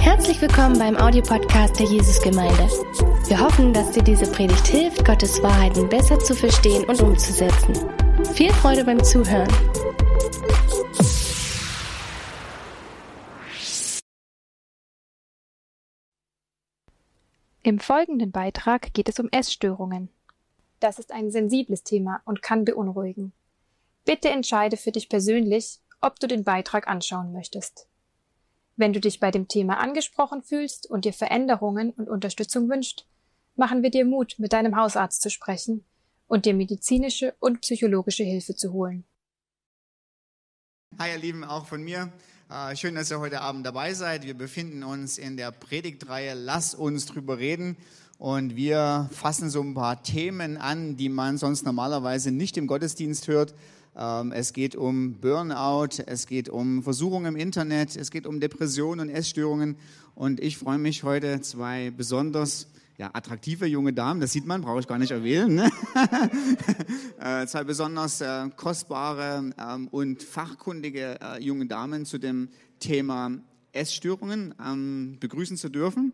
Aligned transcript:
Herzlich 0.00 0.40
willkommen 0.42 0.78
beim 0.78 0.96
Audiopodcast 0.96 1.78
der 1.78 1.86
Jesusgemeinde. 1.86 2.68
Wir 3.28 3.40
hoffen, 3.40 3.72
dass 3.72 3.90
dir 3.92 4.02
diese 4.02 4.30
Predigt 4.30 4.66
hilft, 4.66 5.04
Gottes 5.04 5.42
Wahrheiten 5.42 5.88
besser 5.88 6.18
zu 6.18 6.34
verstehen 6.34 6.84
und 6.84 7.00
umzusetzen. 7.00 7.74
Viel 8.34 8.52
Freude 8.52 8.84
beim 8.84 9.02
Zuhören. 9.02 9.48
Im 17.62 17.78
folgenden 17.78 18.30
Beitrag 18.30 18.92
geht 18.92 19.08
es 19.08 19.18
um 19.18 19.28
Essstörungen. 19.30 20.10
Das 20.80 20.98
ist 20.98 21.12
ein 21.12 21.30
sensibles 21.30 21.82
Thema 21.82 22.20
und 22.24 22.42
kann 22.42 22.64
beunruhigen. 22.64 23.32
Bitte 24.04 24.28
entscheide 24.28 24.76
für 24.76 24.92
dich 24.92 25.08
persönlich, 25.08 25.80
ob 26.00 26.20
du 26.20 26.26
den 26.26 26.44
Beitrag 26.44 26.88
anschauen 26.88 27.32
möchtest. 27.32 27.87
Wenn 28.78 28.92
du 28.92 29.00
dich 29.00 29.18
bei 29.18 29.32
dem 29.32 29.48
Thema 29.48 29.78
angesprochen 29.78 30.40
fühlst 30.40 30.88
und 30.88 31.04
dir 31.04 31.12
Veränderungen 31.12 31.90
und 31.90 32.08
Unterstützung 32.08 32.70
wünscht, 32.70 33.06
machen 33.56 33.82
wir 33.82 33.90
dir 33.90 34.04
Mut, 34.04 34.36
mit 34.38 34.52
deinem 34.52 34.76
Hausarzt 34.76 35.20
zu 35.20 35.30
sprechen 35.30 35.84
und 36.28 36.46
dir 36.46 36.54
medizinische 36.54 37.34
und 37.40 37.60
psychologische 37.62 38.22
Hilfe 38.22 38.54
zu 38.54 38.72
holen. 38.72 39.02
Hi 40.96 41.10
ihr 41.10 41.18
Lieben, 41.18 41.42
auch 41.42 41.66
von 41.66 41.82
mir. 41.82 42.12
Äh, 42.48 42.76
schön, 42.76 42.94
dass 42.94 43.10
ihr 43.10 43.18
heute 43.18 43.40
Abend 43.40 43.66
dabei 43.66 43.94
seid. 43.94 44.24
Wir 44.24 44.34
befinden 44.34 44.84
uns 44.84 45.18
in 45.18 45.36
der 45.36 45.50
Predigtreihe 45.50 46.34
Lass 46.34 46.72
uns 46.72 47.06
drüber 47.06 47.38
reden. 47.38 47.76
Und 48.18 48.54
wir 48.54 49.10
fassen 49.12 49.50
so 49.50 49.60
ein 49.60 49.74
paar 49.74 50.04
Themen 50.04 50.56
an, 50.56 50.96
die 50.96 51.08
man 51.08 51.36
sonst 51.36 51.64
normalerweise 51.64 52.30
nicht 52.30 52.56
im 52.56 52.68
Gottesdienst 52.68 53.26
hört. 53.26 53.54
Ähm, 53.98 54.30
es 54.30 54.52
geht 54.52 54.76
um 54.76 55.14
Burnout, 55.14 56.02
es 56.06 56.26
geht 56.26 56.48
um 56.48 56.84
Versuchungen 56.84 57.34
im 57.34 57.36
Internet, 57.36 57.96
es 57.96 58.12
geht 58.12 58.26
um 58.26 58.38
Depressionen 58.38 59.08
und 59.08 59.14
Essstörungen. 59.14 59.76
Und 60.14 60.38
ich 60.40 60.56
freue 60.56 60.78
mich 60.78 61.02
heute 61.02 61.40
zwei 61.40 61.90
besonders 61.90 62.68
ja, 62.96 63.10
attraktive 63.12 63.66
junge 63.66 63.92
Damen, 63.92 64.20
das 64.20 64.32
sieht 64.32 64.46
man, 64.46 64.62
brauche 64.62 64.80
ich 64.80 64.86
gar 64.86 64.98
nicht 64.98 65.10
erwähnen. 65.10 65.56
Ne? 65.56 65.70
Äh, 67.20 67.48
zwei 67.48 67.64
besonders 67.64 68.20
äh, 68.20 68.48
kostbare 68.54 69.50
ähm, 69.58 69.88
und 69.88 70.22
fachkundige 70.22 71.18
äh, 71.20 71.42
junge 71.42 71.66
Damen 71.66 72.06
zu 72.06 72.18
dem 72.18 72.48
Thema 72.78 73.32
Essstörungen 73.72 74.54
ähm, 74.64 75.16
begrüßen 75.18 75.56
zu 75.56 75.68
dürfen. 75.68 76.12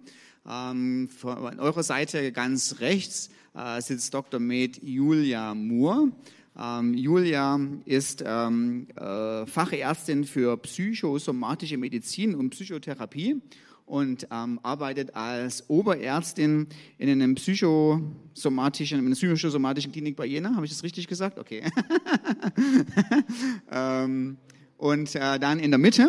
Ähm, 0.49 1.11
von 1.11 1.61
eurer 1.61 1.83
Seite 1.83 2.33
ganz 2.33 2.81
rechts 2.81 3.29
äh, 3.55 3.83
sitzt 3.83 4.15
Dr. 4.15 4.41
Med 4.41 4.83
Julia 4.83 5.55
Moore. 5.55 6.09
Ähm, 6.57 6.95
Julia 6.95 7.59
ist 7.85 8.23
ähm, 8.25 8.87
äh, 8.97 9.45
Fachärztin 9.47 10.25
für 10.25 10.57
psychosomatische 10.59 11.77
Medizin 11.77 12.35
und 12.35 12.51
Psychotherapie 12.51 13.41
und 13.87 14.29
ähm, 14.31 14.61
arbeitet 14.63 15.15
als 15.15 15.69
Oberärztin 15.69 16.69
in 16.99 17.09
einem 17.11 17.35
psychosomatischen, 17.35 19.01
in 19.01 19.07
einer 19.07 19.15
psychosomatischen 19.15 19.93
Klinik 19.93 20.17
bei 20.17 20.27
Jena. 20.27 20.55
Habe 20.55 20.65
ich 20.65 20.71
das 20.71 20.85
richtig 20.85 21.09
gesagt? 21.09 21.39
Okay. 21.39 21.63
ähm, 23.71 24.37
und 24.79 25.15
äh, 25.17 25.39
dann 25.39 25.59
in 25.59 25.71
der 25.71 25.79
Mitte 25.79 26.09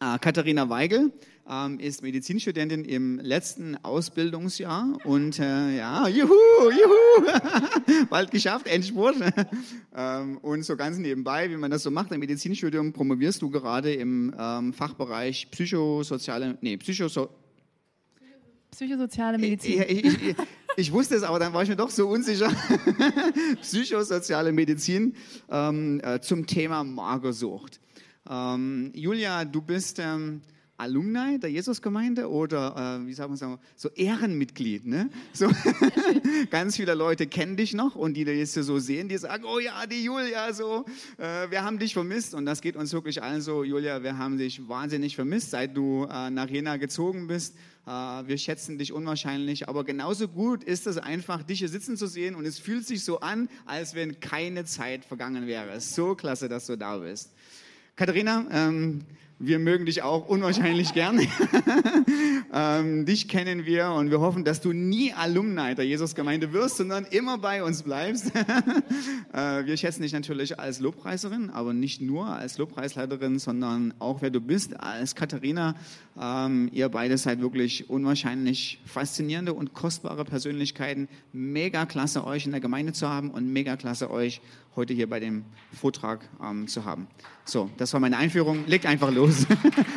äh, 0.00 0.18
Katharina 0.18 0.68
Weigel 0.68 1.10
ähm, 1.48 1.78
ist 1.78 2.02
Medizinstudentin 2.02 2.84
im 2.84 3.18
letzten 3.18 3.76
Ausbildungsjahr 3.84 4.98
und 5.04 5.38
äh, 5.38 5.76
ja, 5.76 6.08
juhu, 6.08 6.32
juhu, 6.70 8.06
bald 8.10 8.30
geschafft, 8.30 8.66
Endspurt. 8.66 9.16
ähm, 9.96 10.38
und 10.38 10.62
so 10.64 10.76
ganz 10.76 10.98
nebenbei, 10.98 11.50
wie 11.50 11.56
man 11.56 11.70
das 11.70 11.82
so 11.82 11.90
macht 11.90 12.12
im 12.12 12.20
Medizinstudium, 12.20 12.92
promovierst 12.92 13.42
du 13.42 13.50
gerade 13.50 13.92
im 13.92 14.34
ähm, 14.38 14.72
Fachbereich 14.72 15.50
psychosoziale, 15.50 16.56
nee, 16.60 16.76
psychoso 16.76 17.28
Psychosoziale 18.74 19.38
Medizin. 19.38 19.82
Ich, 19.82 20.04
ich, 20.04 20.22
ich, 20.22 20.36
ich, 20.76 20.92
wusste 20.92 21.14
es, 21.14 21.22
aber 21.22 21.38
dann 21.38 21.52
war 21.52 21.62
ich 21.62 21.68
mir 21.68 21.76
doch 21.76 21.90
so 21.90 22.08
unsicher. 22.08 22.50
Psychosoziale 23.60 24.50
Medizin 24.50 25.14
ähm, 25.48 26.00
äh, 26.02 26.18
zum 26.20 26.44
Thema 26.44 26.82
Magersucht. 26.82 27.78
Ähm, 28.28 28.90
Julia, 28.92 29.44
du 29.44 29.62
bist 29.62 30.00
ähm, 30.00 30.40
Alumni 30.76 31.38
der 31.38 31.50
Jesusgemeinde 31.50 32.28
oder 32.28 33.00
äh, 33.00 33.06
wie 33.06 33.14
sagen 33.14 33.38
wir 33.38 33.58
so, 33.76 33.88
Ehrenmitglied. 33.90 34.86
Ne? 34.86 35.08
So, 35.32 35.48
ganz 36.50 36.76
viele 36.76 36.94
Leute 36.94 37.26
kennen 37.26 37.56
dich 37.56 37.74
noch 37.74 37.94
und 37.94 38.14
die 38.14 38.22
jetzt 38.22 38.54
so 38.54 38.78
sehen, 38.78 39.08
die 39.08 39.18
sagen, 39.18 39.44
oh 39.44 39.60
ja, 39.60 39.86
die 39.86 40.02
Julia, 40.02 40.52
so, 40.52 40.84
äh, 41.18 41.50
wir 41.50 41.62
haben 41.62 41.78
dich 41.78 41.94
vermisst 41.94 42.34
und 42.34 42.44
das 42.44 42.60
geht 42.60 42.74
uns 42.74 42.92
wirklich 42.92 43.22
allen 43.22 43.40
so, 43.40 43.62
Julia, 43.62 44.02
wir 44.02 44.18
haben 44.18 44.36
dich 44.36 44.68
wahnsinnig 44.68 45.14
vermisst, 45.14 45.50
seit 45.50 45.76
du 45.76 46.08
äh, 46.10 46.30
nach 46.30 46.48
Jena 46.48 46.76
gezogen 46.76 47.28
bist. 47.28 47.54
Äh, 47.86 47.90
wir 47.90 48.38
schätzen 48.38 48.76
dich 48.76 48.92
unwahrscheinlich, 48.92 49.68
aber 49.68 49.84
genauso 49.84 50.26
gut 50.26 50.64
ist 50.64 50.88
es 50.88 50.98
einfach, 50.98 51.44
dich 51.44 51.60
hier 51.60 51.68
sitzen 51.68 51.96
zu 51.96 52.08
sehen 52.08 52.34
und 52.34 52.46
es 52.46 52.58
fühlt 52.58 52.86
sich 52.86 53.04
so 53.04 53.20
an, 53.20 53.48
als 53.64 53.94
wenn 53.94 54.18
keine 54.18 54.64
Zeit 54.64 55.04
vergangen 55.04 55.46
wäre. 55.46 55.80
So 55.80 56.16
klasse, 56.16 56.48
dass 56.48 56.66
du 56.66 56.76
da 56.76 56.98
bist. 56.98 57.32
Katharina, 57.96 58.44
ähm, 58.50 59.04
wir 59.38 59.58
mögen 59.58 59.86
dich 59.86 60.02
auch 60.02 60.28
unwahrscheinlich 60.28 60.94
gern. 60.94 61.20
ähm, 62.52 63.04
dich 63.04 63.28
kennen 63.28 63.66
wir 63.66 63.90
und 63.90 64.10
wir 64.10 64.20
hoffen, 64.20 64.44
dass 64.44 64.60
du 64.60 64.72
nie 64.72 65.12
Alumni 65.12 65.74
der 65.74 65.84
Jesusgemeinde 65.84 66.52
wirst, 66.52 66.76
sondern 66.76 67.04
immer 67.04 67.38
bei 67.38 67.62
uns 67.62 67.82
bleibst. 67.82 68.32
äh, 69.32 69.66
wir 69.66 69.76
schätzen 69.76 70.02
dich 70.02 70.12
natürlich 70.12 70.58
als 70.58 70.80
Lobpreiserin, 70.80 71.50
aber 71.50 71.74
nicht 71.74 72.00
nur 72.00 72.26
als 72.26 72.58
Lobpreisleiterin, 72.58 73.38
sondern 73.38 73.92
auch 73.98 74.22
wer 74.22 74.30
du 74.30 74.40
bist, 74.40 74.78
als 74.80 75.14
Katharina. 75.14 75.74
Ähm, 76.20 76.70
ihr 76.72 76.88
beide 76.88 77.18
seid 77.18 77.40
wirklich 77.40 77.90
unwahrscheinlich 77.90 78.80
faszinierende 78.86 79.52
und 79.52 79.74
kostbare 79.74 80.24
Persönlichkeiten. 80.24 81.08
Mega 81.32 81.86
klasse, 81.86 82.24
euch 82.24 82.46
in 82.46 82.52
der 82.52 82.60
Gemeinde 82.60 82.92
zu 82.92 83.08
haben 83.08 83.30
und 83.30 83.52
mega 83.52 83.76
klasse, 83.76 84.10
euch 84.10 84.40
heute 84.76 84.92
hier 84.92 85.08
bei 85.08 85.20
dem 85.20 85.44
Vortrag 85.72 86.28
ähm, 86.42 86.66
zu 86.66 86.84
haben. 86.84 87.06
So, 87.44 87.70
das 87.76 87.92
war 87.92 88.00
meine 88.00 88.16
Einführung. 88.16 88.66
Legt 88.66 88.86
einfach 88.86 89.12
los. 89.12 89.46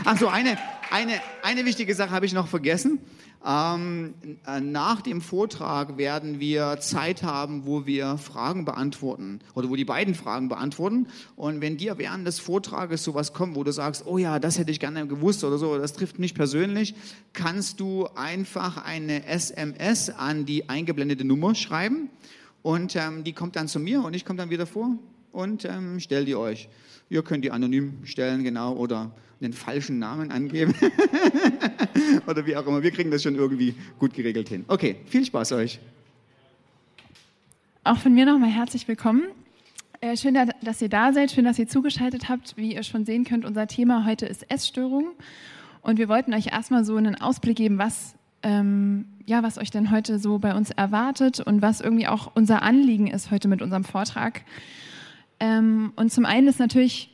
Ach 0.05 0.17
so, 0.19 0.27
eine, 0.27 0.57
eine, 0.91 1.13
eine 1.43 1.65
wichtige 1.65 1.95
Sache 1.95 2.11
habe 2.11 2.25
ich 2.25 2.33
noch 2.33 2.47
vergessen. 2.47 2.99
Ähm, 3.45 4.13
äh, 4.45 4.59
nach 4.59 5.01
dem 5.01 5.21
Vortrag 5.21 5.97
werden 5.97 6.39
wir 6.39 6.79
Zeit 6.79 7.23
haben, 7.23 7.65
wo 7.65 7.85
wir 7.85 8.17
Fragen 8.17 8.65
beantworten 8.65 9.39
oder 9.53 9.69
wo 9.69 9.75
die 9.75 9.85
beiden 9.85 10.15
Fragen 10.15 10.49
beantworten. 10.49 11.07
Und 11.35 11.61
wenn 11.61 11.77
dir 11.77 11.97
während 11.97 12.27
des 12.27 12.39
Vortrages 12.39 13.03
sowas 13.03 13.33
kommt, 13.33 13.55
wo 13.55 13.63
du 13.63 13.71
sagst, 13.71 14.05
oh 14.05 14.17
ja, 14.17 14.39
das 14.39 14.59
hätte 14.59 14.71
ich 14.71 14.79
gerne 14.79 15.07
gewusst 15.07 15.43
oder 15.43 15.57
so, 15.57 15.77
das 15.77 15.93
trifft 15.93 16.19
mich 16.19 16.33
persönlich, 16.33 16.95
kannst 17.33 17.79
du 17.79 18.07
einfach 18.15 18.83
eine 18.83 19.25
SMS 19.25 20.09
an 20.09 20.45
die 20.45 20.67
eingeblendete 20.67 21.23
Nummer 21.23 21.55
schreiben 21.55 22.09
und 22.67 22.97
ähm, 22.97 23.23
die 23.23 23.31
kommt 23.31 23.55
dann 23.55 23.69
zu 23.69 23.79
mir 23.79 24.03
und 24.03 24.13
ich 24.13 24.25
komme 24.25 24.35
dann 24.35 24.49
wieder 24.49 24.65
vor 24.65 24.89
und 25.31 25.63
ähm, 25.63 26.01
stelle 26.01 26.25
die 26.25 26.35
euch. 26.35 26.67
Ihr 27.09 27.23
könnt 27.23 27.45
die 27.45 27.51
anonym 27.51 27.99
stellen, 28.03 28.43
genau, 28.43 28.73
oder 28.73 29.11
den 29.39 29.53
falschen 29.53 29.99
Namen 29.99 30.31
angeben. 30.33 30.75
oder 32.27 32.45
wie 32.45 32.57
auch 32.57 32.67
immer. 32.67 32.83
Wir 32.83 32.91
kriegen 32.91 33.09
das 33.09 33.23
schon 33.23 33.35
irgendwie 33.35 33.73
gut 33.99 34.13
geregelt 34.13 34.49
hin. 34.49 34.65
Okay, 34.67 34.97
viel 35.05 35.23
Spaß 35.23 35.53
euch. 35.53 35.79
Auch 37.85 37.99
von 37.99 38.13
mir 38.13 38.25
nochmal 38.25 38.49
herzlich 38.49 38.85
willkommen. 38.89 39.23
Äh, 40.01 40.17
schön, 40.17 40.37
dass 40.61 40.81
ihr 40.81 40.89
da 40.89 41.13
seid, 41.13 41.31
schön, 41.31 41.45
dass 41.45 41.57
ihr 41.57 41.69
zugeschaltet 41.69 42.27
habt. 42.27 42.57
Wie 42.57 42.75
ihr 42.75 42.83
schon 42.83 43.05
sehen 43.05 43.23
könnt, 43.23 43.45
unser 43.45 43.67
Thema 43.67 44.05
heute 44.05 44.25
ist 44.25 44.51
Essstörung. 44.51 45.11
Und 45.83 45.99
wir 45.99 46.09
wollten 46.09 46.33
euch 46.33 46.47
erstmal 46.47 46.83
so 46.83 46.97
einen 46.97 47.15
Ausblick 47.15 47.55
geben, 47.55 47.77
was 47.77 48.15
ähm, 48.43 49.05
ja, 49.27 49.43
was 49.43 49.57
euch 49.57 49.69
denn 49.69 49.91
heute 49.91 50.19
so 50.19 50.39
bei 50.39 50.55
uns 50.55 50.71
erwartet 50.71 51.41
und 51.41 51.61
was 51.61 51.81
irgendwie 51.81 52.07
auch 52.07 52.31
unser 52.33 52.61
Anliegen 52.61 53.07
ist 53.07 53.29
heute 53.29 53.49
mit 53.49 53.61
unserem 53.61 53.83
Vortrag. 53.83 54.43
Ähm, 55.41 55.91
und 55.97 56.13
zum 56.13 56.25
einen 56.25 56.47
ist 56.47 56.59
natürlich 56.59 57.09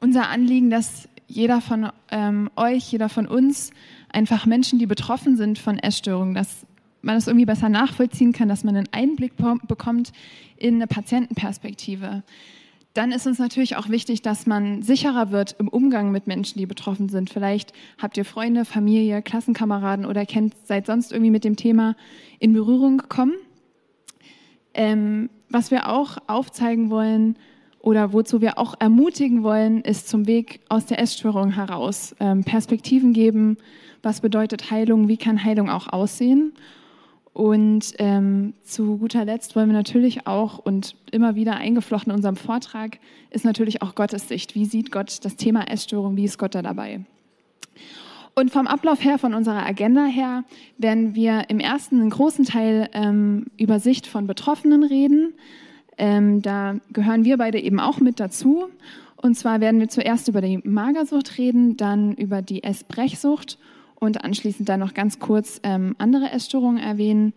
unser 0.00 0.28
Anliegen, 0.28 0.68
dass 0.68 1.08
jeder 1.28 1.60
von 1.60 1.90
ähm, 2.10 2.50
euch, 2.56 2.90
jeder 2.90 3.08
von 3.08 3.28
uns 3.28 3.70
einfach 4.12 4.46
Menschen, 4.46 4.80
die 4.80 4.86
betroffen 4.86 5.36
sind 5.36 5.60
von 5.60 5.78
Essstörungen, 5.78 6.34
dass 6.34 6.66
man 7.02 7.14
das 7.14 7.28
irgendwie 7.28 7.46
besser 7.46 7.68
nachvollziehen 7.68 8.32
kann, 8.32 8.48
dass 8.48 8.64
man 8.64 8.74
einen 8.74 8.88
Einblick 8.90 9.34
bekommt 9.36 10.10
in 10.56 10.74
eine 10.74 10.88
Patientenperspektive 10.88 12.24
dann 12.98 13.12
ist 13.12 13.28
uns 13.28 13.38
natürlich 13.38 13.76
auch 13.76 13.88
wichtig, 13.90 14.22
dass 14.22 14.44
man 14.44 14.82
sicherer 14.82 15.30
wird 15.30 15.54
im 15.60 15.68
Umgang 15.68 16.10
mit 16.10 16.26
Menschen, 16.26 16.58
die 16.58 16.66
betroffen 16.66 17.08
sind. 17.08 17.30
Vielleicht 17.30 17.72
habt 17.96 18.16
ihr 18.16 18.24
Freunde, 18.24 18.64
Familie, 18.64 19.22
Klassenkameraden 19.22 20.04
oder 20.04 20.26
kennt, 20.26 20.54
seid 20.66 20.86
sonst 20.86 21.12
irgendwie 21.12 21.30
mit 21.30 21.44
dem 21.44 21.54
Thema 21.54 21.94
in 22.40 22.52
Berührung 22.54 22.98
gekommen. 22.98 23.34
Ähm, 24.74 25.30
was 25.48 25.70
wir 25.70 25.88
auch 25.88 26.18
aufzeigen 26.26 26.90
wollen 26.90 27.36
oder 27.78 28.12
wozu 28.12 28.40
wir 28.40 28.58
auch 28.58 28.74
ermutigen 28.80 29.44
wollen, 29.44 29.80
ist 29.82 30.08
zum 30.08 30.26
Weg 30.26 30.58
aus 30.68 30.86
der 30.86 30.98
Essstörung 30.98 31.52
heraus. 31.52 32.16
Ähm, 32.18 32.42
Perspektiven 32.42 33.12
geben, 33.12 33.58
was 34.02 34.20
bedeutet 34.20 34.72
Heilung, 34.72 35.06
wie 35.06 35.18
kann 35.18 35.44
Heilung 35.44 35.70
auch 35.70 35.86
aussehen 35.86 36.52
und 37.38 37.94
ähm, 37.98 38.54
zu 38.64 38.96
guter 38.96 39.24
Letzt 39.24 39.54
wollen 39.54 39.68
wir 39.68 39.76
natürlich 39.76 40.26
auch 40.26 40.58
und 40.58 40.96
immer 41.12 41.36
wieder 41.36 41.54
eingeflochten 41.54 42.10
in 42.10 42.16
unserem 42.16 42.34
Vortrag 42.34 42.98
ist 43.30 43.44
natürlich 43.44 43.80
auch 43.80 43.94
Gottes 43.94 44.26
Sicht. 44.26 44.56
Wie 44.56 44.64
sieht 44.64 44.90
Gott 44.90 45.24
das 45.24 45.36
Thema 45.36 45.70
Essstörung? 45.70 46.16
Wie 46.16 46.24
ist 46.24 46.36
Gott 46.40 46.56
da 46.56 46.62
dabei? 46.62 47.02
Und 48.34 48.50
vom 48.50 48.66
Ablauf 48.66 49.04
her, 49.04 49.18
von 49.18 49.34
unserer 49.34 49.64
Agenda 49.64 50.06
her, 50.06 50.42
werden 50.78 51.14
wir 51.14 51.48
im 51.48 51.60
ersten 51.60 52.00
einen 52.00 52.10
großen 52.10 52.44
Teil 52.44 52.88
ähm, 52.92 53.46
über 53.56 53.78
Sicht 53.78 54.08
von 54.08 54.26
Betroffenen 54.26 54.82
reden. 54.82 55.32
Ähm, 55.96 56.42
da 56.42 56.74
gehören 56.92 57.24
wir 57.24 57.36
beide 57.36 57.60
eben 57.60 57.78
auch 57.78 58.00
mit 58.00 58.18
dazu. 58.18 58.64
Und 59.14 59.36
zwar 59.36 59.60
werden 59.60 59.78
wir 59.78 59.88
zuerst 59.88 60.26
über 60.26 60.40
die 60.40 60.58
Magersucht 60.64 61.38
reden, 61.38 61.76
dann 61.76 62.14
über 62.14 62.42
die 62.42 62.64
Essbrechsucht 62.64 63.58
und 64.00 64.24
anschließend 64.24 64.68
dann 64.68 64.80
noch 64.80 64.94
ganz 64.94 65.18
kurz 65.18 65.60
ähm, 65.62 65.94
andere 65.98 66.30
Essstörungen 66.30 66.82
erwähnen. 66.82 67.32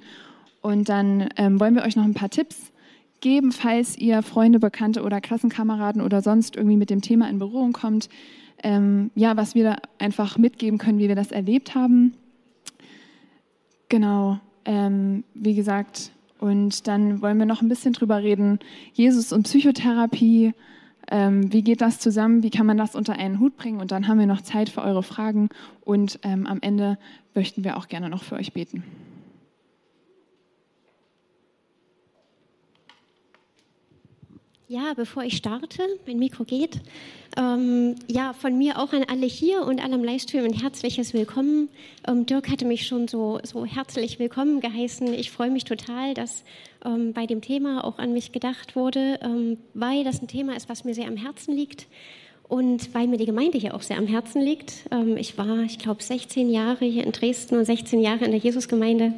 Und 0.61 0.89
dann 0.89 1.29
ähm, 1.37 1.59
wollen 1.59 1.75
wir 1.75 1.83
euch 1.83 1.95
noch 1.95 2.03
ein 2.03 2.13
paar 2.13 2.29
Tipps 2.29 2.71
geben, 3.19 3.51
falls 3.51 3.97
ihr 3.97 4.21
Freunde, 4.21 4.59
Bekannte 4.59 5.03
oder 5.03 5.21
Klassenkameraden 5.21 6.01
oder 6.01 6.21
sonst 6.21 6.55
irgendwie 6.55 6.77
mit 6.77 6.89
dem 6.89 7.01
Thema 7.01 7.29
in 7.29 7.39
Berührung 7.39 7.73
kommt, 7.73 8.09
ähm, 8.63 9.11
ja, 9.15 9.37
was 9.37 9.55
wir 9.55 9.63
da 9.63 9.77
einfach 9.97 10.37
mitgeben 10.37 10.77
können, 10.77 10.99
wie 10.99 11.07
wir 11.07 11.15
das 11.15 11.31
erlebt 11.31 11.73
haben. 11.73 12.13
Genau, 13.89 14.39
ähm, 14.65 15.23
wie 15.33 15.55
gesagt, 15.55 16.11
und 16.39 16.87
dann 16.87 17.21
wollen 17.21 17.37
wir 17.37 17.45
noch 17.45 17.61
ein 17.61 17.69
bisschen 17.69 17.93
drüber 17.93 18.21
reden, 18.21 18.59
Jesus 18.93 19.31
und 19.31 19.43
Psychotherapie, 19.43 20.53
ähm, 21.11 21.51
wie 21.51 21.61
geht 21.61 21.81
das 21.81 21.99
zusammen, 21.99 22.41
wie 22.41 22.49
kann 22.49 22.65
man 22.65 22.77
das 22.77 22.95
unter 22.95 23.13
einen 23.13 23.39
Hut 23.39 23.57
bringen? 23.57 23.79
Und 23.79 23.91
dann 23.91 24.07
haben 24.07 24.17
wir 24.17 24.25
noch 24.25 24.41
Zeit 24.41 24.69
für 24.69 24.81
eure 24.81 25.03
Fragen. 25.03 25.49
Und 25.81 26.19
ähm, 26.23 26.47
am 26.47 26.59
Ende 26.61 26.97
möchten 27.35 27.63
wir 27.63 27.77
auch 27.77 27.87
gerne 27.87 28.09
noch 28.09 28.23
für 28.23 28.35
euch 28.35 28.53
beten. 28.53 28.83
Ja, 34.71 34.93
bevor 34.95 35.23
ich 35.23 35.35
starte, 35.35 35.83
mein 36.07 36.17
Mikro 36.17 36.45
geht. 36.45 36.79
Ähm, 37.37 37.95
ja, 38.07 38.31
von 38.31 38.57
mir 38.57 38.79
auch 38.79 38.93
an 38.93 39.03
alle 39.03 39.25
hier 39.25 39.63
und 39.63 39.83
alle 39.83 39.95
am 39.95 40.03
Livestream 40.05 40.45
ein 40.45 40.53
herzliches 40.53 41.13
Willkommen. 41.13 41.67
Ähm, 42.07 42.25
Dirk 42.25 42.49
hatte 42.49 42.63
mich 42.63 42.87
schon 42.87 43.09
so, 43.09 43.41
so 43.43 43.65
herzlich 43.65 44.17
willkommen 44.17 44.61
geheißen. 44.61 45.13
Ich 45.13 45.29
freue 45.29 45.51
mich 45.51 45.65
total, 45.65 46.13
dass 46.13 46.45
ähm, 46.85 47.11
bei 47.11 47.25
dem 47.25 47.41
Thema 47.41 47.83
auch 47.83 47.99
an 47.99 48.13
mich 48.13 48.31
gedacht 48.31 48.77
wurde, 48.77 49.19
ähm, 49.21 49.57
weil 49.73 50.05
das 50.05 50.21
ein 50.21 50.29
Thema 50.29 50.55
ist, 50.55 50.69
was 50.69 50.85
mir 50.85 50.93
sehr 50.93 51.09
am 51.09 51.17
Herzen 51.17 51.53
liegt 51.53 51.87
und 52.47 52.93
weil 52.95 53.07
mir 53.07 53.17
die 53.17 53.25
Gemeinde 53.25 53.57
hier 53.57 53.75
auch 53.75 53.81
sehr 53.81 53.97
am 53.97 54.07
Herzen 54.07 54.41
liegt. 54.41 54.85
Ähm, 54.89 55.17
ich 55.17 55.37
war, 55.37 55.63
ich 55.63 55.79
glaube, 55.79 56.01
16 56.01 56.49
Jahre 56.49 56.85
hier 56.85 57.03
in 57.03 57.11
Dresden 57.11 57.57
und 57.57 57.65
16 57.65 57.99
Jahre 57.99 58.23
in 58.23 58.31
der 58.31 58.39
Jesusgemeinde 58.39 59.15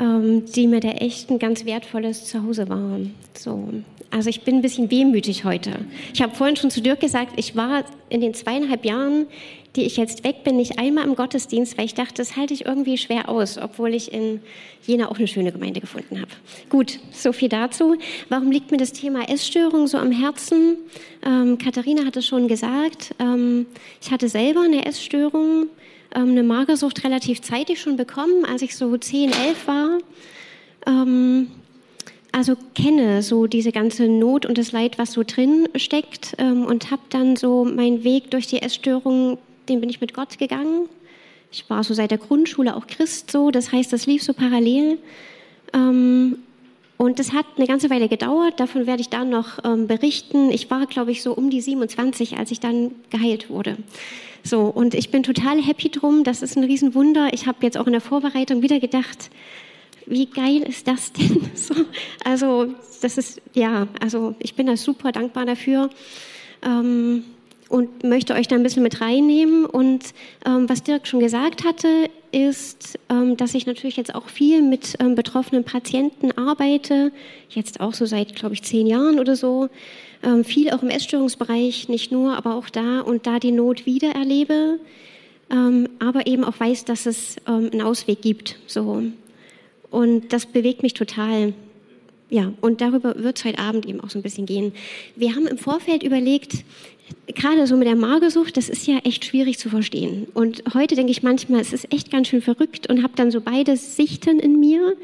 ähm, 0.00 0.44
die 0.46 0.66
mir 0.66 0.80
da 0.80 0.90
echt 0.90 1.30
ein 1.30 1.38
ganz 1.38 1.64
wertvolles 1.64 2.26
Zuhause 2.26 2.68
war. 2.68 3.00
So. 3.34 3.68
Also 4.10 4.30
ich 4.30 4.42
bin 4.42 4.56
ein 4.56 4.62
bisschen 4.62 4.90
wehmütig 4.90 5.44
heute. 5.44 5.72
Ich 6.14 6.22
habe 6.22 6.34
vorhin 6.34 6.56
schon 6.56 6.70
zu 6.70 6.80
Dirk 6.80 7.00
gesagt, 7.00 7.32
ich 7.36 7.56
war 7.56 7.84
in 8.08 8.20
den 8.20 8.34
zweieinhalb 8.34 8.84
Jahren, 8.84 9.26
die 9.74 9.82
ich 9.82 9.96
jetzt 9.96 10.24
weg 10.24 10.42
bin, 10.42 10.56
nicht 10.56 10.78
einmal 10.78 11.04
im 11.04 11.14
Gottesdienst, 11.14 11.76
weil 11.76 11.84
ich 11.84 11.94
dachte, 11.94 12.14
das 12.14 12.36
halte 12.36 12.54
ich 12.54 12.64
irgendwie 12.64 12.96
schwer 12.96 13.28
aus, 13.28 13.58
obwohl 13.58 13.94
ich 13.94 14.12
in 14.12 14.40
Jena 14.86 15.10
auch 15.10 15.18
eine 15.18 15.28
schöne 15.28 15.52
Gemeinde 15.52 15.80
gefunden 15.80 16.20
habe. 16.20 16.30
Gut, 16.70 16.98
so 17.10 17.32
viel 17.32 17.48
dazu. 17.48 17.96
Warum 18.28 18.50
liegt 18.50 18.70
mir 18.70 18.78
das 18.78 18.92
Thema 18.92 19.28
Essstörung 19.28 19.86
so 19.86 19.98
am 19.98 20.12
Herzen? 20.12 20.78
Ähm, 21.24 21.58
Katharina 21.58 22.04
hat 22.06 22.16
es 22.16 22.26
schon 22.26 22.48
gesagt. 22.48 23.14
Ähm, 23.18 23.66
ich 24.00 24.10
hatte 24.10 24.28
selber 24.28 24.62
eine 24.62 24.86
Essstörung 24.86 25.66
ähm, 26.14 26.30
eine 26.30 26.42
Magersucht 26.42 27.04
relativ 27.04 27.42
zeitig 27.42 27.80
schon 27.80 27.96
bekommen, 27.96 28.44
als 28.44 28.62
ich 28.62 28.76
so 28.76 28.96
10, 28.96 29.32
11 29.32 29.66
war. 29.66 29.98
Ähm, 30.86 31.48
also 32.32 32.54
kenne 32.74 33.22
so 33.22 33.46
diese 33.46 33.72
ganze 33.72 34.08
Not 34.08 34.46
und 34.46 34.58
das 34.58 34.72
Leid, 34.72 34.98
was 34.98 35.12
so 35.12 35.22
drin 35.26 35.68
steckt 35.76 36.34
ähm, 36.38 36.64
und 36.64 36.90
habe 36.90 37.02
dann 37.10 37.36
so 37.36 37.64
meinen 37.64 38.04
Weg 38.04 38.30
durch 38.30 38.46
die 38.46 38.60
Essstörung, 38.62 39.38
den 39.68 39.80
bin 39.80 39.90
ich 39.90 40.00
mit 40.00 40.14
Gott 40.14 40.38
gegangen. 40.38 40.88
Ich 41.50 41.68
war 41.70 41.82
so 41.84 41.94
seit 41.94 42.10
der 42.10 42.18
Grundschule 42.18 42.76
auch 42.76 42.86
Christ 42.86 43.30
so, 43.30 43.50
das 43.50 43.72
heißt, 43.72 43.92
das 43.92 44.06
lief 44.06 44.22
so 44.22 44.34
parallel. 44.34 44.98
Ähm, 45.72 46.38
und 46.98 47.18
das 47.18 47.32
hat 47.32 47.44
eine 47.56 47.66
ganze 47.66 47.90
Weile 47.90 48.08
gedauert, 48.08 48.58
davon 48.58 48.86
werde 48.86 49.02
ich 49.02 49.10
dann 49.10 49.28
noch 49.28 49.58
ähm, 49.64 49.86
berichten. 49.86 50.50
Ich 50.50 50.70
war, 50.70 50.86
glaube 50.86 51.10
ich, 51.10 51.22
so 51.22 51.34
um 51.34 51.50
die 51.50 51.60
27, 51.60 52.38
als 52.38 52.50
ich 52.50 52.60
dann 52.60 52.92
geheilt 53.10 53.50
wurde. 53.50 53.76
So, 54.42 54.62
und 54.62 54.94
ich 54.94 55.10
bin 55.10 55.22
total 55.22 55.60
happy 55.60 55.90
drum. 55.90 56.24
Das 56.24 56.40
ist 56.40 56.56
ein 56.56 56.64
Riesenwunder. 56.64 57.30
Ich 57.32 57.46
habe 57.46 57.58
jetzt 57.62 57.76
auch 57.76 57.86
in 57.86 57.92
der 57.92 58.00
Vorbereitung 58.00 58.62
wieder 58.62 58.80
gedacht, 58.80 59.30
wie 60.06 60.26
geil 60.26 60.62
ist 60.62 60.86
das 60.88 61.12
denn? 61.12 61.42
So, 61.54 61.74
also, 62.24 62.74
das 63.00 63.18
ist, 63.18 63.40
ja, 63.54 63.88
also 64.00 64.34
ich 64.38 64.54
bin 64.54 64.66
da 64.66 64.76
super 64.76 65.10
dankbar 65.10 65.46
dafür. 65.46 65.90
Ähm, 66.62 67.24
und 67.68 68.04
möchte 68.04 68.34
euch 68.34 68.46
da 68.46 68.54
ein 68.54 68.62
bisschen 68.62 68.82
mit 68.82 69.00
reinnehmen. 69.00 69.64
Und 69.64 70.14
ähm, 70.44 70.68
was 70.68 70.82
Dirk 70.82 71.06
schon 71.06 71.20
gesagt 71.20 71.64
hatte, 71.64 72.10
ist, 72.32 72.98
ähm, 73.08 73.36
dass 73.36 73.54
ich 73.54 73.66
natürlich 73.66 73.96
jetzt 73.96 74.14
auch 74.14 74.28
viel 74.28 74.62
mit 74.62 74.94
ähm, 75.00 75.14
betroffenen 75.14 75.64
Patienten 75.64 76.32
arbeite, 76.32 77.12
jetzt 77.48 77.80
auch 77.80 77.94
so 77.94 78.06
seit, 78.06 78.34
glaube 78.36 78.54
ich, 78.54 78.62
zehn 78.62 78.86
Jahren 78.86 79.18
oder 79.18 79.36
so. 79.36 79.68
Ähm, 80.22 80.44
viel 80.44 80.70
auch 80.70 80.82
im 80.82 80.90
Essstörungsbereich, 80.90 81.88
nicht 81.88 82.12
nur, 82.12 82.36
aber 82.36 82.54
auch 82.54 82.70
da 82.70 83.00
und 83.00 83.26
da 83.26 83.38
die 83.38 83.52
Not 83.52 83.86
wieder 83.86 84.10
erlebe, 84.12 84.78
ähm, 85.50 85.88
aber 85.98 86.26
eben 86.26 86.44
auch 86.44 86.58
weiß, 86.58 86.84
dass 86.84 87.06
es 87.06 87.36
ähm, 87.46 87.70
einen 87.72 87.82
Ausweg 87.82 88.22
gibt. 88.22 88.58
So. 88.66 89.02
Und 89.96 90.30
das 90.34 90.44
bewegt 90.44 90.82
mich 90.82 90.92
total. 90.92 91.54
Ja, 92.28 92.52
und 92.60 92.82
darüber 92.82 93.14
wird 93.16 93.38
es 93.38 93.46
heute 93.46 93.58
Abend 93.58 93.86
eben 93.86 94.02
auch 94.02 94.10
so 94.10 94.18
ein 94.18 94.22
bisschen 94.22 94.44
gehen. 94.44 94.74
Wir 95.14 95.34
haben 95.34 95.46
im 95.46 95.56
Vorfeld 95.56 96.02
überlegt, 96.02 96.64
gerade 97.28 97.66
so 97.66 97.78
mit 97.78 97.88
der 97.88 97.96
Magersucht, 97.96 98.58
das 98.58 98.68
ist 98.68 98.86
ja 98.86 98.98
echt 99.04 99.24
schwierig 99.24 99.58
zu 99.58 99.70
verstehen. 99.70 100.26
Und 100.34 100.62
heute 100.74 100.96
denke 100.96 101.12
ich 101.12 101.22
manchmal, 101.22 101.62
es 101.62 101.72
ist 101.72 101.90
echt 101.94 102.10
ganz 102.10 102.28
schön 102.28 102.42
verrückt 102.42 102.90
und 102.90 103.02
habe 103.02 103.14
dann 103.16 103.30
so 103.30 103.40
beide 103.40 103.78
Sichten 103.78 104.38
in 104.38 104.60
mir. 104.60 104.98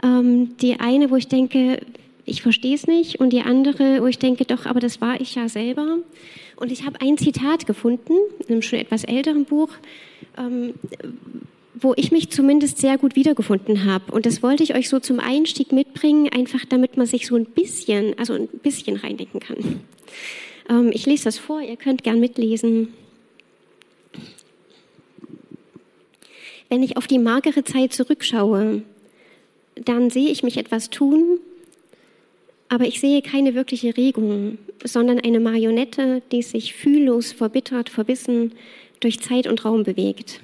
Ähm, 0.00 0.56
die 0.58 0.78
eine, 0.78 1.10
wo 1.10 1.16
ich 1.16 1.26
denke, 1.26 1.80
ich 2.24 2.40
verstehe 2.40 2.76
es 2.76 2.86
nicht 2.86 3.18
und 3.18 3.32
die 3.32 3.40
andere, 3.40 4.00
wo 4.00 4.06
ich 4.06 4.20
denke, 4.20 4.44
doch, 4.44 4.64
aber 4.64 4.78
das 4.78 5.00
war 5.00 5.20
ich 5.20 5.34
ja 5.34 5.48
selber. 5.48 5.98
Und 6.54 6.70
ich 6.70 6.86
habe 6.86 7.00
ein 7.00 7.18
Zitat 7.18 7.66
gefunden, 7.66 8.12
in 8.46 8.52
einem 8.52 8.62
schon 8.62 8.78
etwas 8.78 9.02
älteren 9.02 9.44
Buch, 9.44 9.70
ähm, 10.38 10.74
wo 11.74 11.94
ich 11.96 12.10
mich 12.10 12.30
zumindest 12.30 12.78
sehr 12.78 12.98
gut 12.98 13.16
wiedergefunden 13.16 13.84
habe. 13.84 14.12
Und 14.12 14.26
das 14.26 14.42
wollte 14.42 14.62
ich 14.62 14.74
euch 14.74 14.88
so 14.88 14.98
zum 14.98 15.20
Einstieg 15.20 15.72
mitbringen, 15.72 16.28
einfach 16.32 16.64
damit 16.64 16.96
man 16.96 17.06
sich 17.06 17.26
so 17.26 17.36
ein 17.36 17.46
bisschen, 17.46 18.18
also 18.18 18.34
ein 18.34 18.48
bisschen 18.48 18.96
reindenken 18.96 19.40
kann. 19.40 19.80
Ähm, 20.68 20.90
ich 20.92 21.06
lese 21.06 21.24
das 21.24 21.38
vor, 21.38 21.60
ihr 21.60 21.76
könnt 21.76 22.02
gern 22.02 22.20
mitlesen. 22.20 22.92
Wenn 26.68 26.82
ich 26.82 26.96
auf 26.96 27.06
die 27.06 27.18
magere 27.18 27.64
Zeit 27.64 27.92
zurückschaue, 27.92 28.82
dann 29.74 30.10
sehe 30.10 30.30
ich 30.30 30.42
mich 30.42 30.56
etwas 30.56 30.90
tun, 30.90 31.40
aber 32.68 32.84
ich 32.84 33.00
sehe 33.00 33.22
keine 33.22 33.54
wirkliche 33.54 33.96
Regung, 33.96 34.58
sondern 34.84 35.18
eine 35.18 35.40
Marionette, 35.40 36.22
die 36.30 36.42
sich 36.42 36.74
fühllos, 36.74 37.32
verbittert, 37.32 37.88
verbissen 37.88 38.52
durch 39.00 39.20
Zeit 39.20 39.48
und 39.48 39.64
Raum 39.64 39.82
bewegt. 39.82 40.40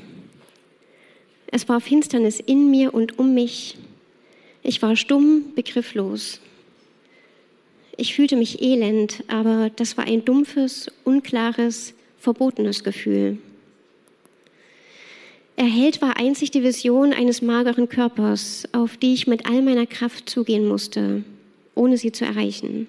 Es 1.49 1.69
war 1.69 1.81
Finsternis 1.81 2.41
in 2.41 2.71
mir 2.71 2.95
und 2.95 3.19
um 3.19 3.35
mich. 3.35 3.77
Ich 4.63 4.83
war 4.83 4.97
stumm, 4.97 5.55
begrifflos. 5.55 6.41
Ich 7.97 8.15
fühlte 8.15 8.37
mich 8.37 8.61
elend, 8.63 9.25
aber 9.29 9.71
das 9.75 9.97
war 9.97 10.05
ein 10.05 10.25
dumpfes, 10.25 10.91
unklares, 11.05 11.95
verbotenes 12.19 12.85
Gefühl. 12.85 13.39
Erhellt 15.57 16.03
war 16.03 16.19
einzig 16.19 16.51
die 16.51 16.63
Vision 16.63 17.15
eines 17.15 17.41
mageren 17.41 17.89
Körpers, 17.89 18.69
auf 18.73 18.97
die 18.99 19.15
ich 19.15 19.27
mit 19.27 19.47
all 19.47 19.63
meiner 19.63 19.87
Kraft 19.87 20.29
zugehen 20.29 20.67
musste 20.67 21.25
ohne 21.77 21.97
sie 21.97 22.11
zu 22.11 22.25
erreichen. 22.25 22.89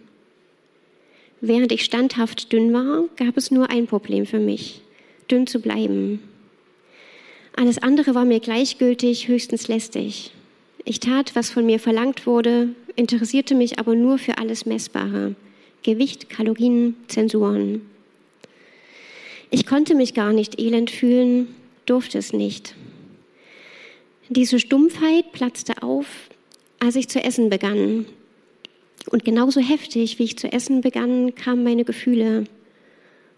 Während 1.40 1.72
ich 1.72 1.86
standhaft 1.86 2.52
dünn 2.52 2.74
war, 2.74 3.04
gab 3.16 3.38
es 3.38 3.52
nur 3.52 3.70
ein 3.70 3.86
Problem 3.86 4.26
für 4.26 4.40
mich, 4.40 4.82
dünn 5.30 5.46
zu 5.46 5.60
bleiben. 5.60 6.20
Alles 7.58 7.80
andere 7.80 8.14
war 8.14 8.24
mir 8.24 8.40
gleichgültig, 8.40 9.28
höchstens 9.28 9.68
lästig. 9.68 10.32
Ich 10.86 11.00
tat, 11.00 11.36
was 11.36 11.50
von 11.50 11.66
mir 11.66 11.80
verlangt 11.80 12.28
wurde, 12.28 12.70
interessierte 12.96 13.56
mich 13.56 13.80
aber 13.80 13.96
nur 13.96 14.20
für 14.20 14.38
alles 14.38 14.68
Messbare. 14.68 15.34
Gewicht, 15.82 16.30
Kalorien, 16.30 16.96
Zensuren. 17.08 17.82
Ich 19.50 19.66
konnte 19.66 19.96
mich 19.96 20.14
gar 20.14 20.34
nicht 20.34 20.62
elend 20.62 20.92
fühlen, 20.92 21.48
durfte 21.88 22.20
es 22.20 22.32
nicht. 22.32 22.76
Diese 24.30 24.60
Stumpfheit 24.60 25.32
platzte 25.32 25.82
auf, 25.82 26.06
als 26.78 26.96
ich 26.96 27.08
zu 27.08 27.24
essen 27.24 27.50
begann, 27.50 28.06
und 29.10 29.26
genauso 29.26 29.62
heftig, 29.62 30.20
wie 30.20 30.26
ich 30.26 30.38
zu 30.38 30.52
essen 30.52 30.82
begann, 30.82 31.34
kamen 31.34 31.64
meine 31.64 31.86
Gefühle. 31.86 32.44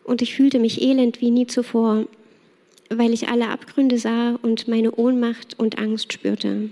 Und 0.04 0.22
ich 0.22 0.36
fühlte 0.36 0.60
mich 0.60 0.82
elend 0.82 1.22
wie 1.22 1.32
nie 1.32 1.48
zuvor, 1.48 2.06
weil 2.90 3.14
ich 3.14 3.30
alle 3.30 3.50
Abgründe 3.50 3.98
sah 3.98 4.36
und 4.42 4.68
meine 4.68 4.92
Ohnmacht 4.92 5.58
und 5.60 5.78
Angst 5.78 6.12
spürte. 6.12 6.70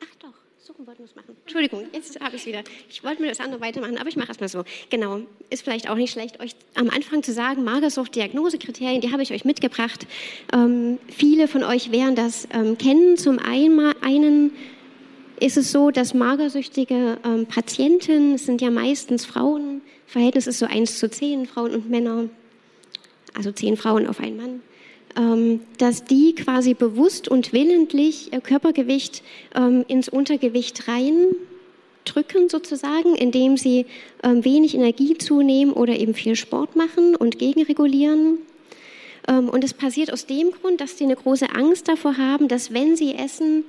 Ach 0.00 0.14
doch, 0.18 0.34
suchen 0.58 0.86
wollten 0.86 1.00
wir 1.00 1.06
es 1.06 1.14
machen. 1.14 1.36
Entschuldigung, 1.52 1.84
jetzt 1.92 2.18
habe 2.18 2.34
ich 2.34 2.42
es 2.42 2.46
wieder. 2.46 2.62
Ich 2.88 3.04
wollte 3.04 3.20
mir 3.20 3.28
das 3.28 3.38
andere 3.38 3.60
weitermachen, 3.60 3.98
aber 3.98 4.08
ich 4.08 4.16
mache 4.16 4.28
erstmal 4.28 4.48
so. 4.48 4.64
Genau, 4.88 5.20
ist 5.50 5.62
vielleicht 5.62 5.90
auch 5.90 5.96
nicht 5.96 6.10
schlecht, 6.10 6.40
euch 6.40 6.52
am 6.76 6.88
Anfang 6.88 7.22
zu 7.22 7.30
sagen, 7.30 7.62
Magersucht, 7.62 8.14
Diagnosekriterien, 8.14 9.02
die 9.02 9.12
habe 9.12 9.22
ich 9.22 9.34
euch 9.34 9.44
mitgebracht. 9.44 10.06
Ähm, 10.54 10.98
viele 11.14 11.48
von 11.48 11.62
euch 11.62 11.92
werden 11.92 12.14
das 12.14 12.48
ähm, 12.54 12.78
kennen. 12.78 13.18
Zum 13.18 13.38
einen, 13.38 14.52
ist 15.40 15.58
es 15.58 15.72
so, 15.72 15.90
dass 15.90 16.14
magersüchtige 16.14 17.18
ähm, 17.22 17.44
Patienten, 17.44 18.36
es 18.36 18.46
sind 18.46 18.62
ja 18.62 18.70
meistens 18.70 19.26
Frauen, 19.26 19.82
Verhältnis 20.06 20.46
ist 20.46 20.58
so 20.58 20.64
1 20.64 20.98
zu 20.98 21.10
10 21.10 21.44
Frauen 21.44 21.72
und 21.72 21.90
Männer, 21.90 22.30
also 23.34 23.52
10 23.52 23.76
Frauen 23.76 24.06
auf 24.06 24.20
einen 24.20 24.38
Mann, 24.38 24.62
dass 25.78 26.04
die 26.04 26.34
quasi 26.34 26.74
bewusst 26.74 27.28
und 27.28 27.52
willentlich 27.52 28.32
ihr 28.32 28.40
Körpergewicht 28.40 29.22
ähm, 29.54 29.84
ins 29.88 30.08
Untergewicht 30.08 30.88
reindrücken 30.88 32.48
sozusagen, 32.48 33.14
indem 33.14 33.56
sie 33.56 33.86
ähm, 34.22 34.44
wenig 34.44 34.74
Energie 34.74 35.18
zunehmen 35.18 35.72
oder 35.72 35.98
eben 35.98 36.14
viel 36.14 36.36
Sport 36.36 36.76
machen 36.76 37.14
und 37.14 37.38
gegenregulieren. 37.38 38.38
Ähm, 39.28 39.48
und 39.48 39.64
es 39.64 39.74
passiert 39.74 40.12
aus 40.12 40.26
dem 40.26 40.50
Grund, 40.50 40.80
dass 40.80 40.96
sie 40.96 41.04
eine 41.04 41.16
große 41.16 41.46
Angst 41.54 41.88
davor 41.88 42.16
haben, 42.16 42.48
dass 42.48 42.72
wenn 42.72 42.96
sie 42.96 43.14
essen, 43.14 43.64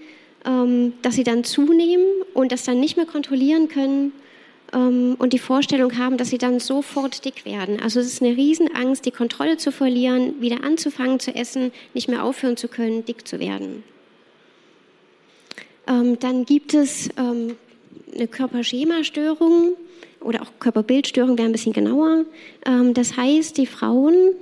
ähm, 0.46 0.94
dass 1.02 1.16
sie 1.16 1.24
dann 1.24 1.44
zunehmen 1.44 2.06
und 2.34 2.52
das 2.52 2.64
dann 2.64 2.80
nicht 2.80 2.98
mehr 2.98 3.06
kontrollieren 3.06 3.68
können 3.68 4.14
ähm, 4.14 4.23
und 4.74 5.34
die 5.34 5.40
Vorstellung 5.40 5.98
haben, 5.98 6.18
dass 6.18 6.30
sie 6.30 6.38
dann 6.38 6.60
sofort 6.60 7.26
dick 7.26 7.46
werden. 7.46 7.80
Also 7.80 8.00
es 8.00 8.08
ist 8.08 8.22
eine 8.24 8.36
Riesenangst, 8.36 9.06
die 9.06 9.12
Kontrolle 9.12 9.58
zu 9.58 9.72
verlieren, 9.72 10.42
wieder 10.42 10.64
anzufangen 10.64 11.20
zu 11.20 11.36
essen, 11.36 11.72
nicht 11.94 12.10
mehr 12.10 12.24
aufhören 12.24 12.58
zu 12.58 12.68
können, 12.68 13.06
dick 13.06 13.28
zu 13.28 13.40
werden. 13.40 13.84
Ähm, 15.88 16.18
dann 16.20 16.46
gibt 16.46 16.74
es 16.74 17.10
eine 17.16 18.28
Körperschemastörung 18.28 19.74
oder 20.22 20.42
auch 20.42 20.52
Körperbildstörung 20.60 21.38
wäre 21.38 21.50
ein 21.50 21.52
bisschen 21.52 21.74
genauer. 21.74 22.26
das 22.94 23.18
heißt, 23.18 23.58
die 23.58 23.66
Frauen 23.66 24.34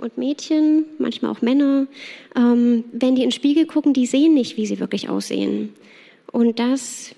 und 0.00 0.16
Mädchen, 0.16 0.86
manchmal 0.98 1.30
auch 1.30 1.42
Männer, 1.42 1.86
ähm, 2.34 2.84
wenn 2.92 3.14
die 3.14 3.22
in 3.22 3.28
den 3.28 3.32
Spiegel 3.32 3.66
gucken, 3.66 3.92
die 3.92 4.06
sehen 4.06 4.34
nicht, 4.34 4.56
wie 4.56 4.66
sie 4.66 4.80
wirklich 4.80 5.08
aussehen. 5.08 5.74
Und 6.32 6.58
das 6.58 7.14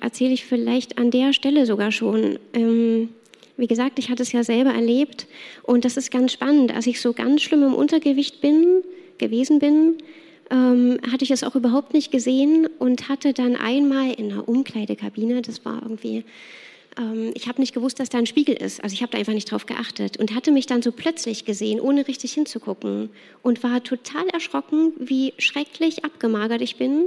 erzähle 0.00 0.32
ich 0.32 0.44
vielleicht 0.44 0.98
an 0.98 1.10
der 1.10 1.32
Stelle 1.32 1.66
sogar 1.66 1.92
schon. 1.92 2.38
Ähm, 2.52 3.10
wie 3.56 3.66
gesagt, 3.66 3.98
ich 3.98 4.08
hatte 4.08 4.22
es 4.22 4.32
ja 4.32 4.42
selber 4.42 4.70
erlebt 4.70 5.26
und 5.62 5.84
das 5.84 5.96
ist 5.96 6.10
ganz 6.10 6.32
spannend. 6.32 6.74
Als 6.74 6.86
ich 6.86 7.00
so 7.00 7.12
ganz 7.12 7.42
schlimm 7.42 7.62
im 7.62 7.74
Untergewicht 7.74 8.40
bin, 8.40 8.82
gewesen 9.18 9.58
bin, 9.58 9.98
ähm, 10.50 10.98
hatte 11.12 11.24
ich 11.24 11.30
es 11.30 11.44
auch 11.44 11.54
überhaupt 11.54 11.92
nicht 11.92 12.10
gesehen 12.10 12.68
und 12.78 13.08
hatte 13.08 13.32
dann 13.34 13.56
einmal 13.56 14.12
in 14.12 14.32
einer 14.32 14.48
Umkleidekabine, 14.48 15.42
das 15.42 15.64
war 15.64 15.82
irgendwie 15.82 16.24
ähm, 16.98 17.32
ich 17.34 17.48
habe 17.48 17.60
nicht 17.60 17.74
gewusst, 17.74 18.00
dass 18.00 18.08
da 18.08 18.18
ein 18.18 18.26
Spiegel 18.26 18.54
ist. 18.54 18.82
Also 18.82 18.94
ich 18.94 19.02
habe 19.02 19.12
da 19.12 19.18
einfach 19.18 19.32
nicht 19.32 19.50
drauf 19.50 19.66
geachtet 19.66 20.16
und 20.18 20.34
hatte 20.34 20.52
mich 20.52 20.66
dann 20.66 20.82
so 20.82 20.92
plötzlich 20.92 21.44
gesehen, 21.44 21.80
ohne 21.80 22.06
richtig 22.08 22.32
hinzugucken 22.32 23.10
und 23.42 23.62
war 23.62 23.82
total 23.82 24.28
erschrocken, 24.28 24.92
wie 24.98 25.34
schrecklich 25.38 26.04
abgemagert 26.04 26.62
ich 26.62 26.76
bin. 26.76 27.06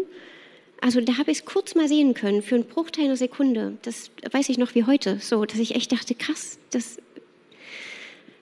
Also 0.82 1.00
da 1.02 1.18
habe 1.18 1.32
ich 1.32 1.40
es 1.40 1.46
kurz 1.46 1.76
mal 1.76 1.88
sehen 1.88 2.14
können, 2.14 2.42
für 2.42 2.56
einen 2.56 2.66
Bruchteil 2.66 3.06
einer 3.06 3.16
Sekunde. 3.16 3.78
Das 3.84 4.12
weiß 4.32 4.50
ich 4.50 4.58
noch 4.58 4.76
wie 4.76 4.84
heute, 4.84 5.20
so, 5.20 5.46
dass 5.46 5.60
ich 5.60 5.76
echt 5.76 5.92
dachte, 5.92 6.14
krass, 6.14 6.58
das, 6.72 6.98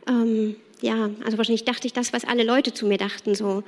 ähm, 0.08 0.56
ja, 0.82 1.12
also 1.24 1.38
wahrscheinlich 1.38 1.66
dachte 1.66 1.86
ich 1.86 1.94
das, 1.94 2.14
was 2.14 2.26
alle 2.26 2.44
Leute 2.44 2.74
zu 2.74 2.88
mir 2.88 2.98
dachten, 2.98 3.36
so. 3.36 3.64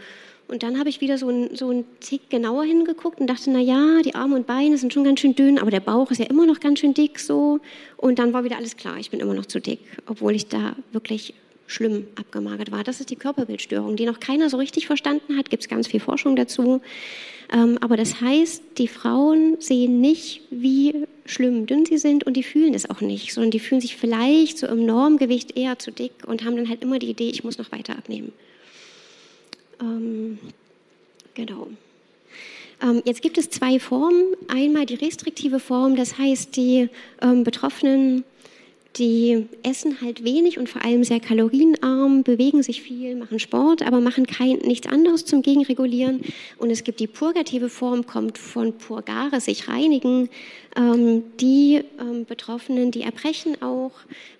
Und 0.47 0.61
dann 0.61 0.77
habe 0.77 0.89
ich 0.89 0.99
wieder 0.99 1.17
so 1.17 1.29
einen 1.29 1.55
so 1.55 1.85
Tick 1.99 2.29
genauer 2.29 2.65
hingeguckt 2.65 3.19
und 3.19 3.27
dachte, 3.27 3.49
na 3.49 3.59
ja, 3.59 4.01
die 4.03 4.13
Arme 4.13 4.35
und 4.35 4.45
Beine 4.45 4.77
sind 4.77 4.93
schon 4.93 5.03
ganz 5.03 5.21
schön 5.21 5.35
dünn, 5.35 5.57
aber 5.57 5.71
der 5.71 5.79
Bauch 5.79 6.11
ist 6.11 6.17
ja 6.17 6.25
immer 6.25 6.45
noch 6.45 6.59
ganz 6.59 6.79
schön 6.79 6.93
dick 6.93 7.19
so. 7.19 7.59
Und 7.97 8.19
dann 8.19 8.33
war 8.33 8.43
wieder 8.43 8.57
alles 8.57 8.75
klar, 8.75 8.97
ich 8.97 9.09
bin 9.09 9.19
immer 9.19 9.33
noch 9.33 9.45
zu 9.45 9.61
dick, 9.61 9.79
obwohl 10.05 10.35
ich 10.35 10.47
da 10.47 10.75
wirklich 10.91 11.33
schlimm 11.73 12.07
abgemagert 12.15 12.71
war. 12.71 12.83
Das 12.83 12.99
ist 12.99 13.09
die 13.09 13.15
Körperbildstörung, 13.15 13.95
die 13.95 14.05
noch 14.05 14.19
keiner 14.19 14.49
so 14.49 14.57
richtig 14.57 14.85
verstanden 14.85 15.37
hat. 15.37 15.49
Gibt 15.49 15.63
es 15.63 15.69
ganz 15.69 15.87
viel 15.87 15.99
Forschung 15.99 16.35
dazu. 16.35 16.81
Ähm, 17.51 17.77
aber 17.81 17.97
das 17.97 18.21
heißt, 18.21 18.63
die 18.77 18.87
Frauen 18.87 19.57
sehen 19.59 19.99
nicht, 19.99 20.41
wie 20.51 21.05
schlimm 21.25 21.65
dünn 21.65 21.85
sie 21.85 21.97
sind 21.97 22.25
und 22.25 22.35
die 22.35 22.43
fühlen 22.43 22.73
es 22.73 22.89
auch 22.89 23.01
nicht, 23.01 23.33
sondern 23.33 23.51
die 23.51 23.59
fühlen 23.59 23.81
sich 23.81 23.97
vielleicht 23.97 24.59
so 24.59 24.67
im 24.67 24.85
Normgewicht 24.85 25.57
eher 25.57 25.79
zu 25.79 25.91
dick 25.91 26.11
und 26.25 26.45
haben 26.45 26.55
dann 26.55 26.69
halt 26.69 26.83
immer 26.83 26.99
die 26.99 27.09
Idee, 27.09 27.29
ich 27.29 27.43
muss 27.43 27.57
noch 27.57 27.71
weiter 27.71 27.97
abnehmen. 27.97 28.31
Ähm, 29.81 30.37
genau. 31.33 31.67
Ähm, 32.81 33.01
jetzt 33.05 33.21
gibt 33.21 33.37
es 33.37 33.49
zwei 33.49 33.79
Formen. 33.79 34.35
Einmal 34.47 34.85
die 34.85 34.95
restriktive 34.95 35.59
Form, 35.59 35.95
das 35.95 36.17
heißt, 36.17 36.55
die 36.55 36.89
ähm, 37.21 37.43
Betroffenen 37.43 38.23
die 38.97 39.47
essen 39.63 40.01
halt 40.01 40.23
wenig 40.23 40.59
und 40.59 40.69
vor 40.69 40.85
allem 40.85 41.03
sehr 41.03 41.19
kalorienarm, 41.19 42.23
bewegen 42.23 42.61
sich 42.61 42.81
viel, 42.83 43.15
machen 43.15 43.39
Sport, 43.39 43.81
aber 43.81 43.99
machen 43.99 44.27
kein, 44.27 44.57
nichts 44.59 44.87
anderes 44.87 45.25
zum 45.25 45.41
Gegenregulieren. 45.41 46.21
Und 46.57 46.69
es 46.69 46.83
gibt 46.83 46.99
die 46.99 47.07
purgative 47.07 47.69
Form, 47.69 48.05
kommt 48.05 48.37
von 48.37 48.73
purgare, 48.73 49.41
sich 49.41 49.67
reinigen. 49.67 50.29
Ähm, 50.75 51.23
die 51.39 51.83
ähm, 51.99 52.25
Betroffenen, 52.25 52.91
die 52.91 53.01
erbrechen 53.01 53.61
auch. 53.61 53.91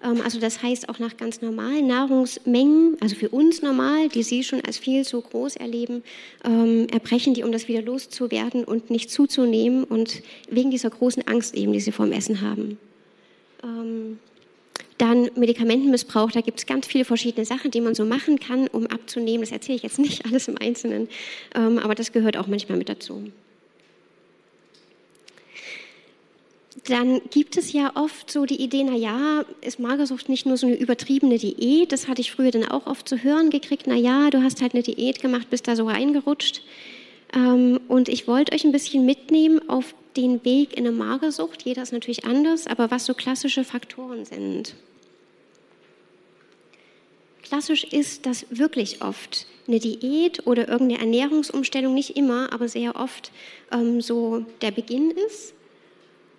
Ähm, 0.03 0.21
also 0.23 0.39
das 0.39 0.61
heißt 0.61 0.89
auch 0.89 0.99
nach 0.99 1.17
ganz 1.17 1.41
normalen 1.41 1.87
Nahrungsmengen, 1.87 2.97
also 3.01 3.15
für 3.15 3.29
uns 3.29 3.61
normal, 3.61 4.09
die 4.09 4.23
Sie 4.23 4.43
schon 4.43 4.61
als 4.61 4.77
viel 4.77 5.03
zu 5.03 5.21
groß 5.21 5.55
erleben, 5.55 6.03
ähm, 6.43 6.87
erbrechen 6.91 7.33
die, 7.33 7.43
um 7.43 7.51
das 7.51 7.67
wieder 7.67 7.81
loszuwerden 7.81 8.63
und 8.63 8.89
nicht 8.89 9.11
zuzunehmen 9.11 9.83
und 9.83 10.21
wegen 10.49 10.71
dieser 10.71 10.89
großen 10.89 11.27
Angst 11.27 11.55
eben, 11.55 11.71
die 11.73 11.79
sie 11.79 11.91
vorm 11.91 12.11
Essen 12.11 12.41
haben. 12.41 12.77
Dann 15.03 15.29
Medikamentenmissbrauch, 15.35 16.31
da 16.31 16.39
gibt 16.39 16.59
es 16.59 16.65
ganz 16.65 16.87
viele 16.87 17.03
verschiedene 17.03 17.43
Sachen, 17.45 17.71
die 17.71 17.81
man 17.81 17.93
so 17.93 18.05
machen 18.05 18.39
kann, 18.39 18.69
um 18.69 18.87
abzunehmen. 18.87 19.41
Das 19.41 19.51
erzähle 19.51 19.75
ich 19.75 19.83
jetzt 19.83 19.99
nicht 19.99 20.25
alles 20.31 20.47
im 20.47 20.57
Einzelnen, 20.57 21.09
ähm, 21.55 21.77
aber 21.77 21.93
das 21.93 22.13
gehört 22.13 22.37
auch 22.37 22.47
manchmal 22.47 22.77
mit 22.77 22.87
dazu. 22.87 23.21
Dann 26.85 27.19
gibt 27.31 27.57
es 27.57 27.73
ja 27.73 27.91
oft 27.95 28.31
so 28.31 28.45
die 28.45 28.61
Idee, 28.61 28.85
na 28.85 28.95
ja, 28.95 29.43
ist 29.59 29.77
Magersucht 29.77 30.29
nicht 30.29 30.45
nur 30.45 30.55
so 30.55 30.67
eine 30.67 30.77
übertriebene 30.77 31.37
Diät? 31.37 31.91
Das 31.91 32.07
hatte 32.07 32.21
ich 32.21 32.31
früher 32.31 32.51
dann 32.51 32.63
auch 32.63 32.87
oft 32.87 33.09
zu 33.09 33.23
hören 33.23 33.49
gekriegt. 33.49 33.87
Na 33.87 33.95
ja, 33.95 34.29
du 34.29 34.41
hast 34.41 34.61
halt 34.61 34.73
eine 34.73 34.83
Diät 34.83 35.21
gemacht, 35.21 35.49
bist 35.49 35.67
da 35.67 35.75
so 35.75 35.85
reingerutscht. 35.85 36.61
Ähm, 37.35 37.81
und 37.89 38.07
ich 38.07 38.25
wollte 38.29 38.55
euch 38.55 38.63
ein 38.63 38.71
bisschen 38.71 39.05
mitnehmen 39.05 39.67
auf 39.67 39.95
den 40.15 40.45
Weg 40.45 40.77
in 40.77 40.87
eine 40.87 40.95
Magersucht. 40.95 41.63
Jeder 41.63 41.83
ist 41.83 41.91
natürlich 41.91 42.23
anders, 42.23 42.67
aber 42.67 42.89
was 42.89 43.05
so 43.05 43.13
klassische 43.13 43.65
Faktoren 43.65 44.23
sind. 44.23 44.75
Klassisch 47.53 47.83
ist, 47.83 48.25
dass 48.25 48.47
wirklich 48.49 49.03
oft 49.03 49.45
eine 49.67 49.79
Diät 49.79 50.47
oder 50.47 50.67
irgendeine 50.67 51.01
Ernährungsumstellung, 51.01 51.93
nicht 51.93 52.17
immer, 52.17 52.51
aber 52.51 52.67
sehr 52.67 52.95
oft 52.95 53.31
ähm, 53.71 54.01
so 54.01 54.43
der 54.63 54.71
Beginn 54.71 55.11
ist. 55.11 55.53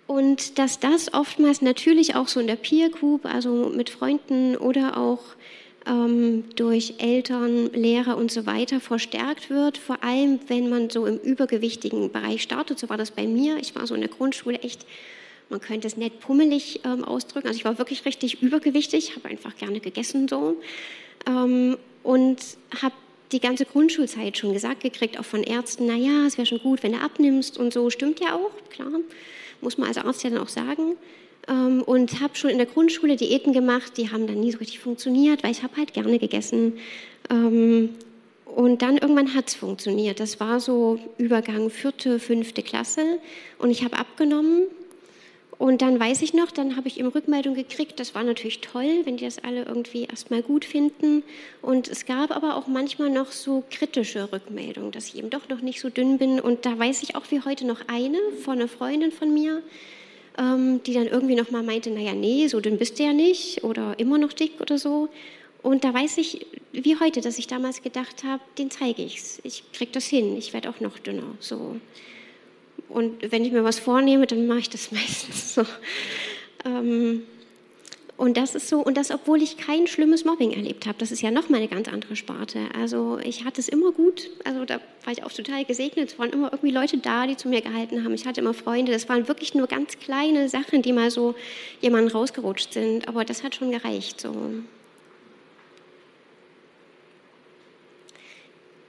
Und 0.07 0.59
dass 0.59 0.81
das 0.81 1.13
oftmals 1.13 1.61
natürlich 1.61 2.15
auch 2.15 2.27
so 2.27 2.41
in 2.41 2.47
der 2.47 2.57
Peer 2.57 2.89
Group, 2.89 3.23
also 3.23 3.71
mit 3.73 3.89
Freunden 3.89 4.57
oder 4.57 4.97
auch 4.97 5.21
ähm, 5.87 6.43
durch 6.57 6.95
Eltern, 6.97 7.71
Lehrer 7.71 8.17
und 8.17 8.29
so 8.29 8.45
weiter 8.45 8.81
verstärkt 8.81 9.49
wird, 9.49 9.77
vor 9.77 10.03
allem 10.03 10.41
wenn 10.47 10.67
man 10.67 10.89
so 10.89 11.05
im 11.05 11.17
übergewichtigen 11.17 12.11
Bereich 12.11 12.41
startet. 12.41 12.77
So 12.77 12.89
war 12.89 12.97
das 12.97 13.11
bei 13.11 13.25
mir. 13.25 13.55
Ich 13.55 13.73
war 13.73 13.87
so 13.87 13.95
in 13.95 14.01
der 14.01 14.09
Grundschule 14.09 14.59
echt, 14.59 14.85
man 15.47 15.61
könnte 15.61 15.87
es 15.87 15.95
nett 15.95 16.19
pummelig 16.19 16.81
ähm, 16.83 17.05
ausdrücken. 17.05 17.47
Also 17.47 17.57
ich 17.57 17.63
war 17.63 17.77
wirklich 17.77 18.03
richtig 18.03 18.41
übergewichtig, 18.41 19.15
habe 19.15 19.29
einfach 19.29 19.55
gerne 19.55 19.79
gegessen 19.79 20.27
so 20.27 20.57
ähm, 21.27 21.77
und 22.03 22.39
habe 22.81 22.95
die 23.31 23.39
ganze 23.39 23.65
Grundschulzeit 23.65 24.37
schon 24.37 24.53
gesagt 24.53 24.81
gekriegt, 24.81 25.19
auch 25.19 25.25
von 25.25 25.43
Ärzten, 25.43 25.87
naja, 25.87 26.25
es 26.27 26.37
wäre 26.37 26.45
schon 26.45 26.59
gut, 26.59 26.83
wenn 26.83 26.93
du 26.93 26.99
abnimmst 26.99 27.57
und 27.57 27.73
so. 27.73 27.89
Stimmt 27.89 28.19
ja 28.19 28.35
auch, 28.35 28.51
klar, 28.69 28.91
muss 29.61 29.77
man 29.77 29.87
als 29.87 29.97
Arzt 29.97 30.23
ja 30.23 30.29
dann 30.29 30.39
auch 30.39 30.49
sagen 30.49 30.95
ähm, 31.47 31.81
und 31.83 32.21
habe 32.21 32.35
schon 32.35 32.49
in 32.49 32.57
der 32.57 32.67
Grundschule 32.67 33.15
Diäten 33.15 33.53
gemacht, 33.53 33.97
die 33.97 34.11
haben 34.11 34.27
dann 34.27 34.39
nie 34.39 34.51
so 34.51 34.59
richtig 34.59 34.79
funktioniert, 34.79 35.43
weil 35.43 35.51
ich 35.51 35.63
habe 35.63 35.75
halt 35.77 35.93
gerne 35.93 36.19
gegessen. 36.19 36.73
Ähm, 37.29 37.89
und 38.45 38.81
dann 38.81 38.97
irgendwann 38.97 39.33
hat 39.33 39.49
es 39.49 39.55
funktioniert. 39.55 40.19
Das 40.19 40.39
war 40.39 40.59
so 40.59 40.99
Übergang 41.17 41.69
vierte, 41.69 42.19
fünfte 42.19 42.63
Klasse 42.63 43.19
und 43.57 43.69
ich 43.69 43.83
habe 43.83 43.97
abgenommen. 43.97 44.63
Und 45.57 45.81
dann 45.81 45.99
weiß 45.99 46.21
ich 46.21 46.33
noch, 46.33 46.51
dann 46.51 46.75
habe 46.75 46.89
ich 46.89 46.99
eben 46.99 47.07
Rückmeldung 47.07 47.55
gekriegt. 47.55 47.99
Das 47.99 48.13
war 48.13 48.23
natürlich 48.23 48.59
toll, 48.59 49.01
wenn 49.05 49.17
die 49.17 49.25
das 49.25 49.41
alle 49.43 49.63
irgendwie 49.63 50.03
erstmal 50.03 50.41
gut 50.41 50.65
finden. 50.65 51.23
Und 51.61 51.87
es 51.87 52.05
gab 52.05 52.35
aber 52.35 52.57
auch 52.57 52.67
manchmal 52.67 53.09
noch 53.09 53.31
so 53.31 53.63
kritische 53.69 54.31
Rückmeldungen, 54.33 54.91
dass 54.91 55.07
ich 55.07 55.17
eben 55.17 55.29
doch 55.29 55.47
noch 55.47 55.61
nicht 55.61 55.79
so 55.79 55.89
dünn 55.89 56.17
bin. 56.17 56.41
Und 56.41 56.65
da 56.65 56.77
weiß 56.77 57.03
ich 57.03 57.15
auch 57.15 57.31
wie 57.31 57.41
heute 57.41 57.65
noch 57.65 57.79
eine 57.87 58.19
von 58.43 58.59
einer 58.59 58.67
Freundin 58.67 59.13
von 59.13 59.33
mir, 59.33 59.63
ähm, 60.37 60.83
die 60.83 60.93
dann 60.93 61.07
irgendwie 61.07 61.35
noch 61.35 61.51
mal 61.51 61.63
meinte, 61.63 61.89
naja, 61.89 62.13
nee, 62.13 62.47
so 62.47 62.59
dünn 62.59 62.77
bist 62.77 62.99
du 62.99 63.03
ja 63.03 63.13
nicht 63.13 63.63
oder 63.63 63.97
immer 63.97 64.17
noch 64.17 64.33
dick 64.33 64.59
oder 64.59 64.77
so. 64.77 65.07
Und 65.63 65.85
da 65.85 65.93
weiß 65.93 66.17
ich, 66.17 66.45
wie 66.73 66.99
heute, 66.99 67.21
dass 67.21 67.39
ich 67.39 67.47
damals 67.47 67.81
gedacht 67.81 68.23
habe, 68.25 68.43
den 68.57 68.69
zeige 68.69 69.01
ich's. 69.01 69.39
Ich 69.43 69.63
kriege 69.71 69.91
das 69.91 70.05
hin, 70.05 70.37
ich 70.37 70.53
werde 70.53 70.69
auch 70.69 70.81
noch 70.81 70.99
dünner. 70.99 71.23
So. 71.39 71.77
Und 72.89 73.31
wenn 73.31 73.43
ich 73.43 73.51
mir 73.51 73.63
was 73.63 73.79
vornehme, 73.79 74.27
dann 74.27 74.47
mache 74.47 74.59
ich 74.59 74.69
das 74.69 74.91
meistens 74.91 75.55
so. 75.55 75.63
Ähm, 76.65 77.23
und 78.17 78.37
das 78.37 78.55
ist 78.55 78.69
so, 78.69 78.79
und 78.79 78.95
das, 78.95 79.11
obwohl 79.11 79.41
ich 79.41 79.57
kein 79.57 79.87
schlimmes 79.87 80.23
Mobbing 80.23 80.51
erlebt 80.51 80.85
habe. 80.85 80.97
Das 80.99 81.11
ist 81.11 81.21
ja 81.21 81.31
noch 81.31 81.49
mal 81.49 81.57
eine 81.57 81.67
ganz 81.67 81.89
andere 81.89 82.15
Sparte. 82.15 82.59
Also 82.79 83.19
ich 83.21 83.43
hatte 83.43 83.59
es 83.59 83.67
immer 83.67 83.91
gut. 83.91 84.29
Also 84.45 84.63
da 84.63 84.79
war 85.03 85.11
ich 85.11 85.23
auch 85.23 85.31
total 85.33 85.65
gesegnet. 85.65 86.11
Es 86.11 86.19
waren 86.19 86.29
immer 86.29 86.53
irgendwie 86.53 86.71
Leute 86.71 86.97
da, 86.97 87.27
die 87.27 87.35
zu 87.35 87.49
mir 87.49 87.61
gehalten 87.61 88.05
haben. 88.05 88.13
Ich 88.13 88.25
hatte 88.25 88.39
immer 88.39 88.53
Freunde. 88.53 88.93
Das 88.93 89.09
waren 89.09 89.27
wirklich 89.27 89.53
nur 89.53 89.67
ganz 89.67 89.99
kleine 89.99 90.47
Sachen, 90.47 90.81
die 90.81 90.93
mal 90.93 91.11
so 91.11 91.35
jemanden 91.81 92.09
rausgerutscht 92.09 92.71
sind. 92.71 93.09
Aber 93.09 93.25
das 93.25 93.43
hat 93.43 93.55
schon 93.55 93.71
gereicht. 93.71 94.21
So. 94.21 94.33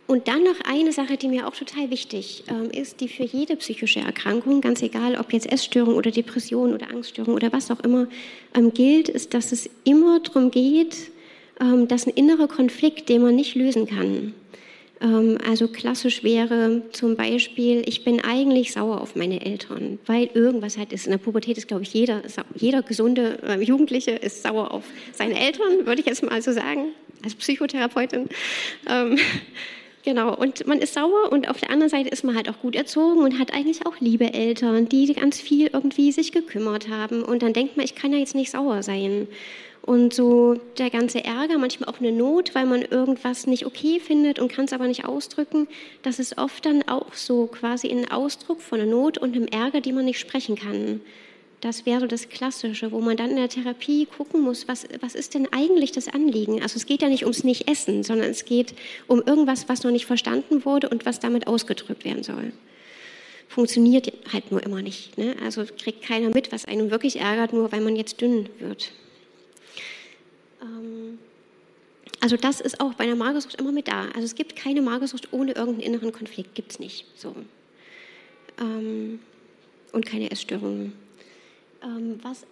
Und 0.06 0.28
dann 0.28 0.44
noch 0.44 0.60
eine 0.64 0.92
Sache, 0.92 1.16
die 1.16 1.26
mir 1.26 1.48
auch 1.48 1.54
total 1.54 1.90
wichtig 1.90 2.44
ähm, 2.48 2.70
ist, 2.70 3.00
die 3.00 3.08
für 3.08 3.24
jede 3.24 3.56
psychische 3.56 4.00
Erkrankung, 4.00 4.60
ganz 4.60 4.80
egal 4.82 5.16
ob 5.18 5.32
jetzt 5.32 5.50
Essstörung 5.50 5.94
oder 5.96 6.12
Depression 6.12 6.74
oder 6.74 6.90
Angststörung 6.90 7.34
oder 7.34 7.52
was 7.52 7.70
auch 7.72 7.80
immer, 7.80 8.06
ähm, 8.54 8.72
gilt, 8.72 9.08
ist, 9.08 9.34
dass 9.34 9.50
es 9.50 9.68
immer 9.82 10.20
darum 10.20 10.52
geht, 10.52 11.10
ähm, 11.60 11.88
dass 11.88 12.06
ein 12.06 12.12
innerer 12.14 12.46
Konflikt, 12.46 13.08
den 13.08 13.22
man 13.22 13.34
nicht 13.34 13.56
lösen 13.56 13.86
kann. 13.86 14.32
Ähm, 15.00 15.38
also 15.44 15.66
klassisch 15.66 16.22
wäre 16.22 16.82
zum 16.92 17.16
Beispiel, 17.16 17.82
ich 17.86 18.04
bin 18.04 18.22
eigentlich 18.22 18.72
sauer 18.72 19.00
auf 19.00 19.16
meine 19.16 19.44
Eltern, 19.44 19.98
weil 20.06 20.30
irgendwas 20.34 20.78
halt 20.78 20.92
ist. 20.92 21.06
In 21.06 21.10
der 21.10 21.18
Pubertät 21.18 21.58
ist, 21.58 21.66
glaube 21.66 21.82
ich, 21.82 21.92
jeder, 21.92 22.22
jeder 22.54 22.82
gesunde 22.82 23.38
äh, 23.42 23.60
Jugendliche 23.60 24.12
ist 24.12 24.44
sauer 24.44 24.70
auf 24.70 24.84
seine 25.12 25.38
Eltern, 25.38 25.84
würde 25.84 26.00
ich 26.00 26.06
jetzt 26.06 26.22
mal 26.22 26.40
so 26.40 26.52
sagen, 26.52 26.92
als 27.24 27.34
Psychotherapeutin. 27.34 28.28
Genau, 30.06 30.32
und 30.36 30.68
man 30.68 30.78
ist 30.78 30.94
sauer 30.94 31.32
und 31.32 31.48
auf 31.50 31.58
der 31.58 31.70
anderen 31.70 31.90
Seite 31.90 32.10
ist 32.10 32.22
man 32.22 32.36
halt 32.36 32.48
auch 32.48 32.60
gut 32.60 32.76
erzogen 32.76 33.22
und 33.22 33.40
hat 33.40 33.52
eigentlich 33.52 33.86
auch 33.86 33.96
liebe 33.98 34.32
Eltern, 34.32 34.88
die 34.88 35.12
ganz 35.12 35.40
viel 35.40 35.68
irgendwie 35.72 36.12
sich 36.12 36.30
gekümmert 36.30 36.88
haben. 36.88 37.24
Und 37.24 37.42
dann 37.42 37.52
denkt 37.52 37.76
man, 37.76 37.84
ich 37.84 37.96
kann 37.96 38.12
ja 38.12 38.18
jetzt 38.18 38.36
nicht 38.36 38.52
sauer 38.52 38.84
sein. 38.84 39.26
Und 39.82 40.14
so 40.14 40.60
der 40.78 40.90
ganze 40.90 41.24
Ärger, 41.24 41.58
manchmal 41.58 41.88
auch 41.88 41.98
eine 41.98 42.12
Not, 42.12 42.54
weil 42.54 42.66
man 42.66 42.82
irgendwas 42.82 43.48
nicht 43.48 43.66
okay 43.66 43.98
findet 43.98 44.38
und 44.38 44.46
kann 44.46 44.66
es 44.66 44.72
aber 44.72 44.86
nicht 44.86 45.06
ausdrücken, 45.06 45.66
das 46.02 46.20
ist 46.20 46.38
oft 46.38 46.64
dann 46.64 46.86
auch 46.86 47.12
so 47.12 47.46
quasi 47.48 47.88
ein 47.88 48.08
Ausdruck 48.08 48.60
von 48.60 48.80
einer 48.80 48.88
Not 48.88 49.18
und 49.18 49.34
einem 49.34 49.48
Ärger, 49.48 49.80
die 49.80 49.92
man 49.92 50.04
nicht 50.04 50.20
sprechen 50.20 50.54
kann. 50.54 51.00
Das 51.66 51.84
wäre 51.84 52.06
das 52.06 52.28
Klassische, 52.28 52.92
wo 52.92 53.00
man 53.00 53.16
dann 53.16 53.30
in 53.30 53.36
der 53.38 53.48
Therapie 53.48 54.06
gucken 54.06 54.40
muss, 54.40 54.68
was, 54.68 54.86
was 55.00 55.16
ist 55.16 55.34
denn 55.34 55.52
eigentlich 55.52 55.90
das 55.90 56.06
Anliegen? 56.06 56.62
Also 56.62 56.76
es 56.76 56.86
geht 56.86 57.02
ja 57.02 57.08
nicht 57.08 57.24
ums 57.24 57.42
Nicht-Essen, 57.42 58.04
sondern 58.04 58.30
es 58.30 58.44
geht 58.44 58.76
um 59.08 59.20
irgendwas, 59.20 59.68
was 59.68 59.82
noch 59.82 59.90
nicht 59.90 60.06
verstanden 60.06 60.64
wurde 60.64 60.88
und 60.88 61.06
was 61.06 61.18
damit 61.18 61.48
ausgedrückt 61.48 62.04
werden 62.04 62.22
soll. 62.22 62.52
Funktioniert 63.48 64.12
halt 64.32 64.52
nur 64.52 64.62
immer 64.62 64.80
nicht. 64.80 65.18
Ne? 65.18 65.34
Also 65.44 65.64
kriegt 65.64 66.02
keiner 66.02 66.30
mit, 66.30 66.52
was 66.52 66.66
einen 66.66 66.92
wirklich 66.92 67.18
ärgert, 67.18 67.52
nur 67.52 67.72
weil 67.72 67.80
man 67.80 67.96
jetzt 67.96 68.20
dünn 68.20 68.48
wird. 68.60 68.92
Ähm 70.62 71.18
also 72.20 72.36
das 72.36 72.60
ist 72.60 72.80
auch 72.80 72.94
bei 72.94 73.02
einer 73.02 73.16
Magersucht 73.16 73.60
immer 73.60 73.72
mit 73.72 73.88
da. 73.88 74.04
Also 74.14 74.22
es 74.22 74.36
gibt 74.36 74.54
keine 74.54 74.82
Magersucht 74.82 75.32
ohne 75.32 75.50
irgendeinen 75.50 75.94
inneren 75.94 76.12
Konflikt, 76.12 76.54
gibt 76.54 76.70
es 76.70 76.78
nicht. 76.78 77.06
So. 77.16 77.34
Ähm 78.60 79.18
und 79.90 80.06
keine 80.06 80.30
Essstörungen. 80.30 81.05
Ähm, 81.86 82.18
was 82.22 82.44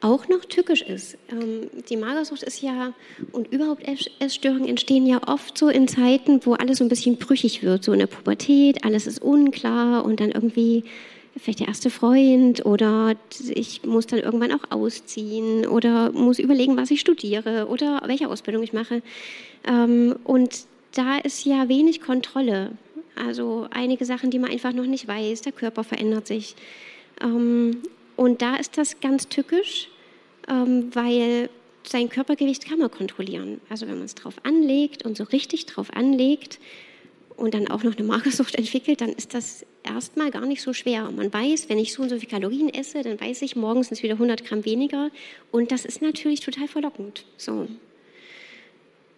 auch 0.00 0.28
noch 0.28 0.44
tückisch 0.44 0.82
ist. 0.82 1.16
Ähm, 1.30 1.70
die 1.88 1.96
Magersucht 1.96 2.42
ist 2.42 2.62
ja, 2.62 2.92
und 3.32 3.50
überhaupt 3.52 3.82
Essstörungen 4.20 4.68
entstehen 4.68 5.06
ja 5.06 5.20
oft 5.26 5.56
so 5.56 5.68
in 5.68 5.88
Zeiten, 5.88 6.44
wo 6.44 6.52
alles 6.52 6.78
so 6.78 6.84
ein 6.84 6.88
bisschen 6.88 7.16
brüchig 7.16 7.62
wird, 7.62 7.82
so 7.82 7.92
in 7.92 8.00
der 8.00 8.06
Pubertät, 8.06 8.84
alles 8.84 9.06
ist 9.06 9.22
unklar 9.22 10.04
und 10.04 10.20
dann 10.20 10.30
irgendwie 10.30 10.84
vielleicht 11.36 11.60
der 11.60 11.68
erste 11.68 11.90
Freund 11.90 12.64
oder 12.64 13.14
ich 13.48 13.84
muss 13.84 14.06
dann 14.06 14.20
irgendwann 14.20 14.52
auch 14.52 14.70
ausziehen 14.70 15.66
oder 15.66 16.12
muss 16.12 16.38
überlegen, 16.38 16.76
was 16.76 16.90
ich 16.90 17.00
studiere 17.00 17.66
oder 17.68 18.02
welche 18.06 18.28
Ausbildung 18.28 18.62
ich 18.62 18.72
mache. 18.72 19.02
Ähm, 19.66 20.16
und 20.24 20.66
da 20.94 21.18
ist 21.18 21.44
ja 21.44 21.68
wenig 21.68 22.00
Kontrolle. 22.00 22.72
Also 23.16 23.66
einige 23.70 24.04
Sachen, 24.04 24.30
die 24.30 24.38
man 24.38 24.50
einfach 24.50 24.72
noch 24.72 24.86
nicht 24.86 25.08
weiß, 25.08 25.42
der 25.42 25.52
Körper 25.52 25.84
verändert 25.84 26.26
sich. 26.26 26.54
Und 28.16 28.42
da 28.42 28.56
ist 28.56 28.78
das 28.78 29.00
ganz 29.00 29.28
tückisch, 29.28 29.88
ähm, 30.48 30.94
weil 30.94 31.50
sein 31.84 32.08
Körpergewicht 32.08 32.66
kann 32.66 32.78
man 32.78 32.90
kontrollieren. 32.90 33.60
Also 33.68 33.86
wenn 33.86 33.96
man 33.96 34.04
es 34.04 34.14
drauf 34.14 34.34
anlegt 34.42 35.04
und 35.04 35.16
so 35.16 35.24
richtig 35.24 35.66
drauf 35.66 35.92
anlegt 35.92 36.58
und 37.36 37.54
dann 37.54 37.68
auch 37.68 37.82
noch 37.84 37.96
eine 37.96 38.06
Magersucht 38.06 38.54
entwickelt, 38.58 39.00
dann 39.00 39.10
ist 39.10 39.34
das 39.34 39.64
erstmal 39.84 40.30
gar 40.30 40.46
nicht 40.46 40.62
so 40.62 40.72
schwer. 40.72 41.10
man 41.10 41.32
weiß, 41.32 41.68
wenn 41.68 41.78
ich 41.78 41.92
so 41.92 42.02
und 42.02 42.08
so 42.08 42.18
viele 42.18 42.30
Kalorien 42.30 42.72
esse, 42.72 43.02
dann 43.02 43.20
weiß 43.20 43.42
ich, 43.42 43.54
morgens 43.54 43.88
sind 43.88 43.98
es 43.98 44.02
wieder 44.02 44.14
100 44.14 44.44
Gramm 44.44 44.64
weniger. 44.64 45.10
Und 45.52 45.70
das 45.70 45.84
ist 45.84 46.02
natürlich 46.02 46.40
total 46.40 46.68
verlockend. 46.68 47.24
So. 47.36 47.68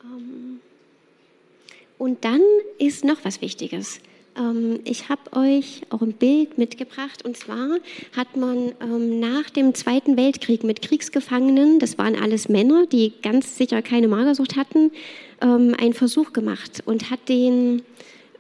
Ähm. 0.03 0.61
Und 1.97 2.25
dann 2.25 2.43
ist 2.79 3.05
noch 3.05 3.25
was 3.25 3.41
Wichtiges. 3.41 4.01
Ähm, 4.39 4.81
ich 4.85 5.09
habe 5.09 5.33
euch 5.33 5.83
auch 5.91 6.03
ein 6.03 6.13
Bild 6.13 6.59
mitgebracht. 6.59 7.25
Und 7.25 7.37
zwar 7.37 7.79
hat 8.17 8.37
man 8.37 8.73
ähm, 8.81 9.21
nach 9.21 9.51
dem 9.51 9.75
Zweiten 9.75 10.17
Weltkrieg 10.17 10.65
mit 10.65 10.83
Kriegsgefangenen, 10.83 11.79
das 11.79 11.99
waren 11.99 12.17
alles 12.17 12.49
Männer, 12.49 12.87
die 12.87 13.13
ganz 13.23 13.57
sicher 13.57 13.83
keine 13.83 14.09
Magersucht 14.09 14.57
hatten, 14.57 14.93
ähm, 15.41 15.75
einen 15.79 15.95
Versuch 15.95 16.33
gemacht 16.33 16.83
und 16.87 17.11
hat 17.11 17.29
denen 17.29 17.83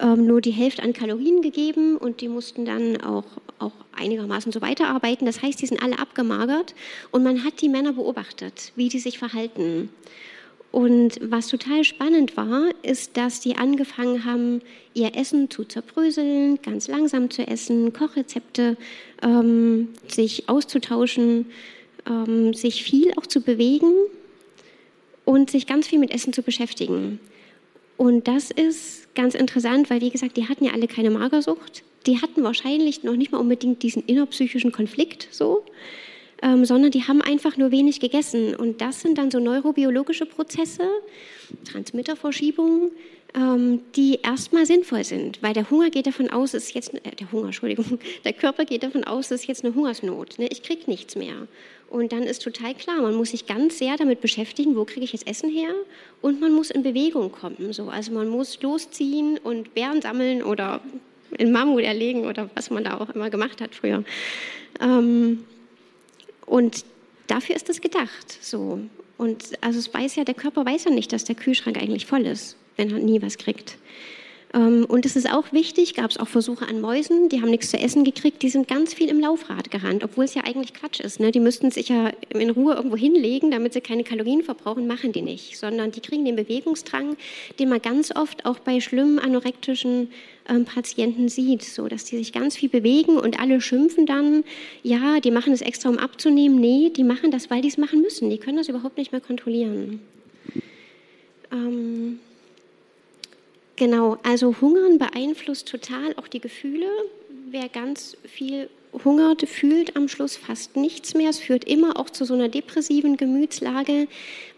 nur 0.00 0.40
die 0.40 0.52
Hälfte 0.52 0.84
an 0.84 0.92
Kalorien 0.92 1.42
gegeben 1.42 1.96
und 1.96 2.20
die 2.20 2.28
mussten 2.28 2.64
dann 2.64 3.00
auch, 3.00 3.24
auch 3.58 3.72
einigermaßen 3.90 4.52
so 4.52 4.60
weiterarbeiten. 4.60 5.26
Das 5.26 5.42
heißt, 5.42 5.60
die 5.60 5.66
sind 5.66 5.82
alle 5.82 5.98
abgemagert 5.98 6.76
und 7.10 7.24
man 7.24 7.42
hat 7.42 7.60
die 7.60 7.68
Männer 7.68 7.94
beobachtet, 7.94 8.70
wie 8.76 8.88
die 8.88 9.00
sich 9.00 9.18
verhalten. 9.18 9.90
Und 10.78 11.18
was 11.20 11.48
total 11.48 11.82
spannend 11.82 12.36
war, 12.36 12.68
ist, 12.84 13.16
dass 13.16 13.40
die 13.40 13.56
angefangen 13.56 14.24
haben, 14.24 14.62
ihr 14.94 15.16
Essen 15.16 15.50
zu 15.50 15.64
zerbröseln, 15.64 16.62
ganz 16.62 16.86
langsam 16.86 17.30
zu 17.30 17.44
essen, 17.48 17.92
Kochrezepte 17.92 18.76
ähm, 19.20 19.88
sich 20.06 20.48
auszutauschen, 20.48 21.46
ähm, 22.08 22.54
sich 22.54 22.84
viel 22.84 23.12
auch 23.16 23.26
zu 23.26 23.40
bewegen 23.40 23.92
und 25.24 25.50
sich 25.50 25.66
ganz 25.66 25.88
viel 25.88 25.98
mit 25.98 26.12
Essen 26.12 26.32
zu 26.32 26.42
beschäftigen. 26.42 27.18
Und 27.96 28.28
das 28.28 28.52
ist 28.52 29.12
ganz 29.16 29.34
interessant, 29.34 29.90
weil 29.90 30.00
wie 30.00 30.10
gesagt, 30.10 30.36
die 30.36 30.48
hatten 30.48 30.64
ja 30.64 30.74
alle 30.74 30.86
keine 30.86 31.10
Magersucht. 31.10 31.82
Die 32.06 32.22
hatten 32.22 32.44
wahrscheinlich 32.44 33.02
noch 33.02 33.16
nicht 33.16 33.32
mal 33.32 33.38
unbedingt 33.38 33.82
diesen 33.82 34.04
innerpsychischen 34.04 34.70
Konflikt 34.70 35.26
so 35.32 35.64
ähm, 36.42 36.64
sondern 36.64 36.90
die 36.90 37.04
haben 37.04 37.22
einfach 37.22 37.56
nur 37.56 37.70
wenig 37.70 38.00
gegessen. 38.00 38.54
Und 38.54 38.80
das 38.80 39.00
sind 39.00 39.18
dann 39.18 39.30
so 39.30 39.40
neurobiologische 39.40 40.26
Prozesse, 40.26 40.82
Transmitterverschiebungen, 41.64 42.90
ähm, 43.34 43.80
die 43.94 44.20
erstmal 44.22 44.64
sinnvoll 44.64 45.04
sind, 45.04 45.42
weil 45.42 45.52
der 45.52 45.68
Hunger 45.70 45.90
geht 45.90 46.06
davon 46.06 46.30
aus, 46.30 46.54
ist 46.54 46.74
jetzt, 46.74 46.94
äh, 46.94 47.14
der 47.18 47.30
Hunger, 47.30 47.46
Entschuldigung, 47.46 47.98
der 48.24 48.32
Körper 48.32 48.64
geht 48.64 48.82
davon 48.82 49.04
aus, 49.04 49.30
ist 49.30 49.46
jetzt 49.46 49.64
eine 49.64 49.74
Hungersnot. 49.74 50.38
Ne? 50.38 50.48
Ich 50.50 50.62
kriege 50.62 50.82
nichts 50.86 51.16
mehr. 51.16 51.46
Und 51.90 52.12
dann 52.12 52.24
ist 52.24 52.42
total 52.42 52.74
klar, 52.74 53.00
man 53.00 53.14
muss 53.14 53.30
sich 53.30 53.46
ganz 53.46 53.78
sehr 53.78 53.96
damit 53.96 54.20
beschäftigen, 54.20 54.76
wo 54.76 54.84
kriege 54.84 55.04
ich 55.04 55.12
jetzt 55.12 55.26
Essen 55.26 55.48
her? 55.48 55.70
Und 56.20 56.38
man 56.40 56.52
muss 56.52 56.70
in 56.70 56.82
Bewegung 56.82 57.32
kommen. 57.32 57.72
So. 57.72 57.88
Also 57.88 58.12
man 58.12 58.28
muss 58.28 58.60
losziehen 58.60 59.38
und 59.38 59.74
Bären 59.74 60.02
sammeln 60.02 60.42
oder 60.42 60.80
in 61.36 61.50
Mammut 61.50 61.82
erlegen 61.82 62.26
oder 62.26 62.50
was 62.54 62.70
man 62.70 62.84
da 62.84 62.98
auch 62.98 63.10
immer 63.10 63.30
gemacht 63.30 63.60
hat 63.60 63.74
früher. 63.74 64.04
Ähm, 64.80 65.44
und 66.48 66.84
dafür 67.26 67.56
ist 67.56 67.68
es 67.68 67.80
gedacht. 67.80 68.38
So. 68.40 68.80
Und 69.16 69.50
also 69.60 69.78
es 69.78 69.92
weiß 69.92 70.16
ja, 70.16 70.24
der 70.24 70.34
Körper 70.34 70.64
weiß 70.64 70.84
ja 70.84 70.90
nicht, 70.90 71.12
dass 71.12 71.24
der 71.24 71.34
Kühlschrank 71.34 71.76
eigentlich 71.76 72.06
voll 72.06 72.26
ist, 72.26 72.56
wenn 72.76 72.90
er 72.90 72.98
nie 72.98 73.20
was 73.22 73.38
kriegt. 73.38 73.78
Ähm, 74.54 74.86
und 74.88 75.04
es 75.04 75.16
ist 75.16 75.30
auch 75.30 75.52
wichtig, 75.52 75.94
gab 75.94 76.10
es 76.10 76.18
auch 76.18 76.28
Versuche 76.28 76.66
an 76.66 76.80
Mäusen, 76.80 77.28
die 77.28 77.40
haben 77.42 77.50
nichts 77.50 77.70
zu 77.70 77.78
essen 77.78 78.04
gekriegt, 78.04 78.42
die 78.42 78.48
sind 78.48 78.66
ganz 78.66 78.94
viel 78.94 79.08
im 79.08 79.20
Laufrad 79.20 79.70
gerannt, 79.70 80.02
obwohl 80.04 80.24
es 80.24 80.34
ja 80.34 80.44
eigentlich 80.44 80.72
Quatsch 80.72 81.00
ist. 81.00 81.20
Ne? 81.20 81.30
Die 81.32 81.40
müssten 81.40 81.70
sich 81.70 81.88
ja 81.90 82.12
in 82.30 82.50
Ruhe 82.50 82.74
irgendwo 82.74 82.96
hinlegen, 82.96 83.50
damit 83.50 83.74
sie 83.74 83.80
keine 83.80 84.04
Kalorien 84.04 84.42
verbrauchen, 84.42 84.86
machen 84.86 85.12
die 85.12 85.22
nicht, 85.22 85.58
sondern 85.58 85.90
die 85.90 86.00
kriegen 86.00 86.24
den 86.24 86.36
Bewegungsdrang, 86.36 87.16
den 87.58 87.68
man 87.68 87.82
ganz 87.82 88.14
oft 88.14 88.46
auch 88.46 88.58
bei 88.58 88.80
schlimmen 88.80 89.18
anorektischen 89.18 90.10
ähm, 90.48 90.64
Patienten 90.64 91.28
sieht, 91.28 91.62
so 91.62 91.88
dass 91.88 92.04
die 92.04 92.16
sich 92.16 92.32
ganz 92.32 92.56
viel 92.56 92.70
bewegen 92.70 93.18
und 93.18 93.38
alle 93.38 93.60
schimpfen 93.60 94.06
dann, 94.06 94.44
ja, 94.82 95.20
die 95.20 95.30
machen 95.30 95.52
es 95.52 95.60
extra, 95.60 95.90
um 95.90 95.98
abzunehmen. 95.98 96.58
Nee, 96.58 96.90
die 96.90 97.04
machen 97.04 97.30
das, 97.30 97.50
weil 97.50 97.60
die 97.60 97.68
es 97.68 97.76
machen 97.76 98.00
müssen. 98.00 98.30
Die 98.30 98.38
können 98.38 98.56
das 98.56 98.68
überhaupt 98.68 98.96
nicht 98.96 99.12
mehr 99.12 99.20
kontrollieren. 99.20 100.00
Ähm, 101.52 102.18
Genau, 103.78 104.18
also 104.24 104.56
Hungern 104.60 104.98
beeinflusst 104.98 105.68
total 105.68 106.12
auch 106.16 106.26
die 106.26 106.40
Gefühle. 106.40 106.88
Wer 107.48 107.68
ganz 107.68 108.16
viel 108.24 108.68
hungert, 109.04 109.48
fühlt 109.48 109.94
am 109.94 110.08
Schluss 110.08 110.36
fast 110.36 110.74
nichts 110.74 111.14
mehr. 111.14 111.30
Es 111.30 111.38
führt 111.38 111.62
immer 111.62 111.96
auch 111.96 112.10
zu 112.10 112.24
so 112.24 112.34
einer 112.34 112.48
depressiven 112.48 113.16
Gemütslage, 113.16 114.08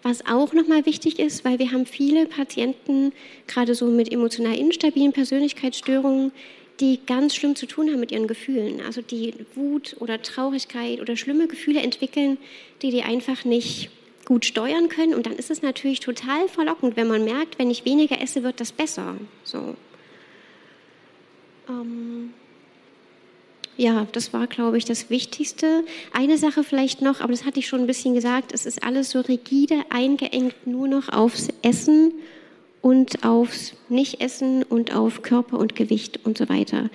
was 0.03 0.25
auch 0.25 0.55
nochmal 0.55 0.87
wichtig 0.87 1.19
ist, 1.19 1.45
weil 1.45 1.59
wir 1.59 1.71
haben 1.71 1.85
viele 1.85 2.25
Patienten, 2.25 3.13
gerade 3.47 3.75
so 3.75 3.85
mit 3.89 4.11
emotional 4.11 4.57
instabilen 4.57 5.13
Persönlichkeitsstörungen, 5.13 6.33
die 6.81 7.01
ganz 7.05 7.35
schlimm 7.35 7.57
zu 7.57 7.67
tun 7.67 7.91
haben 7.91 8.01
mit 8.01 8.13
ihren 8.13 8.27
Gefühlen. 8.27 8.81
Also 8.87 9.03
die 9.03 9.35
Wut 9.55 9.97
oder 10.01 10.23
Traurigkeit 10.23 10.99
oder 10.99 11.19
schlimme 11.19 11.47
Gefühle 11.47 11.81
entwickeln, 11.81 12.39
die 12.81 12.91
die 12.91 13.03
einfach 13.03 13.45
nicht 13.45 13.91
gut 14.31 14.45
steuern 14.45 14.89
können. 14.89 15.13
Und 15.13 15.27
dann 15.27 15.33
ist 15.33 15.51
es 15.51 15.61
natürlich 15.61 15.99
total 15.99 16.47
verlockend, 16.47 16.97
wenn 16.97 17.09
man 17.09 17.25
merkt, 17.25 17.59
wenn 17.59 17.69
ich 17.69 17.85
weniger 17.85 18.23
esse, 18.23 18.45
wird 18.45 18.61
das 18.61 18.71
besser. 18.71 19.17
So. 19.43 19.75
Ähm 21.69 22.33
ja, 23.77 24.07
das 24.13 24.33
war, 24.33 24.47
glaube 24.47 24.79
ich, 24.79 24.85
das 24.85 25.11
Wichtigste. 25.11 25.83
Eine 26.13 26.39
Sache 26.39 26.63
vielleicht 26.63 27.03
noch, 27.03 27.21
aber 27.21 27.33
das 27.33 27.45
hatte 27.45 27.59
ich 27.59 27.67
schon 27.67 27.81
ein 27.81 27.89
bisschen 27.89 28.15
gesagt, 28.15 28.53
es 28.53 28.67
ist 28.67 28.85
alles 28.85 29.11
so 29.11 29.21
rigide 29.21 29.83
eingeengt 29.91 30.65
nur 30.65 30.87
noch 30.87 31.09
aufs 31.09 31.49
Essen 31.63 32.13
und 32.83 33.25
aufs 33.25 33.75
Nichtessen 33.89 34.63
und 34.63 34.95
auf 34.95 35.23
Körper 35.23 35.59
und 35.59 35.77
Gewicht 35.77 36.21
und 36.25 36.39
so 36.39 36.49
weiter. 36.49 36.89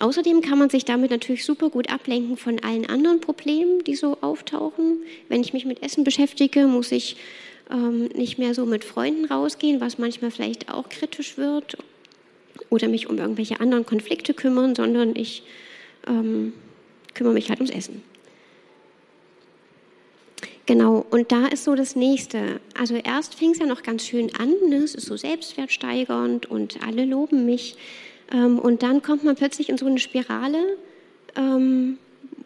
Außerdem 0.00 0.42
kann 0.42 0.58
man 0.58 0.70
sich 0.70 0.84
damit 0.84 1.10
natürlich 1.10 1.44
super 1.44 1.70
gut 1.70 1.90
ablenken 1.90 2.36
von 2.36 2.58
allen 2.60 2.86
anderen 2.86 3.20
Problemen, 3.20 3.82
die 3.84 3.96
so 3.96 4.18
auftauchen. 4.20 5.02
Wenn 5.28 5.40
ich 5.40 5.52
mich 5.52 5.64
mit 5.64 5.82
Essen 5.82 6.04
beschäftige, 6.04 6.66
muss 6.66 6.92
ich 6.92 7.16
ähm, 7.70 8.06
nicht 8.14 8.38
mehr 8.38 8.54
so 8.54 8.66
mit 8.66 8.84
Freunden 8.84 9.24
rausgehen, 9.24 9.80
was 9.80 9.98
manchmal 9.98 10.30
vielleicht 10.30 10.72
auch 10.72 10.88
kritisch 10.88 11.38
wird, 11.38 11.76
oder 12.68 12.88
mich 12.88 13.08
um 13.08 13.18
irgendwelche 13.18 13.60
anderen 13.60 13.86
Konflikte 13.86 14.34
kümmern, 14.34 14.74
sondern 14.74 15.14
ich 15.16 15.42
ähm, 16.06 16.52
kümmere 17.14 17.34
mich 17.34 17.48
halt 17.48 17.60
ums 17.60 17.74
Essen. 17.74 18.02
Genau, 20.70 21.04
und 21.10 21.32
da 21.32 21.48
ist 21.48 21.64
so 21.64 21.74
das 21.74 21.96
Nächste. 21.96 22.60
Also 22.78 22.94
erst 22.94 23.34
fing 23.34 23.50
es 23.50 23.58
ja 23.58 23.66
noch 23.66 23.82
ganz 23.82 24.06
schön 24.06 24.32
an, 24.36 24.54
ne? 24.68 24.76
es 24.76 24.94
ist 24.94 25.06
so 25.06 25.16
selbstwertsteigernd 25.16 26.46
und 26.46 26.80
alle 26.86 27.06
loben 27.06 27.44
mich. 27.44 27.74
Ähm, 28.32 28.56
und 28.56 28.84
dann 28.84 29.02
kommt 29.02 29.24
man 29.24 29.34
plötzlich 29.34 29.68
in 29.68 29.78
so 29.78 29.86
eine 29.86 29.98
Spirale, 29.98 30.76
ähm, 31.34 31.98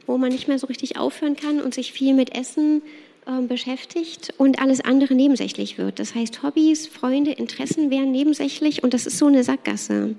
wo 0.07 0.17
man 0.17 0.33
nicht 0.33 0.49
mehr 0.49 0.59
so 0.59 0.69
richtig 0.69 0.97
aufhören 0.97 1.37
kann 1.37 1.61
und 1.61 1.75
sich 1.75 1.93
viel 1.93 2.15
mit 2.15 2.35
Essen 2.35 2.81
ähm, 3.27 3.47
beschäftigt 3.47 4.33
und 4.39 4.59
alles 4.59 4.81
andere 4.81 5.15
nebensächlich 5.15 5.77
wird. 5.77 5.99
Das 5.99 6.15
heißt, 6.15 6.43
Hobbys, 6.43 6.87
Freunde, 6.87 7.33
Interessen 7.33 7.91
werden 7.91 8.11
nebensächlich 8.11 8.83
und 8.83 8.95
das 8.95 9.05
ist 9.05 9.19
so 9.19 9.27
eine 9.27 9.45
Sackgasse. 9.45 10.15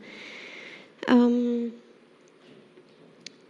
Ähm, 1.08 1.74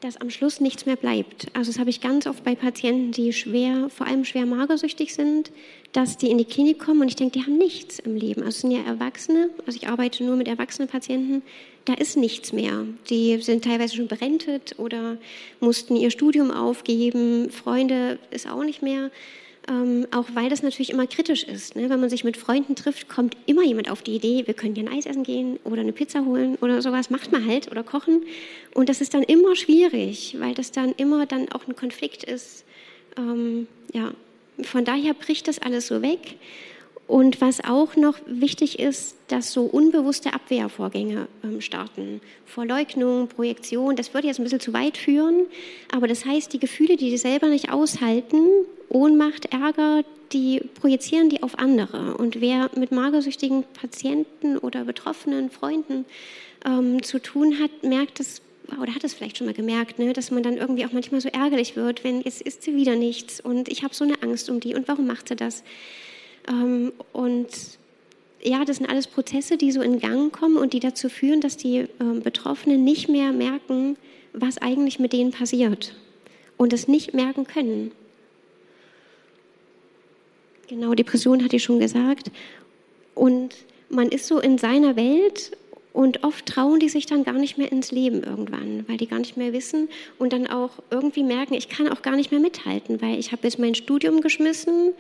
dass 0.06 0.18
am 0.18 0.30
Schluss 0.30 0.62
nichts 0.62 0.86
mehr 0.86 0.96
bleibt. 0.96 1.48
Also 1.54 1.72
das 1.72 1.80
habe 1.80 1.89
ich 1.89 2.00
ganz 2.00 2.28
oft 2.28 2.44
bei 2.44 2.54
Patienten, 2.54 3.12
die 3.12 3.34
schwer, 3.34 3.89
vor 3.89 4.06
allem 4.06 4.24
schwer 4.24 4.46
magersüchtig 4.46 5.15
sind, 5.15 5.52
dass 5.94 6.18
die 6.18 6.30
in 6.30 6.38
die 6.38 6.46
Klinik 6.46 6.78
kommen 6.78 7.02
und 7.02 7.08
ich 7.08 7.15
denke, 7.15 7.39
die 7.39 7.46
haben 7.46 7.58
nichts 7.58 7.98
im 7.98 8.15
Leben. 8.15 8.41
Also 8.41 8.50
es 8.50 8.62
sind 8.62 8.72
ja 8.72 8.84
Erwachsene, 8.84 9.50
also 9.65 9.80
ich 9.82 9.89
arbeite 9.89 10.24
nur 10.24 10.36
mit 10.36 10.48
erwachsenen 10.48 10.88
Patienten, 10.88 11.41
da 11.86 11.94
ist 11.96 12.18
nichts 12.18 12.54
mehr. 12.54 12.86
Die 13.10 13.41
sind 13.41 13.63
teilweise 13.63 13.96
schon 13.96 14.08
berentet 14.08 14.78
oder 14.78 15.18
mussten 15.60 15.96
ihr 15.96 16.12
Studium 16.12 16.52
aufgeben, 16.52 17.50
Freunde 17.50 18.20
ist 18.30 18.48
auch 18.48 18.63
nicht 18.63 18.84
mehr. 18.84 19.10
Ähm, 19.67 20.06
auch 20.12 20.25
weil 20.34 20.49
das 20.49 20.62
natürlich 20.62 20.91
immer 20.91 21.08
kritisch 21.08 21.43
ist. 21.43 21.75
Ne? 21.75 21.89
Wenn 21.89 21.99
man 21.99 22.10
sich 22.10 22.23
mit 22.23 22.38
Freunden 22.38 22.75
trifft, 22.75 23.10
kommt 23.10 23.36
immer 23.47 23.63
jemand 23.63 23.89
auf 23.89 24.04
die 24.04 24.15
Idee, 24.15 24.45
wir 24.45 24.54
können 24.54 24.75
hier 24.75 24.84
ein 24.84 24.93
Eis 24.93 25.08
essen 25.08 25.23
gehen 25.23 25.58
oder 25.63 25.82
eine 25.82 25.91
Pizza 25.91 26.23
holen 26.23 26.56
oder 26.62 26.84
sowas, 26.84 27.10
macht 27.10 27.32
man 27.32 27.47
halt 27.47 27.71
oder 27.71 27.84
kochen. 27.84 28.25
Und 28.75 28.89
das 28.89 29.01
ist 29.01 29.15
dann 29.15 29.23
immer 29.23 29.56
schwierig, 29.56 30.36
weil 30.39 30.54
das 30.54 30.71
dann 30.71 30.93
immer 30.97 31.25
dann 31.25 31.51
auch 31.51 31.67
ein 31.67 31.75
Konflikt 31.75 32.23
ist. 32.23 32.63
Ähm, 33.17 33.67
ja, 33.91 34.13
von 34.62 34.86
daher 34.86 35.15
bricht 35.15 35.47
das 35.47 35.58
alles 35.60 35.88
so 35.88 36.04
weg. 36.04 36.36
Und 37.08 37.39
was 37.39 37.63
auch 37.63 37.96
noch 37.96 38.18
wichtig 38.26 38.80
ist, 38.80 39.15
dass 39.28 39.54
so 39.54 39.63
unbewusste 39.63 40.34
Abwehrvorgänge 40.34 41.28
ähm, 41.44 41.62
starten. 41.62 42.20
Verleugnung, 42.46 43.28
Projektion, 43.28 43.96
das 43.96 44.13
würde 44.13 44.28
jetzt 44.28 44.39
ein 44.39 44.44
bisschen 44.44 44.60
zu 44.60 44.74
weit 44.74 44.98
führen. 44.98 45.46
Aber 45.94 46.08
das 46.08 46.26
heißt, 46.26 46.52
die 46.52 46.60
Gefühle, 46.60 46.98
die 46.98 47.12
die 47.12 47.18
selber 47.18 47.48
nicht 47.48 47.72
aushalten, 47.72 48.39
Ohnmacht, 48.89 49.54
Ärger, 49.54 50.04
die 50.32 50.62
projizieren 50.80 51.30
die 51.30 51.44
auf 51.44 51.60
andere. 51.60 52.18
Und 52.18 52.41
wer 52.41 52.72
mit 52.76 52.91
magersüchtigen 52.91 53.63
Patienten 53.80 54.58
oder 54.58 54.84
betroffenen 54.84 55.52
Freunden 55.52 56.06
ähm, 56.65 57.04
zu 57.04 57.22
tun 57.22 57.60
hat, 57.60 57.84
merkt 57.84 58.20
es 58.20 58.41
oder 58.82 58.96
hat 58.96 59.04
es 59.04 59.13
vielleicht 59.13 59.38
schon 59.38 59.46
mal 59.46 59.54
gemerkt, 59.54 60.00
ne, 60.00 60.12
dass 60.12 60.32
man 60.32 60.41
dann 60.41 60.58
irgendwie 60.58 60.86
auch 60.86 60.91
manchmal 60.91 61.22
so 61.22 61.30
ärgerlich 61.30 61.76
wird, 61.76 62.04
wenn 62.04 62.22
jetzt 62.22 62.41
isst 62.41 62.63
sie 62.63 62.76
wieder 62.76 62.96
nichts 62.96 63.39
und 63.39 63.70
ich 63.70 63.84
habe 63.84 63.94
so 63.94 64.04
eine 64.04 64.24
Angst 64.24 64.50
um 64.50 64.60
die 64.60 64.74
und 64.74 64.88
warum 64.88 65.06
macht 65.06 65.28
sie 65.28 65.36
das? 65.36 65.63
Ähm, 66.47 66.93
und 67.13 67.47
ja, 68.41 68.63
das 68.63 68.77
sind 68.77 68.88
alles 68.89 69.08
Prozesse, 69.08 69.58
die 69.58 69.71
so 69.71 69.81
in 69.81 69.99
Gang 69.99 70.31
kommen 70.31 70.58
und 70.58 70.73
die 70.73 70.79
dazu 70.79 71.10
führen, 71.10 71.41
dass 71.41 71.58
die 71.58 71.88
ähm, 71.99 72.21
Betroffenen 72.21 72.84
nicht 72.84 73.10
mehr 73.10 73.31
merken, 73.31 73.97
was 74.34 74.58
eigentlich 74.60 74.99
mit 74.99 75.13
denen 75.13 75.31
passiert 75.31 75.95
und 76.58 76.73
es 76.73 76.88
nicht 76.88 77.13
merken 77.13 77.47
können. 77.47 77.91
Genau, 80.67 80.93
Depression 80.93 81.43
hatte 81.43 81.55
ich 81.55 81.63
schon 81.63 81.79
gesagt. 81.79 82.31
Und 83.13 83.55
man 83.89 84.10
ist 84.10 84.27
so 84.27 84.39
in 84.39 84.58
seiner 84.58 84.95
Welt 84.95 85.51
und 85.93 86.23
oft 86.23 86.45
trauen 86.45 86.79
die 86.79 86.89
sich 86.89 87.05
dann 87.05 87.23
gar 87.23 87.36
nicht 87.36 87.58
mehr 87.58 87.71
ins 87.71 87.91
Leben 87.91 88.23
irgendwann, 88.23 88.84
weil 88.88 88.97
die 88.97 89.08
gar 89.08 89.19
nicht 89.19 89.38
mehr 89.38 89.53
wissen 89.53 89.88
und 90.17 90.34
dann 90.34 90.47
auch 90.47 90.71
irgendwie 90.91 91.23
merken, 91.23 91.53
ich 91.53 91.69
kann 91.69 91.88
auch 91.88 92.01
gar 92.01 92.15
nicht 92.15 92.31
mehr 92.31 92.39
mithalten, 92.39 93.01
weil 93.01 93.17
ich 93.17 93.31
habe 93.31 93.43
jetzt 93.43 93.60
mein 93.60 93.75
Studium 93.75 94.21
geschmissen, 94.21 94.91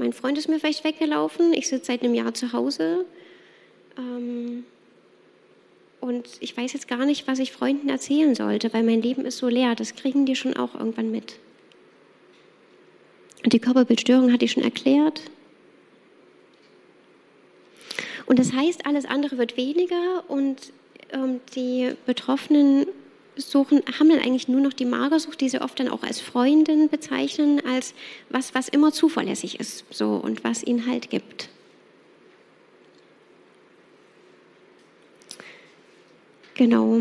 mein 0.00 0.14
Freund 0.14 0.38
ist 0.38 0.48
mir 0.48 0.58
vielleicht 0.58 0.82
weggelaufen, 0.82 1.52
ich 1.52 1.68
sitze 1.68 1.92
seit 1.92 2.02
einem 2.02 2.14
Jahr 2.14 2.32
zu 2.32 2.54
Hause. 2.54 3.04
Ähm, 3.98 4.64
und 6.00 6.26
ich 6.40 6.56
weiß 6.56 6.72
jetzt 6.72 6.88
gar 6.88 7.04
nicht, 7.04 7.28
was 7.28 7.38
ich 7.38 7.52
Freunden 7.52 7.90
erzählen 7.90 8.34
sollte, 8.34 8.72
weil 8.72 8.82
mein 8.82 9.02
Leben 9.02 9.26
ist 9.26 9.36
so 9.36 9.48
leer. 9.48 9.74
Das 9.74 9.94
kriegen 9.94 10.24
die 10.24 10.36
schon 10.36 10.56
auch 10.56 10.74
irgendwann 10.74 11.10
mit. 11.10 11.34
Und 13.44 13.52
die 13.52 13.58
Körperbildstörung 13.58 14.32
hatte 14.32 14.46
ich 14.46 14.52
schon 14.52 14.62
erklärt. 14.62 15.20
Und 18.24 18.38
das 18.38 18.54
heißt, 18.54 18.86
alles 18.86 19.04
andere 19.04 19.36
wird 19.36 19.58
weniger 19.58 20.24
und 20.28 20.72
ähm, 21.12 21.40
die 21.54 21.92
Betroffenen 22.06 22.86
suchen, 23.40 23.82
haben 23.98 24.08
dann 24.08 24.20
eigentlich 24.20 24.48
nur 24.48 24.60
noch 24.60 24.72
die 24.72 24.84
Magersucht, 24.84 25.40
die 25.40 25.48
sie 25.48 25.60
oft 25.60 25.78
dann 25.80 25.88
auch 25.88 26.02
als 26.02 26.20
Freundin 26.20 26.88
bezeichnen, 26.88 27.60
als 27.66 27.94
was, 28.28 28.54
was 28.54 28.68
immer 28.68 28.92
zuverlässig 28.92 29.60
ist 29.60 29.84
so, 29.90 30.14
und 30.14 30.44
was 30.44 30.62
ihnen 30.62 30.86
halt 30.86 31.10
gibt. 31.10 31.48
Genau. 36.54 37.00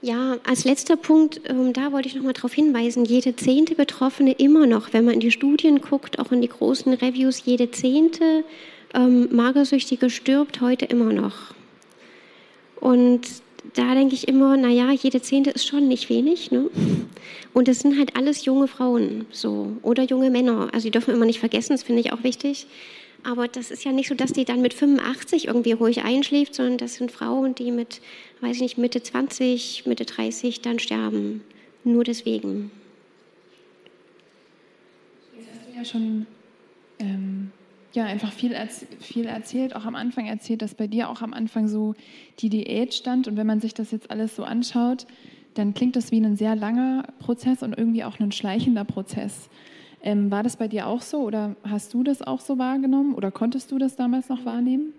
Ja, 0.00 0.38
als 0.44 0.64
letzter 0.64 0.96
Punkt, 0.96 1.40
ähm, 1.48 1.72
da 1.72 1.92
wollte 1.92 2.08
ich 2.08 2.16
noch 2.16 2.24
mal 2.24 2.32
darauf 2.32 2.52
hinweisen, 2.52 3.04
jede 3.04 3.36
zehnte 3.36 3.76
Betroffene 3.76 4.32
immer 4.32 4.66
noch, 4.66 4.92
wenn 4.92 5.04
man 5.04 5.14
in 5.14 5.20
die 5.20 5.30
Studien 5.30 5.80
guckt, 5.80 6.18
auch 6.18 6.32
in 6.32 6.40
die 6.40 6.48
großen 6.48 6.92
Reviews, 6.94 7.42
jede 7.44 7.70
zehnte 7.70 8.44
ähm, 8.94 9.28
Magersüchtige 9.34 10.10
stirbt 10.10 10.60
heute 10.60 10.86
immer 10.86 11.12
noch. 11.12 11.54
Und 12.80 13.22
da 13.74 13.94
denke 13.94 14.14
ich 14.14 14.28
immer, 14.28 14.56
naja, 14.56 14.90
jede 14.90 15.22
Zehnte 15.22 15.50
ist 15.50 15.66
schon 15.66 15.88
nicht 15.88 16.08
wenig. 16.08 16.50
Ne? 16.50 16.70
Und 17.52 17.68
es 17.68 17.80
sind 17.80 17.98
halt 17.98 18.16
alles 18.16 18.44
junge 18.44 18.68
Frauen 18.68 19.26
so 19.30 19.76
oder 19.82 20.02
junge 20.02 20.30
Männer. 20.30 20.68
Also 20.72 20.86
die 20.86 20.90
dürfen 20.90 21.14
immer 21.14 21.26
nicht 21.26 21.40
vergessen, 21.40 21.72
das 21.72 21.82
finde 21.82 22.00
ich 22.00 22.12
auch 22.12 22.22
wichtig. 22.22 22.66
Aber 23.24 23.46
das 23.46 23.70
ist 23.70 23.84
ja 23.84 23.92
nicht 23.92 24.08
so, 24.08 24.14
dass 24.16 24.32
die 24.32 24.44
dann 24.44 24.62
mit 24.62 24.74
85 24.74 25.46
irgendwie 25.46 25.72
ruhig 25.72 26.02
einschläft, 26.02 26.56
sondern 26.56 26.78
das 26.78 26.94
sind 26.94 27.12
Frauen, 27.12 27.54
die 27.54 27.70
mit, 27.70 28.00
weiß 28.40 28.56
ich 28.56 28.62
nicht, 28.62 28.78
Mitte 28.78 29.02
20, 29.02 29.86
Mitte 29.86 30.04
30 30.04 30.60
dann 30.60 30.80
sterben. 30.80 31.44
Nur 31.84 32.02
deswegen. 32.02 32.72
Jetzt 35.36 35.48
hast 35.54 35.68
du 35.68 35.78
ja 35.78 35.84
schon 35.84 36.26
ähm, 36.98 37.52
ja, 37.92 38.04
einfach 38.04 38.32
viel, 38.32 38.56
viel 39.00 39.26
erzählt, 39.26 39.76
auch 39.76 39.84
am 39.84 39.94
Anfang 39.94 40.26
erzählt, 40.26 40.62
dass 40.62 40.74
bei 40.74 40.86
dir 40.86 41.10
auch 41.10 41.20
am 41.20 41.34
Anfang 41.34 41.68
so 41.68 41.94
die 42.38 42.48
Diät 42.48 42.94
stand. 42.94 43.28
Und 43.28 43.36
wenn 43.36 43.46
man 43.46 43.60
sich 43.60 43.74
das 43.74 43.90
jetzt 43.90 44.10
alles 44.10 44.34
so 44.34 44.44
anschaut, 44.44 45.06
dann 45.54 45.74
klingt 45.74 45.96
das 45.96 46.10
wie 46.10 46.20
ein 46.20 46.36
sehr 46.36 46.56
langer 46.56 47.04
Prozess 47.18 47.62
und 47.62 47.76
irgendwie 47.76 48.04
auch 48.04 48.18
ein 48.18 48.32
schleichender 48.32 48.84
Prozess. 48.84 49.50
Ähm, 50.02 50.30
war 50.30 50.42
das 50.42 50.56
bei 50.56 50.68
dir 50.68 50.86
auch 50.86 51.02
so 51.02 51.20
oder 51.20 51.54
hast 51.62 51.94
du 51.94 52.02
das 52.02 52.22
auch 52.22 52.40
so 52.40 52.58
wahrgenommen 52.58 53.14
oder 53.14 53.30
konntest 53.30 53.70
du 53.70 53.78
das 53.78 53.94
damals 53.94 54.28
noch 54.28 54.44
wahrnehmen? 54.44 54.94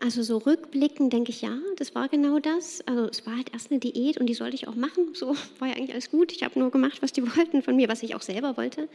Also 0.00 0.22
so 0.22 0.38
rückblickend 0.38 1.12
denke 1.12 1.30
ich, 1.30 1.42
ja, 1.42 1.58
das 1.76 1.94
war 1.94 2.08
genau 2.08 2.38
das. 2.38 2.86
Also 2.86 3.08
es 3.08 3.26
war 3.26 3.36
halt 3.36 3.52
erst 3.52 3.70
eine 3.70 3.80
Diät 3.80 4.18
und 4.18 4.26
die 4.26 4.34
sollte 4.34 4.54
ich 4.54 4.68
auch 4.68 4.76
machen. 4.76 5.08
So 5.12 5.34
war 5.58 5.68
ja 5.68 5.74
eigentlich 5.74 5.92
alles 5.92 6.10
gut. 6.10 6.32
Ich 6.32 6.44
habe 6.44 6.58
nur 6.58 6.70
gemacht, 6.70 7.02
was 7.02 7.12
die 7.12 7.22
wollten 7.36 7.62
von 7.62 7.76
mir, 7.76 7.88
was 7.88 8.02
ich 8.02 8.14
auch 8.14 8.22
selber 8.22 8.56
wollte. 8.56 8.88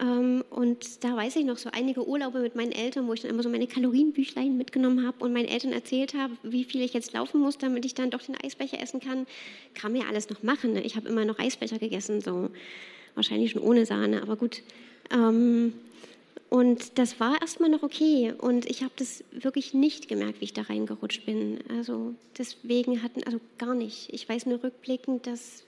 Ähm, 0.00 0.44
und 0.50 1.04
da 1.04 1.16
weiß 1.16 1.36
ich 1.36 1.44
noch 1.44 1.58
so 1.58 1.70
einige 1.72 2.06
Urlaube 2.06 2.40
mit 2.40 2.56
meinen 2.56 2.72
Eltern, 2.72 3.06
wo 3.06 3.12
ich 3.12 3.20
dann 3.20 3.30
immer 3.30 3.42
so 3.42 3.48
meine 3.48 3.66
Kalorienbüchlein 3.66 4.56
mitgenommen 4.56 5.06
habe 5.06 5.24
und 5.24 5.32
meinen 5.32 5.48
Eltern 5.48 5.72
erzählt 5.72 6.14
habe, 6.14 6.34
wie 6.42 6.64
viel 6.64 6.82
ich 6.82 6.94
jetzt 6.94 7.12
laufen 7.12 7.40
muss, 7.40 7.58
damit 7.58 7.84
ich 7.84 7.94
dann 7.94 8.10
doch 8.10 8.22
den 8.22 8.36
Eisbecher 8.36 8.80
essen 8.80 9.00
kann. 9.00 9.26
Kann 9.74 9.92
mir 9.92 10.08
alles 10.08 10.30
noch 10.30 10.42
machen. 10.42 10.72
Ne? 10.72 10.82
Ich 10.82 10.96
habe 10.96 11.08
immer 11.08 11.24
noch 11.24 11.38
Eisbecher 11.38 11.78
gegessen, 11.78 12.20
so 12.20 12.50
wahrscheinlich 13.14 13.52
schon 13.52 13.62
ohne 13.62 13.86
Sahne, 13.86 14.22
aber 14.22 14.36
gut. 14.36 14.62
Ähm, 15.12 15.74
und 16.50 16.98
das 16.98 17.18
war 17.20 17.40
erstmal 17.40 17.70
noch 17.70 17.82
okay. 17.82 18.32
Und 18.36 18.66
ich 18.66 18.82
habe 18.82 18.92
das 18.96 19.24
wirklich 19.32 19.74
nicht 19.74 20.08
gemerkt, 20.08 20.40
wie 20.40 20.44
ich 20.44 20.52
da 20.52 20.62
reingerutscht 20.62 21.26
bin. 21.26 21.58
Also 21.68 22.14
deswegen 22.38 23.02
hatten, 23.02 23.22
also 23.24 23.40
gar 23.58 23.74
nicht. 23.74 24.12
Ich 24.12 24.28
weiß 24.28 24.46
nur 24.46 24.62
rückblickend, 24.62 25.26
dass 25.26 25.64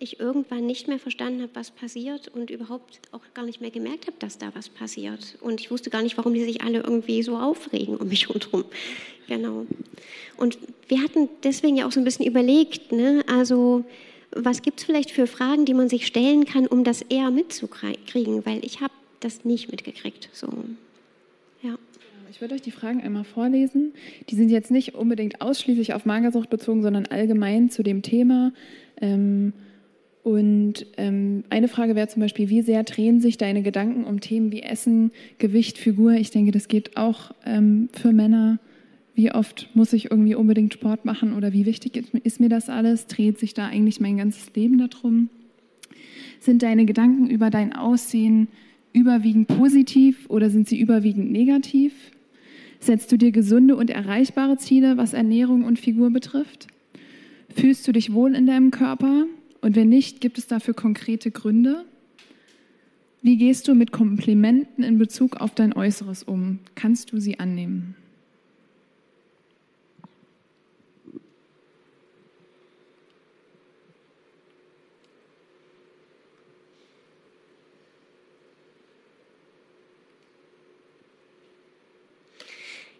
ich 0.00 0.18
irgendwann 0.18 0.66
nicht 0.66 0.88
mehr 0.88 0.98
verstanden 0.98 1.42
habe, 1.42 1.50
was 1.54 1.70
passiert 1.70 2.28
und 2.28 2.50
überhaupt 2.50 3.00
auch 3.12 3.20
gar 3.34 3.44
nicht 3.44 3.60
mehr 3.60 3.70
gemerkt 3.70 4.06
habe, 4.06 4.16
dass 4.18 4.38
da 4.38 4.50
was 4.54 4.68
passiert. 4.68 5.36
Und 5.40 5.60
ich 5.60 5.70
wusste 5.70 5.90
gar 5.90 6.02
nicht, 6.02 6.16
warum 6.16 6.32
die 6.34 6.42
sich 6.42 6.62
alle 6.62 6.78
irgendwie 6.78 7.22
so 7.22 7.36
aufregen 7.36 7.96
um 7.96 8.08
mich 8.08 8.28
rundherum. 8.34 8.64
Genau. 9.28 9.66
Und 10.38 10.58
wir 10.88 11.02
hatten 11.02 11.28
deswegen 11.44 11.76
ja 11.76 11.86
auch 11.86 11.92
so 11.92 12.00
ein 12.00 12.04
bisschen 12.04 12.26
überlegt, 12.26 12.92
ne? 12.92 13.22
also 13.28 13.84
was 14.32 14.62
gibt 14.62 14.80
es 14.80 14.86
vielleicht 14.86 15.10
für 15.10 15.26
Fragen, 15.26 15.66
die 15.66 15.74
man 15.74 15.88
sich 15.88 16.06
stellen 16.06 16.44
kann, 16.44 16.66
um 16.66 16.82
das 16.82 17.02
eher 17.02 17.30
mitzukriegen, 17.30 18.46
weil 18.46 18.64
ich 18.64 18.80
habe 18.80 18.92
das 19.20 19.44
nicht 19.44 19.70
mitgekriegt. 19.70 20.30
So. 20.32 20.48
Ja. 21.62 21.76
Ich 22.30 22.40
würde 22.40 22.54
euch 22.54 22.62
die 22.62 22.70
Fragen 22.70 23.02
einmal 23.02 23.24
vorlesen. 23.24 23.92
Die 24.30 24.34
sind 24.34 24.48
jetzt 24.48 24.70
nicht 24.70 24.94
unbedingt 24.94 25.42
ausschließlich 25.42 25.92
auf 25.94 26.06
Magersucht 26.06 26.48
bezogen, 26.48 26.82
sondern 26.82 27.06
allgemein 27.06 27.70
zu 27.70 27.82
dem 27.82 28.02
Thema. 28.02 28.52
Ähm, 29.00 29.52
und 30.22 30.86
ähm, 30.98 31.44
eine 31.48 31.68
Frage 31.68 31.96
wäre 31.96 32.08
zum 32.08 32.20
Beispiel, 32.20 32.50
wie 32.50 32.60
sehr 32.60 32.82
drehen 32.82 33.20
sich 33.20 33.38
deine 33.38 33.62
Gedanken 33.62 34.04
um 34.04 34.20
Themen 34.20 34.52
wie 34.52 34.62
Essen, 34.62 35.12
Gewicht, 35.38 35.78
Figur? 35.78 36.12
Ich 36.12 36.30
denke, 36.30 36.52
das 36.52 36.68
geht 36.68 36.96
auch 36.96 37.32
ähm, 37.46 37.88
für 37.92 38.12
Männer. 38.12 38.58
Wie 39.14 39.32
oft 39.32 39.70
muss 39.74 39.92
ich 39.92 40.10
irgendwie 40.10 40.34
unbedingt 40.34 40.74
Sport 40.74 41.04
machen 41.04 41.34
oder 41.34 41.52
wie 41.52 41.66
wichtig 41.66 41.96
ist, 41.96 42.14
ist 42.14 42.40
mir 42.40 42.48
das 42.48 42.68
alles? 42.68 43.06
Dreht 43.06 43.38
sich 43.38 43.54
da 43.54 43.66
eigentlich 43.66 44.00
mein 44.00 44.18
ganzes 44.18 44.54
Leben 44.54 44.78
darum? 44.78 45.30
Sind 46.38 46.62
deine 46.62 46.84
Gedanken 46.84 47.28
über 47.28 47.50
dein 47.50 47.74
Aussehen 47.74 48.48
überwiegend 48.92 49.48
positiv 49.48 50.28
oder 50.28 50.50
sind 50.50 50.68
sie 50.68 50.78
überwiegend 50.78 51.32
negativ? 51.32 51.92
Setzt 52.78 53.10
du 53.12 53.16
dir 53.16 53.30
gesunde 53.30 53.76
und 53.76 53.90
erreichbare 53.90 54.56
Ziele, 54.56 54.96
was 54.96 55.12
Ernährung 55.12 55.64
und 55.64 55.78
Figur 55.78 56.10
betrifft? 56.10 56.66
Fühlst 57.54 57.86
du 57.88 57.92
dich 57.92 58.12
wohl 58.12 58.34
in 58.34 58.46
deinem 58.46 58.70
Körper? 58.70 59.26
Und 59.60 59.76
wenn 59.76 59.88
nicht, 59.88 60.20
gibt 60.20 60.38
es 60.38 60.46
dafür 60.46 60.74
konkrete 60.74 61.30
Gründe? 61.30 61.84
Wie 63.22 63.36
gehst 63.36 63.68
du 63.68 63.74
mit 63.74 63.92
Komplimenten 63.92 64.82
in 64.82 64.98
Bezug 64.98 65.36
auf 65.36 65.54
dein 65.54 65.74
Äußeres 65.74 66.22
um? 66.22 66.60
Kannst 66.74 67.12
du 67.12 67.20
sie 67.20 67.38
annehmen? 67.38 67.94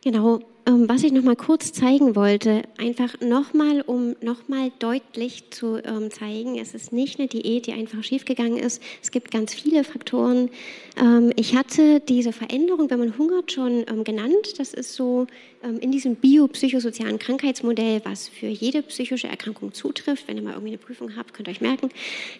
Genau, 0.03 0.41
was 0.67 1.03
ich 1.05 1.13
noch 1.13 1.23
mal 1.23 1.37
kurz 1.37 1.73
zeigen 1.73 2.17
wollte, 2.17 2.63
einfach 2.79 3.21
nochmal, 3.21 3.83
um 3.83 4.15
nochmal 4.21 4.71
deutlich 4.79 5.51
zu 5.51 5.79
ähm, 5.85 6.11
zeigen, 6.11 6.59
es 6.59 6.75
ist 6.75 6.93
nicht 6.93 7.19
eine 7.19 7.29
Diät, 7.29 7.67
die 7.67 7.73
einfach 7.73 8.03
schiefgegangen 8.03 8.59
ist. 8.59 8.83
Es 9.03 9.11
gibt 9.11 9.31
ganz 9.31 9.55
viele 9.55 9.85
Faktoren. 9.85 10.51
Ähm, 10.97 11.33
ich 11.37 11.57
hatte 11.57 12.01
diese 12.01 12.33
Veränderung, 12.33 12.91
wenn 12.91 12.99
man 12.99 13.19
hungert, 13.19 13.53
schon 13.53 13.85
ähm, 13.89 14.05
genannt. 14.05 14.59
Das 14.59 14.75
ist 14.75 14.95
so 14.95 15.27
ähm, 15.63 15.79
in 15.79 15.93
diesem 15.93 16.17
biopsychosozialen 16.17 17.19
Krankheitsmodell, 17.19 18.01
was 18.05 18.29
für 18.29 18.47
jede 18.49 18.83
psychische 18.83 19.29
Erkrankung 19.29 19.73
zutrifft. 19.73 20.29
Wenn 20.29 20.37
ihr 20.37 20.43
mal 20.43 20.53
irgendwie 20.53 20.71
eine 20.71 20.79
Prüfung 20.79 21.17
habt, 21.17 21.35
könnt 21.35 21.49
ihr 21.49 21.53
euch 21.53 21.61
merken, 21.61 21.91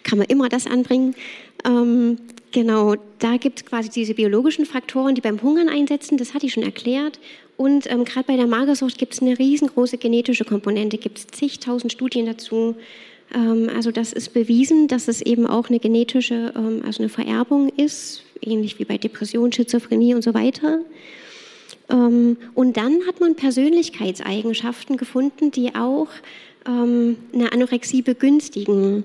kann 0.03 0.17
man 0.17 0.27
immer 0.27 0.49
das 0.49 0.67
anbringen. 0.67 1.15
Ähm, 1.65 2.17
genau, 2.51 2.95
da 3.19 3.37
gibt 3.37 3.59
es 3.59 3.65
quasi 3.65 3.89
diese 3.89 4.13
biologischen 4.13 4.65
Faktoren, 4.65 5.15
die 5.15 5.21
beim 5.21 5.41
Hungern 5.41 5.69
einsetzen. 5.69 6.17
Das 6.17 6.33
hatte 6.33 6.45
ich 6.45 6.53
schon 6.53 6.63
erklärt. 6.63 7.19
Und 7.61 7.87
ähm, 7.91 8.05
gerade 8.05 8.25
bei 8.25 8.37
der 8.37 8.47
Magersucht 8.47 8.97
gibt 8.97 9.13
es 9.13 9.21
eine 9.21 9.37
riesengroße 9.37 9.99
genetische 9.99 10.45
Komponente, 10.45 10.97
gibt 10.97 11.19
es 11.19 11.27
zigtausend 11.27 11.91
Studien 11.91 12.25
dazu. 12.25 12.75
Ähm, 13.35 13.69
also 13.75 13.91
das 13.91 14.13
ist 14.13 14.33
bewiesen, 14.33 14.87
dass 14.87 15.07
es 15.07 15.21
eben 15.21 15.45
auch 15.45 15.69
eine 15.69 15.77
genetische, 15.77 16.53
ähm, 16.55 16.81
also 16.83 17.03
eine 17.03 17.09
Vererbung 17.09 17.69
ist, 17.69 18.23
ähnlich 18.41 18.79
wie 18.79 18.85
bei 18.85 18.97
Depression, 18.97 19.51
Schizophrenie 19.51 20.15
und 20.15 20.23
so 20.23 20.33
weiter. 20.33 20.79
Ähm, 21.91 22.37
und 22.55 22.77
dann 22.77 23.05
hat 23.07 23.19
man 23.19 23.35
Persönlichkeitseigenschaften 23.35 24.97
gefunden, 24.97 25.51
die 25.51 25.75
auch 25.75 26.07
eine 26.63 27.51
Anorexie 27.51 28.01
begünstigen. 28.01 29.03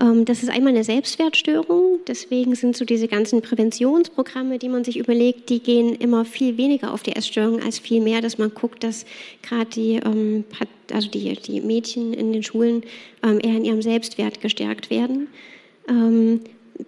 Ähm, 0.00 0.24
das 0.24 0.42
ist 0.42 0.50
einmal 0.50 0.74
eine 0.74 0.84
Selbstwertstörung. 0.84 2.00
Deswegen 2.06 2.54
sind 2.54 2.76
so 2.76 2.84
diese 2.84 3.08
ganzen 3.08 3.42
Präventionsprogramme, 3.42 4.58
die 4.58 4.68
man 4.68 4.84
sich 4.84 4.98
überlegt, 4.98 5.48
die 5.50 5.60
gehen 5.60 5.94
immer 5.94 6.24
viel 6.24 6.56
weniger 6.56 6.92
auf 6.92 7.02
die 7.02 7.16
Essstörung 7.16 7.62
als 7.62 7.78
viel 7.78 8.00
mehr, 8.00 8.20
dass 8.20 8.38
man 8.38 8.52
guckt, 8.54 8.84
dass 8.84 9.06
gerade 9.42 9.70
die, 9.70 10.00
ähm, 10.04 10.44
also 10.92 11.08
die, 11.10 11.32
die 11.34 11.60
Mädchen 11.60 12.12
in 12.12 12.32
den 12.32 12.42
Schulen 12.42 12.82
ähm, 13.22 13.40
eher 13.42 13.56
in 13.56 13.64
ihrem 13.64 13.82
Selbstwert 13.82 14.40
gestärkt 14.40 14.90
werden. 14.90 15.28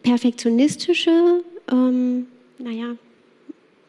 Perfektionistische, 0.03 1.43
naja, 1.71 2.97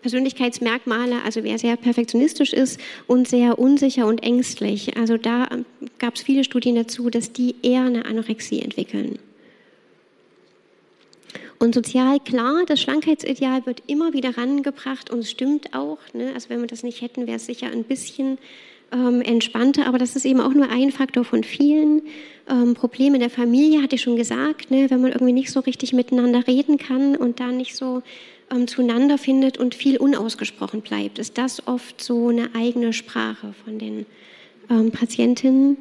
Persönlichkeitsmerkmale, 0.01 1.23
also 1.23 1.43
wer 1.43 1.57
sehr 1.57 1.75
perfektionistisch 1.77 2.53
ist 2.53 2.79
und 3.07 3.27
sehr 3.27 3.59
unsicher 3.59 4.07
und 4.07 4.23
ängstlich. 4.23 4.97
Also 4.97 5.17
da 5.17 5.47
ähm, 5.51 5.65
gab 5.99 6.15
es 6.15 6.21
viele 6.21 6.43
Studien 6.43 6.75
dazu, 6.75 7.09
dass 7.09 7.31
die 7.31 7.55
eher 7.61 7.83
eine 7.83 8.05
Anorexie 8.05 8.61
entwickeln. 8.61 9.19
Und 11.59 11.75
sozial 11.75 12.19
klar, 12.19 12.63
das 12.65 12.81
Schlankheitsideal 12.81 13.67
wird 13.67 13.83
immer 13.85 14.13
wieder 14.13 14.35
rangebracht 14.35 15.11
und 15.11 15.19
es 15.19 15.29
stimmt 15.29 15.75
auch. 15.75 15.99
Ne? 16.13 16.31
Also 16.33 16.49
wenn 16.49 16.59
wir 16.59 16.67
das 16.67 16.81
nicht 16.81 17.01
hätten, 17.01 17.27
wäre 17.27 17.37
es 17.37 17.45
sicher 17.45 17.67
ein 17.67 17.83
bisschen 17.83 18.39
ähm, 18.91 19.21
entspannter, 19.21 19.85
aber 19.85 19.99
das 19.99 20.15
ist 20.15 20.25
eben 20.25 20.41
auch 20.41 20.53
nur 20.53 20.69
ein 20.71 20.91
Faktor 20.91 21.23
von 21.23 21.43
vielen. 21.43 22.01
Ähm, 22.49 22.73
Probleme 22.73 23.19
der 23.19 23.29
Familie 23.29 23.83
hatte 23.83 23.95
ich 23.95 24.01
schon 24.01 24.15
gesagt, 24.15 24.71
ne? 24.71 24.89
wenn 24.89 25.01
man 25.01 25.11
irgendwie 25.11 25.33
nicht 25.33 25.51
so 25.51 25.59
richtig 25.59 25.93
miteinander 25.93 26.47
reden 26.47 26.79
kann 26.79 27.15
und 27.15 27.39
da 27.39 27.51
nicht 27.51 27.75
so 27.75 28.01
ähm, 28.51 28.67
zueinander 28.67 29.17
findet 29.17 29.57
und 29.57 29.75
viel 29.75 29.97
unausgesprochen 29.97 30.81
bleibt, 30.81 31.19
ist 31.19 31.37
das 31.37 31.67
oft 31.67 32.01
so 32.01 32.29
eine 32.29 32.53
eigene 32.53 32.93
Sprache 32.93 33.53
von 33.63 33.79
den 33.79 34.05
ähm, 34.69 34.91
Patientinnen. 34.91 35.77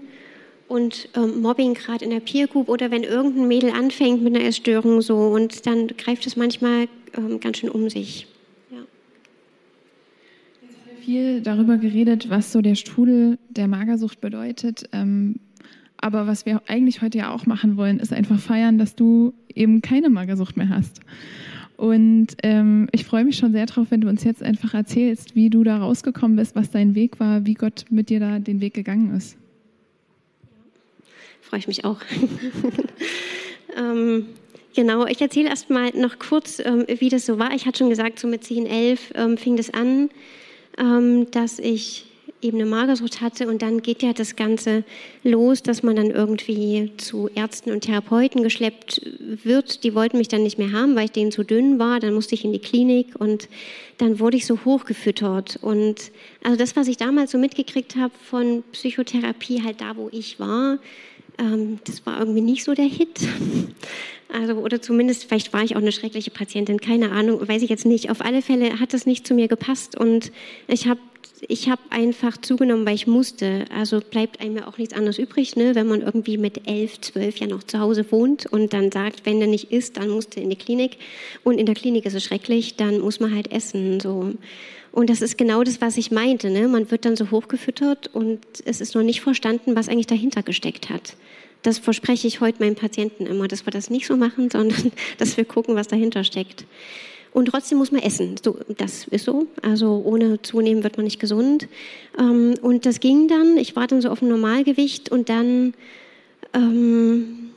Und 0.69 1.09
ähm, 1.17 1.41
Mobbing 1.41 1.75
gerade 1.75 2.05
in 2.05 2.13
der 2.13 2.21
Peer 2.21 2.47
Group 2.47 2.69
oder 2.69 2.93
wenn 2.93 3.03
irgendein 3.03 3.49
Mädel 3.49 3.71
anfängt 3.71 4.23
mit 4.23 4.37
einer 4.37 4.45
Essstörung 4.45 5.03
so 5.03 5.17
und 5.17 5.67
dann 5.67 5.89
greift 5.89 6.29
es 6.29 6.37
manchmal 6.37 6.87
ähm, 7.17 7.41
ganz 7.41 7.59
schön 7.59 7.71
um 7.71 7.91
sich. 7.91 8.29
Ja. 8.71 8.79
Viel 11.01 11.41
darüber 11.41 11.77
geredet, 11.77 12.31
was 12.31 12.53
so 12.53 12.63
der 12.63 12.77
Strudel 12.77 13.37
der 13.49 13.67
Magersucht 13.67 14.21
bedeutet. 14.21 14.89
Ähm, 14.93 15.41
aber 15.97 16.29
was 16.29 16.47
wir 16.47 16.63
eigentlich 16.69 17.03
heute 17.03 17.19
ja 17.19 17.35
auch 17.35 17.47
machen 17.47 17.77
wollen, 17.77 17.99
ist 17.99 18.13
einfach 18.13 18.39
feiern, 18.39 18.79
dass 18.79 18.95
du 18.95 19.35
eben 19.53 19.83
keine 19.83 20.09
Magersucht 20.09 20.57
mehr 20.57 20.69
hast. 20.69 21.01
Und 21.81 22.37
ähm, 22.43 22.89
ich 22.93 23.07
freue 23.07 23.25
mich 23.25 23.39
schon 23.39 23.53
sehr 23.53 23.65
darauf, 23.65 23.91
wenn 23.91 24.03
du 24.03 24.09
uns 24.11 24.23
jetzt 24.23 24.43
einfach 24.43 24.75
erzählst, 24.75 25.35
wie 25.35 25.49
du 25.49 25.65
da 25.65 25.79
rausgekommen 25.79 26.37
bist, 26.37 26.55
was 26.55 26.71
dein 26.71 26.95
Weg 26.95 27.19
war, 27.21 27.47
wie 27.47 27.55
Gott 27.55 27.87
mit 27.89 28.11
dir 28.11 28.21
da 28.21 28.39
den 28.39 28.61
Weg 28.61 28.75
gegangen 28.75 29.17
ist. 29.17 29.39
Freue 31.41 31.61
ich 31.61 31.69
mich 31.69 31.87
auch. 31.87 31.97
ähm, 33.79 34.27
genau, 34.77 35.07
ich 35.07 35.23
erzähle 35.23 35.49
erst 35.49 35.71
mal 35.71 35.91
noch 35.95 36.19
kurz, 36.19 36.59
ähm, 36.63 36.85
wie 36.87 37.09
das 37.09 37.25
so 37.25 37.39
war. 37.39 37.55
Ich 37.55 37.65
hatte 37.65 37.79
schon 37.79 37.89
gesagt, 37.89 38.19
so 38.19 38.29
mit 38.29 38.45
10, 38.45 38.67
11 38.67 39.13
ähm, 39.15 39.39
fing 39.39 39.57
das 39.57 39.73
an, 39.73 40.11
ähm, 40.77 41.31
dass 41.31 41.59
ich 41.59 42.10
eben 42.43 42.59
eine 42.59 42.69
Magersucht 42.69 43.21
hatte 43.21 43.49
und 43.49 43.63
dann 43.63 43.83
geht 43.83 44.03
ja 44.03 44.13
das 44.13 44.37
Ganze 44.37 44.85
los, 45.23 45.63
dass 45.63 45.83
man 45.83 45.97
dann 45.97 46.11
irgendwie 46.11 46.93
zu 46.97 47.29
Ärzten 47.35 47.71
und 47.71 47.83
Therapeuten 47.83 48.43
geschleppt 48.43 49.03
wird. 49.45 49.85
Die 49.85 49.95
wollten 49.95 50.19
mich 50.19 50.29
dann 50.29 50.43
nicht 50.43 50.59
mehr 50.59 50.73
haben, 50.73 50.97
weil 50.97 51.07
ich 51.07 51.13
denen 51.13 51.33
zu 51.33 51.45
dünn 51.45 51.79
war. 51.79 52.01
Dann 52.01 52.15
musste 52.15 52.35
ich 52.35 52.45
in 52.45 52.53
die 52.53 52.59
Klinik 52.59 53.09
und 53.19 53.49
dann 53.99 54.19
wurde 54.19 54.37
ich 54.37 54.47
so 54.47 54.59
hochgefüttert. 54.65 55.59
Und 55.61 56.11
also 56.43 56.57
das, 56.57 56.77
was 56.77 56.89
ich 56.89 56.97
damals 56.97 57.31
so 57.31 57.39
mitgekriegt 57.39 57.97
habe 57.97 58.13
von 58.25 58.63
Psychotherapie, 58.73 59.63
halt 59.63 59.81
da, 59.81 59.97
wo 59.97 60.09
ich 60.11 60.41
war, 60.41 60.79
ähm, 61.39 61.79
das 61.85 62.05
war 62.07 62.19
irgendwie 62.19 62.43
nicht 62.43 62.65
so 62.65 62.75
der 62.75 62.87
Hit. 62.87 63.21
Also, 64.33 64.55
oder 64.55 64.81
zumindest, 64.81 65.25
vielleicht 65.25 65.53
war 65.53 65.65
ich 65.65 65.75
auch 65.75 65.81
eine 65.81 65.91
schreckliche 65.91 66.31
Patientin, 66.31 66.81
keine 66.81 67.11
Ahnung, 67.11 67.49
weiß 67.49 67.63
ich 67.63 67.69
jetzt 67.69 67.85
nicht. 67.85 68.11
Auf 68.11 68.21
alle 68.21 68.43
Fälle 68.43 68.79
hat 68.79 68.95
das 68.95 69.05
nicht 69.05 69.27
zu 69.27 69.35
mir 69.35 69.49
gepasst 69.49 69.99
und 69.99 70.31
ich 70.69 70.87
habe 70.87 71.01
ich 71.49 71.69
habe 71.69 71.81
einfach 71.91 72.37
zugenommen, 72.37 72.87
weil 72.87 72.95
ich 72.95 73.07
musste. 73.07 73.65
Also 73.75 74.01
bleibt 74.01 74.41
einem 74.41 74.57
ja 74.57 74.67
auch 74.67 74.79
nichts 74.79 74.95
anderes 74.95 75.19
übrig, 75.19 75.57
ne? 75.57 75.75
wenn 75.75 75.87
man 75.87 76.03
irgendwie 76.03 76.39
mit 76.39 76.69
elf, 76.69 77.01
zwölf 77.01 77.39
ja 77.39 77.47
noch 77.47 77.63
zu 77.63 77.79
Hause 77.79 78.11
wohnt 78.11 78.47
und 78.47 78.73
dann 78.73 78.93
sagt, 78.93 79.27
wenn 79.27 79.39
der 79.39 79.49
nicht 79.49 79.73
isst, 79.73 79.97
dann 79.97 80.11
musst 80.11 80.37
du 80.37 80.41
in 80.41 80.51
die 80.51 80.57
Klinik. 80.57 80.99
Und 81.45 81.59
in 81.59 81.67
der 81.67 81.75
Klinik 81.75 82.05
ist 82.05 82.15
es 82.15 82.25
schrecklich, 82.25 82.77
dann 82.77 83.01
muss 83.01 83.21
man 83.21 83.35
halt 83.35 83.51
essen. 83.53 84.01
So. 84.01 84.33
Und 84.93 85.11
das 85.11 85.23
ist 85.23 85.39
genau 85.39 85.63
das, 85.63 85.81
was 85.81 85.97
ich 85.97 86.11
meinte. 86.11 86.51
Ne? 86.51 86.69
Man 86.69 86.91
wird 86.91 87.05
dann 87.05 87.17
so 87.17 87.31
hochgefüttert 87.31 88.09
und 88.13 88.41
es 88.65 88.81
ist 88.81 88.95
noch 88.95 89.03
nicht 89.03 89.21
verstanden, 89.21 89.77
was 89.77 89.89
eigentlich 89.89 90.07
dahinter 90.07 90.43
gesteckt 90.43 90.91
hat. 90.91 91.17
Das 91.63 91.79
verspreche 91.79 92.27
ich 92.27 92.41
heute 92.41 92.63
meinen 92.63 92.75
Patienten 92.75 93.27
immer, 93.27 93.47
dass 93.47 93.67
wir 93.67 93.71
das 93.71 93.91
nicht 93.91 94.07
so 94.07 94.17
machen, 94.17 94.51
sondern 94.53 94.93
dass 95.19 95.37
wir 95.37 95.45
gucken, 95.45 95.75
was 95.75 95.89
dahinter 95.89 96.25
steckt. 96.25 96.65
Und 97.33 97.47
trotzdem 97.47 97.79
muss 97.79 97.93
man 97.93 98.03
essen. 98.03 98.37
So, 98.43 98.57
das 98.77 99.07
ist 99.09 99.25
so. 99.25 99.47
Also 99.63 100.03
ohne 100.05 100.43
Zunehmen 100.43 100.83
wird 100.83 100.97
man 100.97 101.05
nicht 101.05 101.21
gesund. 101.21 101.69
Ähm, 102.19 102.55
und 102.61 102.87
das 102.87 103.01
ging 103.01 103.29
dann. 103.29 103.57
Ich 103.57 103.77
war 103.77 103.87
dann 103.87 104.01
so 104.01 104.11
auf 104.11 104.19
dem 104.19 104.29
Normalgewicht 104.29 105.11
und 105.11 105.29
dann 105.29 105.75
ähm, 106.53 107.51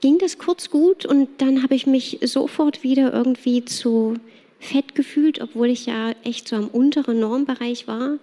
ging 0.00 0.18
das 0.18 0.38
kurz 0.38 0.70
gut 0.70 1.06
und 1.06 1.28
dann 1.38 1.62
habe 1.62 1.74
ich 1.74 1.86
mich 1.86 2.18
sofort 2.22 2.82
wieder 2.82 3.12
irgendwie 3.12 3.64
zu 3.64 4.16
fett 4.58 4.94
gefühlt, 4.94 5.40
obwohl 5.40 5.68
ich 5.68 5.86
ja 5.86 6.12
echt 6.24 6.48
so 6.48 6.56
am 6.56 6.68
unteren 6.68 7.20
Normbereich 7.20 7.86
war. 7.86 8.18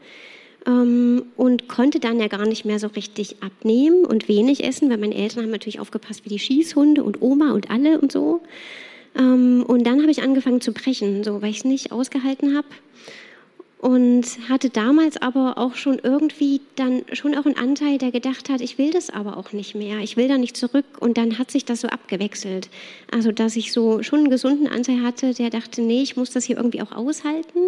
Ähm, 0.67 1.25
und 1.38 1.67
konnte 1.67 1.99
dann 1.99 2.19
ja 2.19 2.27
gar 2.27 2.45
nicht 2.45 2.65
mehr 2.65 2.77
so 2.77 2.88
richtig 2.88 3.38
abnehmen 3.41 4.06
und 4.06 4.27
wenig 4.27 4.63
essen, 4.63 4.91
weil 4.91 4.97
meine 4.97 5.15
Eltern 5.15 5.43
haben 5.43 5.51
natürlich 5.51 5.80
aufgepasst 5.80 6.23
wie 6.25 6.30
die 6.30 6.39
Schießhunde 6.39 7.04
und 7.04 7.21
Oma 7.21 7.51
und 7.54 7.71
alle 7.71 7.99
und 7.99 8.12
so. 8.12 8.41
Ähm, 9.17 9.63
und 9.67 9.86
dann 9.86 10.02
habe 10.02 10.12
ich 10.12 10.24
angefangen 10.24 10.62
zu 10.62 10.71
brechen, 10.71 11.24
so, 11.24 11.41
weil 11.41 11.50
ich 11.50 11.60
es 11.60 11.65
nicht 11.65 11.91
ausgehalten 11.91 12.56
habe. 12.56 12.67
Und 13.80 14.24
hatte 14.47 14.69
damals 14.69 15.17
aber 15.17 15.58
auch 15.58 15.74
schon 15.74 15.97
irgendwie 16.04 16.62
dann 16.76 17.02
schon 17.13 17.36
auch 17.36 17.47
einen 17.47 17.58
Anteil, 17.58 17.97
der 17.97 18.12
gedacht 18.12 18.47
hat, 18.50 18.62
ich 18.62 18.78
will 18.78 18.91
das 18.91 19.10
aber 19.10 19.38
auch 19.38 19.54
nicht 19.54 19.74
mehr, 19.74 19.97
ich 20.02 20.17
will 20.17 20.28
da 20.28 20.38
nicht 20.38 20.56
zurück. 20.56 20.86
Und 21.00 21.17
dann 21.17 21.39
hat 21.39 21.50
sich 21.50 21.65
das 21.65 21.82
so 21.82 21.88
abgewechselt. 21.88 22.69
Also, 23.12 23.32
dass 23.32 23.56
ich 23.56 23.71
so 23.71 24.04
schon 24.04 24.19
einen 24.19 24.30
gesunden 24.30 24.67
Anteil 24.67 25.02
hatte, 25.02 25.34
der 25.34 25.50
dachte, 25.50 25.82
nee, 25.82 26.04
ich 26.04 26.15
muss 26.15 26.30
das 26.30 26.45
hier 26.45 26.58
irgendwie 26.58 26.84
auch 26.84 26.91
aushalten. 26.91 27.60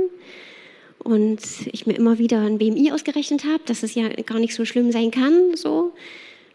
Und 0.99 1.41
ich 1.71 1.87
mir 1.87 1.95
immer 1.95 2.19
wieder 2.19 2.41
ein 2.41 2.59
BMI 2.59 2.91
ausgerechnet 2.91 3.43
habe, 3.45 3.63
dass 3.65 3.81
es 3.81 3.95
ja 3.95 4.07
gar 4.09 4.39
nicht 4.39 4.53
so 4.53 4.65
schlimm 4.65 4.91
sein 4.91 5.09
kann, 5.09 5.55
so. 5.55 5.93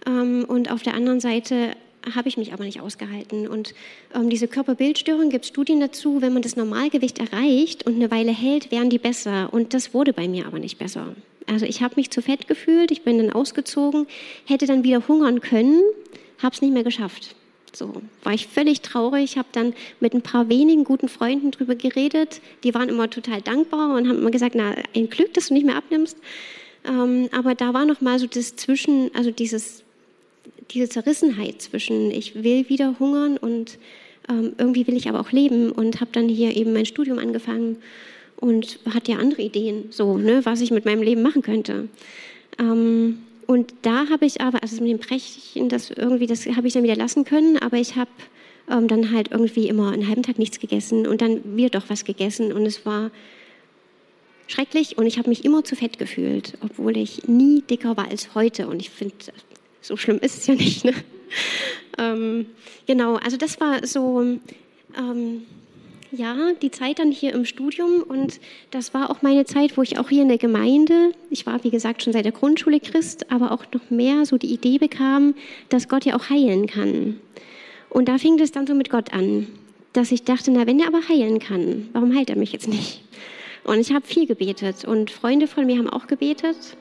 Ähm, 0.06 0.44
und 0.46 0.70
auf 0.70 0.82
der 0.82 0.94
anderen 0.94 1.18
Seite 1.20 1.72
habe 2.14 2.28
ich 2.28 2.36
mich 2.36 2.52
aber 2.52 2.64
nicht 2.64 2.80
ausgehalten. 2.80 3.48
Und 3.48 3.74
ähm, 4.14 4.30
diese 4.30 4.48
Körperbildstörung 4.48 5.30
gibt 5.30 5.46
Studien 5.46 5.80
dazu, 5.80 6.20
wenn 6.20 6.32
man 6.32 6.42
das 6.42 6.56
Normalgewicht 6.56 7.18
erreicht 7.18 7.86
und 7.86 7.96
eine 7.96 8.10
Weile 8.10 8.32
hält, 8.32 8.70
wären 8.70 8.90
die 8.90 8.98
besser. 8.98 9.52
Und 9.52 9.74
das 9.74 9.94
wurde 9.94 10.12
bei 10.12 10.28
mir 10.28 10.46
aber 10.46 10.58
nicht 10.58 10.78
besser. 10.78 11.14
Also 11.46 11.64
ich 11.64 11.82
habe 11.82 11.94
mich 11.96 12.10
zu 12.10 12.20
fett 12.20 12.46
gefühlt, 12.46 12.90
ich 12.90 13.02
bin 13.02 13.18
dann 13.18 13.32
ausgezogen, 13.32 14.06
hätte 14.44 14.66
dann 14.66 14.84
wieder 14.84 15.06
hungern 15.08 15.40
können, 15.40 15.82
habe 16.42 16.54
es 16.54 16.60
nicht 16.60 16.74
mehr 16.74 16.84
geschafft. 16.84 17.34
So 17.72 18.02
war 18.22 18.34
ich 18.34 18.46
völlig 18.46 18.80
traurig, 18.80 19.38
habe 19.38 19.48
dann 19.52 19.74
mit 20.00 20.14
ein 20.14 20.22
paar 20.22 20.48
wenigen 20.48 20.84
guten 20.84 21.08
Freunden 21.08 21.50
drüber 21.50 21.74
geredet. 21.74 22.40
Die 22.64 22.74
waren 22.74 22.88
immer 22.88 23.08
total 23.08 23.40
dankbar 23.40 23.94
und 23.96 24.08
haben 24.08 24.18
immer 24.18 24.30
gesagt, 24.30 24.54
na 24.54 24.74
ein 24.94 25.08
Glück, 25.08 25.34
dass 25.34 25.48
du 25.48 25.54
nicht 25.54 25.66
mehr 25.66 25.76
abnimmst. 25.76 26.16
Ähm, 26.84 27.28
aber 27.32 27.54
da 27.54 27.74
war 27.74 27.84
noch 27.84 28.00
mal 28.00 28.18
so 28.18 28.26
das 28.26 28.56
Zwischen, 28.56 29.10
also 29.14 29.30
dieses 29.30 29.84
diese 30.70 30.88
Zerrissenheit 30.88 31.62
zwischen, 31.62 32.10
ich 32.10 32.42
will 32.42 32.68
wieder 32.68 32.98
hungern 32.98 33.36
und 33.36 33.78
ähm, 34.28 34.52
irgendwie 34.58 34.86
will 34.86 34.96
ich 34.96 35.08
aber 35.08 35.20
auch 35.20 35.32
leben 35.32 35.70
und 35.72 36.00
habe 36.00 36.10
dann 36.12 36.28
hier 36.28 36.56
eben 36.56 36.72
mein 36.72 36.86
Studium 36.86 37.18
angefangen 37.18 37.76
und 38.36 38.78
hatte 38.92 39.12
ja 39.12 39.18
andere 39.18 39.42
Ideen, 39.42 39.86
so, 39.90 40.18
ne, 40.18 40.44
was 40.44 40.60
ich 40.60 40.70
mit 40.70 40.84
meinem 40.84 41.02
Leben 41.02 41.22
machen 41.22 41.42
könnte. 41.42 41.88
Ähm, 42.58 43.18
und 43.46 43.72
da 43.82 44.08
habe 44.10 44.26
ich 44.26 44.40
aber, 44.40 44.62
also 44.62 44.82
mit 44.82 44.90
dem 44.90 44.98
Brechen, 44.98 45.68
das 45.70 45.90
irgendwie, 45.90 46.26
das 46.26 46.46
habe 46.46 46.66
ich 46.66 46.74
dann 46.74 46.82
wieder 46.82 46.96
lassen 46.96 47.24
können, 47.24 47.56
aber 47.56 47.78
ich 47.78 47.96
habe 47.96 48.10
ähm, 48.70 48.88
dann 48.88 49.10
halt 49.10 49.30
irgendwie 49.30 49.68
immer 49.68 49.92
einen 49.92 50.06
halben 50.06 50.22
Tag 50.22 50.38
nichts 50.38 50.60
gegessen 50.60 51.06
und 51.06 51.22
dann 51.22 51.56
wieder 51.56 51.80
doch 51.80 51.88
was 51.88 52.04
gegessen 52.04 52.52
und 52.52 52.66
es 52.66 52.84
war 52.84 53.10
schrecklich 54.46 54.98
und 54.98 55.06
ich 55.06 55.18
habe 55.18 55.28
mich 55.28 55.44
immer 55.44 55.64
zu 55.64 55.76
fett 55.76 55.98
gefühlt, 55.98 56.58
obwohl 56.62 56.96
ich 56.96 57.26
nie 57.26 57.62
dicker 57.62 57.96
war 57.96 58.08
als 58.08 58.34
heute 58.34 58.68
und 58.68 58.80
ich 58.80 58.90
finde, 58.90 59.14
so 59.80 59.96
schlimm 59.96 60.18
ist 60.18 60.38
es 60.38 60.46
ja 60.46 60.54
nicht. 60.54 60.84
Ne? 60.84 60.94
Ähm, 61.98 62.46
genau, 62.86 63.16
also 63.16 63.36
das 63.36 63.60
war 63.60 63.86
so, 63.86 64.20
ähm, 64.96 65.42
ja, 66.10 66.52
die 66.62 66.70
Zeit 66.70 66.98
dann 66.98 67.10
hier 67.10 67.34
im 67.34 67.44
Studium 67.44 68.02
und 68.02 68.40
das 68.70 68.94
war 68.94 69.10
auch 69.10 69.22
meine 69.22 69.44
Zeit, 69.44 69.76
wo 69.76 69.82
ich 69.82 69.98
auch 69.98 70.08
hier 70.08 70.22
in 70.22 70.28
der 70.28 70.38
Gemeinde, 70.38 71.12
ich 71.28 71.44
war 71.44 71.62
wie 71.64 71.70
gesagt 71.70 72.02
schon 72.02 72.12
seit 72.12 72.24
der 72.24 72.32
Grundschule 72.32 72.80
Christ, 72.80 73.30
aber 73.30 73.52
auch 73.52 73.64
noch 73.72 73.90
mehr 73.90 74.24
so 74.24 74.38
die 74.38 74.52
Idee 74.52 74.78
bekam, 74.78 75.34
dass 75.68 75.88
Gott 75.88 76.04
ja 76.04 76.16
auch 76.16 76.30
heilen 76.30 76.66
kann. 76.66 77.20
Und 77.90 78.08
da 78.08 78.18
fing 78.18 78.36
das 78.38 78.52
dann 78.52 78.66
so 78.66 78.74
mit 78.74 78.90
Gott 78.90 79.12
an, 79.12 79.48
dass 79.92 80.12
ich 80.12 80.22
dachte, 80.22 80.50
na, 80.50 80.66
wenn 80.66 80.80
er 80.80 80.88
aber 80.88 81.08
heilen 81.08 81.38
kann, 81.38 81.88
warum 81.92 82.14
heilt 82.14 82.30
er 82.30 82.36
mich 82.36 82.52
jetzt 82.52 82.68
nicht? 82.68 83.02
Und 83.64 83.80
ich 83.80 83.92
habe 83.92 84.06
viel 84.06 84.26
gebetet 84.26 84.84
und 84.84 85.10
Freunde 85.10 85.46
von 85.46 85.66
mir 85.66 85.76
haben 85.76 85.90
auch 85.90 86.06
gebetet 86.06 86.76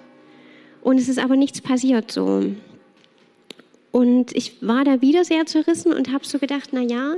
und 0.81 0.97
es 0.97 1.09
ist 1.09 1.19
aber 1.19 1.35
nichts 1.35 1.59
passiert 1.59 2.11
so. 2.11 2.43
Und 3.91 4.35
ich 4.35 4.61
war 4.61 4.83
da 4.83 5.01
wieder 5.01 5.23
sehr 5.23 5.45
zerrissen 5.45 5.93
und 5.93 6.11
habe 6.11 6.25
so 6.25 6.39
gedacht, 6.39 6.69
na 6.71 6.81
ja, 6.81 7.15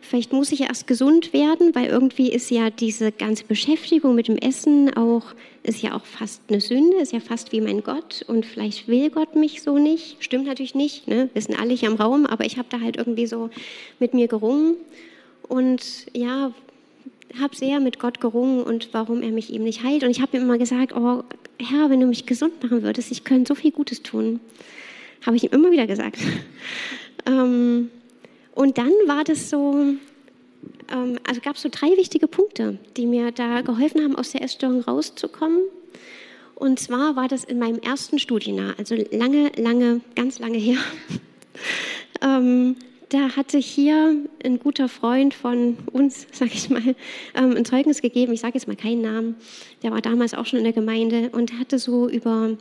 vielleicht 0.00 0.32
muss 0.32 0.52
ich 0.52 0.60
erst 0.60 0.86
gesund 0.86 1.32
werden, 1.32 1.74
weil 1.74 1.86
irgendwie 1.86 2.30
ist 2.30 2.50
ja 2.50 2.70
diese 2.70 3.10
ganze 3.10 3.44
Beschäftigung 3.44 4.14
mit 4.14 4.28
dem 4.28 4.36
Essen 4.36 4.94
auch 4.96 5.24
ist 5.62 5.82
ja 5.82 5.94
auch 5.94 6.04
fast 6.04 6.40
eine 6.48 6.60
Sünde, 6.60 6.96
ist 6.98 7.12
ja 7.12 7.20
fast 7.20 7.52
wie 7.52 7.60
mein 7.60 7.82
Gott 7.82 8.24
und 8.26 8.46
vielleicht 8.46 8.88
will 8.88 9.10
Gott 9.10 9.36
mich 9.36 9.62
so 9.62 9.76
nicht. 9.76 10.16
Stimmt 10.20 10.46
natürlich 10.46 10.74
nicht, 10.74 11.06
ne? 11.06 11.28
wissen 11.34 11.54
alle 11.54 11.74
hier 11.74 11.90
im 11.90 11.96
Raum, 11.96 12.24
aber 12.24 12.46
ich 12.46 12.56
habe 12.56 12.68
da 12.70 12.80
halt 12.80 12.96
irgendwie 12.96 13.26
so 13.26 13.50
mit 13.98 14.14
mir 14.14 14.26
gerungen 14.26 14.76
und 15.48 16.06
ja, 16.14 16.52
habe 17.38 17.56
sehr 17.56 17.78
mit 17.80 17.98
Gott 17.98 18.20
gerungen 18.20 18.62
und 18.62 18.88
warum 18.92 19.22
er 19.22 19.30
mich 19.30 19.52
eben 19.52 19.64
nicht 19.64 19.84
heilt. 19.84 20.02
Und 20.02 20.10
ich 20.10 20.22
habe 20.22 20.36
ihm 20.36 20.44
immer 20.44 20.58
gesagt, 20.58 20.94
oh 20.96 21.24
Herr, 21.58 21.90
wenn 21.90 22.00
du 22.00 22.06
mich 22.06 22.24
gesund 22.24 22.62
machen 22.62 22.82
würdest, 22.82 23.12
ich 23.12 23.24
könnte 23.24 23.48
so 23.48 23.54
viel 23.54 23.70
Gutes 23.70 24.02
tun 24.02 24.40
habe 25.24 25.36
ich 25.36 25.44
ihm 25.44 25.52
immer 25.52 25.70
wieder 25.70 25.86
gesagt. 25.86 26.18
ähm, 27.26 27.90
und 28.54 28.78
dann 28.78 28.92
war 29.06 29.24
das 29.24 29.50
so, 29.50 29.74
ähm, 30.90 31.18
also 31.26 31.40
gab 31.40 31.56
es 31.56 31.62
so 31.62 31.68
drei 31.70 31.96
wichtige 31.96 32.28
Punkte, 32.28 32.78
die 32.96 33.06
mir 33.06 33.32
da 33.32 33.62
geholfen 33.62 34.02
haben, 34.02 34.16
aus 34.16 34.32
der 34.32 34.42
Essstörung 34.42 34.80
rauszukommen. 34.80 35.60
Und 36.54 36.78
zwar 36.78 37.16
war 37.16 37.26
das 37.26 37.44
in 37.44 37.58
meinem 37.58 37.78
ersten 37.78 38.18
Studienjahr, 38.18 38.74
also 38.76 38.94
lange, 39.12 39.50
lange, 39.56 40.02
ganz 40.14 40.38
lange 40.38 40.58
her. 40.58 40.78
ähm, 42.20 42.76
da 43.08 43.34
hatte 43.34 43.58
hier 43.58 44.14
ein 44.44 44.58
guter 44.60 44.88
Freund 44.88 45.34
von 45.34 45.78
uns, 45.92 46.26
sage 46.32 46.52
ich 46.54 46.70
mal, 46.70 46.94
ähm, 47.34 47.56
ein 47.56 47.64
Zeugnis 47.64 48.02
gegeben. 48.02 48.32
Ich 48.32 48.40
sage 48.40 48.54
jetzt 48.54 48.68
mal 48.68 48.76
keinen 48.76 49.02
Namen. 49.02 49.36
Der 49.82 49.90
war 49.90 50.00
damals 50.00 50.34
auch 50.34 50.46
schon 50.46 50.58
in 50.58 50.64
der 50.64 50.72
Gemeinde 50.72 51.30
und 51.30 51.58
hatte 51.58 51.78
so 51.78 52.08
über 52.08 52.56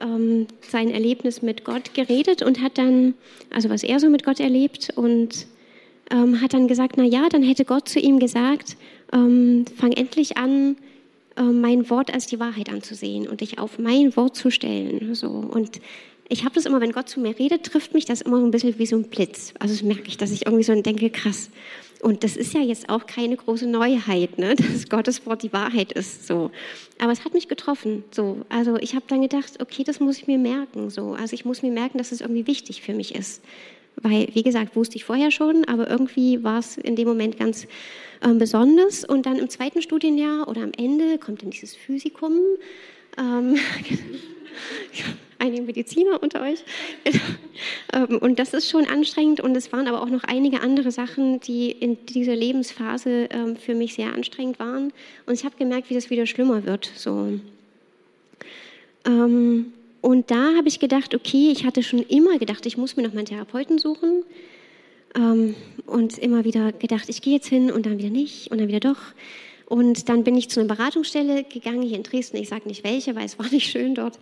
ähm, 0.00 0.46
sein 0.60 0.90
Erlebnis 0.90 1.42
mit 1.42 1.64
Gott 1.64 1.94
geredet 1.94 2.42
und 2.42 2.60
hat 2.60 2.78
dann, 2.78 3.14
also 3.50 3.70
was 3.70 3.82
er 3.82 4.00
so 4.00 4.08
mit 4.08 4.24
Gott 4.24 4.40
erlebt 4.40 4.90
und 4.96 5.46
ähm, 6.10 6.40
hat 6.40 6.54
dann 6.54 6.68
gesagt, 6.68 6.96
na 6.96 7.04
ja, 7.04 7.28
dann 7.28 7.42
hätte 7.42 7.64
Gott 7.64 7.88
zu 7.88 8.00
ihm 8.00 8.18
gesagt, 8.18 8.76
ähm, 9.12 9.64
fang 9.76 9.92
endlich 9.92 10.36
an, 10.36 10.76
äh, 11.36 11.42
mein 11.42 11.88
Wort 11.90 12.12
als 12.12 12.26
die 12.26 12.40
Wahrheit 12.40 12.70
anzusehen 12.70 13.28
und 13.28 13.40
dich 13.40 13.58
auf 13.58 13.78
mein 13.78 14.16
Wort 14.16 14.36
zu 14.36 14.50
stellen. 14.50 15.14
So 15.14 15.28
und 15.28 15.80
ich 16.28 16.44
habe 16.44 16.54
das 16.54 16.64
immer, 16.64 16.80
wenn 16.80 16.92
Gott 16.92 17.08
zu 17.08 17.20
mir 17.20 17.38
redet, 17.38 17.64
trifft 17.64 17.92
mich 17.92 18.04
das 18.04 18.20
immer 18.20 18.38
so 18.38 18.44
ein 18.44 18.50
bisschen 18.50 18.78
wie 18.78 18.86
so 18.86 18.96
ein 18.96 19.04
Blitz. 19.04 19.52
Also 19.58 19.74
das 19.74 19.82
merke 19.82 20.06
ich, 20.06 20.16
dass 20.16 20.30
ich 20.30 20.46
irgendwie 20.46 20.62
so 20.64 20.80
denke, 20.80 21.10
krass. 21.10 21.50
Und 22.02 22.24
das 22.24 22.36
ist 22.36 22.54
ja 22.54 22.60
jetzt 22.60 22.88
auch 22.88 23.06
keine 23.06 23.36
große 23.36 23.66
Neuheit, 23.66 24.38
ne? 24.38 24.54
dass 24.56 24.88
Gottes 24.88 25.26
Wort 25.26 25.42
die 25.42 25.52
Wahrheit 25.52 25.92
ist. 25.92 26.26
So. 26.26 26.50
Aber 26.98 27.12
es 27.12 27.24
hat 27.24 27.34
mich 27.34 27.48
getroffen. 27.48 28.04
So. 28.10 28.38
Also 28.48 28.76
ich 28.76 28.94
habe 28.94 29.04
dann 29.08 29.22
gedacht, 29.22 29.60
okay, 29.60 29.84
das 29.84 30.00
muss 30.00 30.18
ich 30.18 30.26
mir 30.26 30.38
merken. 30.38 30.90
So. 30.90 31.12
Also 31.12 31.34
ich 31.34 31.44
muss 31.44 31.62
mir 31.62 31.72
merken, 31.72 31.98
dass 31.98 32.12
es 32.12 32.20
irgendwie 32.20 32.46
wichtig 32.46 32.82
für 32.82 32.94
mich 32.94 33.14
ist. 33.14 33.42
Weil, 33.96 34.28
wie 34.32 34.42
gesagt, 34.42 34.76
wusste 34.76 34.96
ich 34.96 35.04
vorher 35.04 35.30
schon, 35.30 35.64
aber 35.66 35.90
irgendwie 35.90 36.42
war 36.42 36.60
es 36.60 36.78
in 36.78 36.96
dem 36.96 37.08
Moment 37.08 37.38
ganz 37.38 37.66
ähm, 38.22 38.38
besonders. 38.38 39.04
Und 39.04 39.26
dann 39.26 39.38
im 39.38 39.50
zweiten 39.50 39.82
Studienjahr 39.82 40.48
oder 40.48 40.62
am 40.62 40.72
Ende 40.76 41.18
kommt 41.18 41.42
dann 41.42 41.50
dieses 41.50 41.74
Physikum. 41.74 42.32
Ähm, 43.18 43.56
einige 45.40 45.62
Mediziner 45.62 46.22
unter 46.22 46.42
euch. 46.42 46.64
Ähm, 47.92 48.18
und 48.18 48.38
das 48.38 48.54
ist 48.54 48.70
schon 48.70 48.86
anstrengend 48.86 49.40
und 49.40 49.54
es 49.56 49.70
waren 49.72 49.86
aber 49.88 50.00
auch 50.00 50.08
noch 50.08 50.22
einige 50.24 50.62
andere 50.62 50.92
Sachen, 50.92 51.40
die 51.40 51.70
in 51.70 52.06
dieser 52.06 52.34
Lebensphase 52.34 53.28
ähm, 53.30 53.56
für 53.56 53.74
mich 53.74 53.94
sehr 53.94 54.14
anstrengend 54.14 54.58
waren. 54.58 54.92
Und 55.26 55.34
ich 55.34 55.44
habe 55.44 55.56
gemerkt, 55.58 55.90
wie 55.90 55.94
das 55.94 56.08
wieder 56.08 56.24
schlimmer 56.24 56.64
wird. 56.64 56.90
So. 56.94 57.38
Ähm, 59.04 59.72
und 60.00 60.30
da 60.30 60.54
habe 60.56 60.68
ich 60.68 60.78
gedacht, 60.78 61.14
okay, 61.14 61.50
ich 61.52 61.66
hatte 61.66 61.82
schon 61.82 61.98
immer 61.98 62.38
gedacht, 62.38 62.64
ich 62.64 62.78
muss 62.78 62.96
mir 62.96 63.02
noch 63.02 63.12
meinen 63.12 63.26
Therapeuten 63.26 63.78
suchen. 63.78 64.22
Und 65.86 66.18
immer 66.18 66.44
wieder 66.44 66.70
gedacht, 66.70 67.08
ich 67.08 67.20
gehe 67.20 67.34
jetzt 67.34 67.48
hin 67.48 67.72
und 67.72 67.84
dann 67.84 67.98
wieder 67.98 68.10
nicht 68.10 68.52
und 68.52 68.58
dann 68.58 68.68
wieder 68.68 68.80
doch. 68.80 69.00
Und 69.70 70.08
dann 70.08 70.24
bin 70.24 70.36
ich 70.36 70.50
zu 70.50 70.58
einer 70.58 70.74
Beratungsstelle 70.74 71.44
gegangen 71.44 71.82
hier 71.82 71.96
in 71.96 72.02
Dresden. 72.02 72.38
Ich 72.38 72.48
sage 72.48 72.66
nicht 72.66 72.82
welche, 72.82 73.14
weil 73.14 73.24
es 73.24 73.38
war 73.38 73.46
nicht 73.52 73.70
schön 73.70 73.94
dort. 73.94 74.18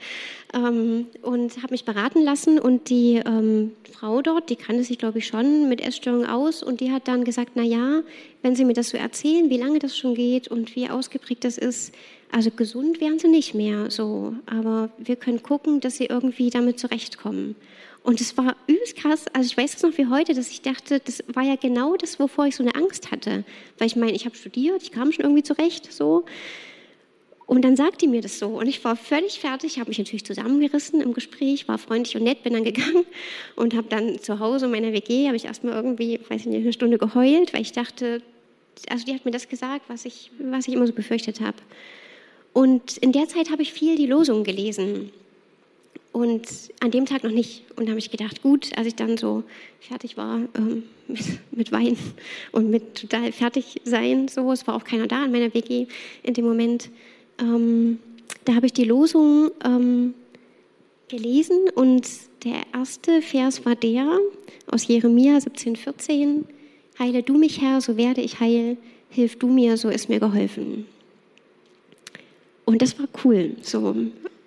Ähm, 0.52 1.06
und 1.22 1.56
habe 1.62 1.72
mich 1.72 1.86
beraten 1.86 2.22
lassen. 2.22 2.58
Und 2.58 2.90
die 2.90 3.22
ähm, 3.24 3.72
Frau 3.90 4.20
dort, 4.20 4.50
die 4.50 4.56
kannte 4.56 4.84
sich, 4.84 4.98
glaube 4.98 5.20
ich, 5.20 5.26
schon 5.26 5.70
mit 5.70 5.80
Essstörungen 5.80 6.26
aus. 6.26 6.62
Und 6.62 6.82
die 6.82 6.92
hat 6.92 7.08
dann 7.08 7.24
gesagt, 7.24 7.52
na 7.54 7.62
ja, 7.62 8.02
wenn 8.42 8.56
Sie 8.56 8.66
mir 8.66 8.74
das 8.74 8.90
so 8.90 8.98
erzählen, 8.98 9.48
wie 9.48 9.56
lange 9.56 9.78
das 9.78 9.96
schon 9.96 10.14
geht 10.14 10.48
und 10.48 10.76
wie 10.76 10.90
ausgeprägt 10.90 11.44
das 11.44 11.56
ist, 11.56 11.94
also 12.30 12.50
gesund 12.50 13.00
wären 13.00 13.18
Sie 13.18 13.28
nicht 13.28 13.54
mehr 13.54 13.90
so. 13.90 14.34
Aber 14.44 14.90
wir 14.98 15.16
können 15.16 15.42
gucken, 15.42 15.80
dass 15.80 15.96
Sie 15.96 16.04
irgendwie 16.04 16.50
damit 16.50 16.78
zurechtkommen. 16.78 17.56
Und 18.08 18.22
es 18.22 18.38
war 18.38 18.56
übelst 18.66 18.96
krass. 18.96 19.26
Also 19.34 19.48
ich 19.50 19.56
weiß 19.58 19.74
es 19.74 19.82
noch 19.82 19.98
wie 19.98 20.06
heute, 20.06 20.32
dass 20.32 20.48
ich 20.48 20.62
dachte, 20.62 20.98
das 20.98 21.22
war 21.26 21.42
ja 21.42 21.56
genau 21.56 21.94
das, 21.94 22.18
wovor 22.18 22.46
ich 22.46 22.56
so 22.56 22.62
eine 22.62 22.74
Angst 22.74 23.10
hatte. 23.10 23.44
Weil 23.76 23.86
ich 23.86 23.96
meine, 23.96 24.12
ich 24.12 24.24
habe 24.24 24.34
studiert, 24.34 24.82
ich 24.82 24.92
kam 24.92 25.12
schon 25.12 25.26
irgendwie 25.26 25.42
zurecht, 25.42 25.92
so. 25.92 26.24
Und 27.44 27.66
dann 27.66 27.76
sagte 27.76 27.98
die 27.98 28.08
mir 28.08 28.22
das 28.22 28.38
so. 28.38 28.46
Und 28.46 28.66
ich 28.66 28.82
war 28.82 28.96
völlig 28.96 29.40
fertig, 29.40 29.78
habe 29.78 29.90
mich 29.90 29.98
natürlich 29.98 30.24
zusammengerissen 30.24 31.02
im 31.02 31.12
Gespräch, 31.12 31.68
war 31.68 31.76
freundlich 31.76 32.16
und 32.16 32.22
nett, 32.22 32.42
bin 32.42 32.54
dann 32.54 32.64
gegangen 32.64 33.04
und 33.56 33.74
habe 33.74 33.88
dann 33.90 34.18
zu 34.20 34.40
Hause 34.40 34.64
in 34.64 34.70
meiner 34.70 34.94
WG, 34.94 35.26
habe 35.26 35.36
ich 35.36 35.44
erstmal 35.44 35.74
irgendwie, 35.74 36.18
weiß 36.30 36.40
ich 36.40 36.46
nicht, 36.46 36.62
eine 36.62 36.72
Stunde 36.72 36.96
geheult, 36.96 37.52
weil 37.52 37.60
ich 37.60 37.72
dachte, 37.72 38.22
also 38.88 39.04
die 39.04 39.12
hat 39.12 39.26
mir 39.26 39.32
das 39.32 39.50
gesagt, 39.50 39.84
was 39.88 40.06
ich, 40.06 40.30
was 40.38 40.66
ich 40.66 40.72
immer 40.72 40.86
so 40.86 40.94
befürchtet 40.94 41.42
habe. 41.42 41.58
Und 42.54 42.96
in 42.96 43.12
der 43.12 43.28
Zeit 43.28 43.50
habe 43.50 43.60
ich 43.60 43.74
viel 43.74 43.96
die 43.96 44.06
Losung 44.06 44.44
gelesen. 44.44 45.10
Und 46.18 46.48
an 46.80 46.90
dem 46.90 47.06
Tag 47.06 47.22
noch 47.22 47.30
nicht. 47.30 47.62
Und 47.76 47.86
da 47.86 47.90
habe 47.90 48.00
ich 48.00 48.10
gedacht, 48.10 48.42
gut, 48.42 48.76
als 48.76 48.88
ich 48.88 48.96
dann 48.96 49.16
so 49.16 49.44
fertig 49.78 50.16
war 50.16 50.40
ähm, 50.56 50.82
mit, 51.06 51.20
mit 51.52 51.70
Wein 51.70 51.96
und 52.50 52.70
mit 52.70 52.96
total 52.96 53.30
fertig 53.30 53.80
sein, 53.84 54.26
so, 54.26 54.50
es 54.50 54.66
war 54.66 54.74
auch 54.74 54.82
keiner 54.82 55.06
da 55.06 55.24
in 55.24 55.30
meiner 55.30 55.54
WG 55.54 55.86
in 56.24 56.34
dem 56.34 56.44
Moment, 56.44 56.90
ähm, 57.38 58.00
da 58.46 58.56
habe 58.56 58.66
ich 58.66 58.72
die 58.72 58.82
Losung 58.82 59.52
ähm, 59.64 60.14
gelesen 61.06 61.68
und 61.76 62.08
der 62.42 62.62
erste 62.74 63.22
Vers 63.22 63.64
war 63.64 63.76
der 63.76 64.18
aus 64.66 64.88
Jeremia 64.88 65.38
17,14: 65.38 66.46
Heile 66.98 67.22
du 67.22 67.38
mich, 67.38 67.60
Herr, 67.60 67.80
so 67.80 67.96
werde 67.96 68.22
ich 68.22 68.40
heil, 68.40 68.76
hilf 69.08 69.38
du 69.38 69.46
mir, 69.46 69.76
so 69.76 69.88
ist 69.88 70.08
mir 70.08 70.18
geholfen. 70.18 70.86
Und 72.64 72.82
das 72.82 72.98
war 72.98 73.06
cool, 73.22 73.52
so. 73.62 73.94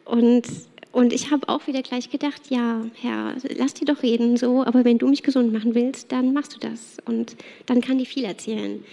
Und 0.04 0.44
und 0.92 1.14
ich 1.14 1.32
habe 1.32 1.48
auch 1.48 1.68
wieder 1.68 1.82
gleich 1.82 2.10
gedacht, 2.10 2.50
ja, 2.50 2.86
Herr, 3.02 3.36
lass 3.56 3.74
die 3.74 3.86
doch 3.86 4.04
reden 4.04 4.36
so, 4.36 4.64
aber 4.64 4.84
wenn 4.84 4.98
du 4.98 5.08
mich 5.08 5.24
gesund 5.24 5.54
machen 5.54 5.74
willst, 5.74 6.12
dann 6.12 6.34
machst 6.34 6.56
du 6.56 6.60
das. 6.60 6.98
Und 7.06 7.36
dann 7.66 7.82
kann 7.82 7.98
die 7.98 8.06
viel 8.06 8.26
erzählen. 8.26 8.84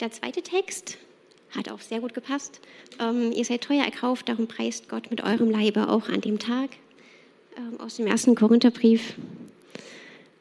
Der 0.00 0.12
zweite 0.12 0.42
Text 0.42 0.98
hat 1.56 1.70
auch 1.70 1.80
sehr 1.80 2.00
gut 2.00 2.14
gepasst. 2.14 2.60
Ähm, 3.00 3.32
ihr 3.32 3.44
seid 3.44 3.62
teuer 3.62 3.84
erkauft, 3.84 4.28
darum 4.28 4.46
preist 4.46 4.88
Gott 4.88 5.10
mit 5.10 5.22
eurem 5.22 5.50
Leibe 5.50 5.88
auch 5.88 6.08
an 6.08 6.20
dem 6.20 6.38
Tag. 6.38 6.70
Ähm, 7.56 7.80
aus 7.80 7.96
dem 7.96 8.06
ersten 8.06 8.34
Korintherbrief. 8.34 9.14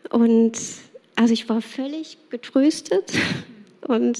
Und 0.09 0.57
also 1.15 1.33
ich 1.33 1.49
war 1.49 1.61
völlig 1.61 2.17
getröstet 2.29 3.11
und 3.81 4.17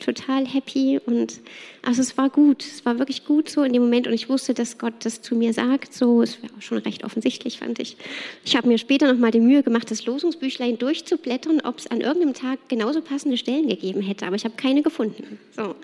total 0.00 0.46
happy 0.46 1.00
und 1.04 1.40
also 1.82 2.02
es 2.02 2.16
war 2.18 2.28
gut, 2.28 2.62
es 2.62 2.84
war 2.84 2.98
wirklich 2.98 3.24
gut 3.24 3.48
so 3.48 3.62
in 3.62 3.72
dem 3.72 3.82
Moment 3.82 4.06
und 4.06 4.12
ich 4.12 4.28
wusste, 4.28 4.54
dass 4.54 4.78
Gott 4.78 4.94
das 5.00 5.22
zu 5.22 5.34
mir 5.34 5.52
sagt, 5.52 5.94
so, 5.94 6.22
es 6.22 6.42
war 6.42 6.50
auch 6.56 6.62
schon 6.62 6.78
recht 6.78 7.04
offensichtlich, 7.04 7.58
fand 7.58 7.78
ich. 7.78 7.96
Ich 8.44 8.56
habe 8.56 8.68
mir 8.68 8.78
später 8.78 9.12
noch 9.12 9.18
mal 9.18 9.30
die 9.30 9.40
Mühe 9.40 9.62
gemacht, 9.62 9.90
das 9.90 10.04
Losungsbüchlein 10.04 10.78
durchzublättern, 10.78 11.60
ob 11.62 11.78
es 11.78 11.86
an 11.86 12.00
irgendeinem 12.00 12.34
Tag 12.34 12.58
genauso 12.68 13.00
passende 13.00 13.36
Stellen 13.36 13.68
gegeben 13.68 14.02
hätte, 14.02 14.26
aber 14.26 14.36
ich 14.36 14.44
habe 14.44 14.56
keine 14.56 14.82
gefunden. 14.82 15.38
So. 15.56 15.74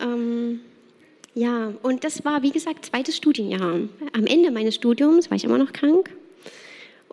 ähm, 0.00 0.60
ja, 1.34 1.72
und 1.82 2.04
das 2.04 2.24
war, 2.24 2.42
wie 2.42 2.52
gesagt, 2.52 2.86
zweites 2.86 3.16
Studienjahr. 3.16 3.80
Am 4.12 4.26
Ende 4.26 4.50
meines 4.50 4.76
Studiums 4.76 5.30
war 5.30 5.36
ich 5.36 5.44
immer 5.44 5.58
noch 5.58 5.72
krank 5.72 6.10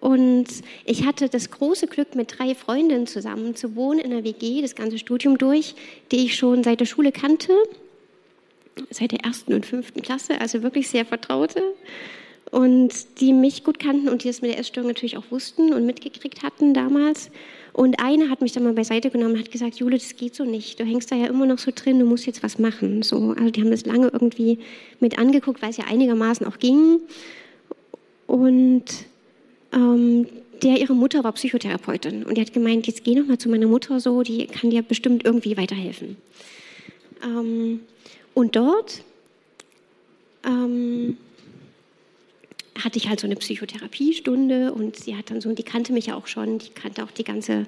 und 0.01 0.47
ich 0.83 1.05
hatte 1.05 1.29
das 1.29 1.51
große 1.51 1.85
Glück, 1.85 2.15
mit 2.15 2.39
drei 2.39 2.55
Freundinnen 2.55 3.05
zusammen 3.05 3.55
zu 3.55 3.75
wohnen 3.75 3.99
in 3.99 4.09
der 4.09 4.23
WG, 4.23 4.61
das 4.61 4.73
ganze 4.73 4.97
Studium 4.97 5.37
durch, 5.37 5.75
die 6.11 6.25
ich 6.25 6.35
schon 6.35 6.63
seit 6.63 6.79
der 6.79 6.87
Schule 6.87 7.11
kannte, 7.11 7.53
seit 8.89 9.11
der 9.11 9.23
ersten 9.23 9.53
und 9.53 9.63
fünften 9.63 10.01
Klasse, 10.01 10.41
also 10.41 10.63
wirklich 10.63 10.89
sehr 10.89 11.05
vertraute. 11.05 11.61
Und 12.49 13.21
die 13.21 13.31
mich 13.31 13.63
gut 13.63 13.77
kannten 13.77 14.09
und 14.09 14.23
die 14.23 14.27
das 14.27 14.41
mit 14.41 14.51
der 14.51 14.59
Essstörung 14.59 14.89
natürlich 14.89 15.17
auch 15.17 15.29
wussten 15.29 15.71
und 15.71 15.85
mitgekriegt 15.85 16.41
hatten 16.41 16.73
damals. 16.73 17.29
Und 17.71 18.03
eine 18.03 18.29
hat 18.29 18.41
mich 18.41 18.53
dann 18.53 18.63
mal 18.63 18.73
beiseite 18.73 19.11
genommen 19.11 19.35
und 19.35 19.39
hat 19.39 19.51
gesagt, 19.51 19.75
Jule, 19.75 19.97
das 19.97 20.15
geht 20.17 20.33
so 20.35 20.43
nicht. 20.45 20.79
Du 20.79 20.83
hängst 20.83 21.11
da 21.11 21.15
ja 21.15 21.27
immer 21.27 21.45
noch 21.45 21.59
so 21.59 21.71
drin, 21.73 21.99
du 21.99 22.05
musst 22.05 22.25
jetzt 22.25 22.41
was 22.41 22.57
machen. 22.57 23.03
So, 23.03 23.35
also 23.37 23.51
die 23.51 23.61
haben 23.61 23.71
das 23.71 23.85
lange 23.85 24.07
irgendwie 24.07 24.57
mit 24.99 25.19
angeguckt, 25.19 25.61
weil 25.61 25.69
es 25.69 25.77
ja 25.77 25.85
einigermaßen 25.87 26.45
auch 26.47 26.57
ging. 26.57 26.99
Und 28.25 28.85
ähm, 29.73 30.27
der 30.61 30.79
ihre 30.79 30.93
Mutter 30.93 31.23
war 31.23 31.31
Psychotherapeutin 31.31 32.23
und 32.23 32.37
die 32.37 32.41
hat 32.41 32.53
gemeint, 32.53 32.87
jetzt 32.87 33.03
geh 33.03 33.15
noch 33.15 33.25
mal 33.25 33.37
zu 33.37 33.49
meiner 33.49 33.67
Mutter 33.67 33.99
so, 33.99 34.21
die 34.21 34.47
kann 34.47 34.69
dir 34.69 34.81
bestimmt 34.83 35.25
irgendwie 35.25 35.57
weiterhelfen. 35.57 36.17
Ähm, 37.23 37.81
und 38.33 38.55
dort 38.55 39.03
ähm, 40.43 41.17
hatte 42.83 42.97
ich 42.97 43.09
halt 43.09 43.19
so 43.19 43.27
eine 43.27 43.35
Psychotherapiestunde 43.35 44.73
und 44.73 44.95
sie 44.97 45.15
hat 45.15 45.29
dann 45.29 45.41
so, 45.41 45.51
die 45.53 45.63
kannte 45.63 45.93
mich 45.93 46.07
ja 46.07 46.15
auch 46.15 46.27
schon, 46.27 46.59
die 46.59 46.69
kannte 46.69 47.03
auch 47.03 47.11
die 47.11 47.23
ganze, 47.23 47.65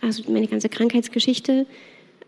also 0.00 0.30
meine 0.30 0.48
ganze 0.48 0.68
Krankheitsgeschichte 0.68 1.66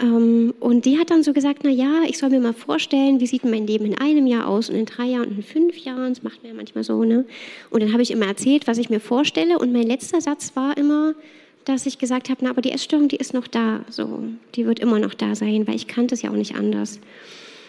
und 0.00 0.84
die 0.84 0.98
hat 0.98 1.10
dann 1.10 1.22
so 1.22 1.32
gesagt, 1.32 1.60
na 1.62 1.70
ja, 1.70 2.02
ich 2.06 2.18
soll 2.18 2.30
mir 2.30 2.40
mal 2.40 2.52
vorstellen, 2.52 3.20
wie 3.20 3.26
sieht 3.26 3.44
mein 3.44 3.66
Leben 3.66 3.86
in 3.86 3.96
einem 3.96 4.26
Jahr 4.26 4.48
aus 4.48 4.68
und 4.68 4.74
in 4.74 4.86
drei 4.86 5.04
Jahren 5.04 5.28
und 5.28 5.36
in 5.36 5.42
fünf 5.42 5.76
Jahren. 5.78 6.14
Das 6.14 6.22
macht 6.22 6.42
man 6.42 6.50
ja 6.50 6.56
manchmal 6.56 6.82
so, 6.82 7.04
ne? 7.04 7.24
Und 7.70 7.82
dann 7.82 7.92
habe 7.92 8.02
ich 8.02 8.10
immer 8.10 8.26
erzählt, 8.26 8.66
was 8.66 8.78
ich 8.78 8.90
mir 8.90 8.98
vorstelle. 8.98 9.58
Und 9.58 9.72
mein 9.72 9.86
letzter 9.86 10.20
Satz 10.20 10.56
war 10.56 10.76
immer, 10.76 11.14
dass 11.64 11.86
ich 11.86 11.98
gesagt 11.98 12.28
habe, 12.28 12.40
na, 12.42 12.50
aber 12.50 12.60
die 12.60 12.72
Essstörung, 12.72 13.08
die 13.08 13.16
ist 13.16 13.34
noch 13.34 13.46
da, 13.46 13.84
so, 13.88 14.24
die 14.56 14.66
wird 14.66 14.80
immer 14.80 14.98
noch 14.98 15.14
da 15.14 15.36
sein, 15.36 15.66
weil 15.68 15.76
ich 15.76 15.86
kannte 15.86 16.14
es 16.14 16.22
ja 16.22 16.30
auch 16.30 16.34
nicht 16.34 16.56
anders. 16.56 16.98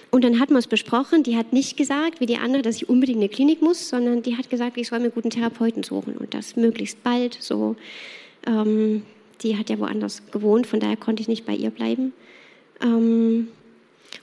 Und 0.10 0.24
dann 0.24 0.40
hat 0.40 0.50
man 0.50 0.60
es 0.60 0.68
besprochen. 0.68 1.24
Die 1.24 1.38
hat 1.38 1.54
nicht 1.54 1.78
gesagt, 1.78 2.22
wie 2.22 2.26
die 2.26 2.38
andere, 2.38 2.64
dass 2.64 2.78
ich 2.78 2.90
unbedingt 2.90 3.18
in 3.18 3.24
eine 3.24 3.30
Klinik 3.30 3.62
muss, 3.62 3.90
sondern 3.90 4.24
die 4.24 4.36
hat 4.36 4.50
gesagt, 4.50 4.78
ich 4.78 4.88
soll 4.88 5.00
mir 5.00 5.12
guten 5.12 5.30
Therapeuten 5.30 5.84
suchen 5.84 6.18
und 6.18 6.34
das 6.34 6.56
möglichst 6.56 7.04
bald. 7.04 7.38
So, 7.40 7.76
ähm, 8.48 9.04
die 9.42 9.58
hat 9.58 9.70
ja 9.70 9.80
woanders 9.80 10.24
gewohnt, 10.32 10.68
von 10.68 10.80
daher 10.80 10.98
konnte 10.98 11.22
ich 11.22 11.28
nicht 11.28 11.46
bei 11.46 11.56
ihr 11.56 11.70
bleiben. 11.70 12.14
Ähm, 12.82 13.50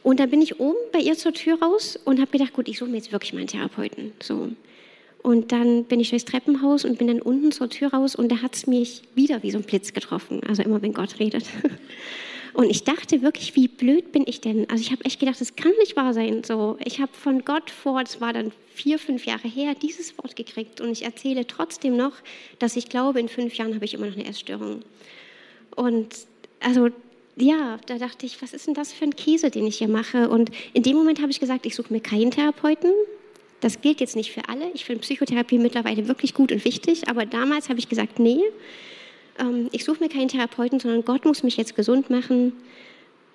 und 0.02 0.20
dann 0.20 0.30
bin 0.30 0.42
ich 0.42 0.58
oben 0.58 0.78
bei 0.92 0.98
ihr 0.98 1.16
zur 1.16 1.32
Tür 1.32 1.60
raus 1.60 1.98
und 2.04 2.20
habe 2.20 2.30
gedacht, 2.30 2.54
gut, 2.54 2.68
ich 2.68 2.78
suche 2.78 2.90
mir 2.90 2.96
jetzt 2.96 3.12
wirklich 3.12 3.32
meinen 3.32 3.46
Therapeuten. 3.46 4.12
So. 4.22 4.48
Und 5.22 5.52
dann 5.52 5.84
bin 5.84 6.00
ich 6.00 6.10
durchs 6.10 6.24
Treppenhaus 6.24 6.84
und 6.84 6.98
bin 6.98 7.06
dann 7.06 7.20
unten 7.20 7.52
zur 7.52 7.68
Tür 7.68 7.92
raus 7.92 8.16
und 8.16 8.30
da 8.30 8.42
hat 8.42 8.56
es 8.56 8.66
mich 8.66 9.02
wieder 9.14 9.42
wie 9.42 9.52
so 9.52 9.58
ein 9.58 9.64
Blitz 9.64 9.92
getroffen. 9.92 10.40
Also 10.48 10.62
immer, 10.62 10.82
wenn 10.82 10.92
Gott 10.92 11.20
redet. 11.20 11.44
Und 12.54 12.68
ich 12.68 12.84
dachte 12.84 13.22
wirklich, 13.22 13.56
wie 13.56 13.68
blöd 13.68 14.12
bin 14.12 14.24
ich 14.26 14.40
denn? 14.40 14.68
Also 14.68 14.82
ich 14.82 14.92
habe 14.92 15.04
echt 15.04 15.20
gedacht, 15.20 15.40
das 15.40 15.56
kann 15.56 15.72
nicht 15.78 15.96
wahr 15.96 16.12
sein. 16.12 16.44
So, 16.44 16.76
ich 16.84 17.00
habe 17.00 17.12
von 17.12 17.44
Gott 17.44 17.70
vor, 17.70 18.02
das 18.04 18.20
war 18.20 18.32
dann 18.32 18.52
vier, 18.74 18.98
fünf 18.98 19.24
Jahre 19.24 19.48
her, 19.48 19.74
dieses 19.80 20.16
Wort 20.18 20.36
gekriegt 20.36 20.80
und 20.80 20.90
ich 20.90 21.04
erzähle 21.04 21.46
trotzdem 21.46 21.96
noch, 21.96 22.12
dass 22.58 22.76
ich 22.76 22.88
glaube, 22.88 23.20
in 23.20 23.28
fünf 23.28 23.54
Jahren 23.54 23.74
habe 23.74 23.84
ich 23.84 23.94
immer 23.94 24.06
noch 24.06 24.14
eine 24.14 24.26
Essstörung. 24.26 24.82
Und 25.76 26.14
also 26.60 26.90
ja, 27.36 27.78
da 27.86 27.96
dachte 27.98 28.26
ich, 28.26 28.42
was 28.42 28.52
ist 28.52 28.66
denn 28.66 28.74
das 28.74 28.92
für 28.92 29.04
ein 29.04 29.16
Käse, 29.16 29.50
den 29.50 29.66
ich 29.66 29.78
hier 29.78 29.88
mache? 29.88 30.28
Und 30.28 30.50
in 30.74 30.82
dem 30.82 30.96
Moment 30.96 31.20
habe 31.20 31.30
ich 31.30 31.40
gesagt, 31.40 31.64
ich 31.64 31.74
suche 31.74 31.92
mir 31.92 32.00
keinen 32.00 32.30
Therapeuten. 32.30 32.92
Das 33.60 33.80
gilt 33.80 34.00
jetzt 34.00 34.16
nicht 34.16 34.32
für 34.32 34.48
alle. 34.48 34.70
Ich 34.74 34.84
finde 34.84 35.00
Psychotherapie 35.00 35.58
mittlerweile 35.58 36.08
wirklich 36.08 36.34
gut 36.34 36.52
und 36.52 36.64
wichtig, 36.64 37.08
aber 37.08 37.24
damals 37.24 37.68
habe 37.68 37.78
ich 37.78 37.88
gesagt, 37.88 38.18
nee, 38.18 38.42
ähm, 39.38 39.68
ich 39.72 39.84
suche 39.84 40.02
mir 40.02 40.08
keinen 40.08 40.28
Therapeuten, 40.28 40.80
sondern 40.80 41.04
Gott 41.04 41.24
muss 41.24 41.42
mich 41.42 41.56
jetzt 41.56 41.76
gesund 41.76 42.10
machen. 42.10 42.52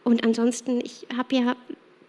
Und 0.04 0.24
ansonsten, 0.24 0.80
ich 0.84 1.08
habe 1.16 1.36
ja 1.36 1.56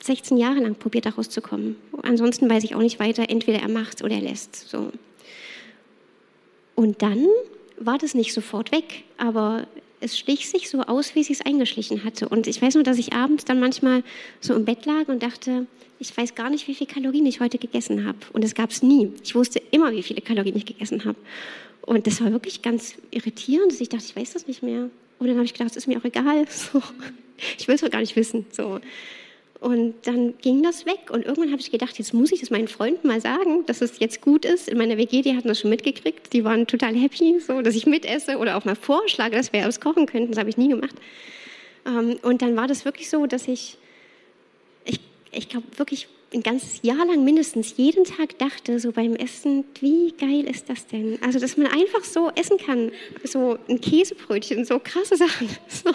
16 0.02 0.36
Jahre 0.36 0.60
lang 0.60 0.76
probiert, 0.76 1.06
da 1.06 1.10
rauszukommen. 1.10 1.76
Ansonsten 2.02 2.48
weiß 2.48 2.64
ich 2.64 2.74
auch 2.74 2.80
nicht 2.80 3.00
weiter, 3.00 3.28
entweder 3.28 3.60
er 3.60 3.68
macht 3.68 4.02
oder 4.02 4.14
er 4.14 4.20
lässt. 4.20 4.68
So. 4.68 4.92
Und 6.74 7.02
dann 7.02 7.26
war 7.78 7.98
das 7.98 8.14
nicht 8.14 8.32
sofort 8.32 8.72
weg, 8.72 9.04
aber 9.16 9.66
es 10.00 10.16
schlich 10.16 10.48
sich 10.48 10.70
so 10.70 10.82
aus, 10.82 11.14
wie 11.14 11.20
es 11.20 11.26
sich 11.26 11.44
eingeschlichen 11.44 12.04
hatte. 12.04 12.28
Und 12.28 12.46
ich 12.46 12.62
weiß 12.62 12.74
nur, 12.74 12.84
dass 12.84 12.98
ich 12.98 13.12
abends 13.12 13.44
dann 13.44 13.58
manchmal 13.58 14.04
so 14.40 14.54
im 14.54 14.64
Bett 14.64 14.86
lag 14.86 15.08
und 15.08 15.22
dachte, 15.22 15.66
ich 15.98 16.16
weiß 16.16 16.34
gar 16.36 16.50
nicht, 16.50 16.68
wie 16.68 16.74
viele 16.74 16.90
Kalorien 16.90 17.26
ich 17.26 17.40
heute 17.40 17.58
gegessen 17.58 18.06
habe. 18.06 18.18
Und 18.32 18.44
das 18.44 18.54
gab 18.54 18.70
es 18.70 18.82
nie. 18.82 19.12
Ich 19.24 19.34
wusste 19.34 19.60
immer, 19.72 19.90
wie 19.90 20.02
viele 20.02 20.20
Kalorien 20.20 20.56
ich 20.56 20.66
gegessen 20.66 21.04
habe. 21.04 21.18
Und 21.88 22.06
das 22.06 22.20
war 22.20 22.30
wirklich 22.32 22.60
ganz 22.60 22.96
irritierend, 23.10 23.72
ich 23.80 23.88
dachte, 23.88 24.04
ich 24.06 24.14
weiß 24.14 24.34
das 24.34 24.46
nicht 24.46 24.62
mehr. 24.62 24.90
Und 25.18 25.26
dann 25.26 25.36
habe 25.36 25.46
ich 25.46 25.54
gedacht, 25.54 25.70
es 25.70 25.76
ist 25.78 25.86
mir 25.86 25.96
auch 25.98 26.04
egal. 26.04 26.44
So. 26.50 26.82
Ich 27.56 27.66
will 27.66 27.76
es 27.76 27.80
doch 27.80 27.90
gar 27.90 28.00
nicht 28.00 28.14
wissen. 28.14 28.44
So. 28.50 28.78
Und 29.60 29.94
dann 30.02 30.36
ging 30.42 30.62
das 30.62 30.84
weg. 30.84 31.10
Und 31.10 31.24
irgendwann 31.24 31.50
habe 31.50 31.62
ich 31.62 31.70
gedacht, 31.70 31.96
jetzt 31.98 32.12
muss 32.12 32.30
ich 32.30 32.40
das 32.40 32.50
meinen 32.50 32.68
Freunden 32.68 33.08
mal 33.08 33.22
sagen, 33.22 33.64
dass 33.64 33.80
es 33.80 34.00
jetzt 34.00 34.20
gut 34.20 34.44
ist. 34.44 34.68
In 34.68 34.76
meiner 34.76 34.98
WG, 34.98 35.22
die 35.22 35.34
hatten 35.34 35.48
das 35.48 35.60
schon 35.60 35.70
mitgekriegt. 35.70 36.30
Die 36.34 36.44
waren 36.44 36.66
total 36.66 36.94
happy, 36.94 37.40
so, 37.40 37.62
dass 37.62 37.74
ich 37.74 37.86
mitesse 37.86 38.36
oder 38.36 38.58
auch 38.58 38.66
mal 38.66 38.76
vorschlage, 38.76 39.36
dass 39.36 39.54
wir 39.54 39.64
was 39.64 39.80
kochen 39.80 40.04
könnten. 40.04 40.32
Das 40.32 40.38
habe 40.40 40.50
ich 40.50 40.58
nie 40.58 40.68
gemacht. 40.68 40.96
Ähm, 41.86 42.18
und 42.20 42.42
dann 42.42 42.54
war 42.54 42.66
das 42.66 42.84
wirklich 42.84 43.08
so, 43.08 43.24
dass 43.24 43.48
ich, 43.48 43.78
ich, 44.84 45.00
ich 45.32 45.48
glaube 45.48 45.66
wirklich 45.78 46.08
ein 46.32 46.42
ganzes 46.42 46.80
Jahr 46.82 47.06
lang 47.06 47.24
mindestens 47.24 47.76
jeden 47.76 48.04
Tag 48.04 48.38
dachte, 48.38 48.78
so 48.78 48.92
beim 48.92 49.14
Essen, 49.16 49.64
wie 49.80 50.12
geil 50.12 50.44
ist 50.48 50.68
das 50.68 50.86
denn? 50.86 51.18
Also, 51.22 51.38
dass 51.38 51.56
man 51.56 51.68
einfach 51.68 52.04
so 52.04 52.30
essen 52.34 52.58
kann, 52.58 52.92
so 53.24 53.58
ein 53.68 53.80
Käsebrötchen, 53.80 54.64
so 54.64 54.78
krasse 54.78 55.16
Sachen. 55.16 55.48
So. 55.68 55.92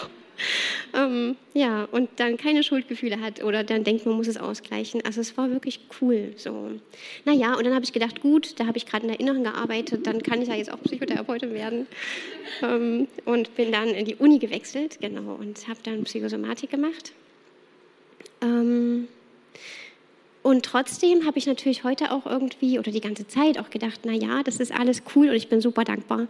Ähm, 0.93 1.35
ja, 1.53 1.87
und 1.91 2.09
dann 2.17 2.37
keine 2.37 2.63
Schuldgefühle 2.63 3.21
hat 3.21 3.43
oder 3.43 3.63
dann 3.63 3.83
denkt, 3.83 4.05
man 4.05 4.15
muss 4.15 4.27
es 4.27 4.37
ausgleichen. 4.37 5.01
Also 5.05 5.21
es 5.21 5.37
war 5.37 5.49
wirklich 5.51 5.81
cool. 6.01 6.33
So. 6.37 6.71
Naja, 7.25 7.55
und 7.55 7.65
dann 7.65 7.73
habe 7.73 7.85
ich 7.85 7.93
gedacht, 7.93 8.21
gut, 8.21 8.59
da 8.59 8.65
habe 8.65 8.77
ich 8.77 8.85
gerade 8.85 9.03
in 9.03 9.09
der 9.09 9.19
Inneren 9.19 9.43
gearbeitet, 9.43 10.07
dann 10.07 10.21
kann 10.23 10.41
ich 10.41 10.49
ja 10.49 10.55
jetzt 10.55 10.71
auch 10.71 10.81
Psychotherapeutin 10.81 11.53
werden. 11.53 11.87
Ähm, 12.61 13.07
und 13.25 13.55
bin 13.55 13.71
dann 13.71 13.89
in 13.89 14.05
die 14.05 14.15
Uni 14.15 14.39
gewechselt, 14.39 14.99
genau, 14.99 15.35
und 15.35 15.67
habe 15.67 15.79
dann 15.83 16.03
Psychosomatik 16.03 16.71
gemacht. 16.71 17.13
Ähm, 18.41 19.07
und 20.43 20.65
trotzdem 20.65 21.25
habe 21.25 21.37
ich 21.37 21.47
natürlich 21.47 21.85
heute 21.85 22.11
auch 22.11 22.25
irgendwie 22.25 22.77
oder 22.77 22.91
die 22.91 22.99
ganze 22.99 23.27
Zeit 23.27 23.57
auch 23.57 23.69
gedacht, 23.69 24.01
na 24.03 24.11
ja, 24.11 24.43
das 24.43 24.57
ist 24.57 24.73
alles 24.77 25.01
cool 25.15 25.29
und 25.29 25.35
ich 25.35 25.47
bin 25.47 25.61
super 25.61 25.85
dankbar. 25.85 26.27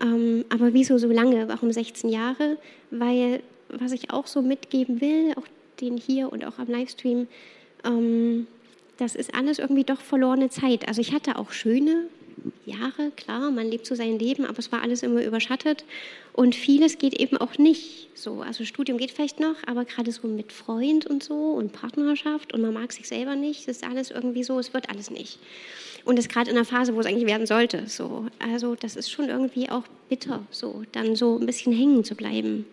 Ähm, 0.00 0.44
aber 0.48 0.74
wieso 0.74 0.98
so 0.98 1.08
lange? 1.08 1.48
Warum 1.48 1.70
16 1.70 2.10
Jahre? 2.10 2.58
Weil 2.90 3.40
was 3.68 3.92
ich 3.92 4.10
auch 4.10 4.26
so 4.26 4.42
mitgeben 4.42 5.00
will, 5.00 5.32
auch 5.36 5.46
den 5.80 5.96
hier 5.96 6.32
und 6.32 6.44
auch 6.44 6.58
am 6.58 6.66
Livestream, 6.66 7.28
ähm, 7.84 8.48
das 8.98 9.14
ist 9.14 9.32
alles 9.32 9.60
irgendwie 9.60 9.84
doch 9.84 10.00
verlorene 10.00 10.50
Zeit. 10.50 10.88
Also 10.88 11.00
ich 11.00 11.12
hatte 11.12 11.36
auch 11.36 11.52
schöne 11.52 12.06
Jahre, 12.66 13.10
klar, 13.16 13.50
man 13.50 13.68
lebt 13.68 13.86
so 13.86 13.94
sein 13.94 14.18
Leben, 14.18 14.44
aber 14.44 14.58
es 14.58 14.72
war 14.72 14.82
alles 14.82 15.02
immer 15.02 15.24
überschattet 15.24 15.84
und 16.32 16.54
vieles 16.54 16.98
geht 16.98 17.14
eben 17.14 17.36
auch 17.36 17.58
nicht 17.58 18.08
so. 18.14 18.40
Also 18.42 18.64
Studium 18.64 18.98
geht 18.98 19.10
vielleicht 19.10 19.40
noch, 19.40 19.56
aber 19.66 19.84
gerade 19.84 20.12
so 20.12 20.28
mit 20.28 20.52
Freund 20.52 21.06
und 21.06 21.22
so 21.22 21.52
und 21.52 21.72
Partnerschaft 21.72 22.52
und 22.52 22.62
man 22.62 22.74
mag 22.74 22.92
sich 22.92 23.08
selber 23.08 23.36
nicht, 23.36 23.68
das 23.68 23.78
ist 23.78 23.84
alles 23.84 24.10
irgendwie 24.10 24.44
so, 24.44 24.58
es 24.58 24.74
wird 24.74 24.90
alles 24.90 25.10
nicht. 25.10 25.38
Und 26.04 26.18
das 26.18 26.28
gerade 26.28 26.50
in 26.50 26.56
der 26.56 26.64
Phase, 26.64 26.94
wo 26.94 27.00
es 27.00 27.06
eigentlich 27.06 27.26
werden 27.26 27.46
sollte. 27.46 27.84
So. 27.86 28.26
Also 28.38 28.74
das 28.74 28.96
ist 28.96 29.10
schon 29.10 29.28
irgendwie 29.28 29.70
auch 29.70 29.84
bitter, 30.08 30.44
so 30.50 30.82
dann 30.92 31.14
so 31.14 31.38
ein 31.38 31.46
bisschen 31.46 31.72
hängen 31.72 32.04
zu 32.04 32.14
bleiben. 32.14 32.66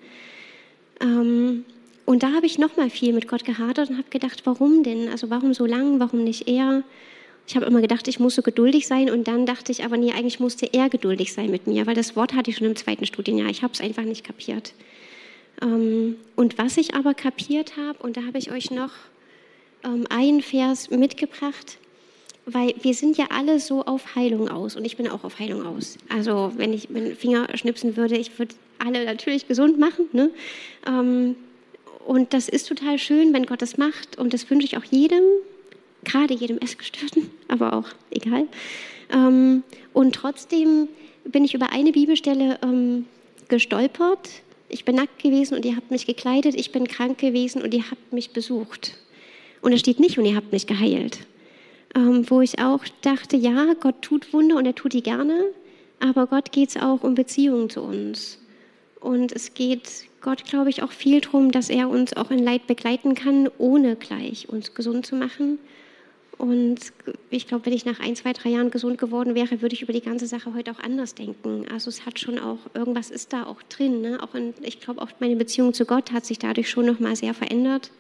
Ähm, 1.00 1.66
und 2.06 2.24
da 2.24 2.32
habe 2.34 2.48
ich 2.48 2.58
noch 2.58 2.76
mal 2.76 2.90
viel 2.90 3.14
mit 3.14 3.28
Gott 3.28 3.46
gehadert 3.46 3.92
und 3.92 3.98
habe 3.98 4.10
gedacht, 4.10 4.42
warum 4.46 4.82
denn? 4.82 5.10
Also 5.10 5.30
warum 5.30 5.54
so 5.54 5.66
lang? 5.68 6.00
Warum 6.00 6.24
nicht 6.24 6.48
er? 6.48 6.84
Ich 7.50 7.56
habe 7.56 7.66
immer 7.66 7.82
gedacht, 7.82 8.08
ich 8.08 8.20
muss 8.20 8.36
so 8.36 8.44
geduldig 8.44 8.86
sein 8.86 9.10
und 9.10 9.28
dann 9.28 9.48
dachte 9.48 9.72
ich 9.72 9.84
aber, 9.84 9.98
nee, 9.98 10.12
eigentlich 10.12 10.40
musste 10.40 10.72
er 10.72 10.88
geduldig 10.88 11.34
sein 11.34 11.50
mit 11.50 11.66
mir, 11.66 11.88
weil 11.88 11.96
das 11.96 12.16
Wort 12.16 12.36
hatte 12.36 12.52
ich 12.52 12.58
schon 12.58 12.68
im 12.68 12.76
zweiten 12.76 13.08
Studienjahr. 13.08 13.50
Ich 13.50 13.64
habe 13.64 13.74
es 13.74 13.82
einfach 13.82 14.04
nicht 14.04 14.24
kapiert. 14.24 14.74
Ähm, 15.60 16.18
und 16.36 16.60
was 16.60 16.78
ich 16.78 16.94
aber 16.94 17.16
kapiert 17.16 17.76
habe, 17.76 17.98
und 18.04 18.18
da 18.18 18.22
habe 18.22 18.38
ich 18.38 18.52
euch 18.52 18.70
noch 18.70 18.92
ähm, 19.84 20.06
einen 20.12 20.44
Vers 20.44 20.92
mitgebracht, 20.92 21.80
weil 22.46 22.76
wir 22.84 22.94
sind 22.94 23.18
ja 23.18 23.26
alle 23.32 23.60
so 23.60 23.84
auf 23.84 24.14
Heilung 24.16 24.48
aus 24.48 24.76
und 24.76 24.86
ich 24.86 24.96
bin 24.96 25.08
auch 25.08 25.24
auf 25.24 25.40
Heilung 25.40 25.66
aus. 25.66 25.98
Also 26.08 26.52
wenn 26.56 26.72
ich 26.72 26.90
dem 26.90 27.16
Finger 27.16 27.48
schnipsen 27.56 27.98
würde, 27.98 28.16
ich 28.16 28.38
würde 28.38 28.54
alle 28.78 29.04
natürlich 29.06 29.48
gesund 29.48 29.80
machen. 29.80 30.06
Ne? 30.14 30.30
Ähm, 30.88 31.36
und 32.06 32.32
das 32.32 32.48
ist 32.48 32.68
total 32.68 33.00
schön, 33.00 33.34
wenn 33.34 33.48
Gott 33.48 33.64
das 33.64 33.80
macht 33.80 34.20
und 34.20 34.36
das 34.36 34.48
wünsche 34.52 34.68
ich 34.68 34.78
auch 34.78 34.84
jedem, 34.84 35.24
gerade 36.04 36.34
jedem 36.34 36.58
Essgestörten, 36.60 37.30
aber 37.48 37.74
auch 37.74 37.88
egal. 38.12 38.48
Ähm, 39.12 39.64
und 39.94 40.16
trotzdem 40.16 40.88
bin 41.26 41.44
ich 41.44 41.54
über 41.54 41.72
eine 41.72 41.92
Bibelstelle 41.92 42.60
ähm, 42.64 43.06
gestolpert. 43.48 44.30
Ich 44.70 44.86
bin 44.86 44.96
nackt 44.96 45.22
gewesen 45.22 45.56
und 45.56 45.66
ihr 45.66 45.76
habt 45.76 45.92
mich 45.92 46.06
gekleidet. 46.06 46.56
Ich 46.56 46.72
bin 46.72 46.88
krank 46.88 47.18
gewesen 47.18 47.62
und 47.62 47.74
ihr 47.74 47.90
habt 47.90 48.14
mich 48.14 48.32
besucht. 48.32 48.98
Und 49.62 49.74
es 49.74 49.80
steht 49.82 50.00
nicht 50.00 50.18
und 50.18 50.26
ihr 50.26 50.36
habt 50.36 50.52
mich 50.52 50.68
geheilt. 50.68 51.20
Ähm, 51.96 52.30
wo 52.30 52.42
ich 52.42 52.60
auch 52.60 52.84
dachte, 53.02 53.36
ja, 53.36 53.74
Gott 53.80 54.02
tut 54.02 54.32
Wunder 54.32 54.58
und 54.58 54.66
er 54.66 54.76
tut 54.76 54.94
die 54.94 55.02
gerne, 55.02 55.46
aber 56.00 56.28
Gott 56.28 56.52
geht 56.52 56.70
es 56.70 56.78
auch 56.78 57.04
um 57.04 57.16
Beziehungen 57.16 57.70
zu 57.70 57.82
uns. 57.82 58.40
Und 59.00 59.32
es 59.32 59.56
geht 59.56 60.06
Gott, 60.22 60.46
glaube 60.46 60.70
ich, 60.70 60.84
auch 60.84 60.92
viel 60.92 61.22
darum, 61.22 61.52
dass 61.52 61.70
er 61.70 61.90
uns 61.90 62.16
auch 62.16 62.30
in 62.30 62.44
Leid 62.44 62.68
begleiten 62.68 63.16
kann, 63.16 63.50
ohne 63.58 63.96
gleich 63.96 64.50
uns 64.50 64.76
gesund 64.76 65.06
zu 65.06 65.16
machen 65.16 65.58
und 66.40 66.80
ich 67.30 67.48
glaube, 67.48 67.66
wenn 67.66 67.74
ich 67.74 67.84
nach 67.84 68.00
ein, 68.00 68.16
zwei, 68.16 68.32
drei 68.32 68.52
Jahren 68.52 68.72
gesund 68.72 68.98
geworden 68.98 69.36
wäre, 69.36 69.62
würde 69.62 69.76
ich 69.76 69.82
über 69.82 69.92
die 69.92 70.00
ganze 70.00 70.26
Sache 70.26 70.54
heute 70.54 70.72
auch 70.72 70.80
anders 70.80 71.14
denken. 71.14 71.66
Also 71.70 71.90
es 71.90 72.06
hat 72.06 72.18
schon 72.18 72.40
auch, 72.40 72.60
irgendwas 72.74 73.12
ist 73.12 73.34
da 73.34 73.46
auch 73.46 73.62
drin. 73.64 74.00
Ne? 74.00 74.20
Auch 74.24 74.34
in, 74.36 74.54
ich 74.62 74.80
glaube, 74.80 75.02
auch 75.02 75.10
meine 75.20 75.36
Beziehung 75.36 75.74
zu 75.74 75.84
Gott 75.84 76.14
hat 76.14 76.26
sich 76.26 76.40
dadurch 76.40 76.70
schon 76.70 76.86
nochmal 76.86 77.18
sehr 77.18 77.34
verändert. 77.34 77.92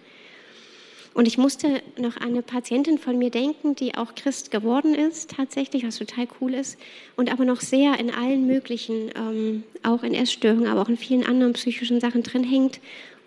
Und 1.14 1.28
ich 1.28 1.38
musste 1.38 1.82
noch 1.98 2.16
an 2.16 2.30
eine 2.30 2.42
Patientin 2.42 2.98
von 2.98 3.18
mir 3.18 3.30
denken, 3.30 3.76
die 3.76 3.96
auch 3.96 4.16
Christ 4.16 4.52
geworden 4.52 4.96
ist, 4.96 5.32
tatsächlich, 5.32 5.86
was 5.86 5.98
total 5.98 6.30
cool 6.40 6.54
ist, 6.54 6.78
und 7.18 7.30
aber 7.34 7.44
noch 7.44 7.60
sehr 7.60 8.00
in 8.00 8.10
allen 8.10 8.48
möglichen, 8.48 9.12
ähm, 9.16 9.64
auch 9.84 10.04
in 10.04 10.14
Essstörungen, 10.14 10.68
aber 10.68 10.82
auch 10.82 10.88
in 10.88 10.96
vielen 10.96 11.26
anderen 11.26 11.52
psychischen 11.54 12.00
Sachen 12.00 12.24
drin 12.24 12.46
hängt 12.46 12.80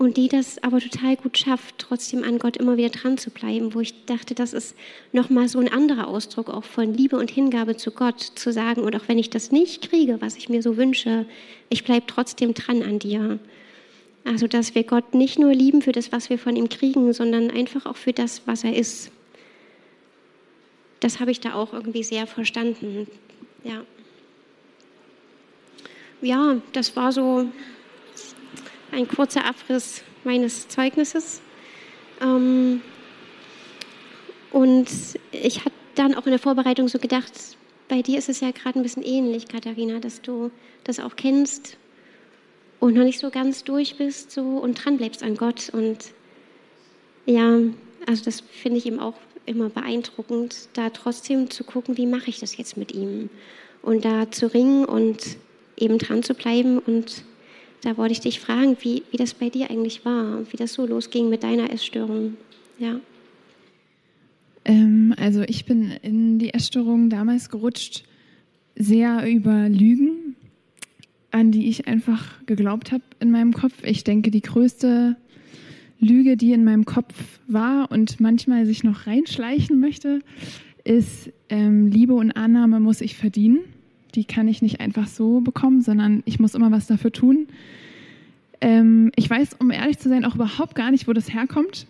und 0.03 0.17
die 0.17 0.29
das 0.29 0.61
aber 0.65 0.81
total 0.81 1.17
gut 1.17 1.39
schafft, 1.39 1.77
trotzdem 1.79 2.25
an 2.25 2.41
Gott 2.41 2.57
immer 2.57 2.77
wieder 2.77 2.89
dran 2.89 3.19
zu 3.19 3.31
bleiben, 3.31 3.73
wo 3.73 3.81
ich 3.81 4.05
dachte, 4.05 4.35
das 4.35 4.53
ist 4.53 4.75
nochmal 5.13 5.47
so 5.47 5.61
ein 5.61 5.73
anderer 5.73 6.09
Ausdruck 6.09 6.51
auch 6.51 6.65
von 6.65 6.93
Liebe 6.93 7.17
und 7.17 7.31
Hingabe 7.31 7.77
zu 7.77 7.93
Gott, 7.93 8.21
zu 8.21 8.53
sagen, 8.53 8.83
und 8.83 8.97
auch 8.97 9.07
wenn 9.07 9.19
ich 9.19 9.31
das 9.31 9.53
nicht 9.53 9.89
kriege, 9.89 10.21
was 10.21 10.37
ich 10.37 10.49
mir 10.49 10.61
so 10.61 10.77
wünsche, 10.77 11.25
ich 11.69 11.85
bleibe 11.85 12.07
trotzdem 12.09 12.53
dran 12.53 12.83
an 12.83 12.99
dir. 12.99 13.39
Also, 14.25 14.49
dass 14.49 14.75
wir 14.75 14.83
Gott 14.83 15.15
nicht 15.15 15.39
nur 15.39 15.53
lieben 15.53 15.83
für 15.83 15.93
das, 15.93 16.11
was 16.11 16.31
wir 16.31 16.39
von 16.39 16.57
ihm 16.57 16.69
kriegen, 16.69 17.13
sondern 17.13 17.51
einfach 17.51 17.87
auch 17.87 17.97
für 17.97 18.13
das, 18.13 18.43
was 18.45 18.65
er 18.65 18.75
ist. 18.75 19.13
Das 20.99 21.21
habe 21.21 21.31
ich 21.31 21.39
da 21.39 21.55
auch 21.55 21.73
irgendwie 21.73 22.03
sehr 22.03 22.27
verstanden. 22.27 23.07
Ja. 23.63 23.85
Ja, 26.23 26.61
das 26.73 26.97
war 26.97 27.13
so 27.13 27.47
ein 28.93 29.09
kurzer 29.09 29.45
Abriss 29.45 30.03
meines 30.25 30.69
Zeugnisses. 30.69 31.41
Ähm, 32.21 32.81
und 34.53 34.89
ich 35.33 35.61
hatte 35.61 35.75
dann 35.95 36.15
auch 36.15 36.27
in 36.27 36.31
der 36.31 36.39
Vorbereitung 36.39 36.89
so 36.89 36.99
gedacht, 36.99 37.33
bei 37.89 38.03
dir 38.03 38.19
ist 38.19 38.29
es 38.29 38.41
ja 38.41 38.51
gerade 38.51 38.79
ein 38.79 38.83
bisschen 38.83 39.03
ähnlich, 39.03 39.49
Katharina, 39.49 39.99
dass 39.99 40.23
du 40.23 40.51
das 40.85 41.01
auch 41.01 41.17
kennst 41.17 41.77
und 42.81 42.95
noch 42.95 43.05
nicht 43.05 43.19
so 43.19 43.31
ganz 43.31 43.65
durch 43.65 43.97
bist 43.97 44.31
so, 44.31 44.43
und 44.43 44.83
dran 44.83 44.97
bleibst 44.97 45.23
an 45.23 45.37
Gott. 45.37 45.71
Und 45.73 45.99
ja, 47.27 47.59
also 48.07 48.25
das 48.25 48.41
finde 48.41 48.79
ich 48.79 48.87
eben 48.87 48.99
auch 48.99 49.15
immer 49.47 49.69
beeindruckend, 49.69 50.69
da 50.73 50.91
trotzdem 50.91 51.51
zu 51.51 51.65
gucken, 51.65 51.97
wie 51.97 52.07
mache 52.07 52.31
ich 52.31 52.41
das 52.41 52.57
jetzt 52.57 52.77
mit 52.77 52.93
ihm. 52.93 53.31
Und 53.83 54.05
da 54.05 54.31
zu 54.31 54.53
ringen 54.53 54.85
und 54.85 55.37
eben 55.77 55.99
dran 55.99 56.23
zu 56.23 56.35
bleiben. 56.35 56.79
Und 56.79 57.25
da 57.83 57.97
wollte 57.97 58.13
ich 58.13 58.21
dich 58.21 58.41
fragen, 58.41 58.77
wie, 58.81 59.03
wie 59.11 59.17
das 59.17 59.35
bei 59.35 59.49
dir 59.49 59.71
eigentlich 59.71 60.05
war, 60.05 60.41
wie 60.51 60.57
das 60.57 60.73
so 60.75 60.87
losging 60.87 61.29
mit 61.29 61.43
deiner 61.43 61.71
Essstörung. 61.73 62.37
Ja. 62.79 63.01
Ähm, 64.65 65.15
also 65.19 65.43
ich 65.43 65.65
bin 65.65 65.93
in 66.03 66.39
die 66.39 66.55
Essstörung 66.55 67.11
damals 67.11 67.51
gerutscht, 67.51 68.05
sehr 68.77 69.29
über 69.29 69.69
Lügen 69.69 70.23
an 71.33 71.51
die 71.51 71.69
ich 71.69 71.89
einfach 71.89 72.45
geglaubt 72.47 72.93
habe 72.93 73.03
in 73.19 73.31
meinem 73.31 73.53
Kopf. 73.53 73.83
Ich 73.83 74.05
denke, 74.05 74.31
die 74.31 74.43
größte 74.43 75.17
Lüge, 75.99 76.37
die 76.37 76.53
in 76.53 76.65
meinem 76.65 76.85
Kopf 76.85 77.41
war 77.49 77.91
und 77.91 78.21
manchmal 78.21 78.67
sich 78.67 78.85
noch 78.85 79.07
reinschleichen 79.07 79.81
möchte, 79.81 80.21
ist, 80.85 81.31
ähm, 81.49 81.87
Liebe 81.87 82.15
und 82.15 82.33
Annahme 82.33 82.81
muss 82.81 83.01
ich 83.01 83.17
verdienen. 83.17 83.61
Die 84.15 84.25
kann 84.25 84.49
ich 84.49 84.63
nicht 84.63 84.81
einfach 84.81 85.07
so 85.07 85.41
bekommen, 85.41 85.81
sondern 85.81 86.23
ich 86.27 86.39
muss 86.39 86.55
immer 86.55 86.71
was 86.71 86.87
dafür 86.87 87.13
tun. 87.13 87.49
Ähm, 88.61 89.11
ich 89.17 89.29
weiß, 89.29 89.57
um 89.59 89.71
ehrlich 89.71 89.99
zu 89.99 90.09
sein, 90.09 90.25
auch 90.25 90.35
überhaupt 90.35 90.75
gar 90.75 90.91
nicht, 90.91 91.09
wo 91.09 91.13
das 91.13 91.33
herkommt. 91.33 91.87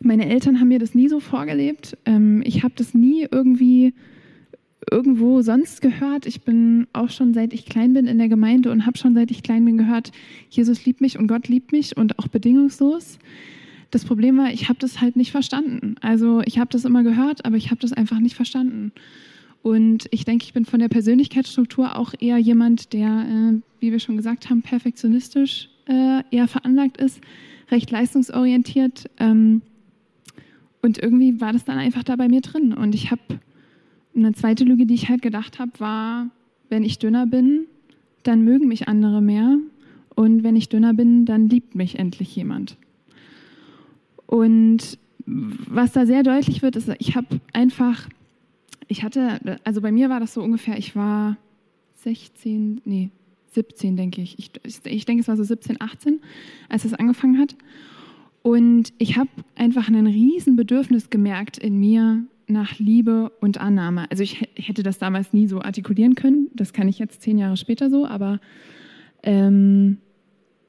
Meine 0.00 0.28
Eltern 0.28 0.60
haben 0.60 0.68
mir 0.68 0.78
das 0.78 0.94
nie 0.94 1.08
so 1.08 1.20
vorgelebt. 1.20 1.96
Ähm, 2.04 2.42
ich 2.44 2.62
habe 2.62 2.74
das 2.76 2.94
nie 2.94 3.26
irgendwie 3.30 3.94
irgendwo 4.90 5.42
sonst 5.42 5.80
gehört. 5.80 6.26
Ich 6.26 6.42
bin 6.42 6.86
auch 6.92 7.10
schon 7.10 7.34
seit 7.34 7.52
ich 7.52 7.66
klein 7.66 7.92
bin 7.92 8.06
in 8.06 8.18
der 8.18 8.28
Gemeinde 8.28 8.70
und 8.70 8.86
habe 8.86 8.98
schon 8.98 9.14
seit 9.14 9.30
ich 9.30 9.42
klein 9.42 9.64
bin 9.64 9.78
gehört, 9.78 10.12
Jesus 10.48 10.84
liebt 10.84 11.00
mich 11.00 11.18
und 11.18 11.26
Gott 11.26 11.48
liebt 11.48 11.72
mich 11.72 11.96
und 11.96 12.18
auch 12.18 12.28
bedingungslos. 12.28 13.18
Das 13.90 14.04
Problem 14.04 14.36
war, 14.36 14.52
ich 14.52 14.68
habe 14.68 14.78
das 14.78 15.00
halt 15.00 15.16
nicht 15.16 15.32
verstanden. 15.32 15.96
Also 16.00 16.42
ich 16.44 16.58
habe 16.58 16.70
das 16.70 16.84
immer 16.84 17.02
gehört, 17.02 17.44
aber 17.44 17.56
ich 17.56 17.70
habe 17.70 17.80
das 17.80 17.92
einfach 17.92 18.18
nicht 18.20 18.36
verstanden. 18.36 18.92
Und 19.66 20.06
ich 20.12 20.24
denke, 20.24 20.44
ich 20.44 20.52
bin 20.52 20.64
von 20.64 20.78
der 20.78 20.86
Persönlichkeitsstruktur 20.86 21.96
auch 21.96 22.14
eher 22.20 22.38
jemand, 22.38 22.92
der, 22.92 23.08
äh, 23.08 23.60
wie 23.80 23.90
wir 23.90 23.98
schon 23.98 24.16
gesagt 24.16 24.48
haben, 24.48 24.62
perfektionistisch 24.62 25.70
äh, 25.88 26.22
eher 26.30 26.46
veranlagt 26.46 26.98
ist, 26.98 27.20
recht 27.72 27.90
leistungsorientiert. 27.90 29.10
Ähm, 29.18 29.62
und 30.82 30.98
irgendwie 30.98 31.40
war 31.40 31.52
das 31.52 31.64
dann 31.64 31.78
einfach 31.78 32.04
da 32.04 32.14
bei 32.14 32.28
mir 32.28 32.42
drin. 32.42 32.74
Und 32.74 32.94
ich 32.94 33.10
habe 33.10 33.40
eine 34.14 34.34
zweite 34.34 34.62
Lüge, 34.62 34.86
die 34.86 34.94
ich 34.94 35.08
halt 35.08 35.20
gedacht 35.20 35.58
habe, 35.58 35.72
war, 35.78 36.30
wenn 36.68 36.84
ich 36.84 37.00
dünner 37.00 37.26
bin, 37.26 37.66
dann 38.22 38.42
mögen 38.42 38.68
mich 38.68 38.86
andere 38.86 39.20
mehr. 39.20 39.58
Und 40.14 40.44
wenn 40.44 40.54
ich 40.54 40.68
dünner 40.68 40.94
bin, 40.94 41.24
dann 41.24 41.48
liebt 41.48 41.74
mich 41.74 41.98
endlich 41.98 42.36
jemand. 42.36 42.76
Und 44.26 44.96
was 45.26 45.90
da 45.90 46.06
sehr 46.06 46.22
deutlich 46.22 46.62
wird, 46.62 46.76
ist, 46.76 46.88
ich 47.00 47.16
habe 47.16 47.40
einfach, 47.52 48.08
ich 48.88 49.02
hatte, 49.02 49.58
also 49.64 49.80
bei 49.80 49.92
mir 49.92 50.08
war 50.08 50.20
das 50.20 50.34
so 50.34 50.42
ungefähr, 50.42 50.78
ich 50.78 50.94
war 50.94 51.36
16, 51.96 52.82
nee, 52.84 53.10
17, 53.52 53.96
denke 53.96 54.22
ich. 54.22 54.38
Ich, 54.38 54.50
ich 54.84 55.04
denke, 55.06 55.22
es 55.22 55.28
war 55.28 55.36
so 55.36 55.42
17, 55.42 55.80
18, 55.80 56.20
als 56.68 56.84
es 56.84 56.94
angefangen 56.94 57.38
hat. 57.38 57.56
Und 58.42 58.92
ich 58.98 59.16
habe 59.16 59.30
einfach 59.56 59.88
ein 59.88 60.06
Riesenbedürfnis 60.06 61.10
gemerkt 61.10 61.58
in 61.58 61.78
mir 61.80 62.24
nach 62.46 62.78
Liebe 62.78 63.32
und 63.40 63.58
Annahme. 63.58 64.08
Also 64.10 64.22
ich, 64.22 64.48
hätte 64.54 64.82
das 64.82 64.98
damals 64.98 65.32
nie 65.32 65.48
so 65.48 65.62
artikulieren 65.62 66.14
können. 66.14 66.48
Das 66.54 66.72
kann 66.72 66.86
ich 66.86 66.98
jetzt 66.98 67.22
zehn 67.22 67.38
Jahre 67.38 67.56
später 67.56 67.90
so, 67.90 68.06
aber 68.06 68.40
ähm, 69.22 69.98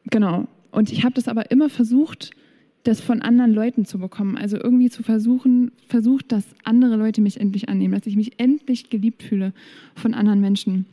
genau. 0.05 0.47
Und 0.71 0.91
ich 0.91 1.03
habe 1.03 1.13
das 1.13 1.27
aber 1.27 1.51
immer 1.51 1.69
versucht, 1.69 2.31
das 2.87 3.01
von 3.01 3.21
anderen 3.21 3.53
Leuten 3.53 3.85
zu 3.85 3.99
bekommen. 3.99 4.37
Also 4.37 4.57
irgendwie 4.57 4.89
zu 4.89 5.03
versuchen, 5.03 5.71
versucht, 5.87 6.31
dass 6.31 6.45
andere 6.63 6.95
Leute 6.95 7.21
mich 7.21 7.39
endlich 7.39 7.67
annehmen, 7.69 7.93
dass 7.93 8.07
ich 8.07 8.15
mich 8.15 8.39
endlich 8.39 8.89
geliebt 8.89 9.23
fühle 9.23 9.53
von 9.95 10.13
anderen 10.13 10.39
Menschen. 10.39 10.85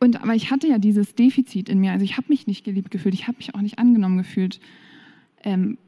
Und 0.00 0.20
aber 0.22 0.34
ich 0.34 0.50
hatte 0.50 0.66
ja 0.66 0.78
dieses 0.78 1.14
Defizit 1.14 1.68
in 1.68 1.78
mir. 1.80 1.92
Also 1.92 2.04
ich 2.04 2.16
habe 2.16 2.26
mich 2.28 2.46
nicht 2.46 2.64
geliebt 2.64 2.90
gefühlt, 2.90 3.14
ich 3.14 3.28
habe 3.28 3.38
mich 3.38 3.54
auch 3.54 3.60
nicht 3.60 3.78
angenommen 3.78 4.18
gefühlt. 4.18 4.60
Ähm, 5.44 5.78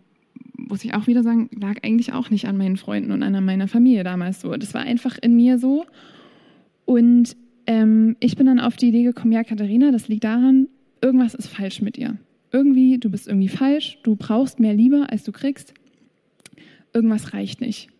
muss 0.56 0.84
ich 0.84 0.94
auch 0.94 1.06
wieder 1.06 1.22
sagen, 1.22 1.50
lag 1.52 1.82
eigentlich 1.82 2.12
auch 2.12 2.30
nicht 2.30 2.46
an 2.46 2.56
meinen 2.56 2.76
Freunden 2.76 3.10
und 3.10 3.22
an 3.22 3.44
meiner 3.44 3.68
Familie 3.68 4.04
damals 4.04 4.40
so. 4.40 4.52
Das 4.52 4.72
war 4.72 4.82
einfach 4.82 5.18
in 5.20 5.34
mir 5.34 5.58
so. 5.58 5.84
Und 6.84 7.36
ähm, 7.66 8.16
ich 8.20 8.36
bin 8.36 8.46
dann 8.46 8.60
auf 8.60 8.76
die 8.76 8.88
Idee 8.88 9.02
gekommen, 9.02 9.32
ja, 9.32 9.42
Katharina, 9.42 9.90
das 9.90 10.08
liegt 10.08 10.24
daran, 10.24 10.68
irgendwas 11.00 11.34
ist 11.34 11.48
falsch 11.48 11.82
mit 11.82 11.98
ihr. 11.98 12.16
Irgendwie, 12.56 12.96
du 12.96 13.10
bist 13.10 13.28
irgendwie 13.28 13.48
falsch, 13.48 13.98
du 14.02 14.16
brauchst 14.16 14.60
mehr 14.60 14.72
Liebe, 14.72 15.08
als 15.10 15.24
du 15.24 15.30
kriegst. 15.30 15.74
Irgendwas 16.94 17.34
reicht 17.34 17.60
nicht. 17.60 17.90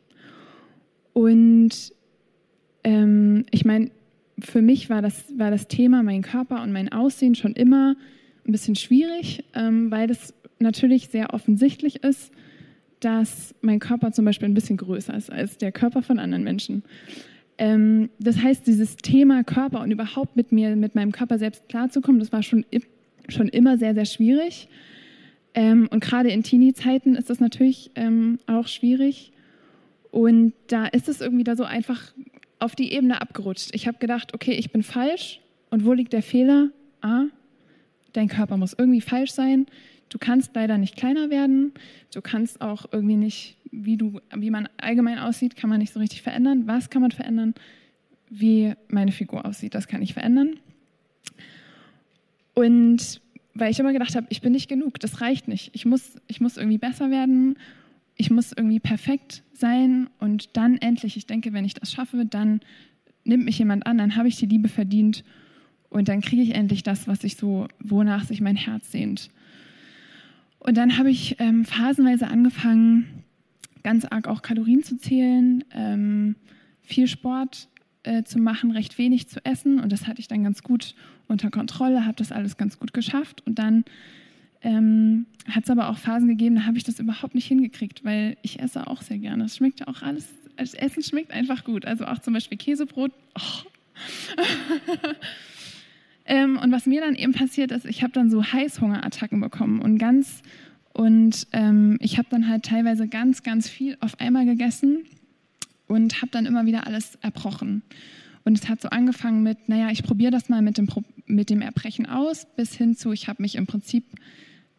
Und 1.13 1.93
ähm, 2.83 3.45
ich 3.51 3.67
meine, 3.67 3.91
für 4.39 4.63
mich 4.63 4.89
war 4.89 5.03
das, 5.03 5.27
war 5.37 5.51
das 5.51 5.69
Thema 5.69 6.03
mein 6.03 6.23
Körper 6.23 6.63
und 6.63 6.73
mein 6.73 6.91
Aussehen 6.91 7.35
schon 7.35 7.53
immer 7.53 7.97
ein 8.47 8.53
bisschen 8.53 8.77
schwierig, 8.77 9.45
ähm, 9.53 9.91
weil 9.91 10.07
das 10.07 10.33
natürlich 10.59 11.09
sehr 11.09 11.35
offensichtlich 11.35 12.03
ist, 12.03 12.33
dass 13.01 13.55
mein 13.61 13.79
Körper 13.79 14.13
zum 14.13 14.25
Beispiel 14.25 14.49
ein 14.49 14.55
bisschen 14.55 14.79
größer 14.79 15.15
ist 15.15 15.31
als 15.31 15.59
der 15.59 15.71
Körper 15.71 16.01
von 16.01 16.19
anderen 16.19 16.45
Menschen. 16.45 16.83
Ähm, 17.59 18.09
das 18.21 18.43
heißt, 18.43 18.67
dieses 18.67 18.97
Thema 18.97 19.45
Körper 19.45 19.83
und 19.83 19.91
überhaupt 19.91 20.35
mit 20.35 20.51
mir, 20.51 20.77
mit 20.77 20.95
meinem 20.95 21.13
Körper 21.13 21.39
selbst 21.39 21.69
klarzukommen, 21.69 22.21
das 22.21 22.33
war 22.33 22.43
schon, 22.43 22.65
schon 23.29 23.49
immer 23.49 23.79
sehr, 23.79 23.95
sehr 23.95 24.05
schwierig. 24.05 24.69
Ähm, 25.55 25.89
und 25.91 26.01
gerade 26.01 26.31
in 26.31 26.43
Teenie-Zeiten 26.43 27.15
ist 27.17 27.31
das 27.31 27.41
natürlich 27.41 27.91
ähm, 27.95 28.39
auch 28.47 28.69
schwierig. 28.69 29.33
Und 30.11 30.53
da 30.69 30.87
ist 30.87 31.09
es 31.09 31.21
irgendwie 31.21 31.45
da 31.45 31.57
so 31.57 31.65
einfach 31.65 32.13
auf 32.59 32.75
die 32.75 32.93
Ebene 32.93 33.21
abgerutscht. 33.21 33.71
Ich 33.75 33.87
habe 33.87 33.99
gedacht, 33.99 34.35
okay, 34.35 34.53
ich 34.53 34.71
bin 34.71 34.83
falsch. 34.83 35.41
Und 35.71 35.85
wo 35.85 35.93
liegt 35.93 36.13
der 36.13 36.23
Fehler? 36.23 36.71
Ah, 37.01 37.25
dein 38.13 38.29
Körper 38.29 38.57
muss 38.57 38.75
irgendwie 38.77 39.01
falsch 39.01 39.33
sein. 39.33 39.67
Du 40.09 40.19
kannst 40.19 40.55
leider 40.55 40.79
nicht 40.79 40.97
kleiner 40.97 41.31
werden. 41.31 41.73
Du 42.15 42.21
kannst 42.21 42.61
auch 42.61 42.87
irgendwie 42.93 43.17
nicht, 43.17 43.57
wie, 43.71 43.97
du, 43.97 44.21
wie 44.35 44.51
man 44.51 44.69
allgemein 44.77 45.19
aussieht, 45.19 45.57
kann 45.57 45.69
man 45.69 45.81
nicht 45.81 45.93
so 45.93 46.01
richtig 46.01 46.23
verändern. 46.23 46.67
Was 46.67 46.91
kann 46.91 47.03
man 47.03 47.11
verändern? 47.11 47.55
Wie 48.31 48.75
meine 48.89 49.13
Figur 49.13 49.45
aussieht, 49.45 49.75
das 49.75 49.89
kann 49.89 50.03
ich 50.03 50.15
verändern. 50.15 50.57
Und 52.57 53.21
weil 53.53 53.71
ich 53.71 53.79
immer 53.79 53.93
gedacht 53.93 54.17
habe, 54.17 54.27
ich 54.31 54.41
bin 54.41 54.53
nicht 54.53 54.69
genug, 54.69 54.99
das 54.99 55.21
reicht 55.21 55.47
nicht. 55.47 55.71
Ich 55.75 55.85
muss, 55.85 56.15
ich 56.27 56.41
muss 56.41 56.57
irgendwie 56.57 56.79
besser 56.79 57.11
werden, 57.11 57.57
ich 58.17 58.31
muss 58.31 58.53
irgendwie 58.53 58.81
perfekt 58.81 59.43
sein 59.53 60.09
und 60.19 60.57
dann 60.57 60.79
endlich, 60.79 61.19
ich 61.19 61.27
denke, 61.27 61.53
wenn 61.53 61.67
ich 61.67 61.75
das 61.75 61.93
schaffe, 61.93 62.25
dann 62.25 62.61
nimmt 63.25 63.45
mich 63.45 63.59
jemand 63.59 63.87
an, 63.87 63.99
dann 63.99 64.17
habe 64.17 64.29
ich 64.29 64.37
die 64.37 64.47
Liebe 64.47 64.69
verdient 64.69 65.23
und 65.91 66.09
dann 66.09 66.23
kriege 66.23 66.43
ich 66.43 66.55
endlich 66.55 66.83
das, 66.83 67.07
was 67.07 67.25
ich 67.25 67.37
so, 67.37 67.69
wonach 67.79 68.25
sich 68.25 68.41
mein 68.41 68.57
Herz 68.57 68.91
sehnt. 68.91 69.31
Und 70.59 70.79
dann 70.79 70.97
habe 70.97 71.11
ich 71.11 71.37
ähm, 71.39 71.67
phasenweise 71.67 72.29
angefangen, 72.29 73.23
ganz 73.83 74.07
arg 74.07 74.29
auch 74.29 74.41
Kalorien 74.41 74.83
zu 74.83 74.97
zählen, 74.97 75.63
ähm, 75.73 76.37
viel 76.83 77.07
Sport 77.07 77.69
äh, 78.03 78.23
zu 78.23 78.39
machen, 78.39 78.71
recht 78.71 78.97
wenig 78.97 79.29
zu 79.29 79.45
essen. 79.45 79.79
Und 79.79 79.93
das 79.93 80.07
hatte 80.07 80.21
ich 80.21 80.29
dann 80.29 80.43
ganz 80.43 80.63
gut 80.63 80.95
unter 81.29 81.51
Kontrolle, 81.51 82.05
habe 82.05 82.17
das 82.17 82.33
alles 82.33 82.57
ganz 82.57 82.79
gut 82.79 82.93
geschafft. 82.93 83.43
Und 83.47 83.59
dann 83.59 83.85
ähm, 84.63 85.27
hat 85.49 85.65
es 85.65 85.71
aber 85.71 85.89
auch 85.89 85.99
Phasen 85.99 86.29
gegeben, 86.29 86.57
da 86.57 86.65
habe 86.65 86.77
ich 86.77 86.85
das 86.85 86.99
überhaupt 86.99 87.35
nicht 87.35 87.47
hingekriegt, 87.47 88.05
weil 88.05 88.37
ich 88.43 88.61
esse 88.61 88.87
auch 88.87 89.03
sehr 89.03 89.19
gerne. 89.19 89.45
Es 89.45 89.57
schmeckt 89.57 89.81
ja 89.81 89.89
auch 89.89 90.03
alles, 90.03 90.27
das 90.57 90.75
Essen 90.75 91.03
schmeckt 91.03 91.33
einfach 91.33 91.65
gut. 91.65 91.85
Also 91.85 92.07
auch 92.07 92.19
zum 92.19 92.35
Beispiel 92.35 92.59
Käsebrot. 92.59 93.13
Oh. 93.39 93.71
Ähm, 96.27 96.59
und 96.59 96.73
was 96.73 96.87
mir 96.87 97.01
dann 97.01 97.15
eben 97.15 97.33
passiert 97.33 97.71
ist, 97.71 97.87
ich 97.87 98.03
habe 98.03 98.13
dann 98.13 98.31
so 98.31 98.43
Heißhungerattacken 98.43 99.41
bekommen 99.41 99.81
und 99.81 99.99
ganz 99.99 100.43
und 100.93 101.47
ähm, 101.53 101.99
ich 102.01 102.19
habe 102.19 102.29
dann 102.31 102.49
halt 102.49 102.65
teilweise 102.65 103.07
ganz, 103.07 103.43
ganz 103.43 103.69
viel 103.69 103.97
auf 104.01 104.19
einmal 104.19 104.45
gegessen 104.45 105.05
und 105.87 106.23
habe 106.23 106.33
dann 106.33 106.47
immer 106.47 106.67
wieder 106.67 106.87
alles 106.87 107.17
erbrochen. 107.21 107.83
Und 108.47 108.57
es 108.57 108.69
hat 108.69 108.81
so 108.81 108.89
angefangen 108.91 109.43
mit, 109.43 109.69
naja, 109.69 109.91
ich 109.91 110.05
probiere 110.05 110.31
das 110.31 110.49
mal 110.49 110.63
mit 110.63 110.79
dem, 110.79 110.89
mit 111.27 111.51
dem 111.51 111.61
Erbrechen 111.61 112.07
aus, 112.07 112.47
bis 112.55 112.75
hin 112.75 112.97
zu, 112.97 113.11
ich 113.11 113.27
habe 113.27 113.43
mich 113.43 113.57
im 113.57 113.67
Prinzip 113.67 114.05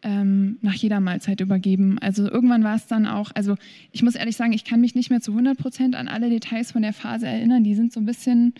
ähm, 0.00 0.56
nach 0.62 0.72
jeder 0.72 1.00
Mahlzeit 1.00 1.42
übergeben. 1.42 1.98
Also 1.98 2.30
irgendwann 2.30 2.64
war 2.64 2.76
es 2.76 2.86
dann 2.86 3.06
auch, 3.06 3.30
also 3.34 3.56
ich 3.92 4.02
muss 4.02 4.14
ehrlich 4.14 4.36
sagen, 4.36 4.54
ich 4.54 4.64
kann 4.64 4.80
mich 4.80 4.94
nicht 4.94 5.10
mehr 5.10 5.20
zu 5.20 5.32
100 5.32 5.58
Prozent 5.58 5.96
an 5.96 6.08
alle 6.08 6.30
Details 6.30 6.72
von 6.72 6.80
der 6.80 6.94
Phase 6.94 7.26
erinnern. 7.26 7.62
Die 7.62 7.74
sind 7.74 7.92
so 7.92 8.00
ein 8.00 8.06
bisschen 8.06 8.54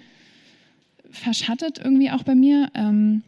verschattet 1.10 1.80
irgendwie 1.82 2.10
auch 2.10 2.22
bei 2.22 2.34
mir. 2.34 2.70
Ähm, 2.74 3.22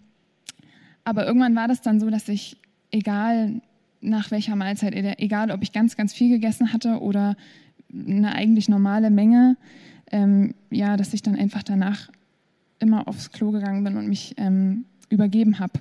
aber 1.05 1.27
irgendwann 1.27 1.57
war 1.57 1.67
das 1.67 1.81
dann 1.81 1.99
so, 1.99 2.11
dass 2.11 2.29
ich, 2.29 2.59
egal 2.91 3.63
nach 4.03 4.31
welcher 4.31 4.55
Mahlzeit, 4.55 4.93
egal 5.19 5.51
ob 5.51 5.63
ich 5.63 5.73
ganz, 5.73 5.97
ganz 5.97 6.13
viel 6.13 6.29
gegessen 6.29 6.75
hatte 6.75 7.01
oder 7.01 7.39
eine 7.91 8.35
eigentlich 8.35 8.69
normale 8.69 9.09
Menge, 9.09 9.57
ähm, 10.11 10.55
ja, 10.71 10.97
dass 10.97 11.15
ich 11.15 11.23
dann 11.23 11.37
einfach 11.37 11.63
danach 11.63 12.11
immer 12.79 13.09
aufs 13.09 13.31
Klo 13.31 13.51
gegangen 13.51 13.85
bin 13.85 13.97
und 13.97 14.09
mich 14.09 14.35
ähm, 14.37 14.85
übergeben 15.09 15.59
habe. 15.59 15.75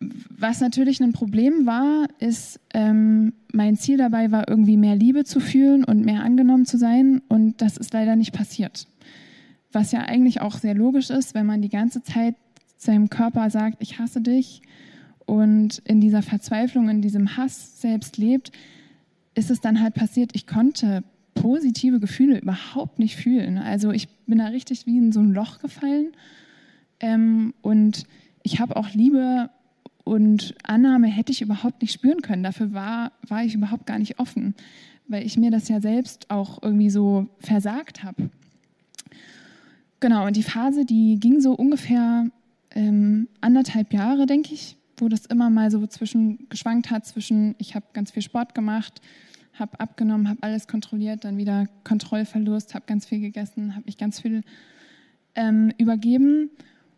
Was 0.00 0.60
natürlich 0.60 1.00
ein 1.00 1.12
Problem 1.12 1.66
war, 1.66 2.08
ist, 2.18 2.58
ähm, 2.74 3.34
mein 3.52 3.76
Ziel 3.76 3.98
dabei 3.98 4.32
war, 4.32 4.48
irgendwie 4.48 4.76
mehr 4.76 4.96
Liebe 4.96 5.24
zu 5.24 5.38
fühlen 5.38 5.84
und 5.84 6.04
mehr 6.04 6.24
angenommen 6.24 6.66
zu 6.66 6.76
sein. 6.76 7.22
Und 7.28 7.62
das 7.62 7.76
ist 7.76 7.92
leider 7.92 8.16
nicht 8.16 8.32
passiert 8.32 8.88
was 9.74 9.92
ja 9.92 10.00
eigentlich 10.00 10.40
auch 10.40 10.56
sehr 10.56 10.74
logisch 10.74 11.10
ist, 11.10 11.34
wenn 11.34 11.46
man 11.46 11.62
die 11.62 11.68
ganze 11.68 12.02
Zeit 12.02 12.36
seinem 12.76 13.10
Körper 13.10 13.48
sagt, 13.50 13.76
ich 13.80 13.98
hasse 13.98 14.20
dich 14.20 14.62
und 15.24 15.78
in 15.84 16.00
dieser 16.00 16.22
Verzweiflung, 16.22 16.88
in 16.88 17.00
diesem 17.00 17.36
Hass 17.36 17.80
selbst 17.80 18.16
lebt, 18.18 18.52
ist 19.34 19.50
es 19.50 19.60
dann 19.60 19.80
halt 19.80 19.94
passiert, 19.94 20.32
ich 20.34 20.46
konnte 20.46 21.04
positive 21.34 22.00
Gefühle 22.00 22.38
überhaupt 22.38 22.98
nicht 22.98 23.16
fühlen. 23.16 23.58
Also 23.58 23.90
ich 23.90 24.08
bin 24.26 24.38
da 24.38 24.46
richtig 24.46 24.86
wie 24.86 24.98
in 24.98 25.12
so 25.12 25.20
ein 25.20 25.32
Loch 25.32 25.60
gefallen 25.60 26.12
ähm, 27.00 27.54
und 27.62 28.04
ich 28.42 28.60
habe 28.60 28.76
auch 28.76 28.90
Liebe 28.90 29.50
und 30.04 30.54
Annahme 30.64 31.08
hätte 31.08 31.32
ich 31.32 31.42
überhaupt 31.42 31.82
nicht 31.82 31.92
spüren 31.92 32.22
können. 32.22 32.42
Dafür 32.42 32.72
war, 32.72 33.12
war 33.28 33.44
ich 33.44 33.54
überhaupt 33.54 33.86
gar 33.86 33.98
nicht 33.98 34.18
offen, 34.18 34.54
weil 35.08 35.24
ich 35.24 35.36
mir 35.36 35.50
das 35.50 35.68
ja 35.68 35.80
selbst 35.80 36.30
auch 36.30 36.62
irgendwie 36.62 36.90
so 36.90 37.28
versagt 37.38 38.02
habe. 38.02 38.30
Genau, 40.00 40.26
und 40.26 40.36
die 40.36 40.42
Phase, 40.42 40.84
die 40.84 41.20
ging 41.20 41.40
so 41.40 41.52
ungefähr 41.52 42.26
ähm, 42.74 43.28
anderthalb 43.40 43.92
Jahre, 43.92 44.26
denke 44.26 44.52
ich, 44.52 44.76
wo 44.96 45.08
das 45.08 45.26
immer 45.26 45.50
mal 45.50 45.70
so 45.70 45.86
zwischen 45.86 46.48
geschwankt 46.48 46.90
hat 46.90 47.06
zwischen, 47.06 47.54
ich 47.58 47.74
habe 47.74 47.86
ganz 47.92 48.10
viel 48.10 48.22
Sport 48.22 48.54
gemacht, 48.54 49.00
habe 49.54 49.78
abgenommen, 49.80 50.28
habe 50.28 50.42
alles 50.42 50.66
kontrolliert, 50.66 51.24
dann 51.24 51.36
wieder 51.36 51.66
Kontrollverlust, 51.84 52.74
habe 52.74 52.84
ganz 52.86 53.06
viel 53.06 53.20
gegessen, 53.20 53.74
habe 53.74 53.84
mich 53.86 53.98
ganz 53.98 54.20
viel 54.20 54.42
ähm, 55.34 55.72
übergeben. 55.78 56.50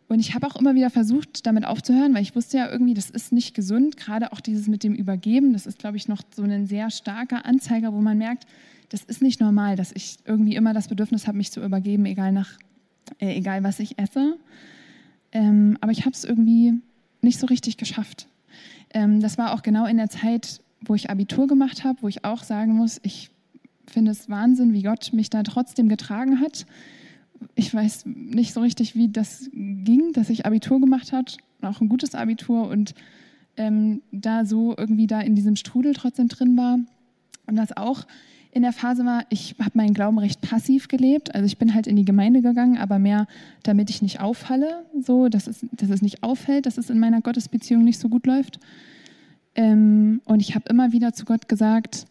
Und 0.07 0.19
ich 0.19 0.35
habe 0.35 0.45
auch 0.45 0.55
immer 0.55 0.75
wieder 0.75 0.89
versucht, 0.89 1.47
damit 1.47 1.65
aufzuhören, 1.65 2.13
weil 2.13 2.21
ich 2.21 2.35
wusste 2.35 2.57
ja 2.57 2.69
irgendwie, 2.69 2.93
das 2.93 3.09
ist 3.09 3.31
nicht 3.31 3.55
gesund. 3.55 3.97
Gerade 3.97 4.31
auch 4.31 4.39
dieses 4.39 4.67
mit 4.67 4.83
dem 4.83 4.93
Übergeben, 4.93 5.53
das 5.53 5.65
ist, 5.65 5.79
glaube 5.79 5.97
ich, 5.97 6.07
noch 6.07 6.21
so 6.35 6.43
ein 6.43 6.67
sehr 6.67 6.91
starker 6.91 7.45
Anzeiger, 7.45 7.91
wo 7.91 8.01
man 8.01 8.17
merkt, 8.17 8.45
das 8.89 9.03
ist 9.03 9.21
nicht 9.21 9.41
normal, 9.41 9.75
dass 9.75 9.91
ich 9.91 10.17
irgendwie 10.25 10.55
immer 10.55 10.73
das 10.73 10.89
Bedürfnis 10.89 11.27
habe, 11.27 11.37
mich 11.37 11.51
zu 11.51 11.63
übergeben, 11.63 12.05
egal 12.05 12.31
nach 12.31 12.59
äh, 13.19 13.35
egal 13.35 13.63
was 13.63 13.79
ich 13.79 13.97
esse. 13.97 14.37
Ähm, 15.31 15.77
aber 15.81 15.91
ich 15.91 16.01
habe 16.01 16.11
es 16.11 16.23
irgendwie 16.23 16.73
nicht 17.21 17.39
so 17.39 17.47
richtig 17.47 17.77
geschafft. 17.77 18.27
Ähm, 18.93 19.19
das 19.19 19.37
war 19.37 19.53
auch 19.53 19.63
genau 19.63 19.85
in 19.85 19.97
der 19.97 20.09
Zeit, 20.09 20.61
wo 20.85 20.95
ich 20.95 21.09
Abitur 21.09 21.47
gemacht 21.47 21.83
habe, 21.83 22.01
wo 22.01 22.07
ich 22.07 22.25
auch 22.25 22.43
sagen 22.43 22.73
muss, 22.73 22.99
ich 23.03 23.29
finde 23.87 24.11
es 24.11 24.29
Wahnsinn, 24.29 24.73
wie 24.73 24.83
Gott 24.83 25.11
mich 25.13 25.29
da 25.29 25.43
trotzdem 25.43 25.89
getragen 25.89 26.41
hat. 26.41 26.65
Ich 27.55 27.73
weiß 27.73 28.05
nicht 28.05 28.53
so 28.53 28.61
richtig, 28.61 28.95
wie 28.95 29.09
das 29.09 29.49
ging, 29.53 30.11
dass 30.13 30.29
ich 30.29 30.45
Abitur 30.45 30.79
gemacht 30.79 31.11
hat, 31.11 31.37
auch 31.61 31.81
ein 31.81 31.89
gutes 31.89 32.15
Abitur 32.15 32.67
und 32.67 32.95
ähm, 33.57 34.01
da 34.11 34.45
so 34.45 34.75
irgendwie 34.77 35.07
da 35.07 35.21
in 35.21 35.35
diesem 35.35 35.55
Strudel 35.55 35.93
trotzdem 35.93 36.27
drin 36.27 36.57
war. 36.57 36.79
Und 37.47 37.55
das 37.55 37.75
auch 37.75 38.05
in 38.51 38.61
der 38.61 38.71
Phase 38.71 39.03
war, 39.05 39.25
ich 39.29 39.55
habe 39.59 39.71
meinen 39.73 39.93
Glauben 39.93 40.17
recht 40.17 40.39
passiv 40.39 40.87
gelebt. 40.87 41.35
Also 41.35 41.45
ich 41.45 41.57
bin 41.57 41.73
halt 41.73 41.87
in 41.87 41.97
die 41.97 42.05
Gemeinde 42.05 42.41
gegangen, 42.41 42.77
aber 42.77 42.99
mehr, 42.99 43.27
damit 43.63 43.89
ich 43.89 44.01
nicht 44.01 44.21
auffalle, 44.21 44.85
so, 44.97 45.27
dass 45.27 45.47
es, 45.47 45.65
dass 45.73 45.89
es 45.89 46.01
nicht 46.01 46.23
auffällt, 46.23 46.65
dass 46.65 46.77
es 46.77 46.89
in 46.89 46.97
meiner 46.97 47.19
Gottesbeziehung 47.19 47.83
nicht 47.83 47.99
so 47.99 48.07
gut 48.07 48.25
läuft. 48.25 48.59
Ähm, 49.55 50.21
und 50.25 50.41
ich 50.41 50.55
habe 50.55 50.69
immer 50.69 50.91
wieder 50.91 51.13
zu 51.13 51.25
Gott 51.25 51.47
gesagt, 51.47 52.05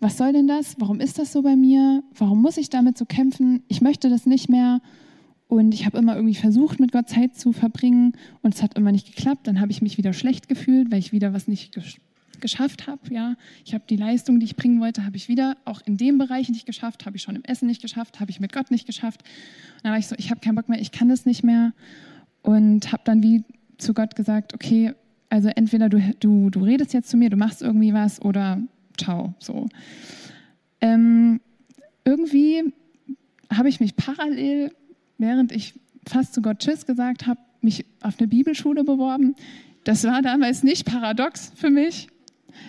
was 0.00 0.16
soll 0.16 0.32
denn 0.32 0.48
das? 0.48 0.76
Warum 0.78 0.98
ist 1.00 1.18
das 1.18 1.32
so 1.32 1.42
bei 1.42 1.56
mir? 1.56 2.02
Warum 2.16 2.40
muss 2.40 2.56
ich 2.56 2.70
damit 2.70 2.96
so 2.96 3.04
kämpfen? 3.04 3.62
Ich 3.68 3.82
möchte 3.82 4.08
das 4.08 4.24
nicht 4.26 4.48
mehr. 4.48 4.80
Und 5.46 5.74
ich 5.74 5.84
habe 5.84 5.98
immer 5.98 6.14
irgendwie 6.14 6.36
versucht, 6.36 6.80
mit 6.80 6.92
Gott 6.92 7.08
Zeit 7.08 7.36
zu 7.36 7.52
verbringen 7.52 8.12
und 8.40 8.54
es 8.54 8.62
hat 8.62 8.78
immer 8.78 8.92
nicht 8.92 9.14
geklappt. 9.14 9.46
Dann 9.46 9.60
habe 9.60 9.72
ich 9.72 9.82
mich 9.82 9.98
wieder 9.98 10.12
schlecht 10.12 10.48
gefühlt, 10.48 10.90
weil 10.90 11.00
ich 11.00 11.12
wieder 11.12 11.32
was 11.32 11.48
nicht 11.48 11.74
gesch 11.74 12.00
geschafft 12.38 12.86
habe. 12.86 13.00
Ja, 13.12 13.36
ich 13.66 13.74
habe 13.74 13.84
die 13.90 13.96
Leistung, 13.96 14.40
die 14.40 14.46
ich 14.46 14.56
bringen 14.56 14.80
wollte, 14.80 15.04
habe 15.04 15.16
ich 15.16 15.28
wieder 15.28 15.58
auch 15.66 15.82
in 15.84 15.98
dem 15.98 16.16
Bereich 16.16 16.48
nicht 16.48 16.64
geschafft. 16.64 17.04
Habe 17.04 17.16
ich 17.16 17.22
schon 17.22 17.36
im 17.36 17.44
Essen 17.44 17.66
nicht 17.66 17.82
geschafft, 17.82 18.18
habe 18.18 18.30
ich 18.30 18.40
mit 18.40 18.52
Gott 18.52 18.70
nicht 18.70 18.86
geschafft. 18.86 19.22
Und 19.22 19.84
dann 19.84 19.92
war 19.92 19.98
ich 19.98 20.06
so, 20.06 20.16
ich 20.18 20.30
habe 20.30 20.40
keinen 20.40 20.54
Bock 20.54 20.68
mehr, 20.68 20.80
ich 20.80 20.90
kann 20.90 21.10
das 21.10 21.26
nicht 21.26 21.44
mehr 21.44 21.74
und 22.42 22.92
habe 22.92 23.02
dann 23.04 23.22
wie 23.22 23.44
zu 23.76 23.92
Gott 23.92 24.16
gesagt, 24.16 24.54
okay, 24.54 24.94
also 25.30 25.48
entweder 25.48 25.88
du, 25.88 26.00
du, 26.20 26.50
du 26.50 26.64
redest 26.64 26.92
jetzt 26.92 27.08
zu 27.08 27.16
mir, 27.16 27.30
du 27.30 27.36
machst 27.36 27.62
irgendwie 27.62 27.94
was 27.94 28.20
oder 28.20 28.60
ciao. 28.98 29.34
So. 29.38 29.68
Ähm, 30.80 31.40
irgendwie 32.04 32.72
habe 33.50 33.68
ich 33.68 33.80
mich 33.80 33.96
parallel 33.96 34.70
während 35.20 35.52
ich 35.52 35.74
fast 36.08 36.34
zu 36.34 36.42
Gott 36.42 36.58
Tschüss 36.58 36.86
gesagt 36.86 37.26
habe, 37.26 37.40
mich 37.60 37.84
auf 38.00 38.18
eine 38.18 38.26
Bibelschule 38.26 38.84
beworben. 38.84 39.36
Das 39.84 40.02
war 40.04 40.22
damals 40.22 40.62
nicht 40.62 40.86
paradox 40.86 41.52
für 41.54 41.70
mich. 41.70 42.08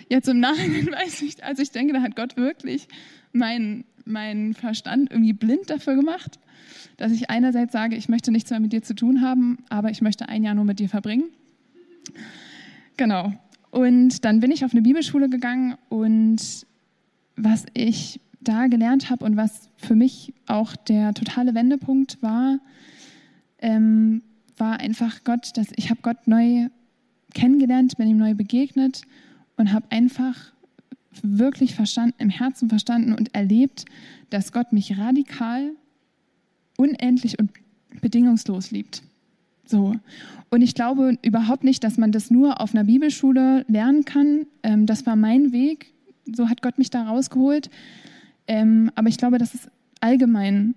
Jetzt 0.08 0.28
im 0.28 0.38
Nachhinein 0.38 0.86
weiß 0.92 1.22
ich, 1.22 1.42
also 1.42 1.62
ich 1.62 1.70
denke, 1.70 1.94
da 1.94 2.02
hat 2.02 2.14
Gott 2.14 2.36
wirklich 2.36 2.86
meinen 3.32 3.84
mein 4.04 4.52
Verstand 4.54 5.12
irgendwie 5.12 5.32
blind 5.32 5.70
dafür 5.70 5.94
gemacht, 5.94 6.40
dass 6.96 7.12
ich 7.12 7.30
einerseits 7.30 7.72
sage, 7.72 7.94
ich 7.94 8.08
möchte 8.08 8.32
nichts 8.32 8.50
mehr 8.50 8.58
mit 8.58 8.72
dir 8.72 8.82
zu 8.82 8.94
tun 8.94 9.20
haben, 9.20 9.58
aber 9.68 9.90
ich 9.90 10.02
möchte 10.02 10.28
ein 10.28 10.42
Jahr 10.42 10.54
nur 10.54 10.64
mit 10.64 10.80
dir 10.80 10.88
verbringen. 10.88 11.26
Genau. 12.96 13.32
Und 13.70 14.24
dann 14.24 14.40
bin 14.40 14.50
ich 14.50 14.64
auf 14.64 14.72
eine 14.72 14.82
Bibelschule 14.82 15.28
gegangen 15.28 15.76
und 15.88 16.66
was 17.36 17.64
ich 17.74 18.20
da 18.40 18.66
gelernt 18.66 19.08
habe 19.08 19.24
und 19.24 19.36
was 19.36 19.70
für 19.76 19.94
mich 19.94 20.34
auch 20.46 20.76
der 20.76 21.14
totale 21.14 21.54
Wendepunkt 21.54 22.22
war, 22.22 22.58
ähm, 23.58 24.22
war 24.56 24.80
einfach 24.80 25.24
Gott, 25.24 25.56
dass 25.56 25.68
ich 25.76 25.90
habe 25.90 26.00
Gott 26.02 26.26
neu 26.26 26.68
kennengelernt, 27.34 27.96
bin 27.96 28.08
ihm 28.08 28.18
neu 28.18 28.34
begegnet 28.34 29.02
und 29.56 29.72
habe 29.72 29.86
einfach 29.90 30.52
wirklich 31.22 31.74
verstanden, 31.74 32.14
im 32.18 32.30
Herzen 32.30 32.68
verstanden 32.68 33.12
und 33.14 33.34
erlebt, 33.34 33.84
dass 34.30 34.52
Gott 34.52 34.72
mich 34.72 34.98
radikal, 34.98 35.72
unendlich 36.76 37.38
und 37.38 37.50
bedingungslos 38.00 38.70
liebt. 38.70 39.02
So. 39.72 39.94
Und 40.50 40.60
ich 40.60 40.74
glaube 40.74 41.16
überhaupt 41.22 41.64
nicht, 41.64 41.82
dass 41.82 41.96
man 41.96 42.12
das 42.12 42.30
nur 42.30 42.60
auf 42.60 42.74
einer 42.74 42.84
Bibelschule 42.84 43.64
lernen 43.68 44.04
kann. 44.04 44.44
Ähm, 44.62 44.84
das 44.84 45.06
war 45.06 45.16
mein 45.16 45.50
Weg. 45.50 45.94
So 46.30 46.50
hat 46.50 46.60
Gott 46.60 46.76
mich 46.76 46.90
da 46.90 47.04
rausgeholt. 47.04 47.70
Ähm, 48.46 48.90
aber 48.94 49.08
ich 49.08 49.16
glaube, 49.16 49.38
dass 49.38 49.54
es 49.54 49.70
allgemein 50.00 50.74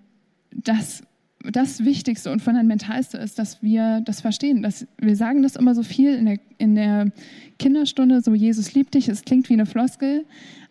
das, 0.49 1.03
das 1.43 1.83
Wichtigste 1.83 2.31
und 2.31 2.41
Fundamentalste 2.41 3.17
ist, 3.17 3.37
dass 3.37 3.61
wir 3.61 3.99
das 3.99 4.21
verstehen. 4.21 4.63
Dass 4.63 4.87
wir 4.97 5.17
sagen 5.17 5.43
das 5.43 5.57
immer 5.57 5.75
so 5.75 5.83
viel 5.83 6.15
in 6.15 6.25
der, 6.25 6.39
in 6.57 6.75
der 6.75 7.11
Kinderstunde, 7.59 8.21
so 8.21 8.33
Jesus 8.33 8.75
liebt 8.75 8.93
dich. 8.93 9.09
Es 9.09 9.25
klingt 9.25 9.49
wie 9.49 9.55
eine 9.55 9.65
Floskel, 9.65 10.23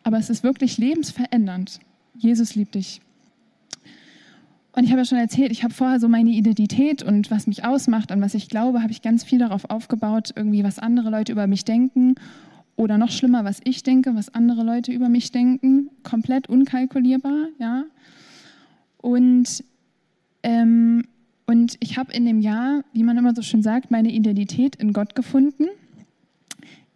aber 0.03 0.17
es 0.17 0.31
ist 0.31 0.43
wirklich 0.43 0.79
lebensverändernd. 0.79 1.79
Jesus 2.17 2.55
liebt 2.55 2.75
dich. 2.75 3.03
Und 4.77 4.83
ich 4.83 4.91
habe 4.91 5.03
ja 5.03 5.05
schon 5.05 5.19
erzählt, 5.19 5.53
ich 5.53 5.63
habe 5.63 5.73
vorher 5.73 6.01
so 6.01 6.09
meine 6.09 6.31
Identität 6.31 7.05
und 7.05 7.31
was 7.31 7.47
mich 7.47 7.65
ausmacht, 7.65 8.11
an 8.11 8.21
was 8.21 8.35
ich 8.35 8.49
glaube, 8.49 8.83
habe 8.83 8.91
ich 8.91 9.03
ganz 9.03 9.23
viel 9.23 9.39
darauf 9.39 9.71
aufgebaut, 9.71 10.33
irgendwie 10.35 10.65
was 10.65 10.81
andere 10.81 11.11
Leute 11.11 11.31
über 11.31 11.47
mich 11.47 11.65
denken 11.65 12.17
oder 12.75 12.99
noch 12.99 13.13
schlimmer, 13.13 13.45
was 13.45 13.61
ich 13.63 13.85
denke, 13.85 14.17
was 14.17 14.35
andere 14.35 14.65
Leute 14.65 14.91
über 14.91 15.09
mich 15.09 15.31
denken, 15.31 15.91
komplett 16.03 16.49
unkalkulierbar, 16.49 17.49
ja. 17.61 17.85
Und, 18.97 19.63
ähm, 20.43 21.05
und 21.47 21.77
ich 21.79 21.97
habe 21.97 22.13
in 22.13 22.25
dem 22.25 22.41
Jahr, 22.41 22.83
wie 22.93 23.05
man 23.05 23.17
immer 23.17 23.33
so 23.33 23.43
schön 23.43 23.63
sagt, 23.63 23.93
meine 23.93 24.11
Identität 24.11 24.75
in 24.75 24.93
Gott 24.93 25.15
gefunden. 25.15 25.67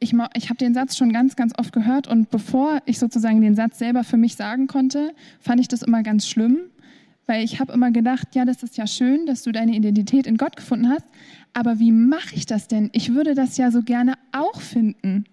Ich, 0.01 0.15
ich 0.35 0.49
habe 0.49 0.59
den 0.59 0.75
Satz 0.75 0.97
schon 0.97 1.13
ganz, 1.13 1.37
ganz 1.37 1.53
oft 1.57 1.73
gehört 1.73 2.09
und 2.09 2.31
bevor 2.31 2.81
ich 2.87 2.99
sozusagen 2.99 3.41
den 3.41 3.55
Satz 3.55 3.79
selber 3.79 4.03
für 4.03 4.17
mich 4.17 4.35
sagen 4.35 4.67
konnte, 4.67 5.13
fand 5.39 5.61
ich 5.61 5.69
das 5.69 5.83
immer 5.83 6.03
ganz 6.03 6.27
schlimm, 6.27 6.59
weil 7.29 7.45
ich 7.45 7.61
habe 7.61 7.73
immer 7.73 7.91
gedacht, 7.91 8.35
ja, 8.35 8.45
das 8.47 8.63
ist 8.63 8.79
ja 8.79 8.87
schön, 8.87 9.27
dass 9.27 9.43
du 9.43 9.53
deine 9.53 9.77
Identität 9.77 10.27
in 10.27 10.39
Gott 10.39 10.57
gefunden 10.57 10.89
hast, 10.89 11.05
aber 11.53 11.79
wie 11.79 11.93
mache 11.93 12.35
ich 12.35 12.47
das 12.47 12.69
denn? 12.69 12.89
Ich 12.93 13.15
würde 13.15 13.35
das 13.35 13.59
ja 13.59 13.71
so 13.71 13.83
gerne 13.83 14.15
auch 14.33 14.61
finden. 14.61 15.25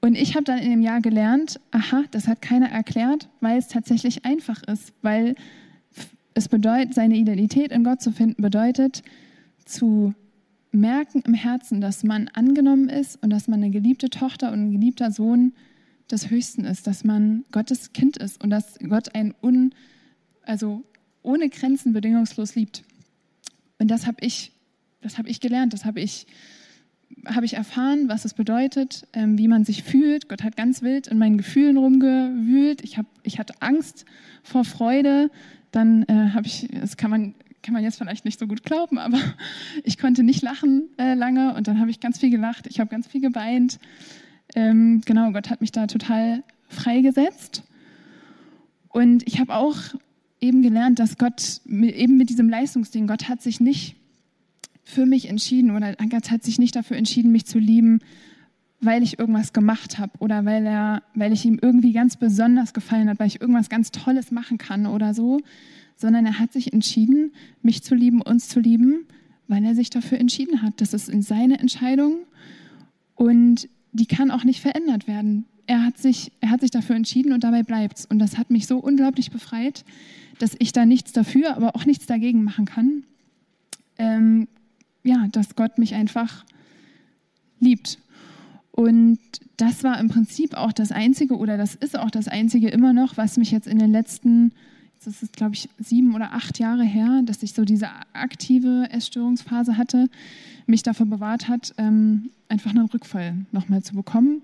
Und 0.00 0.14
ich 0.14 0.36
habe 0.36 0.44
dann 0.44 0.58
in 0.58 0.70
dem 0.70 0.80
Jahr 0.80 1.00
gelernt, 1.00 1.58
aha, 1.72 2.04
das 2.12 2.28
hat 2.28 2.40
keiner 2.40 2.70
erklärt, 2.70 3.28
weil 3.40 3.58
es 3.58 3.66
tatsächlich 3.66 4.24
einfach 4.24 4.62
ist, 4.62 4.92
weil 5.02 5.34
es 6.34 6.48
bedeutet, 6.48 6.94
seine 6.94 7.16
Identität 7.16 7.72
in 7.72 7.82
Gott 7.82 8.00
zu 8.00 8.12
finden, 8.12 8.40
bedeutet 8.40 9.02
zu 9.64 10.14
merken 10.70 11.22
im 11.26 11.34
Herzen, 11.34 11.80
dass 11.80 12.04
man 12.04 12.28
angenommen 12.28 12.88
ist 12.88 13.20
und 13.20 13.30
dass 13.30 13.48
man 13.48 13.60
eine 13.60 13.72
geliebte 13.72 14.10
Tochter 14.10 14.52
und 14.52 14.68
ein 14.68 14.72
geliebter 14.72 15.10
Sohn 15.10 15.54
des 16.08 16.30
Höchsten 16.30 16.64
ist, 16.64 16.86
dass 16.86 17.02
man 17.02 17.44
Gottes 17.50 17.92
Kind 17.92 18.16
ist 18.18 18.42
und 18.42 18.50
dass 18.50 18.78
Gott 18.78 19.16
einen 19.16 19.34
un, 19.42 19.74
also 20.48 20.82
ohne 21.22 21.48
Grenzen 21.48 21.92
bedingungslos 21.92 22.54
liebt. 22.54 22.84
Und 23.78 23.88
das 23.88 24.06
habe 24.06 24.18
ich, 24.20 24.52
das 25.00 25.18
habe 25.18 25.28
ich 25.28 25.40
gelernt, 25.40 25.72
das 25.72 25.84
habe 25.84 26.00
ich 26.00 26.26
habe 27.26 27.46
ich 27.46 27.54
erfahren, 27.54 28.08
was 28.08 28.24
es 28.24 28.34
bedeutet, 28.34 29.06
ähm, 29.12 29.38
wie 29.38 29.48
man 29.48 29.64
sich 29.64 29.82
fühlt. 29.82 30.28
Gott 30.28 30.42
hat 30.42 30.56
ganz 30.56 30.82
wild 30.82 31.06
in 31.06 31.18
meinen 31.18 31.38
Gefühlen 31.38 31.76
rumgewühlt. 31.76 32.82
Ich, 32.82 32.98
hab, 32.98 33.06
ich 33.22 33.38
hatte 33.38 33.54
Angst 33.60 34.04
vor 34.42 34.64
Freude. 34.64 35.30
Dann 35.70 36.04
äh, 36.04 36.30
habe 36.34 36.46
ich, 36.46 36.68
das 36.70 36.96
kann 36.96 37.10
man, 37.10 37.34
kann 37.62 37.74
man 37.74 37.82
jetzt 37.82 37.98
vielleicht 37.98 38.24
nicht 38.24 38.38
so 38.38 38.46
gut 38.46 38.62
glauben, 38.62 38.98
aber 38.98 39.18
ich 39.84 39.98
konnte 39.98 40.22
nicht 40.22 40.42
lachen 40.42 40.88
äh, 40.98 41.14
lange 41.14 41.54
und 41.54 41.66
dann 41.66 41.80
habe 41.80 41.90
ich 41.90 42.00
ganz 42.00 42.18
viel 42.18 42.30
gelacht. 42.30 42.66
Ich 42.66 42.78
habe 42.78 42.90
ganz 42.90 43.06
viel 43.06 43.20
geweint. 43.20 43.78
Ähm, 44.54 45.00
genau, 45.04 45.32
Gott 45.32 45.50
hat 45.50 45.60
mich 45.60 45.72
da 45.72 45.86
total 45.86 46.42
freigesetzt. 46.68 47.64
Und 48.88 49.26
ich 49.26 49.40
habe 49.40 49.54
auch 49.54 49.76
eben 50.40 50.62
gelernt, 50.62 50.98
dass 50.98 51.18
Gott 51.18 51.60
eben 51.66 52.16
mit 52.16 52.30
diesem 52.30 52.48
Leistungsding, 52.48 53.06
Gott 53.06 53.28
hat 53.28 53.42
sich 53.42 53.60
nicht 53.60 53.96
für 54.84 55.04
mich 55.04 55.28
entschieden 55.28 55.70
oder 55.70 55.94
Gott 56.08 56.30
hat 56.30 56.42
sich 56.42 56.58
nicht 56.58 56.74
dafür 56.74 56.96
entschieden, 56.96 57.32
mich 57.32 57.46
zu 57.46 57.58
lieben, 57.58 58.00
weil 58.80 59.02
ich 59.02 59.18
irgendwas 59.18 59.52
gemacht 59.52 59.98
habe 59.98 60.12
oder 60.18 60.44
weil, 60.44 60.64
er, 60.64 61.02
weil 61.14 61.32
ich 61.32 61.44
ihm 61.44 61.58
irgendwie 61.60 61.92
ganz 61.92 62.16
besonders 62.16 62.72
gefallen 62.72 63.08
hat, 63.08 63.18
weil 63.18 63.26
ich 63.26 63.40
irgendwas 63.40 63.68
ganz 63.68 63.90
Tolles 63.90 64.30
machen 64.30 64.56
kann 64.56 64.86
oder 64.86 65.14
so, 65.14 65.40
sondern 65.96 66.26
er 66.26 66.38
hat 66.38 66.52
sich 66.52 66.72
entschieden, 66.72 67.32
mich 67.62 67.82
zu 67.82 67.94
lieben, 67.94 68.22
uns 68.22 68.48
zu 68.48 68.60
lieben, 68.60 69.06
weil 69.48 69.64
er 69.64 69.74
sich 69.74 69.90
dafür 69.90 70.18
entschieden 70.18 70.62
hat. 70.62 70.80
Das 70.80 70.94
ist 70.94 71.10
seine 71.22 71.58
Entscheidung 71.58 72.18
und 73.14 73.68
die 73.92 74.06
kann 74.06 74.30
auch 74.30 74.44
nicht 74.44 74.60
verändert 74.60 75.08
werden. 75.08 75.44
Er 75.68 75.84
hat 75.84 75.98
sich, 75.98 76.32
er 76.40 76.50
hat 76.50 76.62
sich 76.62 76.70
dafür 76.70 76.96
entschieden 76.96 77.34
und 77.34 77.44
dabei 77.44 77.62
bleibt 77.62 77.98
es. 77.98 78.06
Und 78.06 78.18
das 78.18 78.38
hat 78.38 78.50
mich 78.50 78.66
so 78.66 78.78
unglaublich 78.78 79.30
befreit, 79.30 79.84
dass 80.38 80.56
ich 80.58 80.72
da 80.72 80.86
nichts 80.86 81.12
dafür, 81.12 81.54
aber 81.56 81.76
auch 81.76 81.84
nichts 81.84 82.06
dagegen 82.06 82.42
machen 82.42 82.64
kann. 82.64 83.04
Ähm, 83.98 84.48
ja, 85.04 85.26
dass 85.30 85.56
Gott 85.56 85.76
mich 85.76 85.94
einfach 85.94 86.46
liebt. 87.60 87.98
Und 88.70 89.18
das 89.58 89.84
war 89.84 90.00
im 90.00 90.08
Prinzip 90.08 90.54
auch 90.54 90.72
das 90.72 90.90
Einzige 90.90 91.36
oder 91.36 91.58
das 91.58 91.74
ist 91.74 91.98
auch 91.98 92.10
das 92.10 92.28
Einzige 92.28 92.68
immer 92.68 92.94
noch, 92.94 93.18
was 93.18 93.36
mich 93.36 93.50
jetzt 93.50 93.66
in 93.66 93.78
den 93.78 93.92
letzten, 93.92 94.52
das 95.04 95.22
ist 95.22 95.36
glaube 95.36 95.54
ich 95.54 95.68
sieben 95.78 96.14
oder 96.14 96.32
acht 96.32 96.58
Jahre 96.58 96.84
her, 96.84 97.20
dass 97.26 97.42
ich 97.42 97.52
so 97.52 97.66
diese 97.66 97.88
aktive 98.14 98.88
Essstörungsphase 98.90 99.76
hatte, 99.76 100.08
mich 100.66 100.82
davor 100.82 101.04
bewahrt 101.04 101.46
hat, 101.46 101.74
ähm, 101.76 102.30
einfach 102.48 102.70
einen 102.70 102.86
Rückfall 102.86 103.44
nochmal 103.52 103.82
zu 103.82 103.94
bekommen 103.94 104.40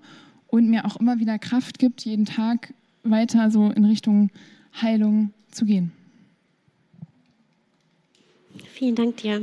und 0.55 0.69
mir 0.69 0.85
auch 0.85 0.95
immer 0.95 1.19
wieder 1.19 1.37
Kraft 1.37 1.79
gibt, 1.79 2.05
jeden 2.05 2.25
Tag 2.25 2.73
weiter 3.03 3.51
so 3.51 3.69
in 3.69 3.85
Richtung 3.85 4.29
Heilung 4.81 5.33
zu 5.51 5.65
gehen. 5.65 5.91
Vielen 8.73 8.95
Dank 8.95 9.17
dir. 9.17 9.41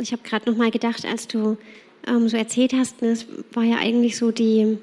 ich 0.00 0.12
habe 0.12 0.22
gerade 0.22 0.48
noch 0.48 0.56
mal 0.56 0.70
gedacht, 0.70 1.04
als 1.04 1.26
du 1.26 1.58
ähm, 2.06 2.28
so 2.28 2.36
erzählt 2.36 2.72
hast, 2.72 3.02
ne, 3.02 3.08
es 3.08 3.26
war 3.52 3.64
ja 3.64 3.78
eigentlich 3.78 4.16
so 4.16 4.30
die, 4.30 4.78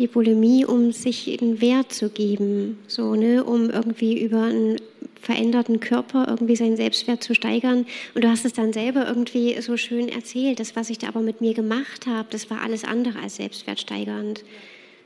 die 0.00 0.08
Bulimie, 0.08 0.64
um 0.64 0.92
sich 0.92 1.40
einen 1.40 1.60
Wert 1.60 1.92
zu 1.92 2.08
geben, 2.08 2.78
so, 2.88 3.14
ne, 3.14 3.44
um 3.44 3.70
irgendwie 3.70 4.20
über 4.20 4.44
einen 4.44 4.76
veränderten 5.20 5.80
Körper 5.80 6.26
irgendwie 6.28 6.56
seinen 6.56 6.76
Selbstwert 6.76 7.22
zu 7.22 7.34
steigern. 7.34 7.86
Und 8.14 8.24
du 8.24 8.28
hast 8.28 8.44
es 8.44 8.54
dann 8.54 8.72
selber 8.72 9.06
irgendwie 9.06 9.60
so 9.60 9.76
schön 9.76 10.08
erzählt, 10.08 10.58
das, 10.58 10.74
was 10.74 10.90
ich 10.90 10.98
da 10.98 11.08
aber 11.08 11.20
mit 11.20 11.40
mir 11.40 11.54
gemacht 11.54 12.06
habe, 12.06 12.28
das 12.30 12.50
war 12.50 12.62
alles 12.62 12.84
andere 12.84 13.20
als 13.20 13.36
selbstwertsteigernd. 13.36 14.42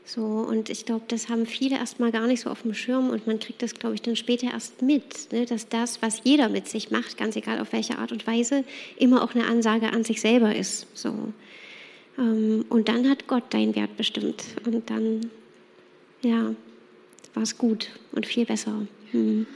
So, 0.07 0.21
und 0.21 0.69
ich 0.69 0.85
glaube, 0.85 1.05
das 1.09 1.31
haben 1.31 1.47
viele 1.47 1.77
erstmal 1.77 2.13
gar 2.13 2.27
nicht 2.27 2.43
so 2.43 2.51
auf 2.51 2.63
dem 2.63 2.75
Schirm 2.75 3.09
und 3.09 3.27
man 3.27 3.39
kriegt 3.39 3.63
das, 3.63 3.75
glaube 3.75 3.95
ich, 3.95 4.03
dann 4.03 4.17
später 4.17 4.49
erst 4.53 4.83
mit, 4.83 5.33
ne, 5.33 5.47
dass 5.47 5.69
das, 5.69 6.03
was 6.03 6.21
jeder 6.25 6.51
mit 6.51 6.69
sich 6.69 6.91
macht, 6.91 7.17
ganz 7.17 7.37
egal 7.37 7.59
auf 7.59 7.73
welche 7.73 7.99
Art 7.99 8.13
und 8.13 8.27
Weise, 8.27 8.65
immer 8.99 9.25
auch 9.25 9.35
eine 9.35 9.47
Ansage 9.47 9.93
an 9.93 10.05
sich 10.05 10.21
selber 10.21 10.55
ist. 10.55 10.87
So. 10.95 11.33
Ähm, 12.19 12.65
und 12.69 12.89
dann 12.89 13.09
hat 13.09 13.27
Gott 13.27 13.45
deinen 13.51 13.75
Wert 13.75 13.97
bestimmt 13.97 14.45
und 14.67 14.89
dann, 14.91 15.31
ja, 16.23 16.55
war 17.35 17.43
es 17.43 17.59
gut 17.59 17.89
und 18.13 18.27
viel 18.27 18.47
besser. 18.47 18.87
Hm. 19.11 19.47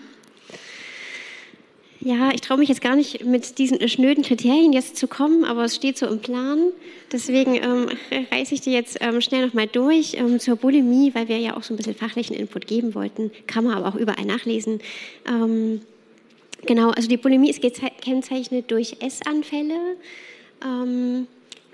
Ja, 2.01 2.31
ich 2.33 2.41
traue 2.43 2.59
mich 2.59 2.69
jetzt 2.69 2.81
gar 2.81 2.95
nicht 2.95 3.25
mit 3.25 3.59
diesen 3.59 3.87
schnöden 3.89 4.23
Kriterien 4.23 4.73
jetzt 4.73 4.97
zu 4.97 5.09
kommen, 5.09 5.45
aber 5.45 5.65
es 5.65 5.75
steht 5.75 5.99
so 5.99 6.07
im 6.07 6.21
Plan. 6.21 6.71
Deswegen 7.11 7.57
ähm, 7.57 7.89
reiße 8.33 8.55
ich 8.55 8.61
die 8.61 8.73
jetzt 8.73 8.99
ähm, 9.01 9.21
schnell 9.21 9.47
nochmal 9.47 9.67
durch 9.67 10.15
ähm, 10.15 10.39
zur 10.39 10.57
Bulimie, 10.57 11.13
weil 11.15 11.29
wir 11.29 11.39
ja 11.39 11.57
auch 11.57 11.65
so 11.65 11.75
ein 11.75 11.77
bisschen 11.77 11.97
fachlichen 11.97 12.37
Input 12.37 12.69
geben 12.69 12.95
wollten. 12.95 13.33
Kann 13.49 13.65
man 13.65 13.75
aber 13.75 13.89
auch 13.89 13.97
überall 13.97 14.25
nachlesen. 14.27 14.81
Ähm, 15.27 15.81
genau, 16.67 16.91
also 16.91 17.09
die 17.09 17.17
Bulimie 17.17 17.51
ist 17.51 17.63
gekennzeichnet 17.63 18.71
durch 18.71 18.97
Essanfälle. 19.01 19.97
Ähm, 20.65 21.27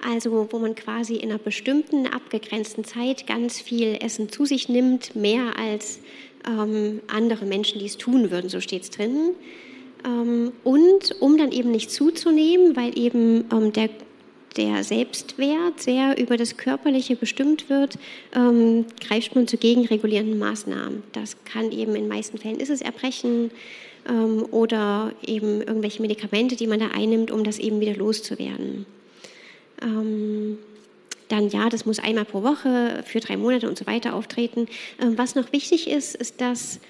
also 0.02 0.48
wo 0.50 0.58
man 0.58 0.74
quasi 0.74 1.16
in 1.16 1.30
einer 1.30 1.38
bestimmten 1.38 2.06
abgegrenzten 2.06 2.84
Zeit 2.84 3.26
ganz 3.26 3.60
viel 3.60 3.96
Essen 4.00 4.28
zu 4.28 4.44
sich 4.44 4.68
nimmt, 4.68 5.16
mehr 5.16 5.58
als 5.58 6.00
ähm, 6.46 7.00
andere 7.06 7.44
Menschen, 7.46 7.78
die 7.78 7.86
es 7.86 7.96
tun 7.96 8.30
würden, 8.30 8.48
so 8.50 8.60
steht 8.60 8.82
es 8.82 8.90
drin. 8.90 9.30
Ähm, 10.04 10.52
und 10.62 11.16
um 11.20 11.38
dann 11.38 11.52
eben 11.52 11.70
nicht 11.70 11.90
zuzunehmen, 11.90 12.76
weil 12.76 12.98
eben 12.98 13.44
ähm, 13.52 13.72
der, 13.72 13.88
der 14.56 14.84
Selbstwert 14.84 15.80
sehr 15.80 16.18
über 16.18 16.36
das 16.36 16.56
Körperliche 16.56 17.16
bestimmt 17.16 17.70
wird, 17.70 17.98
ähm, 18.34 18.84
greift 19.00 19.34
man 19.34 19.48
zu 19.48 19.56
gegenregulierenden 19.56 20.38
Maßnahmen. 20.38 21.02
Das 21.12 21.36
kann 21.44 21.72
eben 21.72 21.94
in 21.94 22.08
meisten 22.08 22.38
Fällen 22.38 22.60
ist 22.60 22.70
es 22.70 22.80
Erbrechen 22.80 23.50
oder 24.50 25.14
eben 25.26 25.62
irgendwelche 25.62 26.02
Medikamente, 26.02 26.56
die 26.56 26.66
man 26.66 26.78
da 26.78 26.88
einnimmt, 26.88 27.30
um 27.30 27.42
das 27.42 27.58
eben 27.58 27.80
wieder 27.80 27.94
loszuwerden. 27.94 28.84
Dann 29.80 31.48
ja, 31.48 31.68
das 31.68 31.86
muss 31.86 31.98
einmal 31.98 32.24
pro 32.24 32.42
Woche 32.42 33.02
für 33.06 33.20
drei 33.20 33.36
Monate 33.36 33.68
und 33.68 33.76
so 33.76 33.86
weiter 33.86 34.14
auftreten. 34.14 34.66
was 34.98 35.34
noch 35.34 35.52
wichtig 35.52 35.88
ist, 35.88 36.14
ist, 36.14 36.40
dass 36.40 36.80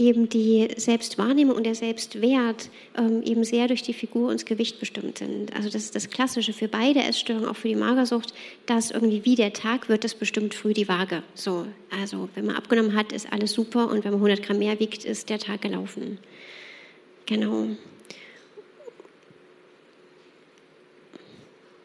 eben 0.00 0.28
die 0.28 0.68
Selbstwahrnehmung 0.76 1.56
und 1.56 1.64
der 1.64 1.74
Selbstwert 1.74 2.70
ähm, 2.96 3.22
eben 3.22 3.44
sehr 3.44 3.68
durch 3.68 3.82
die 3.82 3.92
Figur 3.92 4.28
und 4.28 4.34
das 4.34 4.46
Gewicht 4.46 4.80
bestimmt 4.80 5.18
sind. 5.18 5.54
Also 5.54 5.68
das 5.68 5.84
ist 5.84 5.94
das 5.94 6.08
Klassische 6.08 6.54
für 6.54 6.68
beide 6.68 7.00
Essstörungen, 7.00 7.48
auch 7.48 7.56
für 7.56 7.68
die 7.68 7.76
Magersucht, 7.76 8.32
dass 8.64 8.90
irgendwie 8.90 9.24
wie 9.24 9.34
der 9.34 9.52
Tag 9.52 9.88
wird, 9.90 10.04
das 10.04 10.14
bestimmt 10.14 10.54
früh 10.54 10.72
die 10.72 10.88
Waage. 10.88 11.22
So, 11.34 11.66
also 11.90 12.30
wenn 12.34 12.46
man 12.46 12.56
abgenommen 12.56 12.96
hat, 12.96 13.12
ist 13.12 13.30
alles 13.30 13.52
super 13.52 13.90
und 13.90 14.04
wenn 14.04 14.12
man 14.12 14.20
100 14.20 14.42
Gramm 14.42 14.58
mehr 14.58 14.80
wiegt, 14.80 15.04
ist 15.04 15.28
der 15.28 15.38
Tag 15.38 15.60
gelaufen. 15.60 16.18
Genau. 17.26 17.66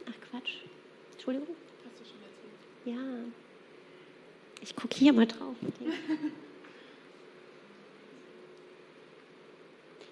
Ach 0.05 0.30
Quatsch. 0.32 0.51
Entschuldigung. 1.13 1.55
Hast 1.84 1.99
du 1.99 2.05
schon 2.05 2.21
erzählt? 2.21 2.53
Ja. 2.86 2.93
Ich 4.61 4.75
gucke 4.75 4.95
hier 4.95 5.13
mal 5.13 5.25
drauf. 5.25 5.55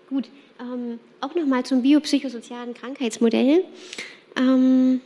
Gut, 0.09 0.29
ähm, 0.59 0.99
auch 1.21 1.33
nochmal 1.35 1.63
zum 1.65 1.81
biopsychosozialen 1.81 2.73
Krankheitsmodell. 2.73 3.63
Ähm, 4.35 5.01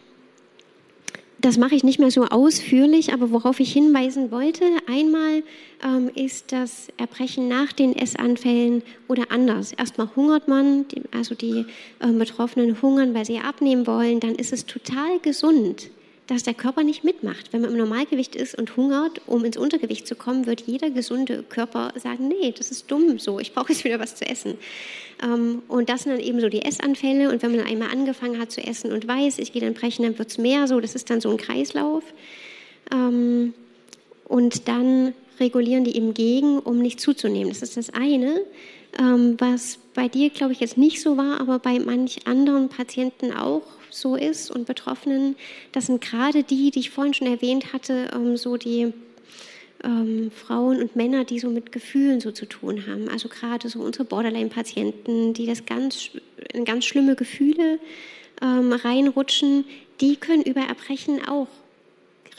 das 1.39 1.57
mache 1.57 1.75
ich 1.75 1.83
nicht 1.83 1.99
mehr 1.99 2.09
so 2.09 2.25
ausführlich, 2.25 3.13
aber 3.13 3.31
worauf 3.31 3.59
ich 3.59 3.71
hinweisen 3.71 4.31
wollte, 4.31 4.65
einmal 4.87 5.43
ähm, 5.83 6.09
ist 6.15 6.51
das 6.51 6.87
Erbrechen 6.97 7.47
nach 7.47 7.71
den 7.73 7.95
Essanfällen 7.95 8.81
oder 9.07 9.31
anders. 9.31 9.71
Erstmal 9.71 10.09
hungert 10.15 10.47
man, 10.47 10.85
also 11.13 11.35
die 11.35 11.65
äh, 11.99 12.07
Betroffenen 12.07 12.81
hungern, 12.81 13.13
weil 13.13 13.25
sie 13.25 13.37
abnehmen 13.39 13.85
wollen, 13.85 14.19
dann 14.19 14.35
ist 14.35 14.51
es 14.51 14.65
total 14.65 15.19
gesund, 15.19 15.91
dass 16.27 16.43
der 16.43 16.53
Körper 16.53 16.83
nicht 16.83 17.03
mitmacht. 17.03 17.51
Wenn 17.51 17.61
man 17.61 17.71
im 17.71 17.77
Normalgewicht 17.77 18.35
ist 18.35 18.57
und 18.57 18.75
hungert, 18.75 19.21
um 19.25 19.45
ins 19.45 19.57
Untergewicht 19.57 20.05
zu 20.05 20.15
kommen, 20.15 20.45
wird 20.45 20.61
jeder 20.61 20.89
gesunde 20.89 21.43
Körper 21.43 21.93
sagen, 21.95 22.27
nee, 22.27 22.53
das 22.55 22.69
ist 22.69 22.91
dumm 22.91 23.17
so, 23.17 23.39
ich 23.39 23.53
brauche 23.53 23.71
jetzt 23.71 23.85
wieder 23.85 23.99
was 23.99 24.15
zu 24.15 24.27
essen. 24.27 24.55
Ähm, 25.23 25.61
und 25.67 25.89
das 25.89 26.03
sind 26.03 26.11
dann 26.11 26.21
eben 26.21 26.41
so 26.41 26.49
die 26.49 26.63
Essanfälle. 26.63 27.29
Und 27.29 27.41
wenn 27.41 27.55
man 27.55 27.65
einmal 27.65 27.89
angefangen 27.91 28.39
hat 28.39 28.51
zu 28.51 28.61
essen 28.61 28.91
und 28.91 29.07
weiß, 29.07 29.39
ich 29.39 29.53
gehe 29.53 29.61
dann 29.61 29.73
brechen, 29.73 30.03
dann 30.03 30.19
wird 30.19 30.29
es 30.29 30.37
mehr 30.37 30.67
so. 30.67 30.79
Das 30.79 30.95
ist 30.95 31.09
dann 31.09 31.21
so 31.21 31.29
ein 31.29 31.37
Kreislauf. 31.37 32.03
Ähm, 32.91 33.53
und 34.25 34.67
dann 34.67 35.13
regulieren 35.39 35.83
die 35.83 35.95
eben 35.95 36.13
gegen, 36.13 36.59
um 36.59 36.79
nicht 36.79 36.99
zuzunehmen. 36.99 37.49
Das 37.49 37.61
ist 37.61 37.77
das 37.77 37.89
eine, 37.91 38.41
was 38.97 39.77
bei 39.93 40.07
dir, 40.07 40.29
glaube 40.29 40.53
ich, 40.53 40.59
jetzt 40.59 40.77
nicht 40.77 41.01
so 41.01 41.17
war, 41.17 41.39
aber 41.39 41.59
bei 41.59 41.79
manch 41.79 42.25
anderen 42.27 42.69
Patienten 42.69 43.31
auch 43.31 43.63
so 43.89 44.15
ist 44.15 44.51
und 44.51 44.65
Betroffenen, 44.65 45.35
das 45.71 45.87
sind 45.87 46.01
gerade 46.01 46.43
die, 46.43 46.71
die 46.71 46.79
ich 46.79 46.89
vorhin 46.89 47.13
schon 47.13 47.27
erwähnt 47.27 47.73
hatte, 47.73 48.09
ähm, 48.13 48.37
so 48.37 48.57
die 48.57 48.93
ähm, 49.83 50.31
Frauen 50.31 50.81
und 50.81 50.95
Männer, 50.95 51.23
die 51.25 51.39
so 51.39 51.49
mit 51.49 51.71
Gefühlen 51.71 52.19
so 52.19 52.31
zu 52.31 52.45
tun 52.45 52.85
haben. 52.87 53.09
Also 53.09 53.29
gerade 53.29 53.69
so 53.69 53.79
unsere 53.79 54.05
Borderline-Patienten, 54.05 55.33
die 55.33 55.45
das 55.45 55.65
ganz, 55.65 56.09
in 56.53 56.65
ganz 56.65 56.85
schlimme 56.85 57.15
Gefühle 57.15 57.79
ähm, 58.41 58.73
reinrutschen, 58.73 59.65
die 60.01 60.15
können 60.15 60.43
über 60.43 60.61
Erbrechen 60.61 61.27
auch 61.27 61.47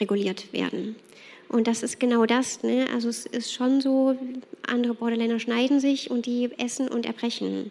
reguliert 0.01 0.53
werden. 0.53 0.97
Und 1.49 1.67
das 1.67 1.83
ist 1.83 1.99
genau 1.99 2.27
das. 2.27 2.63
Ne? 2.63 2.87
Also 2.93 3.09
es 3.09 3.27
ist 3.27 3.53
schon 3.53 3.81
so, 3.81 4.17
andere 4.67 4.95
Borderliner 4.95 5.41
schneiden 5.41 5.81
sich 5.81 6.11
und 6.11 6.27
die 6.27 6.51
essen 6.59 6.89
und 6.89 7.07
erbrechen. 7.07 7.71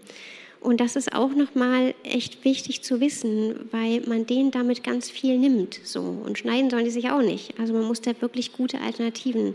Und 0.60 0.82
das 0.82 0.96
ist 0.96 1.14
auch 1.14 1.30
nochmal 1.30 1.94
echt 2.04 2.44
wichtig 2.44 2.82
zu 2.82 3.00
wissen, 3.00 3.70
weil 3.72 4.02
man 4.02 4.26
denen 4.26 4.52
damit 4.52 4.84
ganz 4.84 5.10
viel 5.10 5.38
nimmt. 5.38 5.80
So. 5.84 6.02
Und 6.02 6.40
schneiden 6.40 6.70
sollen 6.70 6.86
die 6.86 6.92
sich 6.92 7.12
auch 7.12 7.22
nicht. 7.22 7.60
Also 7.60 7.74
man 7.74 7.84
muss 7.84 8.02
da 8.02 8.12
wirklich 8.20 8.54
gute 8.54 8.82
Alternativen 8.82 9.54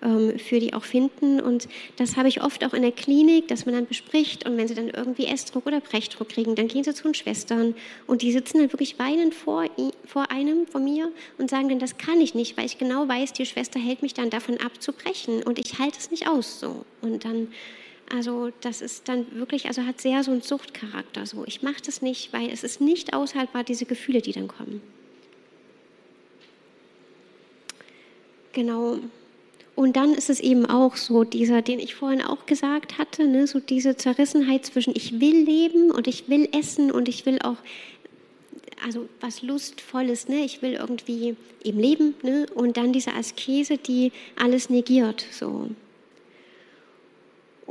für 0.00 0.60
die 0.60 0.74
auch 0.74 0.84
finden. 0.84 1.40
Und 1.40 1.68
das 1.96 2.16
habe 2.16 2.28
ich 2.28 2.42
oft 2.42 2.64
auch 2.64 2.74
in 2.74 2.82
der 2.82 2.92
Klinik, 2.92 3.48
dass 3.48 3.66
man 3.66 3.74
dann 3.74 3.86
bespricht. 3.86 4.46
Und 4.46 4.56
wenn 4.56 4.68
sie 4.68 4.74
dann 4.74 4.90
irgendwie 4.90 5.26
Essdruck 5.26 5.66
oder 5.66 5.80
Brechdruck 5.80 6.28
kriegen, 6.28 6.54
dann 6.54 6.68
gehen 6.68 6.84
sie 6.84 6.94
zu 6.94 7.04
den 7.04 7.14
Schwestern. 7.14 7.74
Und 8.06 8.22
die 8.22 8.30
sitzen 8.30 8.58
dann 8.58 8.72
wirklich 8.72 8.98
weinend 8.98 9.34
vor, 9.34 9.64
vor 10.04 10.30
einem, 10.30 10.66
von 10.66 10.84
mir, 10.84 11.10
und 11.38 11.50
sagen 11.50 11.68
dann, 11.68 11.78
das 11.78 11.96
kann 11.96 12.20
ich 12.20 12.34
nicht, 12.34 12.56
weil 12.56 12.66
ich 12.66 12.78
genau 12.78 13.08
weiß, 13.08 13.32
die 13.32 13.46
Schwester 13.46 13.80
hält 13.80 14.02
mich 14.02 14.14
dann 14.14 14.30
davon 14.30 14.58
ab 14.58 14.80
zu 14.80 14.92
brechen. 14.92 15.42
Und 15.42 15.58
ich 15.58 15.78
halte 15.78 15.98
es 15.98 16.10
nicht 16.10 16.28
aus. 16.28 16.60
So. 16.60 16.84
Und 17.00 17.24
dann 17.24 17.48
also 18.14 18.52
das 18.60 18.82
ist 18.82 19.08
dann 19.08 19.26
wirklich, 19.36 19.66
also 19.66 19.82
hat 19.82 20.00
sehr 20.00 20.22
so 20.22 20.30
einen 20.30 20.42
Suchtcharakter. 20.42 21.26
So, 21.26 21.44
ich 21.44 21.62
mache 21.62 21.82
das 21.84 22.02
nicht, 22.02 22.32
weil 22.32 22.50
es 22.50 22.62
ist 22.62 22.80
nicht 22.80 23.14
aushaltbar, 23.14 23.64
diese 23.64 23.84
Gefühle, 23.84 24.22
die 24.22 24.32
dann 24.32 24.48
kommen. 24.48 24.80
Genau. 28.52 28.98
Und 29.76 29.96
dann 29.96 30.14
ist 30.14 30.30
es 30.30 30.40
eben 30.40 30.64
auch 30.64 30.96
so, 30.96 31.22
dieser, 31.24 31.60
den 31.60 31.78
ich 31.78 31.94
vorhin 31.94 32.22
auch 32.22 32.46
gesagt 32.46 32.96
hatte, 32.96 33.26
ne, 33.26 33.46
so 33.46 33.60
diese 33.60 33.94
Zerrissenheit 33.94 34.64
zwischen 34.64 34.94
ich 34.96 35.20
will 35.20 35.44
leben 35.44 35.90
und 35.90 36.08
ich 36.08 36.30
will 36.30 36.48
essen 36.58 36.90
und 36.90 37.10
ich 37.10 37.26
will 37.26 37.38
auch, 37.42 37.58
also 38.82 39.06
was 39.20 39.42
Lustvolles, 39.42 40.28
ne, 40.28 40.46
ich 40.46 40.62
will 40.62 40.72
irgendwie 40.72 41.36
eben 41.62 41.78
leben, 41.78 42.14
ne, 42.22 42.46
und 42.54 42.78
dann 42.78 42.94
diese 42.94 43.12
Askese, 43.12 43.76
die 43.76 44.12
alles 44.34 44.70
negiert, 44.70 45.26
so. 45.30 45.68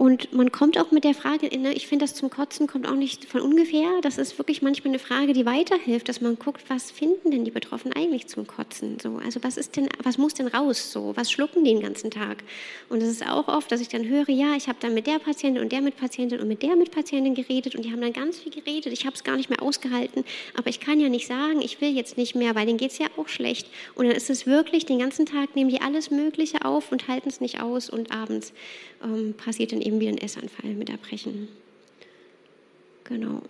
Und 0.06 0.32
man 0.34 0.52
kommt 0.52 0.78
auch 0.78 0.92
mit 0.92 1.04
der 1.04 1.16
Frage, 1.16 1.48
ne, 1.58 1.74
ich 1.74 1.88
finde 1.88 2.06
das 2.06 2.14
zum 2.14 2.30
Kotzen 2.30 2.68
kommt 2.68 2.88
auch 2.88 2.94
nicht 2.94 3.26
von 3.26 3.42
ungefähr. 3.42 3.90
Das 4.04 4.20
ist 4.20 4.38
wirklich 4.38 4.62
manchmal 4.62 4.92
eine 4.92 5.00
Frage, 5.00 5.34
die 5.34 5.48
weiterhilft, 5.48 6.08
dass 6.08 6.22
man 6.22 6.38
guckt, 6.38 6.62
was 6.68 6.92
finden 6.92 7.32
denn 7.32 7.44
die 7.44 7.50
Betroffenen 7.50 7.98
eigentlich 7.98 8.28
zum 8.28 8.46
Kotzen? 8.46 9.00
So, 9.02 9.20
also 9.26 9.44
was 9.44 9.58
ist 9.58 9.76
denn, 9.76 9.90
was 10.04 10.20
muss 10.20 10.36
denn 10.36 10.46
raus? 10.46 10.92
So, 10.92 11.14
was 11.16 11.32
schlucken 11.32 11.64
die 11.64 11.74
den 11.74 11.82
ganzen 11.82 12.12
Tag? 12.12 12.44
Und 12.88 13.02
es 13.02 13.10
ist 13.10 13.28
auch 13.28 13.48
oft, 13.48 13.72
dass 13.72 13.82
ich 13.82 13.88
dann 13.88 14.08
höre, 14.08 14.30
ja, 14.30 14.56
ich 14.56 14.68
habe 14.68 14.78
dann 14.80 14.94
mit 14.94 15.08
der 15.08 15.18
Patientin 15.18 15.64
und 15.64 15.72
der 15.72 15.82
mit 15.82 15.98
Patientin 15.98 16.40
und 16.40 16.48
mit 16.48 16.62
der 16.62 16.76
mit 16.76 16.92
Patientin 16.92 17.34
geredet 17.34 17.76
und 17.76 17.84
die 17.84 17.92
haben 17.92 18.02
dann 18.02 18.14
ganz 18.14 18.38
viel 18.38 18.52
geredet. 18.52 18.94
Ich 18.94 19.08
habe 19.08 19.16
es 19.16 19.24
gar 19.24 19.38
nicht 19.38 19.50
mehr 19.50 19.64
ausgehalten, 19.64 20.24
aber 20.56 20.70
ich 20.70 20.80
kann 20.80 21.00
ja 21.00 21.10
nicht 21.10 21.26
sagen, 21.26 21.64
ich 21.64 21.82
will 21.82 21.96
jetzt 21.96 22.16
nicht 22.16 22.36
mehr, 22.36 22.54
weil 22.54 22.68
denen 22.68 22.78
geht 22.78 22.92
es 22.92 23.00
ja 23.00 23.08
auch 23.18 23.28
schlecht. 23.28 23.68
Und 23.96 24.06
dann 24.06 24.16
ist 24.16 24.30
es 24.30 24.46
wirklich 24.46 24.86
den 24.86 25.00
ganzen 25.00 25.26
Tag 25.26 25.56
nehmen 25.56 25.72
die 25.72 25.82
alles 25.82 26.12
Mögliche 26.12 26.64
auf 26.64 26.92
und 26.92 27.08
halten 27.08 27.30
es 27.30 27.42
nicht 27.42 27.60
aus 27.60 27.90
und 27.90 28.12
abends 28.12 28.54
ähm, 29.04 29.34
passiert 29.34 29.72
dann 29.72 29.82
eben 29.82 29.95
wieder 30.00 30.12
ein 30.12 30.18
Essanfall 30.18 30.74
mit 30.74 30.90
Erbrechen. 30.90 31.48
Genau. 33.04 33.42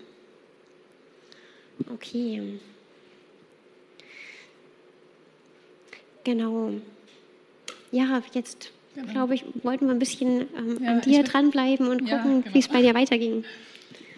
Okay. 1.92 2.60
Genau. 6.24 6.72
Ja, 7.92 8.22
jetzt 8.34 8.72
genau. 8.96 9.12
glaube 9.12 9.36
ich, 9.36 9.46
wollten 9.64 9.86
wir 9.86 9.94
ein 9.94 10.00
bisschen 10.00 10.48
ähm, 10.58 10.84
ja, 10.84 10.92
an 10.92 11.02
dir 11.02 11.24
dranbleiben 11.24 11.88
und 11.88 12.00
gucken, 12.00 12.10
ja, 12.10 12.24
genau. 12.24 12.54
wie 12.54 12.60
es 12.60 12.68
bei 12.68 12.82
dir 12.82 12.94
weiterging. 12.94 13.44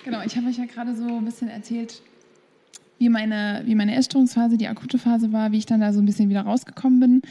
Genau, 0.03 0.21
ich 0.25 0.36
habe 0.38 0.47
euch 0.47 0.57
ja 0.57 0.65
gerade 0.65 0.95
so 0.95 1.03
ein 1.03 1.25
bisschen 1.25 1.49
erzählt, 1.49 2.01
wie 2.97 3.09
meine, 3.09 3.61
wie 3.65 3.75
meine 3.75 3.95
Essstörungsphase, 3.95 4.57
die 4.57 4.67
akute 4.67 4.97
Phase 4.97 5.32
war, 5.32 5.51
wie 5.51 5.57
ich 5.57 5.65
dann 5.65 5.82
da 5.82 5.93
so 5.93 5.99
ein 5.99 6.05
bisschen 6.05 6.30
wieder 6.30 6.41
rausgekommen 6.41 6.99
bin. 6.99 7.21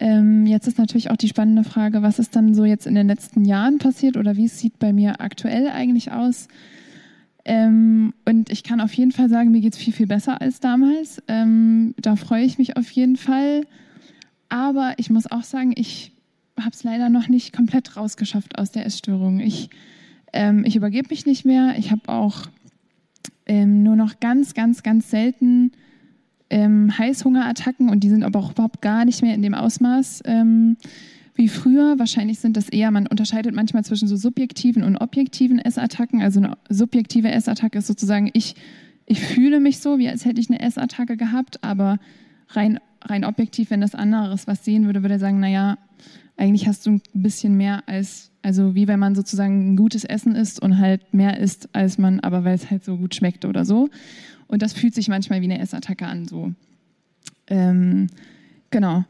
Ähm, 0.00 0.46
jetzt 0.46 0.66
ist 0.66 0.78
natürlich 0.78 1.10
auch 1.10 1.16
die 1.16 1.28
spannende 1.28 1.62
Frage, 1.62 2.00
was 2.00 2.18
ist 2.18 2.34
dann 2.34 2.54
so 2.54 2.64
jetzt 2.64 2.86
in 2.86 2.94
den 2.94 3.06
letzten 3.06 3.44
Jahren 3.44 3.78
passiert 3.78 4.16
oder 4.16 4.34
wie 4.36 4.48
sieht 4.48 4.78
bei 4.78 4.94
mir 4.94 5.20
aktuell 5.20 5.68
eigentlich 5.68 6.10
aus? 6.10 6.48
Ähm, 7.44 8.14
und 8.24 8.50
ich 8.50 8.62
kann 8.62 8.80
auf 8.80 8.94
jeden 8.94 9.12
Fall 9.12 9.28
sagen, 9.28 9.50
mir 9.50 9.60
geht 9.60 9.74
es 9.74 9.78
viel, 9.78 9.92
viel 9.92 10.06
besser 10.06 10.40
als 10.40 10.58
damals. 10.60 11.22
Ähm, 11.28 11.94
da 11.98 12.16
freue 12.16 12.44
ich 12.44 12.58
mich 12.58 12.78
auf 12.78 12.90
jeden 12.90 13.16
Fall. 13.16 13.66
Aber 14.48 14.94
ich 14.96 15.10
muss 15.10 15.30
auch 15.30 15.44
sagen, 15.44 15.72
ich 15.76 16.12
habe 16.58 16.70
es 16.72 16.82
leider 16.82 17.10
noch 17.10 17.28
nicht 17.28 17.54
komplett 17.54 17.96
rausgeschafft 17.96 18.58
aus 18.58 18.70
der 18.72 18.86
Essstörung. 18.86 19.40
Ich, 19.40 19.68
ähm, 20.32 20.64
ich 20.64 20.76
übergebe 20.76 21.08
mich 21.10 21.26
nicht 21.26 21.44
mehr. 21.44 21.74
Ich 21.78 21.90
habe 21.90 22.08
auch 22.08 22.46
ähm, 23.46 23.82
nur 23.82 23.96
noch 23.96 24.18
ganz, 24.20 24.54
ganz, 24.54 24.82
ganz 24.82 25.10
selten 25.10 25.72
ähm, 26.50 26.96
Heißhungerattacken 26.96 27.88
und 27.88 28.00
die 28.00 28.08
sind 28.08 28.24
aber 28.24 28.40
auch 28.40 28.52
überhaupt 28.52 28.82
gar 28.82 29.04
nicht 29.04 29.22
mehr 29.22 29.34
in 29.34 29.42
dem 29.42 29.54
Ausmaß 29.54 30.22
ähm, 30.26 30.76
wie 31.34 31.48
früher. 31.48 31.98
Wahrscheinlich 31.98 32.40
sind 32.40 32.56
das 32.56 32.68
eher, 32.68 32.90
man 32.90 33.06
unterscheidet 33.06 33.54
manchmal 33.54 33.84
zwischen 33.84 34.08
so 34.08 34.16
subjektiven 34.16 34.82
und 34.82 34.96
objektiven 34.96 35.58
Essattacken. 35.58 36.20
Also 36.22 36.40
eine 36.40 36.56
subjektive 36.68 37.30
Essattacke 37.30 37.78
ist 37.78 37.86
sozusagen, 37.86 38.30
ich, 38.34 38.56
ich 39.06 39.20
fühle 39.20 39.60
mich 39.60 39.78
so, 39.78 39.98
wie 39.98 40.08
als 40.08 40.24
hätte 40.24 40.40
ich 40.40 40.50
eine 40.50 40.60
Essattacke 40.60 41.16
gehabt, 41.16 41.62
aber 41.62 41.98
rein, 42.48 42.80
rein 43.02 43.24
objektiv, 43.24 43.70
wenn 43.70 43.80
das 43.80 43.94
anderes 43.94 44.46
was 44.46 44.64
sehen 44.64 44.86
würde, 44.86 45.02
würde 45.02 45.14
er 45.14 45.20
sagen, 45.20 45.40
naja, 45.40 45.78
eigentlich 46.36 46.66
hast 46.66 46.86
du 46.86 46.92
ein 46.92 47.02
bisschen 47.12 47.56
mehr 47.56 47.82
als, 47.86 48.30
also 48.42 48.74
wie 48.74 48.88
wenn 48.88 48.98
man 48.98 49.14
sozusagen 49.14 49.72
ein 49.72 49.76
gutes 49.76 50.04
Essen 50.04 50.34
isst 50.34 50.60
und 50.60 50.78
halt 50.78 51.12
mehr 51.12 51.38
isst 51.38 51.68
als 51.74 51.98
man, 51.98 52.20
aber 52.20 52.44
weil 52.44 52.54
es 52.54 52.70
halt 52.70 52.84
so 52.84 52.96
gut 52.96 53.14
schmeckt 53.14 53.44
oder 53.44 53.64
so. 53.64 53.90
Und 54.50 54.62
das 54.62 54.72
fühlt 54.72 54.94
sich 54.94 55.06
manchmal 55.06 55.40
wie 55.42 55.44
eine 55.44 55.60
Essattacke 55.60 56.06
an, 56.06 56.26
so. 56.26 56.52
Ähm, 57.46 58.08
genau. 58.70 59.04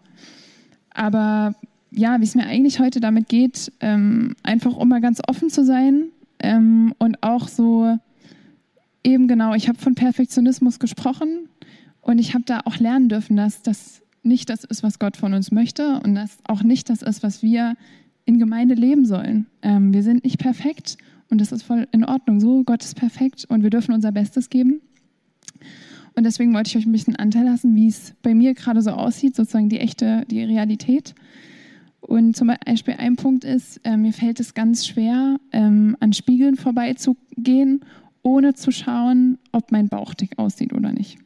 Aber 0.93 1.55
ja, 1.91 2.21
wie 2.21 2.25
es 2.25 2.35
mir 2.35 2.47
eigentlich 2.47 2.79
heute 2.79 3.01
damit 3.01 3.31
geht, 3.31 3.73
ähm, 3.81 4.37
einfach 4.43 4.77
um 4.77 4.91
mal 4.91 5.01
ganz 5.01 5.23
offen 5.27 5.49
zu 5.49 5.65
sein 5.65 6.09
ähm, 6.41 6.95
und 6.99 7.23
auch 7.23 7.49
so 7.49 7.99
eben 9.03 9.29
genau, 9.29 9.55
ich 9.55 9.67
habe 9.69 9.79
von 9.79 9.95
Perfektionismus 9.95 10.79
gesprochen 10.79 11.49
und 12.03 12.19
ich 12.19 12.35
habe 12.35 12.45
da 12.45 12.61
auch 12.67 12.77
lernen 12.77 13.09
dürfen, 13.09 13.37
dass 13.37 13.63
das 13.63 14.03
nicht 14.23 14.51
das 14.51 14.65
ist, 14.65 14.83
was 14.83 14.99
Gott 14.99 15.17
von 15.17 15.33
uns 15.33 15.51
möchte 15.53 16.01
und 16.05 16.17
das 16.17 16.37
auch 16.45 16.63
nicht 16.63 16.91
das 16.91 17.01
ist, 17.01 17.23
was 17.23 17.43
wir 17.43 17.77
in 18.27 18.39
Gemeinde 18.39 18.75
leben 18.75 19.07
sollen. 19.07 19.47
Ähm, 19.63 19.95
wir 19.95 20.03
sind 20.03 20.23
nicht 20.23 20.39
perfekt 20.39 20.99
und 21.31 21.41
das 21.41 21.51
ist 21.51 21.63
voll 21.63 21.89
in 21.93 22.05
Ordnung. 22.05 22.41
So, 22.41 22.63
Gott 22.63 22.85
ist 22.85 22.95
perfekt 22.95 23.47
und 23.49 23.63
wir 23.63 23.71
dürfen 23.71 23.95
unser 23.95 24.13
Bestes 24.13 24.51
geben. 24.51 24.83
Und 26.21 26.25
deswegen 26.25 26.53
wollte 26.53 26.69
ich 26.69 26.77
euch 26.77 26.85
ein 26.85 26.93
bisschen 26.93 27.17
Anteil 27.17 27.47
lassen, 27.47 27.75
wie 27.75 27.89
es 27.89 28.13
bei 28.21 28.35
mir 28.35 28.53
gerade 28.53 28.83
so 28.83 28.91
aussieht, 28.91 29.35
sozusagen 29.35 29.71
die 29.71 29.81
echte, 29.81 30.27
die 30.31 30.43
Realität. 30.43 31.15
Und 32.03 32.37
zum 32.37 32.53
Beispiel 32.67 32.93
ein 32.99 33.17
Punkt 33.17 33.43
ist, 33.43 33.81
äh, 33.85 33.97
mir 33.97 34.13
fällt 34.13 34.39
es 34.39 34.53
ganz 34.53 34.87
schwer, 34.87 35.39
ähm, 35.53 35.97
an 35.99 36.13
Spiegeln 36.13 36.57
vorbeizugehen, 36.57 37.87
ohne 38.21 38.53
zu 38.53 38.71
schauen, 38.71 39.39
ob 39.53 39.73
mein 39.73 39.89
Bauch 39.89 40.13
dick 40.13 40.39
aussieht 40.39 40.75
oder 40.75 40.93
nicht. 40.93 41.17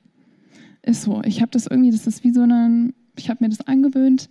Ist 0.83 1.03
so. 1.03 1.23
Ich 1.25 1.41
habe 1.41 1.51
das 1.51 1.67
irgendwie, 1.67 1.91
das 1.91 2.07
ist 2.07 2.23
wie 2.23 2.31
so 2.31 2.43
eine, 2.43 2.95
ich 3.19 3.29
habe 3.31 3.43
mir 3.43 3.51
das 3.51 3.67
angewöhnt. 3.67 4.29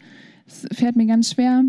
Es 0.48 0.66
fällt 0.72 0.96
mir 0.96 1.08
ganz 1.08 1.34
schwer. 1.34 1.66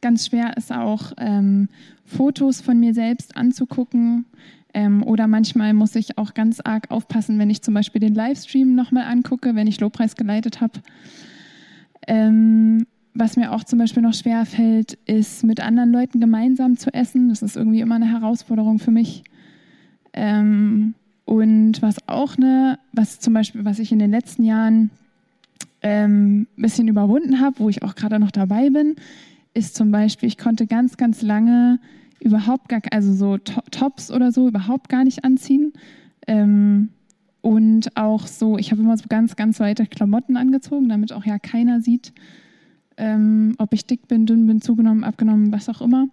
Ganz 0.00 0.26
schwer 0.26 0.56
ist 0.56 0.72
auch, 0.72 1.12
ähm, 1.18 1.68
Fotos 2.04 2.60
von 2.60 2.78
mir 2.80 2.94
selbst 2.94 3.36
anzugucken. 3.36 4.24
Ähm, 4.72 5.02
oder 5.02 5.26
manchmal 5.26 5.74
muss 5.74 5.96
ich 5.96 6.16
auch 6.16 6.34
ganz 6.34 6.60
arg 6.60 6.90
aufpassen, 6.90 7.38
wenn 7.38 7.50
ich 7.50 7.62
zum 7.62 7.74
Beispiel 7.74 8.00
den 8.00 8.14
Livestream 8.14 8.74
nochmal 8.74 9.04
angucke, 9.04 9.54
wenn 9.54 9.66
ich 9.66 9.80
Lobpreis 9.80 10.14
geleitet 10.14 10.60
habe. 10.60 10.74
Ähm, 12.06 12.86
was 13.14 13.36
mir 13.36 13.52
auch 13.52 13.64
zum 13.64 13.78
Beispiel 13.78 14.02
noch 14.02 14.14
schwer 14.14 14.46
fällt, 14.46 14.94
ist 15.06 15.42
mit 15.42 15.60
anderen 15.60 15.90
Leuten 15.90 16.20
gemeinsam 16.20 16.76
zu 16.76 16.94
essen. 16.94 17.28
Das 17.28 17.42
ist 17.42 17.56
irgendwie 17.56 17.80
immer 17.80 17.96
eine 17.96 18.10
Herausforderung 18.10 18.78
für 18.78 18.92
mich. 18.92 19.24
Ähm, 20.12 20.94
und 21.24 21.82
was 21.82 21.96
auch 22.08 22.36
eine, 22.36 22.78
was 22.92 23.18
zum 23.20 23.34
Beispiel, 23.34 23.64
was 23.64 23.78
ich 23.78 23.92
in 23.92 23.98
den 23.98 24.10
letzten 24.10 24.44
Jahren 24.44 24.90
ähm, 25.82 26.46
ein 26.56 26.62
bisschen 26.62 26.88
überwunden 26.88 27.40
habe, 27.40 27.58
wo 27.58 27.68
ich 27.68 27.82
auch 27.82 27.94
gerade 27.94 28.18
noch 28.18 28.30
dabei 28.30 28.70
bin, 28.70 28.96
ist 29.54 29.74
zum 29.74 29.90
Beispiel, 29.90 30.28
ich 30.28 30.38
konnte 30.38 30.66
ganz, 30.66 30.96
ganz 30.96 31.22
lange 31.22 31.78
überhaupt 32.20 32.68
gar, 32.68 32.80
also 32.90 33.12
so 33.12 33.38
Tops 33.38 34.10
oder 34.10 34.32
so 34.32 34.48
überhaupt 34.48 34.88
gar 34.88 35.04
nicht 35.04 35.24
anziehen. 35.24 35.72
Ähm, 36.26 36.90
und 37.40 37.96
auch 37.96 38.26
so, 38.26 38.58
ich 38.58 38.70
habe 38.70 38.82
immer 38.82 38.96
so 38.96 39.04
ganz, 39.08 39.34
ganz 39.34 39.60
weite 39.60 39.86
Klamotten 39.86 40.36
angezogen, 40.36 40.88
damit 40.88 41.12
auch 41.12 41.24
ja 41.24 41.38
keiner 41.38 41.80
sieht, 41.80 42.12
ähm, 42.98 43.54
ob 43.58 43.72
ich 43.72 43.86
dick 43.86 44.08
bin, 44.08 44.26
dünn 44.26 44.46
bin, 44.46 44.60
zugenommen, 44.60 45.04
abgenommen, 45.04 45.50
was 45.50 45.68
auch 45.70 45.80
immer. 45.80 46.08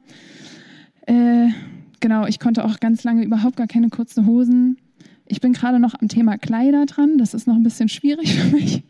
Äh, 1.05 1.49
genau, 1.99 2.25
ich 2.25 2.39
konnte 2.39 2.63
auch 2.63 2.79
ganz 2.79 3.03
lange 3.03 3.23
überhaupt 3.23 3.57
gar 3.57 3.67
keine 3.67 3.89
kurzen 3.89 4.25
Hosen 4.25 4.77
ich 5.29 5.41
bin 5.41 5.53
gerade 5.53 5.79
noch 5.79 5.93
am 5.99 6.07
Thema 6.07 6.37
Kleider 6.37 6.85
dran. 6.85 7.17
Das 7.17 7.33
ist 7.33 7.47
noch 7.47 7.55
ein 7.55 7.63
bisschen 7.63 7.89
schwierig 7.89 8.33
für 8.39 8.55
mich. 8.55 8.83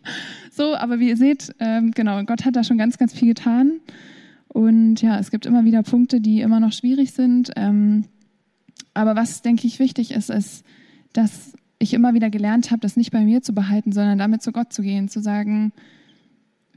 So, 0.51 0.75
aber 0.75 0.99
wie 0.99 1.09
ihr 1.09 1.17
seht, 1.17 1.53
ähm, 1.59 1.91
genau, 1.91 2.23
Gott 2.23 2.45
hat 2.45 2.55
da 2.55 2.63
schon 2.63 2.77
ganz, 2.77 2.97
ganz 2.97 3.13
viel 3.13 3.29
getan. 3.29 3.79
Und 4.57 5.03
ja, 5.03 5.19
es 5.19 5.29
gibt 5.29 5.45
immer 5.45 5.65
wieder 5.65 5.83
Punkte, 5.83 6.19
die 6.19 6.41
immer 6.41 6.59
noch 6.59 6.71
schwierig 6.71 7.11
sind. 7.11 7.51
Ähm, 7.55 8.05
aber 8.95 9.15
was, 9.15 9.43
denke 9.43 9.67
ich, 9.67 9.77
wichtig 9.77 10.09
ist, 10.09 10.31
ist, 10.31 10.65
dass 11.13 11.53
ich 11.77 11.93
immer 11.93 12.15
wieder 12.15 12.31
gelernt 12.31 12.71
habe, 12.71 12.79
das 12.79 12.97
nicht 12.97 13.11
bei 13.11 13.23
mir 13.23 13.43
zu 13.43 13.53
behalten, 13.53 13.91
sondern 13.91 14.17
damit 14.17 14.41
zu 14.41 14.51
Gott 14.51 14.73
zu 14.73 14.81
gehen, 14.81 15.09
zu 15.09 15.21
sagen, 15.21 15.73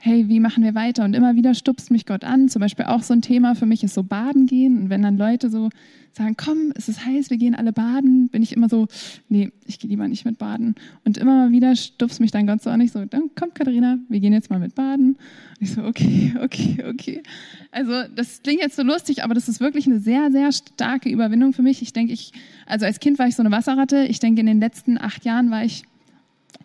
hey, 0.02 0.28
wie 0.28 0.40
machen 0.40 0.64
wir 0.64 0.74
weiter? 0.74 1.04
Und 1.04 1.14
immer 1.14 1.36
wieder 1.36 1.54
stupst 1.54 1.90
mich 1.90 2.06
Gott 2.06 2.24
an. 2.24 2.48
Zum 2.48 2.60
Beispiel 2.60 2.86
auch 2.86 3.02
so 3.02 3.12
ein 3.12 3.20
Thema 3.20 3.54
für 3.54 3.66
mich 3.66 3.84
ist 3.84 3.92
so 3.92 4.02
Baden 4.02 4.46
gehen. 4.46 4.80
Und 4.80 4.90
wenn 4.90 5.02
dann 5.02 5.18
Leute 5.18 5.50
so 5.50 5.68
sagen, 6.12 6.36
komm, 6.38 6.72
es 6.74 6.88
ist 6.88 7.04
heiß, 7.04 7.28
wir 7.28 7.36
gehen 7.36 7.54
alle 7.54 7.72
baden, 7.72 8.28
bin 8.30 8.42
ich 8.42 8.52
immer 8.52 8.70
so, 8.70 8.88
nee, 9.28 9.52
ich 9.66 9.78
gehe 9.78 9.90
lieber 9.90 10.08
nicht 10.08 10.24
mit 10.24 10.38
baden. 10.38 10.74
Und 11.04 11.18
immer 11.18 11.50
wieder 11.50 11.76
stupst 11.76 12.18
mich 12.18 12.30
dann 12.30 12.46
Gott 12.46 12.62
so 12.62 12.70
an. 12.70 12.80
Ich 12.80 12.92
so, 12.92 13.04
dann 13.04 13.30
komm, 13.38 13.52
Katharina, 13.52 13.98
wir 14.08 14.20
gehen 14.20 14.32
jetzt 14.32 14.48
mal 14.48 14.58
mit 14.58 14.74
baden. 14.74 15.10
Und 15.10 15.60
ich 15.60 15.72
so, 15.72 15.84
okay, 15.84 16.34
okay, 16.42 16.82
okay. 16.88 17.22
Also 17.70 17.92
das 18.16 18.42
klingt 18.42 18.62
jetzt 18.62 18.76
so 18.76 18.82
lustig, 18.82 19.22
aber 19.22 19.34
das 19.34 19.50
ist 19.50 19.60
wirklich 19.60 19.86
eine 19.86 20.00
sehr, 20.00 20.32
sehr 20.32 20.50
starke 20.50 21.10
Überwindung 21.10 21.52
für 21.52 21.62
mich. 21.62 21.82
Ich 21.82 21.92
denke, 21.92 22.14
ich, 22.14 22.32
also 22.64 22.86
als 22.86 23.00
Kind 23.00 23.18
war 23.18 23.28
ich 23.28 23.36
so 23.36 23.42
eine 23.42 23.50
Wasserratte. 23.50 24.04
Ich 24.04 24.18
denke, 24.18 24.40
in 24.40 24.46
den 24.46 24.60
letzten 24.60 24.96
acht 24.96 25.26
Jahren 25.26 25.50
war 25.50 25.62
ich 25.62 25.84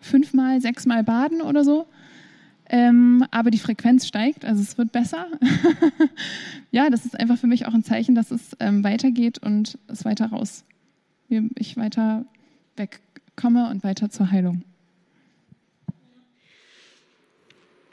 fünfmal, 0.00 0.62
sechsmal 0.62 1.04
baden 1.04 1.42
oder 1.42 1.64
so. 1.64 1.86
Ähm, 2.68 3.24
aber 3.30 3.50
die 3.50 3.58
Frequenz 3.58 4.06
steigt, 4.06 4.44
also 4.44 4.60
es 4.60 4.76
wird 4.76 4.92
besser. 4.92 5.26
ja, 6.72 6.90
das 6.90 7.04
ist 7.04 7.18
einfach 7.18 7.38
für 7.38 7.46
mich 7.46 7.66
auch 7.66 7.74
ein 7.74 7.84
Zeichen, 7.84 8.14
dass 8.14 8.30
es 8.30 8.56
ähm, 8.58 8.82
weitergeht 8.82 9.38
und 9.38 9.78
es 9.86 10.04
weiter 10.04 10.26
raus, 10.26 10.64
ich 11.28 11.76
weiter 11.76 12.24
wegkomme 12.76 13.70
und 13.70 13.84
weiter 13.84 14.10
zur 14.10 14.30
Heilung. 14.30 14.62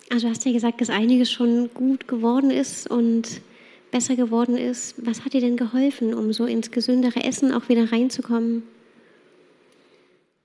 Also 0.10 0.28
du 0.28 0.34
hast 0.34 0.46
ja 0.46 0.52
gesagt, 0.52 0.82
dass 0.82 0.90
einiges 0.90 1.32
schon 1.32 1.72
gut 1.74 2.08
geworden 2.08 2.52
ist 2.52 2.88
und 2.90 3.42
besser 3.92 4.16
geworden 4.16 4.58
ist. 4.58 4.96
Was 5.06 5.24
hat 5.24 5.34
dir 5.34 5.42
denn 5.42 5.58
geholfen, 5.58 6.14
um 6.14 6.34
so 6.34 6.46
ins 6.46 6.72
gesündere 6.72 7.24
Essen 7.24 7.52
auch 7.52 7.70
wieder 7.70 7.92
reinzukommen? 7.92 8.64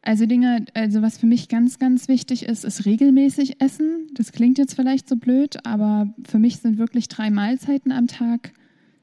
Also 0.09 0.25
Dinge, 0.25 0.65
also 0.73 1.03
was 1.03 1.19
für 1.19 1.27
mich 1.27 1.51
ganz, 1.51 1.79
ganz 1.79 2.09
wichtig 2.09 2.45
ist, 2.45 2.65
ist 2.65 2.87
regelmäßig 2.87 3.61
essen. 3.61 4.07
Das 4.15 4.33
klingt 4.33 4.57
jetzt 4.57 4.73
vielleicht 4.73 5.07
so 5.07 5.17
blöd, 5.17 5.67
aber 5.67 6.15
für 6.27 6.39
mich 6.39 6.61
sind 6.61 6.79
wirklich 6.79 7.09
drei 7.09 7.29
Mahlzeiten 7.29 7.93
am 7.93 8.07
Tag 8.07 8.55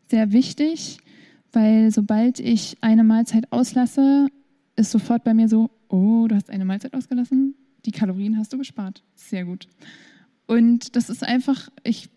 sehr 0.10 0.32
wichtig, 0.32 0.98
weil 1.54 1.92
sobald 1.92 2.40
ich 2.40 2.78
eine 2.82 3.04
Mahlzeit 3.04 3.52
auslasse, 3.52 4.30
ist 4.78 4.90
sofort 4.90 5.24
bei 5.24 5.36
mir 5.36 5.48
so, 5.48 5.70
oh, 5.90 6.26
du 6.28 6.34
hast 6.34 6.50
eine 6.50 6.66
Mahlzeit 6.66 6.96
ausgelassen, 6.96 7.54
die 7.86 7.92
Kalorien 7.92 8.40
hast 8.40 8.52
du 8.54 8.58
gespart. 8.58 9.04
Sehr 9.14 9.46
gut. 9.46 9.68
Und 10.48 10.96
das 10.96 11.12
ist 11.12 11.24
einfach, 11.24 11.70
ich 11.84 12.10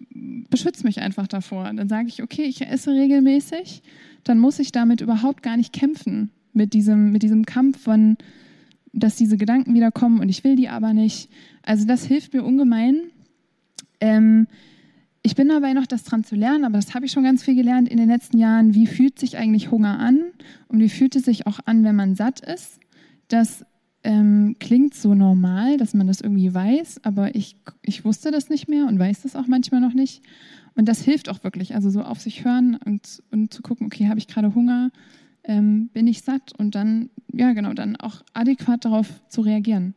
beschütze 0.48 0.86
mich 0.86 1.02
einfach 1.02 1.26
davor. 1.26 1.70
Dann 1.74 1.90
sage 1.90 2.08
ich, 2.08 2.22
okay, 2.22 2.44
ich 2.44 2.62
esse 2.62 2.92
regelmäßig, 2.92 3.82
dann 4.24 4.38
muss 4.38 4.58
ich 4.58 4.72
damit 4.72 5.02
überhaupt 5.02 5.42
gar 5.42 5.58
nicht 5.58 5.74
kämpfen 5.74 6.30
mit 6.54 6.72
diesem, 6.72 7.12
mit 7.12 7.22
diesem 7.22 7.44
Kampf 7.44 7.82
von, 7.82 8.16
dass 8.92 9.16
diese 9.16 9.36
Gedanken 9.36 9.74
wieder 9.74 9.90
kommen 9.90 10.20
und 10.20 10.28
ich 10.28 10.44
will 10.44 10.56
die 10.56 10.68
aber 10.68 10.92
nicht. 10.92 11.30
Also 11.62 11.86
das 11.86 12.04
hilft 12.04 12.34
mir 12.34 12.44
ungemein. 12.44 13.10
Ähm, 14.00 14.46
ich 15.22 15.34
bin 15.34 15.48
dabei 15.48 15.72
noch, 15.72 15.86
das 15.86 16.04
dran 16.04 16.24
zu 16.24 16.36
lernen, 16.36 16.64
aber 16.64 16.76
das 16.76 16.94
habe 16.94 17.06
ich 17.06 17.12
schon 17.12 17.24
ganz 17.24 17.42
viel 17.42 17.54
gelernt 17.54 17.88
in 17.88 17.98
den 17.98 18.08
letzten 18.08 18.38
Jahren. 18.38 18.74
Wie 18.74 18.86
fühlt 18.86 19.18
sich 19.18 19.36
eigentlich 19.36 19.70
Hunger 19.70 19.98
an 19.98 20.20
und 20.68 20.80
wie 20.80 20.88
fühlt 20.88 21.16
es 21.16 21.24
sich 21.24 21.46
auch 21.46 21.58
an, 21.64 21.84
wenn 21.84 21.96
man 21.96 22.14
satt 22.14 22.40
ist? 22.40 22.78
Das 23.28 23.64
ähm, 24.04 24.56
klingt 24.58 24.94
so 24.94 25.14
normal, 25.14 25.76
dass 25.76 25.92
man 25.92 26.06
das 26.06 26.20
irgendwie 26.20 26.54
weiß, 26.54 27.04
aber 27.04 27.34
ich, 27.34 27.56
ich 27.82 28.04
wusste 28.04 28.30
das 28.30 28.48
nicht 28.48 28.68
mehr 28.68 28.86
und 28.86 28.98
weiß 28.98 29.22
das 29.22 29.36
auch 29.36 29.46
manchmal 29.46 29.80
noch 29.80 29.92
nicht. 29.92 30.22
Und 30.74 30.88
das 30.88 31.02
hilft 31.02 31.28
auch 31.28 31.42
wirklich, 31.42 31.74
also 31.74 31.90
so 31.90 32.02
auf 32.02 32.20
sich 32.20 32.44
hören 32.44 32.78
und, 32.84 33.22
und 33.32 33.52
zu 33.52 33.62
gucken, 33.62 33.86
okay, 33.86 34.08
habe 34.08 34.18
ich 34.18 34.28
gerade 34.28 34.54
Hunger, 34.54 34.90
ähm, 35.48 35.88
bin 35.92 36.06
ich 36.06 36.22
satt 36.22 36.52
und 36.56 36.74
dann, 36.74 37.10
ja 37.32 37.52
genau, 37.52 37.72
dann 37.72 37.96
auch 37.96 38.22
adäquat 38.34 38.84
darauf 38.84 39.08
zu 39.28 39.40
reagieren. 39.40 39.94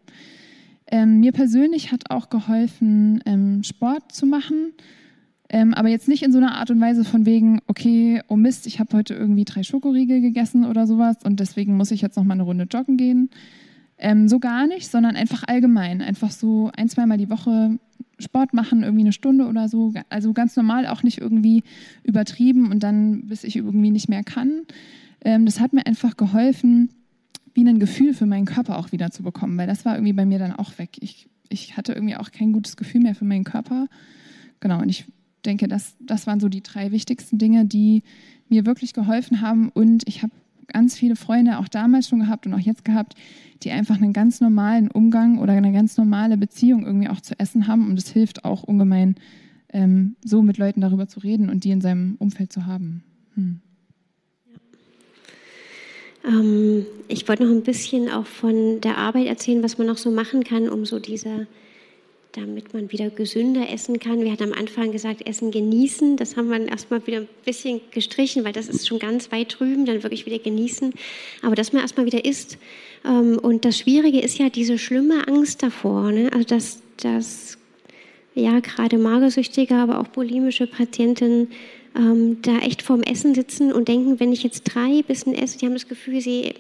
Ähm, 0.88 1.20
mir 1.20 1.32
persönlich 1.32 1.92
hat 1.92 2.10
auch 2.10 2.30
geholfen, 2.30 3.22
ähm, 3.26 3.64
Sport 3.64 4.12
zu 4.12 4.26
machen, 4.26 4.74
ähm, 5.50 5.74
aber 5.74 5.90
jetzt 5.90 6.08
nicht 6.08 6.24
in 6.24 6.32
so 6.32 6.38
einer 6.38 6.56
Art 6.56 6.72
und 6.72 6.82
Weise 6.82 7.04
von 7.04 7.26
wegen, 7.26 7.60
okay, 7.68 8.22
oh 8.28 8.36
Mist, 8.36 8.66
ich 8.68 8.80
habe 8.80 8.98
heute 8.98 9.14
irgendwie 9.14 9.46
drei 9.46 9.64
Schokoriegel 9.64 10.22
gegessen 10.22 10.66
oder 10.66 10.88
sowas 10.88 11.18
und 11.24 11.40
deswegen 11.40 11.78
muss 11.78 11.92
ich 11.92 12.02
jetzt 12.02 12.16
noch 12.16 12.24
mal 12.24 12.34
eine 12.34 12.44
Runde 12.44 12.68
joggen 12.72 12.98
gehen. 12.98 13.30
Ähm, 13.98 14.28
so 14.28 14.40
gar 14.40 14.66
nicht, 14.66 14.90
sondern 14.90 15.16
einfach 15.16 15.44
allgemein, 15.48 16.02
einfach 16.02 16.32
so 16.32 16.72
ein, 16.76 16.90
zweimal 16.90 17.18
die 17.18 17.30
Woche 17.30 17.78
Sport 18.18 18.54
machen, 18.54 18.84
irgendwie 18.84 19.04
eine 19.04 19.14
Stunde 19.14 19.46
oder 19.46 19.68
so. 19.68 19.94
Also 20.10 20.34
ganz 20.34 20.56
normal, 20.56 20.88
auch 20.88 21.04
nicht 21.04 21.20
irgendwie 21.20 21.64
übertrieben 22.04 22.72
und 22.72 22.82
dann, 22.82 23.28
bis 23.28 23.44
ich 23.44 23.58
irgendwie 23.58 23.92
nicht 23.92 24.10
mehr 24.10 24.24
kann. 24.24 24.62
Ähm, 25.24 25.46
das 25.46 25.60
hat 25.60 25.74
mir 25.74 25.86
einfach 25.86 26.18
geholfen, 26.18 26.90
wie 27.54 27.68
ein 27.68 27.80
Gefühl 27.80 28.14
für 28.14 28.26
meinen 28.26 28.46
Körper 28.46 28.78
auch 28.78 28.92
wieder 28.92 29.12
zu 29.12 29.24
bekommen, 29.24 29.58
weil 29.58 29.68
das 29.68 29.86
war 29.86 29.96
irgendwie 29.96 30.14
bei 30.14 30.26
mir 30.26 30.40
dann 30.40 30.54
auch 30.54 30.78
weg. 30.78 30.98
Ich, 31.02 31.28
ich 31.50 31.78
hatte 31.78 31.94
irgendwie 31.94 32.16
auch 32.16 32.32
kein 32.32 32.54
gutes 32.54 32.78
Gefühl 32.78 33.02
mehr 33.02 33.16
für 33.16 33.26
meinen 33.26 33.44
Körper. 33.44 33.88
Genau, 34.60 34.80
und 34.80 34.90
ich 34.90 35.06
denke, 35.46 35.68
das, 35.68 35.96
das 36.00 36.28
waren 36.28 36.40
so 36.40 36.50
die 36.50 36.64
drei 36.64 36.92
wichtigsten 36.92 37.38
Dinge, 37.38 37.66
die 37.66 38.04
mir 38.50 38.66
wirklich 38.66 38.94
geholfen 38.94 39.42
haben. 39.42 39.70
Und 39.70 40.08
ich 40.08 40.24
habe 40.24 40.34
ganz 40.68 40.96
viele 40.96 41.16
Freunde 41.16 41.58
auch 41.58 41.68
damals 41.68 42.08
schon 42.08 42.20
gehabt 42.20 42.46
und 42.46 42.54
auch 42.54 42.60
jetzt 42.60 42.86
gehabt, 42.86 43.16
die 43.64 43.72
einfach 43.72 43.98
einen 43.98 44.14
ganz 44.14 44.40
normalen 44.40 44.90
Umgang 44.90 45.40
oder 45.40 45.54
eine 45.54 45.72
ganz 45.72 45.98
normale 45.98 46.38
Beziehung 46.38 46.86
irgendwie 46.86 47.10
auch 47.10 47.22
zu 47.22 47.38
Essen 47.40 47.68
haben. 47.68 47.90
Und 47.90 48.00
es 48.00 48.10
hilft 48.10 48.46
auch 48.46 48.64
ungemein, 48.64 49.16
ähm, 49.70 50.16
so 50.24 50.42
mit 50.42 50.58
Leuten 50.58 50.82
darüber 50.82 51.08
zu 51.08 51.20
reden 51.20 51.50
und 51.50 51.64
die 51.64 51.72
in 51.72 51.82
seinem 51.82 52.16
Umfeld 52.20 52.52
zu 52.52 52.66
haben. 52.66 53.04
Hm. 53.36 53.62
Ähm, 56.26 56.86
ich 57.08 57.28
wollte 57.28 57.44
noch 57.44 57.52
ein 57.52 57.64
bisschen 57.64 58.10
auch 58.10 58.26
von 58.26 58.82
der 58.82 58.98
Arbeit 58.98 59.28
erzählen, 59.28 59.64
was 59.64 59.78
man 59.78 59.88
noch 59.88 59.98
so 59.98 60.12
machen 60.12 60.44
kann, 60.44 60.70
um 60.70 60.86
so 60.86 61.00
diese 61.00 61.48
damit 62.34 62.74
man 62.74 62.92
wieder 62.92 63.10
gesünder 63.10 63.70
essen 63.70 64.00
kann. 64.00 64.24
Wir 64.24 64.32
hatten 64.32 64.44
am 64.44 64.54
Anfang 64.54 64.92
gesagt, 64.92 65.28
Essen 65.28 65.52
genießen. 65.52 66.18
Das 66.18 66.38
haben 66.38 66.50
wir 66.50 66.68
erstmal 66.68 67.06
wieder 67.06 67.18
ein 67.18 67.28
bisschen 67.46 67.82
gestrichen, 67.92 68.44
weil 68.44 68.54
das 68.54 68.70
ist 68.70 68.88
schon 68.88 69.00
ganz 69.00 69.32
weit 69.32 69.60
drüben, 69.60 69.86
dann 69.86 70.04
wirklich 70.04 70.26
wieder 70.26 70.40
genießen. 70.40 70.94
Aber 71.42 71.56
dass 71.56 71.74
man 71.74 71.82
erstmal 71.82 72.06
wieder 72.06 72.24
isst. 72.24 72.58
Ähm, 73.06 73.38
und 73.40 73.66
das 73.66 73.80
Schwierige 73.80 74.20
ist 74.20 74.38
ja 74.38 74.50
diese 74.50 74.78
schlimme 74.78 75.28
Angst 75.28 75.62
davor. 75.64 76.12
Ne? 76.12 76.30
Also, 76.32 76.46
dass, 76.46 76.82
dass 76.98 77.58
ja 78.34 78.60
gerade 78.60 78.98
Magersüchtige, 78.98 79.76
aber 79.76 80.00
auch 80.00 80.08
bulimische 80.08 80.68
Patientinnen 80.68 81.50
ähm, 81.96 82.42
da 82.42 82.60
echt 82.60 82.82
vorm 82.82 83.02
Essen 83.04 83.36
sitzen 83.36 83.72
und 83.72 83.88
denken, 83.88 84.20
wenn 84.20 84.32
ich 84.32 84.44
jetzt 84.44 84.64
drei 84.64 85.02
Bissen 85.02 85.34
esse, 85.34 85.58
die 85.58 85.66
haben 85.66 85.74
das 85.74 85.88
Gefühl, 85.88 86.22
sie, 86.22 86.56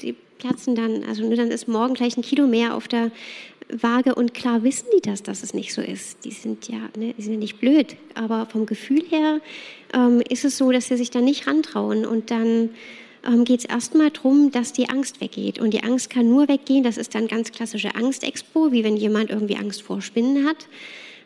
die 0.00 0.14
platzen 0.38 0.74
dann. 0.74 1.04
Also 1.04 1.22
nur 1.22 1.36
dann 1.36 1.50
ist 1.50 1.68
morgen 1.68 1.94
gleich 1.94 2.16
ein 2.16 2.22
Kilo 2.22 2.46
mehr 2.46 2.74
auf 2.74 2.88
der 2.88 3.10
vage 3.70 4.14
und 4.14 4.34
klar 4.34 4.64
wissen 4.64 4.86
die 4.94 5.00
das, 5.00 5.22
dass 5.22 5.42
es 5.42 5.54
nicht 5.54 5.72
so 5.72 5.80
ist. 5.80 6.24
Die 6.24 6.30
sind 6.30 6.68
ja, 6.68 6.78
ne, 6.96 7.14
die 7.16 7.22
sind 7.22 7.34
ja 7.34 7.38
nicht 7.38 7.60
blöd, 7.60 7.96
aber 8.14 8.46
vom 8.46 8.66
Gefühl 8.66 9.02
her 9.08 9.40
ähm, 9.94 10.22
ist 10.28 10.44
es 10.44 10.58
so, 10.58 10.70
dass 10.72 10.88
sie 10.88 10.96
sich 10.96 11.10
da 11.10 11.20
nicht 11.20 11.46
rantrauen 11.46 12.04
und 12.04 12.30
dann 12.30 12.70
ähm, 13.26 13.44
geht 13.44 13.60
es 13.60 13.64
erstmal 13.64 14.10
darum, 14.10 14.50
dass 14.50 14.72
die 14.72 14.88
Angst 14.88 15.20
weggeht. 15.20 15.58
Und 15.58 15.72
die 15.72 15.82
Angst 15.82 16.10
kann 16.10 16.28
nur 16.28 16.48
weggehen, 16.48 16.82
das 16.82 16.96
ist 16.96 17.14
dann 17.14 17.28
ganz 17.28 17.52
klassische 17.52 17.94
Angstexpo, 17.94 18.72
wie 18.72 18.84
wenn 18.84 18.96
jemand 18.96 19.30
irgendwie 19.30 19.56
Angst 19.56 19.82
vor 19.82 20.02
Spinnen 20.02 20.46
hat. 20.46 20.66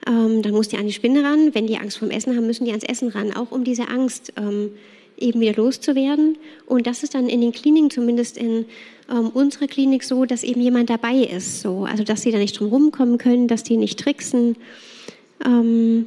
Ähm, 0.07 0.43
dann 0.43 0.53
muss 0.53 0.69
die 0.69 0.77
an 0.77 0.87
die 0.87 0.93
Spinne 0.93 1.23
ran. 1.23 1.55
Wenn 1.55 1.67
die 1.67 1.79
Angst 1.79 1.99
vor 1.99 2.09
dem 2.09 2.17
Essen 2.17 2.37
haben, 2.37 2.47
müssen 2.47 2.65
die 2.65 2.71
ans 2.71 2.85
Essen 2.85 3.09
ran, 3.09 3.33
auch 3.35 3.51
um 3.51 3.65
diese 3.65 3.89
Angst 3.89 4.33
ähm, 4.37 4.71
eben 5.19 5.41
wieder 5.41 5.55
loszuwerden. 5.55 6.39
Und 6.67 6.87
das 6.87 7.03
ist 7.03 7.15
dann 7.15 7.29
in 7.29 7.41
den 7.41 7.53
Kliniken, 7.53 7.91
zumindest 7.91 8.37
in 8.37 8.67
ähm, 9.11 9.31
unserer 9.31 9.67
Klinik, 9.67 10.05
so, 10.05 10.25
dass 10.25 10.43
eben 10.43 10.61
jemand 10.61 10.91
dabei 10.91 11.17
ist. 11.17 11.61
So. 11.61 11.85
Also, 11.85 12.05
dass 12.05 12.23
sie 12.23 12.31
da 12.31 12.39
nicht 12.39 12.59
drum 12.59 12.69
rumkommen 12.69 13.19
können, 13.19 13.49
dass 13.49 13.63
die 13.63 13.77
nicht 13.77 13.99
tricksen. 13.99 14.57
Ähm, 15.45 16.07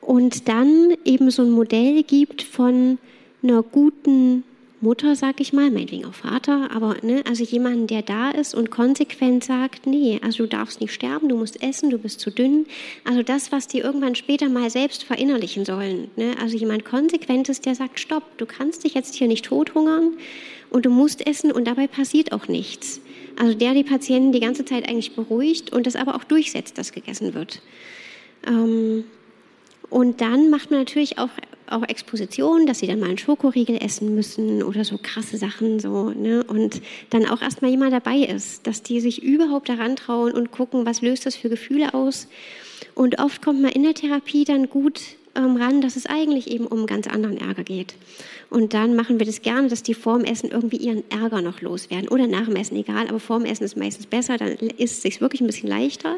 und 0.00 0.48
dann 0.48 0.94
eben 1.04 1.30
so 1.30 1.42
ein 1.42 1.50
Modell 1.50 2.02
gibt 2.02 2.42
von 2.42 2.98
einer 3.42 3.62
guten 3.62 4.44
Mutter, 4.82 5.14
sag 5.14 5.40
ich 5.42 5.52
mal, 5.52 5.70
meinetwegen 5.70 6.06
auch 6.06 6.14
Vater, 6.14 6.70
aber 6.72 6.96
ne, 7.02 7.22
also 7.28 7.44
jemanden, 7.44 7.86
der 7.86 8.00
da 8.00 8.30
ist 8.30 8.54
und 8.54 8.70
konsequent 8.70 9.44
sagt, 9.44 9.86
nee, 9.86 10.18
also 10.24 10.44
du 10.44 10.48
darfst 10.48 10.80
nicht 10.80 10.94
sterben, 10.94 11.28
du 11.28 11.36
musst 11.36 11.62
essen, 11.62 11.90
du 11.90 11.98
bist 11.98 12.18
zu 12.18 12.30
dünn. 12.30 12.64
Also 13.04 13.22
das, 13.22 13.52
was 13.52 13.66
die 13.66 13.80
irgendwann 13.80 14.14
später 14.14 14.48
mal 14.48 14.70
selbst 14.70 15.04
verinnerlichen 15.04 15.66
sollen. 15.66 16.10
Ne? 16.16 16.34
Also 16.40 16.56
jemand 16.56 16.86
Konsequentes, 16.86 17.60
der 17.60 17.74
sagt, 17.74 18.00
stopp, 18.00 18.22
du 18.38 18.46
kannst 18.46 18.84
dich 18.84 18.94
jetzt 18.94 19.14
hier 19.16 19.28
nicht 19.28 19.44
tothungern 19.44 20.14
und 20.70 20.86
du 20.86 20.90
musst 20.90 21.26
essen 21.26 21.52
und 21.52 21.66
dabei 21.66 21.86
passiert 21.86 22.32
auch 22.32 22.48
nichts. 22.48 23.02
Also 23.38 23.52
der 23.52 23.74
die 23.74 23.84
Patienten 23.84 24.32
die 24.32 24.40
ganze 24.40 24.64
Zeit 24.64 24.88
eigentlich 24.88 25.14
beruhigt 25.14 25.74
und 25.74 25.86
das 25.86 25.94
aber 25.94 26.14
auch 26.14 26.24
durchsetzt, 26.24 26.78
dass 26.78 26.92
gegessen 26.92 27.34
wird. 27.34 27.60
Ähm, 28.46 29.04
und 29.90 30.22
dann 30.22 30.48
macht 30.48 30.70
man 30.70 30.80
natürlich 30.80 31.18
auch 31.18 31.30
auch 31.72 31.82
Exposition, 31.88 32.66
dass 32.66 32.80
sie 32.80 32.86
dann 32.86 33.00
mal 33.00 33.08
einen 33.08 33.18
Schokoriegel 33.18 33.76
essen 33.82 34.14
müssen 34.14 34.62
oder 34.62 34.84
so 34.84 34.98
krasse 35.02 35.36
Sachen 35.36 35.80
so, 35.80 36.10
ne? 36.10 36.44
Und 36.44 36.82
dann 37.10 37.26
auch 37.26 37.42
erstmal 37.42 37.70
jemand 37.70 37.92
dabei 37.92 38.18
ist, 38.18 38.66
dass 38.66 38.82
die 38.82 39.00
sich 39.00 39.22
überhaupt 39.22 39.68
daran 39.68 39.96
trauen 39.96 40.32
und 40.32 40.50
gucken, 40.50 40.86
was 40.86 41.02
löst 41.02 41.26
das 41.26 41.36
für 41.36 41.48
Gefühle 41.48 41.94
aus. 41.94 42.28
Und 42.94 43.20
oft 43.20 43.42
kommt 43.42 43.62
man 43.62 43.72
in 43.72 43.82
der 43.82 43.94
Therapie 43.94 44.44
dann 44.44 44.68
gut 44.68 45.00
ähm, 45.34 45.56
ran, 45.56 45.80
dass 45.80 45.96
es 45.96 46.06
eigentlich 46.06 46.50
eben 46.50 46.66
um 46.66 46.86
ganz 46.86 47.06
anderen 47.06 47.38
Ärger 47.38 47.64
geht. 47.64 47.94
Und 48.48 48.74
dann 48.74 48.96
machen 48.96 49.18
wir 49.18 49.26
das 49.26 49.42
gerne, 49.42 49.68
dass 49.68 49.82
die 49.82 49.94
vorm 49.94 50.24
Essen 50.24 50.50
irgendwie 50.50 50.78
ihren 50.78 51.04
Ärger 51.10 51.40
noch 51.40 51.60
loswerden. 51.60 52.08
Oder 52.08 52.26
nach 52.26 52.46
dem 52.46 52.56
Essen, 52.56 52.76
egal, 52.76 53.08
aber 53.08 53.20
vorm 53.20 53.44
Essen 53.44 53.64
ist 53.64 53.76
meistens 53.76 54.06
besser, 54.06 54.36
dann 54.38 54.52
ist 54.52 54.78
es 54.78 55.02
sich 55.02 55.20
wirklich 55.20 55.40
ein 55.40 55.46
bisschen 55.46 55.68
leichter. 55.68 56.16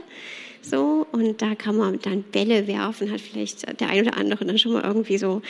So, 0.65 1.07
und 1.11 1.43
da 1.43 1.57
kann 1.57 1.77
man 1.77 1.99
dann 2.01 2.23
Bälle 2.23 2.69
werfen, 2.69 3.11
hat 3.11 3.21
vielleicht 3.21 3.81
der 3.81 3.89
ein 3.89 4.07
oder 4.07 4.17
andere 4.17 4.45
dann 4.45 4.59
schon 4.59 4.73
mal 4.73 4.85
irgendwie 4.85 5.19
so 5.19 5.43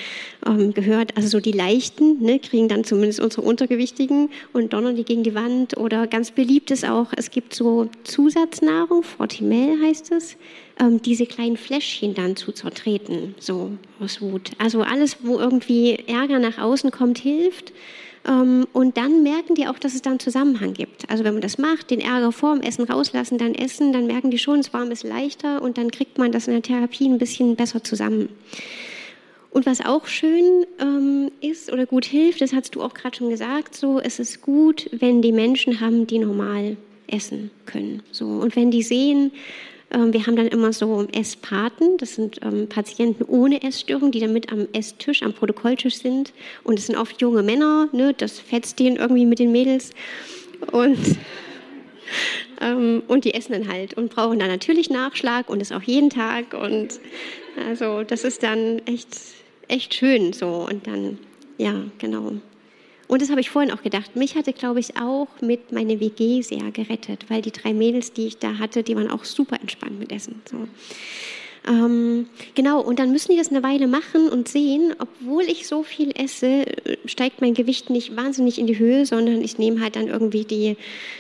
ähm, 0.47 0.73
gehört. 0.73 1.17
Also 1.17 1.29
so 1.29 1.41
die 1.41 1.53
Leichten 1.53 2.23
ne, 2.23 2.39
kriegen 2.39 2.67
dann 2.67 2.83
zumindest 2.83 3.21
unsere 3.21 3.43
Untergewichtigen 3.43 4.31
und 4.55 4.73
donnern 4.73 4.97
die 4.97 5.05
gegen 5.05 5.23
die 5.23 5.35
Wand. 5.35 5.77
Oder 5.77 6.07
ganz 6.07 6.31
beliebt 6.31 6.71
ist 6.71 6.89
auch, 6.89 7.09
es 7.15 7.31
gibt 7.31 7.55
so 7.55 7.91
Zusatznahrung, 8.05 9.03
Fortimel 9.03 9.83
heißt 9.83 10.13
es, 10.13 10.37
ähm, 10.81 11.03
diese 11.03 11.27
kleinen 11.27 11.59
Fläschchen 11.59 12.15
dann 12.15 12.35
zu 12.35 12.53
zertreten, 12.53 13.35
so 13.39 13.73
aus 14.01 14.23
Wut. 14.23 14.53
Also 14.57 14.81
alles, 14.81 15.19
wo 15.23 15.39
irgendwie 15.39 15.99
Ärger 16.07 16.39
nach 16.39 16.57
außen 16.57 16.91
kommt, 16.91 17.19
hilft. 17.19 17.73
Ähm, 18.27 18.67
und 18.73 18.97
dann 18.97 19.23
merken 19.23 19.55
die 19.55 19.67
auch, 19.67 19.79
dass 19.79 19.95
es 19.95 20.03
da 20.03 20.11
einen 20.11 20.21
Zusammenhang 20.21 20.75
gibt. 20.75 21.11
Also 21.11 21.25
wenn 21.25 21.35
man 21.35 21.43
das 21.43 21.59
macht, 21.59 21.91
den 21.91 22.01
Ärger 22.01 22.33
vor 22.33 22.55
dem 22.55 22.63
Essen 22.63 22.85
rauslassen, 22.85 23.39
dann 23.39 23.55
essen, 23.55 23.93
dann 23.93 24.07
merken 24.07 24.31
die 24.31 24.39
schon, 24.39 24.61
es 24.61 24.73
war 24.73 24.83
ein 24.83 24.89
bisschen 24.89 25.11
leichter 25.11 25.63
und 25.63 25.79
dann 25.79 25.91
kriegt 25.91 26.19
man 26.19 26.33
das 26.33 26.47
in 26.47 26.55
der 26.55 26.63
Therapie 26.63 27.09
ein 27.09 27.19
bisschen 27.19 27.57
besser 27.57 27.83
zusammen. 27.83 28.29
Und 29.51 29.67
was 29.67 29.85
auch 29.85 30.07
schön 30.07 30.65
ähm, 30.81 31.31
ist 31.41 31.71
oder 31.71 31.85
gut 31.85 32.07
hilft, 32.07 32.41
das 32.41 32.55
hast 32.55 32.75
du 32.75 32.83
auch 32.83 32.95
gerade 32.95 33.17
schon 33.17 33.29
gesagt, 33.29 33.75
so 33.75 34.01
es 34.01 34.19
ist 34.19 34.41
gut, 34.41 34.89
wenn 34.93 35.21
die 35.21 35.33
Menschen 35.33 35.81
haben, 35.81 36.07
die 36.07 36.19
normal 36.19 36.77
essen 37.07 37.51
können. 37.67 38.03
So 38.13 38.27
und 38.27 38.57
wenn 38.57 38.71
die 38.71 38.83
sehen, 38.83 39.33
wir 39.95 40.27
haben 40.27 40.37
dann 40.37 40.49
immer 40.49 40.73
so 40.73 41.07
Esspaten, 41.13 41.99
das 41.99 42.15
sind 42.15 42.41
ähm, 42.43 42.69
Patienten 42.69 43.25
ohne 43.25 43.63
Essstörung, 43.63 44.11
die 44.11 44.21
dann 44.21 44.33
mit 44.33 44.51
am 44.51 44.67
Esstisch, 44.73 45.23
am 45.23 45.35
Protokolltisch 45.35 45.97
sind. 45.97 46.33
Und 46.65 46.79
es 46.79 46.87
sind 46.87 46.97
oft 46.97 47.21
junge 47.21 47.43
Männer, 47.43 47.89
ne? 47.93 48.15
das 48.15 48.39
fetzt 48.39 48.79
denen 48.79 48.97
irgendwie 48.97 49.27
mit 49.27 49.39
den 49.39 49.53
Mädels. 49.53 49.91
Und, 50.71 50.99
ähm, 52.61 53.03
und 53.07 53.27
die 53.27 53.35
essen 53.35 53.53
dann 53.53 53.69
halt 53.69 53.95
und 53.95 54.15
brauchen 54.15 54.39
dann 54.39 54.49
natürlich 54.49 54.89
Nachschlag 54.89 55.51
und 55.51 55.59
das 55.61 55.73
auch 55.73 55.83
jeden 55.83 56.09
Tag. 56.09 56.55
Und 56.55 56.99
also 57.69 58.03
das 58.03 58.25
ist 58.25 58.43
dann 58.43 58.81
echt, 58.87 59.09
echt 59.69 59.93
schön 59.93 60.33
so. 60.33 60.67
Und 60.71 60.87
dann, 60.87 61.19
ja, 61.59 61.85
genau. 61.99 62.33
Und 63.13 63.21
das 63.21 63.29
habe 63.29 63.43
ich 63.43 63.51
vorhin 63.51 63.71
auch 63.71 63.83
gedacht. 63.83 64.17
Mich 64.17 64.37
hatte, 64.37 64.55
glaube 64.55 64.81
ich, 64.81 64.97
auch 64.97 65.29
mit 65.43 65.71
meiner 65.71 66.01
WG 66.01 66.41
sehr 66.41 66.71
gerettet, 66.71 67.27
weil 67.29 67.43
die 67.43 67.51
drei 67.51 67.75
Mädels, 67.75 68.15
die 68.15 68.29
ich 68.29 68.39
da 68.39 68.57
hatte, 68.57 68.83
die 68.83 68.97
waren 68.97 69.11
auch 69.11 69.27
super 69.27 69.61
entspannt 69.61 69.99
mit 69.99 70.11
Essen. 70.11 70.41
So. 70.51 70.67
Ähm, 71.71 72.31
genau, 72.55 72.81
und 72.81 72.99
dann 72.99 73.13
müssen 73.13 73.33
die 73.33 73.37
das 73.37 73.51
eine 73.51 73.63
Weile 73.63 73.87
machen 73.87 74.31
und 74.31 74.49
sehen, 74.49 74.95
obwohl 74.99 75.43
ich 75.43 75.67
so 75.67 75.83
viel 75.83 76.13
esse, 76.19 76.65
steigt 77.05 77.43
mein 77.43 77.53
Gewicht 77.53 77.91
nicht 77.91 78.17
wahnsinnig 78.17 78.59
in 78.59 78.67
die 78.67 78.79
Höhe, 78.79 79.05
sondern 79.05 79.43
ich 79.43 79.59
nehme 79.59 79.83
halt 79.83 79.97
dann 79.97 80.09
irgendwie 80.09 80.47
die 80.47 80.79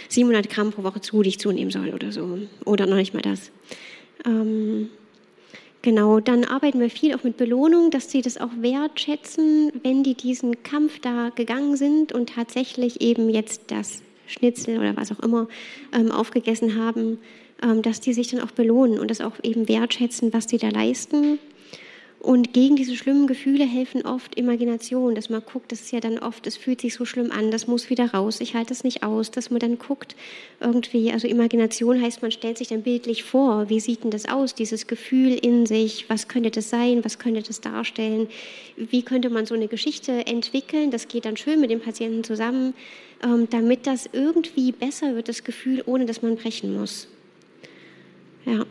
700 0.09 0.49
Gramm 0.49 0.73
pro 0.73 0.85
Woche 0.85 1.03
zu, 1.03 1.21
die 1.21 1.29
ich 1.29 1.41
zunehmen 1.41 1.71
soll 1.71 1.91
oder 1.91 2.11
so. 2.11 2.39
Oder 2.65 2.87
noch 2.87 2.97
nicht 2.97 3.13
mal 3.13 3.21
das. 3.21 3.51
Ähm, 4.25 4.89
Genau, 5.83 6.21
dann 6.21 6.45
arbeiten 6.45 6.79
wir 6.79 6.91
viel 6.91 7.13
auch 7.15 7.25
mit 7.25 7.37
Belohnung, 7.37 7.91
dass 7.91 8.09
sie 8.09 8.23
das 8.23 8.39
auch 8.39 8.51
wertschätzen, 8.57 9.73
wenn 9.83 10.05
die 10.05 10.15
diesen 10.15 10.63
Kampf 10.63 11.01
da 11.01 11.31
gegangen 11.35 11.77
sind 11.77 12.13
und 12.13 12.31
tatsächlich 12.31 13.01
eben 13.01 13.29
jetzt 13.29 13.63
das 13.67 14.01
Schnitzel 14.29 14.79
oder 14.79 14.97
was 14.97 15.11
auch 15.11 15.19
immer 15.19 15.49
ähm, 15.93 16.13
aufgegessen 16.13 16.77
haben, 16.77 17.19
ähm, 17.63 17.83
dass 17.83 18.01
die 18.01 18.13
sich 18.13 18.29
dann 18.29 18.41
auch 18.41 18.53
belohnen 18.53 19.01
und 19.01 19.11
das 19.11 19.21
auch 19.21 19.35
eben 19.43 19.69
wertschätzen, 19.69 20.33
was 20.33 20.47
die 20.47 20.59
da 20.59 20.69
leisten 20.69 21.41
und 22.23 22.53
gegen 22.53 22.77
diese 22.77 22.95
schlimmen 22.95 23.27
Gefühle 23.27 23.65
helfen 23.65 24.07
oft 24.07 24.37
Imagination, 24.37 25.17
dass 25.17 25.29
man 25.29 25.43
guckt, 25.45 25.73
das 25.73 25.81
ist 25.81 25.91
ja 25.91 25.99
dann 25.99 26.21
oft, 26.21 26.47
es 26.47 26.57
fühlt 26.57 26.81
sich 26.81 26.95
so 26.95 27.05
schlimm 27.05 27.33
an, 27.33 27.51
das 27.51 27.67
muss 27.67 27.91
wieder 27.91 28.13
raus, 28.13 28.41
ich 28.41 28.55
halte 28.55 28.73
es 28.73 28.85
nicht 28.85 29.03
aus, 29.03 29.33
dass 29.33 29.51
man 29.51 29.59
dann 29.59 29.77
guckt 29.77 30.15
irgendwie, 30.61 31.11
also 31.11 31.27
Imagination 31.27 32.01
heißt, 32.01 32.23
man 32.23 32.31
stellt 32.31 32.59
sich 32.59 32.69
dann 32.69 32.83
bildlich 32.83 33.25
vor, 33.25 33.69
wie 33.71 33.81
sieht 33.81 34.05
denn 34.05 34.13
das 34.13 34.29
aus, 34.29 34.55
dieses 34.55 34.87
Gefühl 34.87 35.33
in 35.33 35.67
sich, 35.67 36.09
was 36.09 36.29
könnte 36.29 36.53
das 36.53 36.71
sein, 36.71 37.05
was 37.05 37.19
könnte 37.19 37.43
das 37.43 37.61
darstellen, 37.61 38.29
wie 38.77 39.03
könnte 39.03 39.29
man 39.29 39.45
so 39.45 39.57
eine 39.57 39.67
Geschichte 39.67 40.25
entwickeln, 40.25 40.93
das 40.93 41.09
geht 41.09 41.25
dann 41.25 41.37
schön 41.37 41.61
mit 41.61 41.73
dem 41.73 41.81
Patienten 41.81 42.23
zusammen, 42.23 42.75
ähm, 43.25 43.49
damit 43.51 43.89
das 43.89 44.09
irgendwie 44.13 44.71
besser 44.71 45.17
wird, 45.17 45.29
das 45.29 45.43
Gefühl, 45.43 45.83
ohne 45.87 46.07
dass 46.07 46.23
man 46.23 46.37
brechen 46.37 46.79
muss. 46.79 47.09
Ja. 48.45 48.65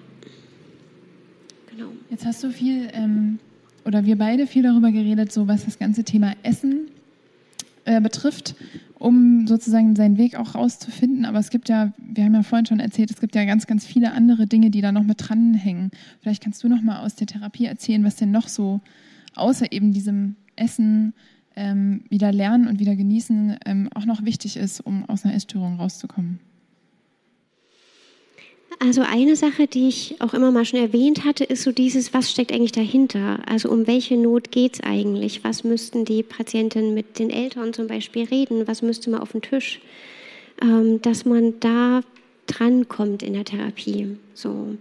Genau. 1.75 1.91
Jetzt 2.09 2.25
hast 2.25 2.43
du 2.43 2.51
viel, 2.51 2.89
ähm, 2.93 3.39
oder 3.85 4.05
wir 4.05 4.17
beide 4.17 4.47
viel 4.47 4.63
darüber 4.63 4.91
geredet, 4.91 5.31
so 5.31 5.47
was 5.47 5.65
das 5.65 5.79
ganze 5.79 6.03
Thema 6.03 6.33
Essen 6.43 6.87
äh, 7.85 8.01
betrifft, 8.01 8.55
um 8.99 9.47
sozusagen 9.47 9.95
seinen 9.95 10.17
Weg 10.17 10.35
auch 10.35 10.55
rauszufinden. 10.55 11.25
Aber 11.25 11.39
es 11.39 11.49
gibt 11.49 11.69
ja, 11.69 11.93
wir 11.97 12.23
haben 12.23 12.35
ja 12.35 12.43
vorhin 12.43 12.65
schon 12.65 12.79
erzählt, 12.79 13.09
es 13.09 13.21
gibt 13.21 13.35
ja 13.35 13.45
ganz, 13.45 13.67
ganz 13.67 13.85
viele 13.85 14.11
andere 14.11 14.47
Dinge, 14.47 14.69
die 14.69 14.81
da 14.81 14.91
noch 14.91 15.03
mit 15.03 15.17
dranhängen. 15.27 15.91
Vielleicht 16.21 16.43
kannst 16.43 16.63
du 16.63 16.67
noch 16.67 16.81
mal 16.81 16.99
aus 16.99 17.15
der 17.15 17.27
Therapie 17.27 17.65
erzählen, 17.65 18.03
was 18.03 18.17
denn 18.17 18.31
noch 18.31 18.47
so 18.47 18.81
außer 19.35 19.71
eben 19.71 19.93
diesem 19.93 20.35
Essen 20.55 21.13
ähm, 21.55 22.03
wieder 22.09 22.31
lernen 22.31 22.67
und 22.67 22.79
wieder 22.79 22.95
genießen 22.95 23.57
ähm, 23.65 23.89
auch 23.95 24.05
noch 24.05 24.25
wichtig 24.25 24.57
ist, 24.57 24.81
um 24.81 25.05
aus 25.05 25.25
einer 25.25 25.33
Essstörung 25.33 25.77
rauszukommen. 25.77 26.39
Also 28.79 29.01
eine 29.01 29.35
Sache, 29.35 29.67
die 29.67 29.87
ich 29.87 30.15
auch 30.21 30.33
immer 30.33 30.51
mal 30.51 30.65
schon 30.65 30.79
erwähnt 30.79 31.25
hatte, 31.25 31.43
ist 31.43 31.63
so 31.63 31.71
dieses, 31.71 32.13
was 32.13 32.31
steckt 32.31 32.51
eigentlich 32.51 32.71
dahinter? 32.71 33.39
Also 33.45 33.69
um 33.69 33.85
welche 33.85 34.17
Not 34.17 34.51
geht 34.51 34.75
es 34.75 34.79
eigentlich? 34.81 35.43
Was 35.43 35.63
müssten 35.63 36.05
die 36.05 36.23
Patientinnen 36.23 36.93
mit 36.93 37.19
den 37.19 37.29
Eltern 37.29 37.73
zum 37.73 37.87
Beispiel 37.87 38.25
reden? 38.25 38.67
Was 38.67 38.81
müsste 38.81 39.09
man 39.09 39.21
auf 39.21 39.33
den 39.33 39.41
Tisch? 39.41 39.81
Ähm, 40.61 41.01
dass 41.01 41.25
man 41.25 41.59
da 41.59 42.01
drankommt 42.47 43.23
in 43.23 43.33
der 43.33 43.45
Therapie. 43.45 44.17
So 44.33 44.75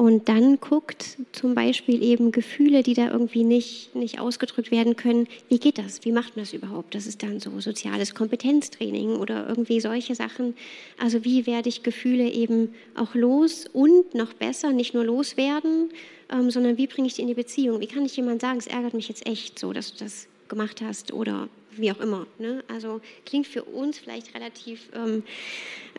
und 0.00 0.30
dann 0.30 0.58
guckt 0.60 1.18
zum 1.32 1.54
Beispiel 1.54 2.02
eben 2.02 2.32
Gefühle, 2.32 2.82
die 2.82 2.94
da 2.94 3.10
irgendwie 3.10 3.44
nicht, 3.44 3.94
nicht 3.94 4.18
ausgedrückt 4.18 4.70
werden 4.70 4.96
können, 4.96 5.28
wie 5.50 5.58
geht 5.58 5.76
das? 5.76 6.06
Wie 6.06 6.10
macht 6.10 6.36
man 6.36 6.46
das 6.46 6.54
überhaupt? 6.54 6.94
Das 6.94 7.06
ist 7.06 7.22
dann 7.22 7.38
so 7.38 7.60
soziales 7.60 8.14
Kompetenztraining 8.14 9.16
oder 9.16 9.46
irgendwie 9.46 9.78
solche 9.78 10.14
Sachen. 10.14 10.54
Also 10.98 11.22
wie 11.26 11.46
werde 11.46 11.68
ich 11.68 11.82
Gefühle 11.82 12.30
eben 12.30 12.74
auch 12.94 13.14
los 13.14 13.66
und 13.74 14.14
noch 14.14 14.32
besser, 14.32 14.72
nicht 14.72 14.94
nur 14.94 15.04
loswerden, 15.04 15.90
ähm, 16.32 16.50
sondern 16.50 16.78
wie 16.78 16.86
bringe 16.86 17.06
ich 17.06 17.12
die 17.12 17.20
in 17.20 17.28
die 17.28 17.34
Beziehung? 17.34 17.80
Wie 17.80 17.86
kann 17.86 18.06
ich 18.06 18.16
jemand 18.16 18.40
sagen, 18.40 18.58
es 18.58 18.68
ärgert 18.68 18.94
mich 18.94 19.10
jetzt 19.10 19.26
echt 19.26 19.58
so, 19.58 19.74
dass 19.74 19.94
das 19.96 20.28
gemacht 20.50 20.82
hast 20.82 21.14
oder 21.14 21.48
wie 21.76 21.90
auch 21.90 22.00
immer. 22.00 22.26
Ne? 22.38 22.62
Also 22.68 23.00
klingt 23.24 23.46
für 23.46 23.62
uns 23.62 23.98
vielleicht 23.98 24.34
relativ 24.34 24.90
ähm, 24.94 25.22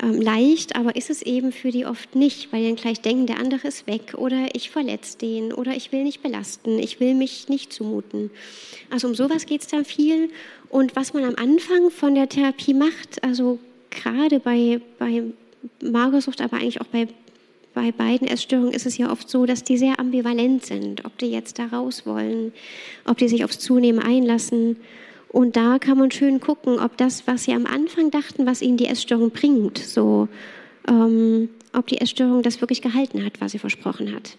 ähm, 0.01 0.21
leicht, 0.21 0.75
aber 0.75 0.95
ist 0.95 1.09
es 1.09 1.21
eben 1.23 1.51
für 1.51 1.71
die 1.71 1.85
oft 1.85 2.15
nicht, 2.15 2.51
weil 2.51 2.61
die 2.61 2.67
dann 2.67 2.75
gleich 2.75 3.01
denken, 3.01 3.25
der 3.25 3.39
andere 3.39 3.67
ist 3.67 3.87
weg 3.87 4.13
oder 4.15 4.49
ich 4.53 4.69
verletze 4.69 5.17
den 5.17 5.53
oder 5.53 5.75
ich 5.75 5.91
will 5.91 6.03
nicht 6.03 6.21
belasten, 6.21 6.77
ich 6.77 6.99
will 6.99 7.15
mich 7.15 7.49
nicht 7.49 7.73
zumuten. 7.73 8.29
Also 8.89 9.07
um 9.07 9.15
sowas 9.15 9.45
geht 9.45 9.61
es 9.61 9.67
dann 9.67 9.85
viel. 9.85 10.29
Und 10.69 10.95
was 10.95 11.13
man 11.13 11.23
am 11.23 11.35
Anfang 11.35 11.89
von 11.89 12.15
der 12.15 12.29
Therapie 12.29 12.73
macht, 12.73 13.23
also 13.23 13.59
gerade 13.89 14.39
bei, 14.39 14.79
bei 14.99 15.23
Magersucht, 15.81 16.41
aber 16.41 16.57
eigentlich 16.57 16.81
auch 16.81 16.87
bei 16.87 17.07
bei 17.73 17.91
beiden 17.91 18.27
Essstörungen 18.27 18.73
ist 18.73 18.85
es 18.85 18.97
ja 18.97 19.11
oft 19.11 19.29
so, 19.29 19.45
dass 19.45 19.63
die 19.63 19.77
sehr 19.77 19.99
ambivalent 19.99 20.65
sind, 20.65 21.05
ob 21.05 21.17
die 21.17 21.31
jetzt 21.31 21.59
da 21.59 21.65
raus 21.65 22.05
wollen, 22.05 22.53
ob 23.05 23.17
die 23.17 23.27
sich 23.27 23.43
aufs 23.43 23.59
Zunehmen 23.59 23.99
einlassen 23.99 24.77
und 25.31 25.55
da 25.55 25.79
kann 25.79 25.97
man 25.97 26.11
schön 26.11 26.41
gucken, 26.41 26.77
ob 26.77 26.97
das, 26.97 27.25
was 27.25 27.45
sie 27.45 27.53
am 27.53 27.65
Anfang 27.65 28.11
dachten, 28.11 28.45
was 28.45 28.61
ihnen 28.61 28.75
die 28.75 28.87
Essstörung 28.87 29.31
bringt, 29.31 29.77
so, 29.77 30.27
ähm, 30.89 31.47
ob 31.71 31.87
die 31.87 31.99
Essstörung 32.01 32.43
das 32.43 32.59
wirklich 32.59 32.81
gehalten 32.81 33.23
hat, 33.23 33.39
was 33.39 33.53
sie 33.53 33.59
versprochen 33.59 34.13
hat. 34.13 34.37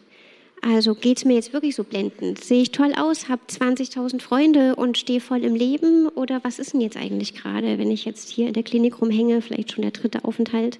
Also 0.60 0.94
geht 0.94 1.16
es 1.16 1.24
mir 1.24 1.34
jetzt 1.34 1.54
wirklich 1.54 1.74
so 1.74 1.82
blendend? 1.82 2.44
Sehe 2.44 2.62
ich 2.62 2.72
toll 2.72 2.92
aus, 2.94 3.30
habe 3.30 3.40
20.000 3.48 4.20
Freunde 4.20 4.76
und 4.76 4.98
stehe 4.98 5.20
voll 5.20 5.42
im 5.44 5.54
Leben? 5.54 6.08
Oder 6.08 6.44
was 6.44 6.58
ist 6.58 6.74
denn 6.74 6.82
jetzt 6.82 6.98
eigentlich 6.98 7.34
gerade, 7.34 7.78
wenn 7.78 7.90
ich 7.90 8.04
jetzt 8.04 8.28
hier 8.28 8.46
in 8.46 8.52
der 8.52 8.62
Klinik 8.62 9.00
rumhänge, 9.00 9.40
vielleicht 9.40 9.72
schon 9.72 9.82
der 9.82 9.90
dritte 9.92 10.24
Aufenthalt? 10.24 10.78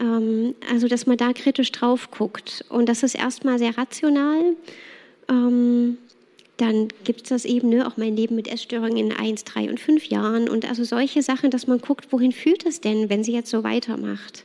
Ähm, 0.00 0.54
also, 0.70 0.88
dass 0.88 1.06
man 1.06 1.16
da 1.16 1.32
kritisch 1.32 1.70
drauf 1.72 2.10
guckt. 2.10 2.64
Und 2.68 2.88
das 2.88 3.02
ist 3.02 3.14
erstmal 3.14 3.58
sehr 3.58 3.76
rational. 3.76 4.56
Ähm, 5.28 5.98
dann 6.56 6.88
gibt 7.04 7.22
es 7.22 7.28
das 7.30 7.44
eben, 7.44 7.70
ne, 7.70 7.86
auch 7.86 7.96
mein 7.96 8.16
Leben 8.16 8.34
mit 8.34 8.48
Essstörungen 8.48 8.96
in 8.96 9.12
eins, 9.12 9.44
drei 9.44 9.70
und 9.70 9.80
fünf 9.80 10.06
Jahren. 10.06 10.48
Und 10.48 10.68
also 10.68 10.84
solche 10.84 11.22
Sachen, 11.22 11.50
dass 11.50 11.66
man 11.66 11.80
guckt, 11.80 12.12
wohin 12.12 12.32
führt 12.32 12.66
es 12.66 12.80
denn, 12.80 13.08
wenn 13.08 13.24
sie 13.24 13.32
jetzt 13.32 13.50
so 13.50 13.62
weitermacht? 13.62 14.44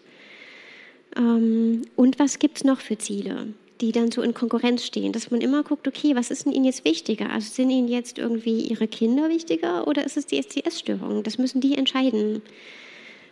Ähm, 1.18 1.84
und 1.96 2.20
was 2.20 2.40
gibt 2.40 2.58
es 2.58 2.64
noch 2.64 2.80
für 2.80 2.98
Ziele, 2.98 3.48
die 3.82 3.92
dann 3.92 4.12
so 4.12 4.22
in 4.22 4.34
Konkurrenz 4.34 4.86
stehen? 4.86 5.12
Dass 5.12 5.32
man 5.32 5.42
immer 5.42 5.64
guckt, 5.64 5.88
okay, 5.88 6.16
was 6.16 6.32
ist 6.32 6.46
denn 6.46 6.54
Ihnen 6.54 6.66
jetzt 6.66 6.86
wichtiger? 6.86 7.30
Also 7.32 7.54
sind 7.54 7.70
Ihnen 7.70 7.88
jetzt 7.88 8.18
irgendwie 8.18 8.62
Ihre 8.62 8.88
Kinder 8.88 9.30
wichtiger 9.30 9.88
oder 9.88 10.06
ist 10.06 10.18
es 10.18 10.26
die 10.26 10.42
SCS-Störung? 10.42 11.24
Das 11.24 11.38
müssen 11.38 11.62
die 11.62 11.78
entscheiden. 11.78 12.42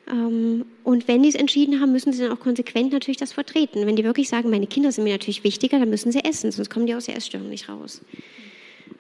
Ähm, 0.09 0.65
und 0.83 1.07
wenn 1.07 1.23
die 1.23 1.29
es 1.29 1.35
entschieden 1.35 1.79
haben, 1.79 1.91
müssen 1.91 2.13
sie 2.13 2.23
dann 2.23 2.31
auch 2.31 2.39
konsequent 2.39 2.91
natürlich 2.91 3.17
das 3.17 3.33
vertreten. 3.33 3.85
Wenn 3.85 3.95
die 3.95 4.03
wirklich 4.03 4.29
sagen, 4.29 4.49
meine 4.49 4.67
Kinder 4.67 4.91
sind 4.91 5.03
mir 5.03 5.13
natürlich 5.13 5.43
wichtiger, 5.43 5.79
dann 5.79 5.89
müssen 5.89 6.11
sie 6.11 6.23
essen, 6.23 6.51
sonst 6.51 6.69
kommen 6.69 6.87
die 6.87 6.95
aus 6.95 7.05
der 7.05 7.15
Essstörung 7.15 7.49
nicht 7.49 7.69
raus. 7.69 8.01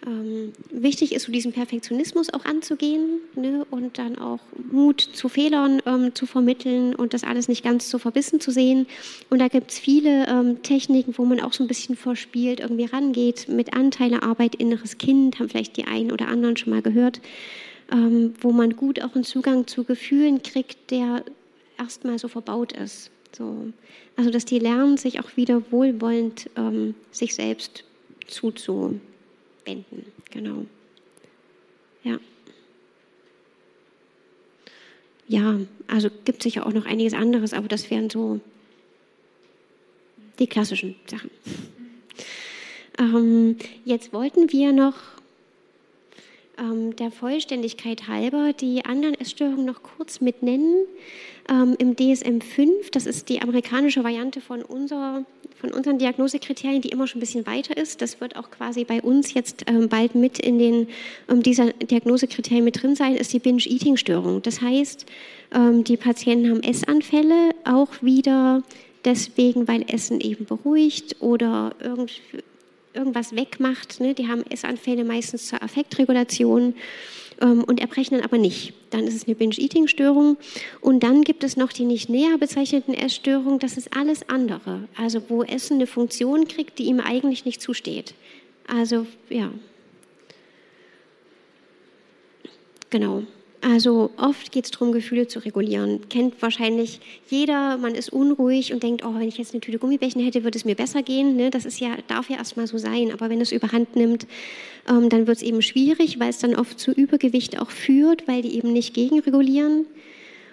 Ähm, 0.05 0.51
wichtig 0.69 1.13
ist, 1.13 1.23
so 1.23 1.31
diesen 1.31 1.53
Perfektionismus 1.53 2.33
auch 2.33 2.43
anzugehen 2.43 3.19
ne, 3.35 3.65
und 3.69 3.97
dann 3.97 4.17
auch 4.17 4.39
Mut 4.71 4.99
zu 4.99 5.29
Fehlern 5.29 5.81
ähm, 5.85 6.13
zu 6.13 6.25
vermitteln 6.25 6.93
und 6.93 7.13
das 7.13 7.23
alles 7.23 7.47
nicht 7.47 7.63
ganz 7.63 7.89
so 7.89 7.99
verbissen 7.99 8.41
zu 8.41 8.51
sehen. 8.51 8.87
Und 9.29 9.39
da 9.39 9.47
gibt 9.47 9.71
es 9.71 9.79
viele 9.79 10.27
ähm, 10.27 10.61
Techniken, 10.61 11.17
wo 11.17 11.23
man 11.23 11.39
auch 11.39 11.53
so 11.53 11.63
ein 11.63 11.67
bisschen 11.67 11.95
verspielt 11.95 12.59
irgendwie 12.59 12.85
rangeht 12.85 13.47
mit 13.47 13.73
Anteilearbeit, 13.73 14.55
inneres 14.55 14.97
Kind, 14.97 15.39
haben 15.39 15.49
vielleicht 15.49 15.77
die 15.77 15.85
einen 15.85 16.11
oder 16.11 16.27
anderen 16.27 16.57
schon 16.57 16.73
mal 16.73 16.81
gehört, 16.81 17.21
wo 17.89 18.51
man 18.51 18.75
gut 18.75 19.01
auch 19.01 19.13
einen 19.15 19.23
Zugang 19.23 19.67
zu 19.67 19.83
Gefühlen 19.83 20.41
kriegt, 20.41 20.91
der 20.91 21.23
erstmal 21.77 22.17
so 22.17 22.27
verbaut 22.27 22.71
ist. 22.73 23.11
So. 23.35 23.71
Also 24.15 24.29
dass 24.29 24.45
die 24.45 24.59
lernen, 24.59 24.97
sich 24.97 25.19
auch 25.19 25.35
wieder 25.37 25.71
wohlwollend 25.71 26.49
ähm, 26.55 26.95
sich 27.11 27.35
selbst 27.35 27.83
zuzuwenden 28.27 29.13
wenden. 29.65 30.05
Genau. 30.31 30.65
Ja. 32.03 32.19
Ja, 35.27 35.59
also 35.87 36.09
gibt 36.25 36.43
sicher 36.43 36.65
auch 36.65 36.73
noch 36.73 36.85
einiges 36.85 37.13
anderes, 37.13 37.53
aber 37.53 37.67
das 37.67 37.89
wären 37.89 38.09
so 38.09 38.39
die 40.39 40.47
klassischen 40.47 40.95
Sachen. 41.07 41.31
Ähm, 42.99 43.57
jetzt 43.85 44.13
wollten 44.13 44.51
wir 44.51 44.71
noch 44.71 44.93
ähm, 46.57 46.95
der 46.95 47.11
Vollständigkeit 47.11 48.07
halber 48.07 48.53
die 48.53 48.85
anderen 48.85 49.15
Essstörungen 49.15 49.65
noch 49.65 49.81
kurz 49.83 50.21
mit 50.21 50.43
nennen. 50.43 50.85
Ähm, 51.49 51.75
Im 51.77 51.95
DSM-5, 51.95 52.91
das 52.91 53.05
ist 53.05 53.27
die 53.29 53.41
amerikanische 53.41 54.03
Variante 54.03 54.39
von, 54.39 54.61
unser, 54.61 55.25
von 55.59 55.71
unseren 55.73 55.97
Diagnosekriterien, 55.97 56.81
die 56.81 56.89
immer 56.89 57.07
schon 57.07 57.19
ein 57.19 57.21
bisschen 57.21 57.45
weiter 57.45 57.75
ist. 57.75 58.01
Das 58.01 58.21
wird 58.21 58.35
auch 58.37 58.49
quasi 58.49 58.85
bei 58.85 59.01
uns 59.01 59.33
jetzt 59.33 59.65
ähm, 59.67 59.89
bald 59.89 60.15
mit 60.15 60.39
in 60.39 60.59
den, 60.59 60.87
ähm, 61.29 61.43
dieser 61.43 61.73
Diagnosekriterien 61.73 62.63
mit 62.63 62.81
drin 62.81 62.95
sein, 62.95 63.15
ist 63.15 63.33
die 63.33 63.39
Binge-Eating-Störung. 63.39 64.41
Das 64.41 64.61
heißt, 64.61 65.05
ähm, 65.53 65.83
die 65.83 65.97
Patienten 65.97 66.49
haben 66.49 66.63
Essanfälle, 66.63 67.51
auch 67.65 67.89
wieder 68.01 68.63
deswegen, 69.03 69.67
weil 69.67 69.83
Essen 69.87 70.21
eben 70.21 70.45
beruhigt 70.45 71.17
oder 71.19 71.75
irgendwie 71.81 72.21
irgendwas 72.93 73.35
wegmacht. 73.35 73.99
Ne? 73.99 74.13
Die 74.13 74.27
haben 74.27 74.43
Essanfälle 74.49 75.03
meistens 75.03 75.47
zur 75.47 75.61
Affektregulation 75.61 76.75
ähm, 77.41 77.63
und 77.63 77.79
erbrechen 77.79 78.17
dann 78.17 78.25
aber 78.25 78.37
nicht. 78.37 78.73
Dann 78.89 79.07
ist 79.07 79.15
es 79.15 79.25
eine 79.25 79.35
Binge-Eating-Störung. 79.35 80.37
Und 80.81 81.03
dann 81.03 81.23
gibt 81.23 81.43
es 81.43 81.57
noch 81.57 81.73
die 81.73 81.85
nicht 81.85 82.09
näher 82.09 82.37
bezeichneten 82.37 82.93
Essstörungen. 82.93 83.59
Das 83.59 83.77
ist 83.77 83.95
alles 83.95 84.29
andere. 84.29 84.87
Also 84.95 85.21
wo 85.29 85.43
Essen 85.43 85.75
eine 85.75 85.87
Funktion 85.87 86.47
kriegt, 86.47 86.79
die 86.79 86.85
ihm 86.85 86.99
eigentlich 86.99 87.45
nicht 87.45 87.61
zusteht. 87.61 88.13
Also 88.67 89.05
ja. 89.29 89.51
Genau. 92.89 93.23
Also 93.63 94.11
oft 94.17 94.51
geht 94.51 94.65
es 94.65 94.71
darum, 94.71 94.91
Gefühle 94.91 95.27
zu 95.27 95.39
regulieren. 95.39 96.09
Kennt 96.09 96.41
wahrscheinlich 96.41 96.99
jeder, 97.29 97.77
man 97.77 97.95
ist 97.95 98.11
unruhig 98.11 98.73
und 98.73 98.83
denkt, 98.83 99.05
oh, 99.05 99.13
wenn 99.15 99.27
ich 99.27 99.37
jetzt 99.37 99.53
eine 99.53 99.61
Tüte 99.61 99.79
Gummibärchen 99.79 100.21
hätte, 100.21 100.43
würde 100.43 100.57
es 100.57 100.65
mir 100.65 100.75
besser 100.75 101.01
gehen. 101.01 101.37
Ne? 101.37 101.49
Das 101.49 101.63
ist 101.63 101.79
ja, 101.79 101.95
darf 102.09 102.29
ja 102.29 102.35
erstmal 102.37 102.67
so 102.67 102.77
sein. 102.77 103.13
Aber 103.13 103.29
wenn 103.29 103.39
es 103.39 103.53
überhand 103.53 103.95
nimmt, 103.95 104.27
ähm, 104.89 105.07
dann 105.07 105.27
wird 105.27 105.37
es 105.37 105.43
eben 105.43 105.61
schwierig, 105.61 106.19
weil 106.19 106.29
es 106.29 106.39
dann 106.39 106.55
oft 106.55 106.77
zu 106.77 106.91
Übergewicht 106.91 107.57
auch 107.57 107.69
führt, 107.71 108.27
weil 108.27 108.41
die 108.41 108.57
eben 108.57 108.73
nicht 108.73 108.93
gegenregulieren. 108.93 109.85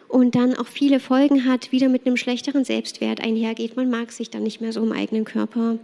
und 0.06 0.34
dann 0.34 0.56
auch 0.56 0.66
viele 0.66 0.98
Folgen 0.98 1.46
hat, 1.46 1.70
wieder 1.70 1.88
mit 1.88 2.04
einem 2.04 2.16
schlechteren 2.16 2.64
Selbstwert 2.64 3.20
einhergeht. 3.20 3.76
Man 3.76 3.90
mag 3.90 4.10
sich 4.10 4.28
dann 4.28 4.42
nicht 4.42 4.60
mehr 4.60 4.72
so 4.72 4.82
im 4.82 4.90
eigenen 4.90 5.24
Körper. 5.24 5.78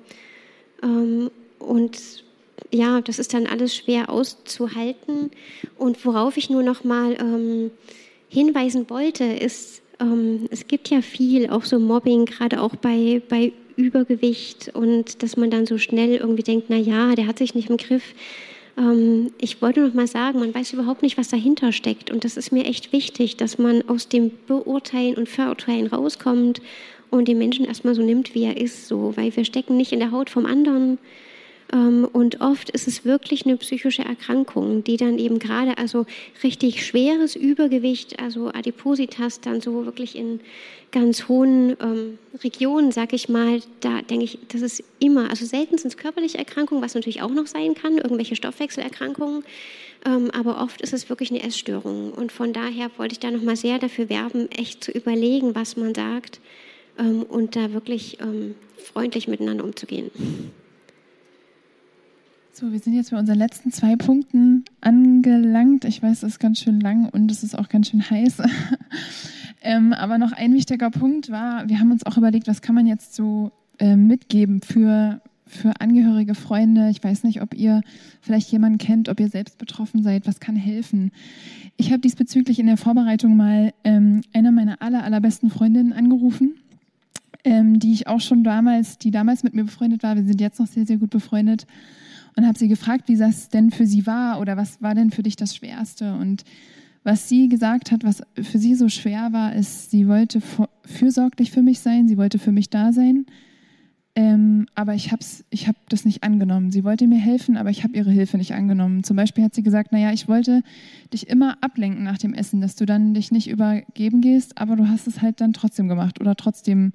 Ähm, 0.83 1.31
und 1.61 2.25
ja, 2.73 3.01
das 3.01 3.19
ist 3.19 3.35
dann 3.35 3.47
alles 3.47 3.75
schwer 3.77 4.11
auszuhalten. 4.11 5.31
Und 5.77 6.05
worauf 6.05 6.37
ich 6.37 6.51
nur 6.51 6.63
noch 6.63 6.85
mal 6.85 7.17
ähm, 7.21 7.71
hinweisen 8.29 8.89
wollte, 8.91 9.25
ist, 9.25 9.83
ähm, 10.01 10.47
es 10.51 10.67
gibt 10.67 10.89
ja 10.91 11.03
viel, 11.03 11.51
auch 11.51 11.65
so 11.65 11.79
Mobbing, 11.79 12.27
gerade 12.27 12.61
auch 12.61 12.77
bei, 12.77 13.23
bei 13.29 13.53
Übergewicht 13.77 14.71
und 14.75 15.23
dass 15.23 15.37
man 15.37 15.51
dann 15.51 15.67
so 15.67 15.79
schnell 15.79 16.17
irgendwie 16.17 16.43
denkt, 16.43 16.67
na 16.69 16.77
ja, 16.77 17.15
der 17.15 17.27
hat 17.27 17.39
sich 17.39 17.55
nicht 17.55 17.71
im 17.71 17.77
Griff. 17.77 18.15
Ähm, 18.79 19.33
ich 19.39 19.63
wollte 19.63 19.81
noch 19.81 19.95
mal 19.95 20.07
sagen, 20.07 20.39
man 20.39 20.55
weiß 20.55 20.73
überhaupt 20.73 21.03
nicht, 21.03 21.19
was 21.19 21.29
dahinter 21.29 21.73
steckt 21.73 22.11
und 22.11 22.25
das 22.25 22.37
ist 22.37 22.53
mir 22.53 22.65
echt 22.65 22.93
wichtig, 22.93 23.37
dass 23.37 23.59
man 23.59 23.87
aus 23.89 24.09
dem 24.09 24.31
Beurteilen 24.47 25.17
und 25.17 25.29
Verurteilen 25.29 25.87
rauskommt 25.87 26.61
und 27.11 27.29
den 27.29 27.39
Menschen 27.39 27.67
erstmal 27.67 27.95
so 27.95 28.03
nimmt, 28.03 28.35
wie 28.35 28.45
er 28.45 28.57
ist, 28.57 28.89
so, 28.89 29.17
weil 29.17 29.35
wir 29.37 29.45
stecken 29.45 29.77
nicht 29.77 29.93
in 29.93 30.01
der 30.01 30.11
Haut 30.11 30.31
vom 30.31 30.47
anderen 30.47 30.99
und 31.73 32.41
oft 32.41 32.71
ist 32.71 32.87
es 32.87 33.05
wirklich 33.05 33.45
eine 33.45 33.57
psychische 33.57 34.03
Erkrankung, 34.03 34.85
die 34.85 34.97
dann 34.97 35.19
eben 35.19 35.41
gerade 35.41 35.79
also 35.79 36.07
richtig 36.45 36.87
schweres 36.87 37.35
Übergewicht, 37.35 38.21
also 38.21 38.49
Adipositas, 38.49 39.41
dann 39.41 39.61
so 39.61 39.85
wirklich 39.85 40.15
in 40.15 40.41
ganz 40.93 41.29
hohen 41.29 41.77
ähm, 41.81 42.19
Regionen, 42.43 42.93
sag 42.93 43.13
ich 43.13 43.29
mal, 43.29 43.61
da 43.81 44.03
denke 44.03 44.25
ich, 44.25 44.39
das 44.49 44.63
ist 44.63 44.85
immer, 44.99 45.29
also 45.29 45.45
selten 45.45 45.77
sind 45.77 45.89
es 45.89 45.97
körperliche 45.97 46.39
Erkrankungen, 46.39 46.83
was 46.83 46.95
natürlich 46.95 47.23
auch 47.23 47.31
noch 47.31 47.47
sein 47.47 47.75
kann, 47.75 47.99
irgendwelche 47.99 48.37
Stoffwechselerkrankungen, 48.37 49.45
ähm, 50.07 50.31
aber 50.31 50.63
oft 50.63 50.81
ist 50.81 50.93
es 50.93 51.09
wirklich 51.11 51.31
eine 51.31 51.43
Essstörung. 51.43 52.13
Und 52.13 52.33
von 52.33 52.53
daher 52.53 52.91
wollte 52.97 53.13
ich 53.15 53.21
da 53.21 53.31
nochmal 53.31 53.57
sehr 53.57 53.79
dafür 53.79 54.09
werben, 54.09 54.51
echt 54.53 54.85
zu 54.85 54.93
überlegen, 54.93 55.55
was 55.55 55.77
man 55.77 55.95
sagt 55.95 56.41
ähm, 56.99 57.25
und 57.25 57.57
da 57.57 57.73
wirklich 57.73 58.19
ähm, 58.21 58.55
freundlich 58.79 59.27
miteinander 59.29 59.65
umzugehen. 59.65 60.11
So, 62.59 62.73
wir 62.73 62.79
sind 62.79 62.95
jetzt 62.95 63.11
bei 63.11 63.19
unseren 63.19 63.37
letzten 63.37 63.71
zwei 63.71 63.97
Punkten 63.97 64.65
angelangt. 64.81 65.85
Ich 65.85 66.03
weiß, 66.03 66.23
es 66.23 66.33
ist 66.33 66.39
ganz 66.39 66.59
schön 66.59 66.81
lang 66.81 67.07
und 67.11 67.31
es 67.31 67.43
ist 67.43 67.55
auch 67.55 67.69
ganz 67.69 67.91
schön 67.91 68.09
heiß. 68.09 68.39
ähm, 69.61 69.93
aber 69.93 70.17
noch 70.17 70.33
ein 70.33 70.55
wichtiger 70.55 70.89
Punkt 70.89 71.31
war, 71.31 71.69
wir 71.69 71.79
haben 71.79 71.91
uns 71.91 72.07
auch 72.07 72.17
überlegt, 72.17 72.49
was 72.49 72.63
kann 72.63 72.75
man 72.75 72.87
jetzt 72.87 73.15
so 73.15 73.53
äh, 73.79 73.95
mitgeben 73.95 74.63
für, 74.63 75.21
für 75.47 75.79
Angehörige, 75.83 76.35
Freunde. 76.35 76.89
Ich 76.89 77.05
weiß 77.05 77.25
nicht, 77.25 77.43
ob 77.43 77.53
ihr 77.53 77.83
vielleicht 78.23 78.51
jemanden 78.51 78.79
kennt, 78.79 79.11
ob 79.11 79.21
ihr 79.21 79.29
selbst 79.29 79.59
betroffen 79.59 80.03
seid, 80.03 80.27
was 80.27 80.41
kann 80.41 80.57
helfen. 80.57 81.13
Ich 81.77 81.91
habe 81.93 82.01
diesbezüglich 82.01 82.59
in 82.59 82.69
der 82.69 82.79
Vorbereitung 82.79 83.37
mal 83.37 83.75
ähm, 83.85 84.23
eine 84.33 84.51
meiner 84.51 84.81
aller, 84.81 85.05
allerbesten 85.05 85.51
Freundinnen 85.51 85.93
angerufen. 85.93 86.55
Ähm, 87.45 87.79
die 87.81 87.93
ich 87.93 88.07
auch 88.07 88.23
schon 88.23 88.45
damals, 88.45 88.97
die 88.97 89.11
damals 89.11 89.43
mit 89.43 89.55
mir 89.55 89.65
befreundet 89.65 90.03
war, 90.03 90.17
wir 90.17 90.25
sind 90.25 90.41
jetzt 90.41 90.59
noch 90.59 90.67
sehr, 90.67 90.87
sehr 90.87 90.97
gut 90.97 91.11
befreundet 91.11 91.67
und 92.37 92.47
habe 92.47 92.59
sie 92.59 92.69
gefragt, 92.69 93.09
wie 93.09 93.17
das 93.17 93.49
denn 93.49 93.71
für 93.71 93.87
sie 93.87 94.07
war 94.07 94.41
oder 94.41 94.57
was 94.57 94.81
war 94.83 94.95
denn 94.95 95.11
für 95.11 95.23
dich 95.23 95.37
das 95.37 95.57
Schwerste. 95.57 96.15
Und 96.15 96.45
was 97.03 97.29
sie 97.29 97.49
gesagt 97.49 97.91
hat, 97.93 98.05
was 98.05 98.23
für 98.41 98.59
sie 98.59 98.75
so 98.75 98.89
schwer 98.89 99.33
war, 99.33 99.55
ist, 99.55 99.91
sie 99.91 100.07
wollte 100.07 100.41
fürsorglich 100.85 101.51
für 101.51 101.63
mich 101.63 101.81
sein, 101.81 102.09
sie 102.09 102.19
wollte 102.19 102.39
für 102.39 102.53
mich 102.53 102.69
da 102.69 102.93
sein. 102.93 103.27
Ähm, 104.19 104.67
aber 104.75 104.95
ich 104.95 105.13
habe 105.13 105.23
ich 105.51 105.69
hab 105.69 105.77
das 105.91 106.07
nicht 106.07 106.23
angenommen. 106.23 106.71
Sie 106.71 106.85
wollte 106.85 107.07
mir 107.07 107.19
helfen, 107.19 107.59
aber 107.59 107.69
ich 107.69 107.85
habe 107.85 107.95
ihre 107.95 108.11
Hilfe 108.11 108.39
nicht 108.39 108.55
angenommen. 108.55 109.05
Zum 109.05 109.15
Beispiel 109.15 109.45
hat 109.45 109.55
sie 109.55 109.63
gesagt, 109.63 109.93
naja, 109.93 110.11
ich 110.11 110.27
wollte 110.27 110.63
dich 111.13 111.29
immer 111.29 111.59
ablenken 111.63 112.03
nach 112.03 112.17
dem 112.17 112.33
Essen, 112.33 112.63
dass 112.63 112.77
du 112.77 112.87
dann 112.87 113.13
dich 113.13 113.31
nicht 113.31 113.49
übergeben 113.49 114.23
gehst, 114.23 114.57
aber 114.59 114.75
du 114.77 114.89
hast 114.89 115.07
es 115.07 115.21
halt 115.21 115.43
dann 115.43 115.53
trotzdem 115.53 115.89
gemacht 115.89 116.19
oder 116.19 116.35
trotzdem 116.35 116.93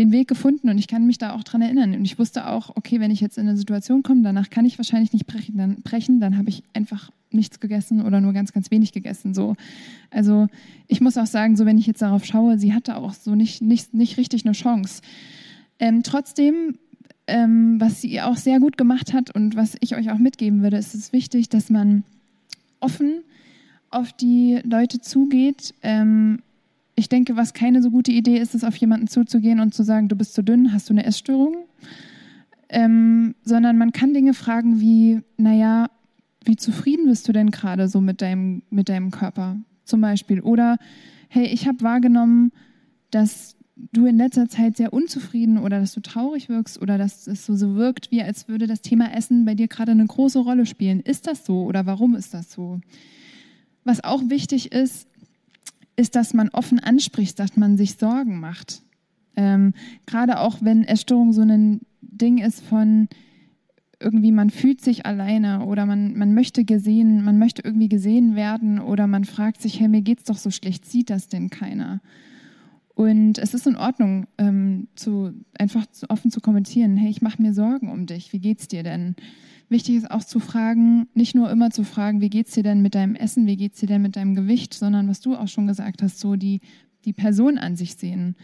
den 0.00 0.12
Weg 0.12 0.28
gefunden 0.28 0.70
und 0.70 0.78
ich 0.78 0.88
kann 0.88 1.06
mich 1.06 1.18
da 1.18 1.34
auch 1.34 1.44
dran 1.44 1.60
erinnern. 1.60 1.94
Und 1.94 2.04
ich 2.06 2.18
wusste 2.18 2.46
auch, 2.46 2.74
okay, 2.74 3.00
wenn 3.00 3.10
ich 3.10 3.20
jetzt 3.20 3.36
in 3.36 3.46
eine 3.46 3.56
Situation 3.56 4.02
komme, 4.02 4.22
danach 4.22 4.48
kann 4.48 4.64
ich 4.64 4.78
wahrscheinlich 4.78 5.12
nicht 5.12 5.26
brechen, 5.26 5.58
dann, 5.58 5.76
brechen, 5.82 6.20
dann 6.20 6.38
habe 6.38 6.48
ich 6.48 6.62
einfach 6.72 7.10
nichts 7.30 7.60
gegessen 7.60 8.02
oder 8.02 8.20
nur 8.20 8.32
ganz, 8.32 8.52
ganz 8.52 8.70
wenig 8.70 8.92
gegessen. 8.92 9.34
So. 9.34 9.56
Also 10.10 10.46
ich 10.88 11.02
muss 11.02 11.18
auch 11.18 11.26
sagen, 11.26 11.54
so 11.54 11.66
wenn 11.66 11.76
ich 11.76 11.86
jetzt 11.86 12.00
darauf 12.00 12.24
schaue, 12.24 12.58
sie 12.58 12.72
hatte 12.72 12.96
auch 12.96 13.12
so 13.12 13.34
nicht, 13.34 13.60
nicht, 13.60 13.92
nicht 13.92 14.16
richtig 14.16 14.46
eine 14.46 14.52
Chance. 14.52 15.02
Ähm, 15.78 16.02
trotzdem, 16.02 16.78
ähm, 17.26 17.78
was 17.78 18.00
sie 18.00 18.22
auch 18.22 18.36
sehr 18.36 18.58
gut 18.58 18.78
gemacht 18.78 19.12
hat 19.12 19.34
und 19.34 19.54
was 19.54 19.76
ich 19.80 19.96
euch 19.96 20.10
auch 20.10 20.18
mitgeben 20.18 20.62
würde, 20.62 20.78
ist 20.78 20.94
es 20.94 21.12
wichtig, 21.12 21.50
dass 21.50 21.68
man 21.68 22.04
offen 22.80 23.20
auf 23.90 24.14
die 24.14 24.60
Leute 24.64 25.02
zugeht. 25.02 25.74
Ähm, 25.82 26.40
ich 27.00 27.08
denke, 27.08 27.36
was 27.36 27.54
keine 27.54 27.82
so 27.82 27.90
gute 27.90 28.12
Idee 28.12 28.36
ist, 28.36 28.54
ist 28.54 28.64
auf 28.64 28.76
jemanden 28.76 29.08
zuzugehen 29.08 29.58
und 29.58 29.74
zu 29.74 29.82
sagen, 29.82 30.08
du 30.08 30.16
bist 30.16 30.34
zu 30.34 30.42
dünn, 30.42 30.72
hast 30.72 30.88
du 30.88 30.94
eine 30.94 31.04
Essstörung? 31.04 31.56
Ähm, 32.68 33.34
sondern 33.42 33.78
man 33.78 33.92
kann 33.92 34.14
Dinge 34.14 34.34
fragen 34.34 34.80
wie, 34.80 35.22
naja, 35.38 35.90
wie 36.44 36.56
zufrieden 36.56 37.06
bist 37.06 37.26
du 37.26 37.32
denn 37.32 37.50
gerade 37.50 37.88
so 37.88 38.00
mit 38.00 38.20
deinem, 38.22 38.62
mit 38.70 38.88
deinem 38.88 39.10
Körper 39.10 39.56
zum 39.84 40.02
Beispiel? 40.02 40.40
Oder, 40.40 40.76
hey, 41.28 41.46
ich 41.46 41.66
habe 41.66 41.80
wahrgenommen, 41.80 42.52
dass 43.10 43.56
du 43.92 44.04
in 44.04 44.18
letzter 44.18 44.48
Zeit 44.48 44.76
sehr 44.76 44.92
unzufrieden 44.92 45.56
oder 45.56 45.80
dass 45.80 45.94
du 45.94 46.00
traurig 46.00 46.50
wirkst 46.50 46.80
oder 46.80 46.98
dass 46.98 47.26
es 47.26 47.46
so, 47.46 47.56
so 47.56 47.76
wirkt, 47.76 48.10
wie 48.10 48.22
als 48.22 48.46
würde 48.46 48.66
das 48.66 48.82
Thema 48.82 49.12
Essen 49.14 49.46
bei 49.46 49.54
dir 49.54 49.68
gerade 49.68 49.92
eine 49.92 50.06
große 50.06 50.38
Rolle 50.38 50.66
spielen. 50.66 51.00
Ist 51.00 51.26
das 51.26 51.46
so 51.46 51.64
oder 51.64 51.86
warum 51.86 52.14
ist 52.14 52.34
das 52.34 52.52
so? 52.52 52.80
Was 53.84 54.04
auch 54.04 54.22
wichtig 54.28 54.72
ist, 54.72 55.08
ist, 56.00 56.16
dass 56.16 56.34
man 56.34 56.48
offen 56.48 56.80
anspricht, 56.80 57.38
dass 57.38 57.56
man 57.56 57.76
sich 57.76 57.94
Sorgen 57.94 58.40
macht. 58.40 58.82
Ähm, 59.36 59.74
Gerade 60.06 60.40
auch 60.40 60.58
wenn 60.62 60.84
Essstörung 60.84 61.32
so 61.32 61.42
ein 61.42 61.82
Ding 62.00 62.38
ist 62.38 62.62
von 62.62 63.08
irgendwie, 64.00 64.32
man 64.32 64.48
fühlt 64.48 64.80
sich 64.80 65.04
alleine 65.04 65.66
oder 65.66 65.84
man, 65.84 66.16
man 66.16 66.32
möchte 66.32 66.64
gesehen, 66.64 67.22
man 67.22 67.38
möchte 67.38 67.62
irgendwie 67.62 67.90
gesehen 67.90 68.34
werden 68.34 68.80
oder 68.80 69.06
man 69.06 69.24
fragt 69.24 69.60
sich, 69.60 69.78
hey, 69.78 69.88
mir 69.88 70.00
geht's 70.00 70.24
doch 70.24 70.38
so 70.38 70.50
schlecht, 70.50 70.86
sieht 70.86 71.10
das 71.10 71.28
denn 71.28 71.50
keiner? 71.50 72.00
Und 72.94 73.38
es 73.38 73.52
ist 73.52 73.66
in 73.66 73.76
Ordnung, 73.76 74.26
ähm, 74.38 74.88
zu, 74.94 75.32
einfach 75.58 75.86
zu, 75.86 76.08
offen 76.08 76.30
zu 76.30 76.40
kommentieren, 76.40 76.96
hey, 76.96 77.10
ich 77.10 77.20
mache 77.20 77.40
mir 77.40 77.52
Sorgen 77.52 77.90
um 77.90 78.06
dich, 78.06 78.32
wie 78.32 78.40
geht's 78.40 78.68
dir 78.68 78.82
denn? 78.82 79.16
Wichtig 79.70 79.94
ist 79.94 80.10
auch 80.10 80.24
zu 80.24 80.40
fragen, 80.40 81.06
nicht 81.14 81.36
nur 81.36 81.48
immer 81.48 81.70
zu 81.70 81.84
fragen, 81.84 82.20
wie 82.20 82.28
geht's 82.28 82.52
dir 82.52 82.64
denn 82.64 82.82
mit 82.82 82.96
deinem 82.96 83.14
Essen, 83.14 83.46
wie 83.46 83.56
geht's 83.56 83.78
dir 83.78 83.86
denn 83.86 84.02
mit 84.02 84.16
deinem 84.16 84.34
Gewicht, 84.34 84.74
sondern 84.74 85.08
was 85.08 85.20
du 85.20 85.36
auch 85.36 85.46
schon 85.46 85.68
gesagt 85.68 86.02
hast, 86.02 86.18
so 86.18 86.34
die, 86.34 86.60
die 87.04 87.12
Person 87.12 87.56
an 87.56 87.76
sich 87.76 87.94
sehen. 87.94 88.34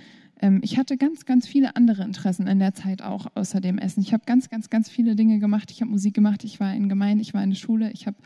Ähm, 0.40 0.60
ich 0.62 0.78
hatte 0.78 0.96
ganz, 0.96 1.24
ganz 1.24 1.48
viele 1.48 1.74
andere 1.74 2.04
Interessen 2.04 2.46
in 2.46 2.60
der 2.60 2.74
Zeit 2.74 3.02
auch 3.02 3.26
außer 3.34 3.60
dem 3.60 3.78
Essen. 3.78 4.02
Ich 4.02 4.12
habe 4.12 4.22
ganz, 4.24 4.50
ganz, 4.50 4.70
ganz 4.70 4.88
viele 4.88 5.16
Dinge 5.16 5.40
gemacht. 5.40 5.72
Ich 5.72 5.80
habe 5.80 5.90
Musik 5.90 6.14
gemacht, 6.14 6.44
ich 6.44 6.60
war 6.60 6.72
in 6.72 6.88
Gemeinde, 6.88 7.22
ich 7.22 7.34
war 7.34 7.42
in 7.42 7.50
der 7.50 7.56
Schule, 7.56 7.90
ich 7.90 8.06
habe 8.06 8.18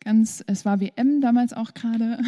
ganz, 0.00 0.42
es 0.48 0.64
war 0.64 0.80
WM 0.80 1.20
damals 1.20 1.52
auch 1.52 1.74
gerade. 1.74 2.18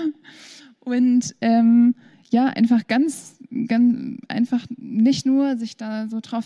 Und 0.80 1.34
ähm, 1.40 1.94
ja, 2.30 2.46
einfach 2.46 2.86
ganz, 2.86 3.38
ganz 3.66 4.20
einfach 4.28 4.66
nicht 4.76 5.26
nur 5.26 5.56
sich 5.56 5.76
da 5.76 6.08
so 6.08 6.20
drauf 6.20 6.44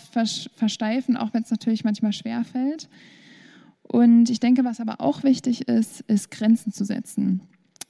versteifen, 0.55 1.17
auch 1.17 1.33
wenn 1.33 1.43
es 1.43 1.51
natürlich 1.51 1.83
manchmal 1.83 2.13
schwer 2.13 2.43
fällt. 2.43 2.89
Und 3.83 4.29
ich 4.29 4.39
denke, 4.39 4.63
was 4.63 4.79
aber 4.79 5.01
auch 5.01 5.23
wichtig 5.23 5.67
ist, 5.67 6.01
ist 6.01 6.29
Grenzen 6.29 6.71
zu 6.71 6.85
setzen 6.85 7.41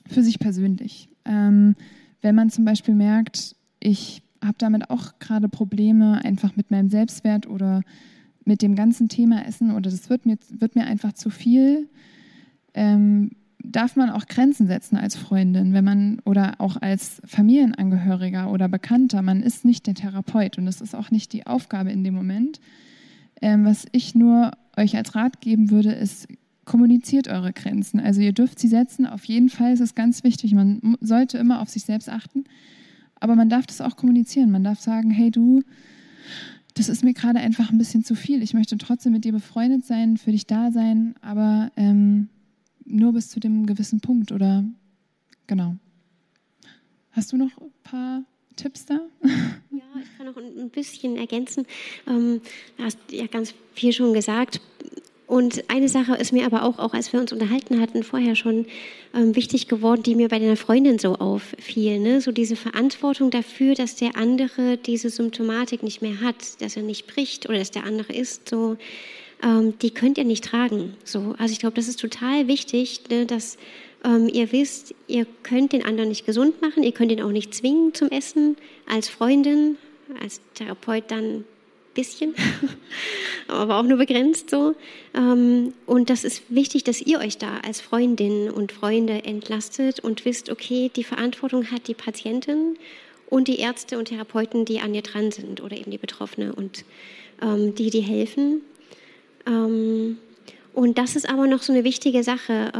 für 0.08 0.24
sich 0.24 0.40
persönlich. 0.40 1.10
Ähm, 1.26 1.76
wenn 2.22 2.36
man 2.36 2.50
zum 2.50 2.66
Beispiel 2.66 2.96
merkt, 2.96 3.56
ich 3.80 4.22
habe 4.44 4.56
damit 4.58 4.90
auch 4.90 5.20
gerade 5.20 5.50
Probleme, 5.50 6.24
einfach 6.24 6.56
mit 6.56 6.72
meinem 6.72 6.90
Selbstwert 6.90 7.48
oder 7.48 7.82
mit 8.46 8.62
dem 8.62 8.76
ganzen 8.76 9.10
Thema 9.10 9.46
Essen 9.46 9.72
oder 9.72 9.90
das 9.90 10.10
wird 10.10 10.26
mir, 10.26 10.38
wird 10.50 10.76
mir 10.76 10.86
einfach 10.86 11.14
zu 11.14 11.30
viel, 11.30 11.90
ähm, 12.74 13.32
darf 13.64 13.96
man 13.96 14.10
auch 14.10 14.26
Grenzen 14.26 14.68
setzen 14.68 14.98
als 14.98 15.16
Freundin, 15.16 15.74
wenn 15.74 15.84
man 15.84 16.20
oder 16.26 16.56
auch 16.60 16.78
als 16.78 17.22
Familienangehöriger 17.26 18.52
oder 18.52 18.68
Bekannter. 18.68 19.22
Man 19.22 19.44
ist 19.44 19.66
nicht 19.66 19.86
der 19.88 19.96
Therapeut 19.96 20.58
und 20.58 20.66
das 20.66 20.82
ist 20.82 20.96
auch 20.96 21.12
nicht 21.12 21.34
die 21.34 21.46
Aufgabe 21.46 21.92
in 21.92 22.04
dem 22.04 22.14
Moment. 22.14 22.60
Ähm, 23.42 23.66
was 23.66 23.86
ich 23.92 24.16
nur 24.16 24.52
euch 24.78 24.96
als 24.96 25.16
Rat 25.16 25.42
geben 25.42 25.70
würde, 25.72 25.92
ist, 25.92 26.28
kommuniziert 26.66 27.28
eure 27.28 27.52
Grenzen. 27.52 28.00
Also 28.00 28.22
ihr 28.22 28.32
dürft 28.32 28.60
sie 28.60 28.68
setzen, 28.68 29.06
auf 29.06 29.26
jeden 29.26 29.50
Fall 29.50 29.74
ist 29.74 29.80
es 29.80 29.96
ganz 29.96 30.24
wichtig. 30.24 30.54
Man 30.54 30.98
sollte 31.02 31.38
immer 31.38 31.62
auf 31.62 31.70
sich 31.70 31.84
selbst 31.84 32.10
achten, 32.10 32.44
aber 33.20 33.36
man 33.36 33.50
darf 33.50 33.66
das 33.66 33.82
auch 33.82 33.98
kommunizieren. 33.98 34.52
Man 34.52 34.64
darf 34.64 34.80
sagen, 34.80 35.10
hey 35.10 35.32
du, 35.32 35.64
das 36.76 36.88
ist 36.88 37.04
mir 37.04 37.14
gerade 37.14 37.40
einfach 37.40 37.72
ein 37.72 37.78
bisschen 37.78 38.04
zu 38.04 38.16
viel. 38.16 38.42
Ich 38.42 38.54
möchte 38.54 38.78
trotzdem 38.78 39.14
mit 39.14 39.26
dir 39.26 39.32
befreundet 39.32 39.86
sein, 39.86 40.18
für 40.18 40.32
dich 40.32 40.48
da 40.48 40.72
sein, 40.72 41.16
aber 41.22 41.72
ähm, 41.76 42.30
nur 42.90 43.14
bis 43.14 43.30
zu 43.30 43.40
dem 43.40 43.66
gewissen 43.66 44.02
Punkt 44.02 44.32
oder 44.32 44.66
genau. 45.48 45.76
Hast 47.12 47.32
du 47.32 47.38
noch 47.38 47.58
ein 47.60 47.72
paar 47.84 48.24
Tipps 48.56 48.86
da? 48.86 49.00
Ja, 49.72 50.02
ich 50.02 50.18
kann 50.18 50.28
noch 50.28 50.38
ein 50.38 50.70
bisschen 50.70 51.16
ergänzen. 51.16 51.66
Ähm, 52.08 52.42
du 52.78 52.84
hast 52.84 52.98
ja 53.12 53.26
ganz 53.28 53.56
viel 53.74 53.94
schon 53.94 54.14
gesagt. 54.14 54.62
Und 55.26 55.70
eine 55.70 55.88
Sache 55.88 56.16
ist 56.16 56.34
mir 56.34 56.46
aber 56.46 56.64
auch, 56.64 56.80
auch 56.80 56.94
als 56.94 57.14
wir 57.14 57.20
uns 57.20 57.32
unterhalten 57.32 57.80
hatten, 57.80 58.04
vorher 58.04 58.36
schon 58.36 58.66
ähm, 59.14 59.36
wichtig 59.36 59.68
geworden, 59.68 60.02
die 60.04 60.16
mir 60.16 60.28
bei 60.28 60.40
deiner 60.40 60.56
Freundin 60.56 60.98
so 60.98 61.16
auffiel. 61.16 62.00
Ne? 62.00 62.20
So 62.20 62.32
diese 62.32 62.56
Verantwortung 62.56 63.30
dafür, 63.30 63.76
dass 63.76 63.96
der 63.96 64.16
andere 64.16 64.78
diese 64.78 65.10
Symptomatik 65.12 65.84
nicht 65.84 66.02
mehr 66.02 66.20
hat, 66.22 66.62
dass 66.62 66.76
er 66.76 66.84
nicht 66.84 67.08
bricht 67.08 67.48
oder 67.48 67.60
dass 67.60 67.70
der 67.72 67.84
andere 67.84 68.12
ist, 68.12 68.50
so, 68.50 68.78
ähm, 69.44 69.78
die 69.80 69.92
könnt 69.92 70.18
ihr 70.18 70.26
nicht 70.26 70.44
tragen. 70.44 70.96
So. 71.04 71.36
Also 71.38 71.52
ich 71.52 71.60
glaube, 71.60 71.76
das 71.76 71.88
ist 71.88 72.00
total 72.00 72.48
wichtig, 72.48 73.02
ne, 73.10 73.26
dass 73.26 73.58
ähm, 74.04 74.30
ihr 74.32 74.52
wisst, 74.52 74.94
ihr 75.08 75.26
könnt 75.44 75.74
den 75.74 75.86
anderen 75.86 76.10
nicht 76.10 76.26
gesund 76.26 76.62
machen, 76.62 76.84
ihr 76.84 76.92
könnt 76.92 77.12
ihn 77.12 77.22
auch 77.22 77.32
nicht 77.32 77.54
zwingen 77.54 77.94
zum 77.94 78.10
Essen, 78.10 78.58
als 78.88 79.10
Freundin, 79.10 79.78
als 80.22 80.42
Therapeut 80.56 81.06
dann 81.08 81.46
bisschen, 81.94 82.34
aber 83.48 83.78
auch 83.78 83.84
nur 83.84 83.98
begrenzt 83.98 84.50
so. 84.50 84.76
Ähm, 85.14 85.74
und 85.86 86.10
das 86.10 86.24
ist 86.24 86.44
wichtig, 86.50 86.84
dass 86.84 87.02
ihr 87.02 87.20
euch 87.20 87.38
da 87.38 87.58
als 87.58 87.82
Freundinnen 87.82 88.50
und 88.50 88.72
Freunde 88.72 89.26
entlastet 89.26 90.00
und 90.00 90.24
wisst, 90.26 90.50
okay, 90.50 90.90
die 90.96 91.04
Verantwortung 91.04 91.72
hat 91.72 91.88
die 91.88 91.94
Patientin 91.94 92.78
und 93.30 93.48
die 93.48 93.60
Ärzte 93.60 93.98
und 93.98 94.06
Therapeuten, 94.06 94.66
die 94.66 94.80
an 94.80 94.94
ihr 94.94 95.02
dran 95.02 95.32
sind 95.32 95.62
oder 95.62 95.78
eben 95.78 95.92
die 95.92 95.98
Betroffene 95.98 96.54
und 96.54 96.86
ähm, 97.42 97.76
die, 97.76 97.90
die 97.90 98.02
helfen. 98.02 98.62
Ähm, 99.50 100.18
und 100.74 100.98
das 100.98 101.16
ist 101.16 101.28
aber 101.28 101.48
noch 101.48 101.62
so 101.62 101.74
eine 101.74 101.84
wichtige 101.84 102.24
Sache 102.24 102.72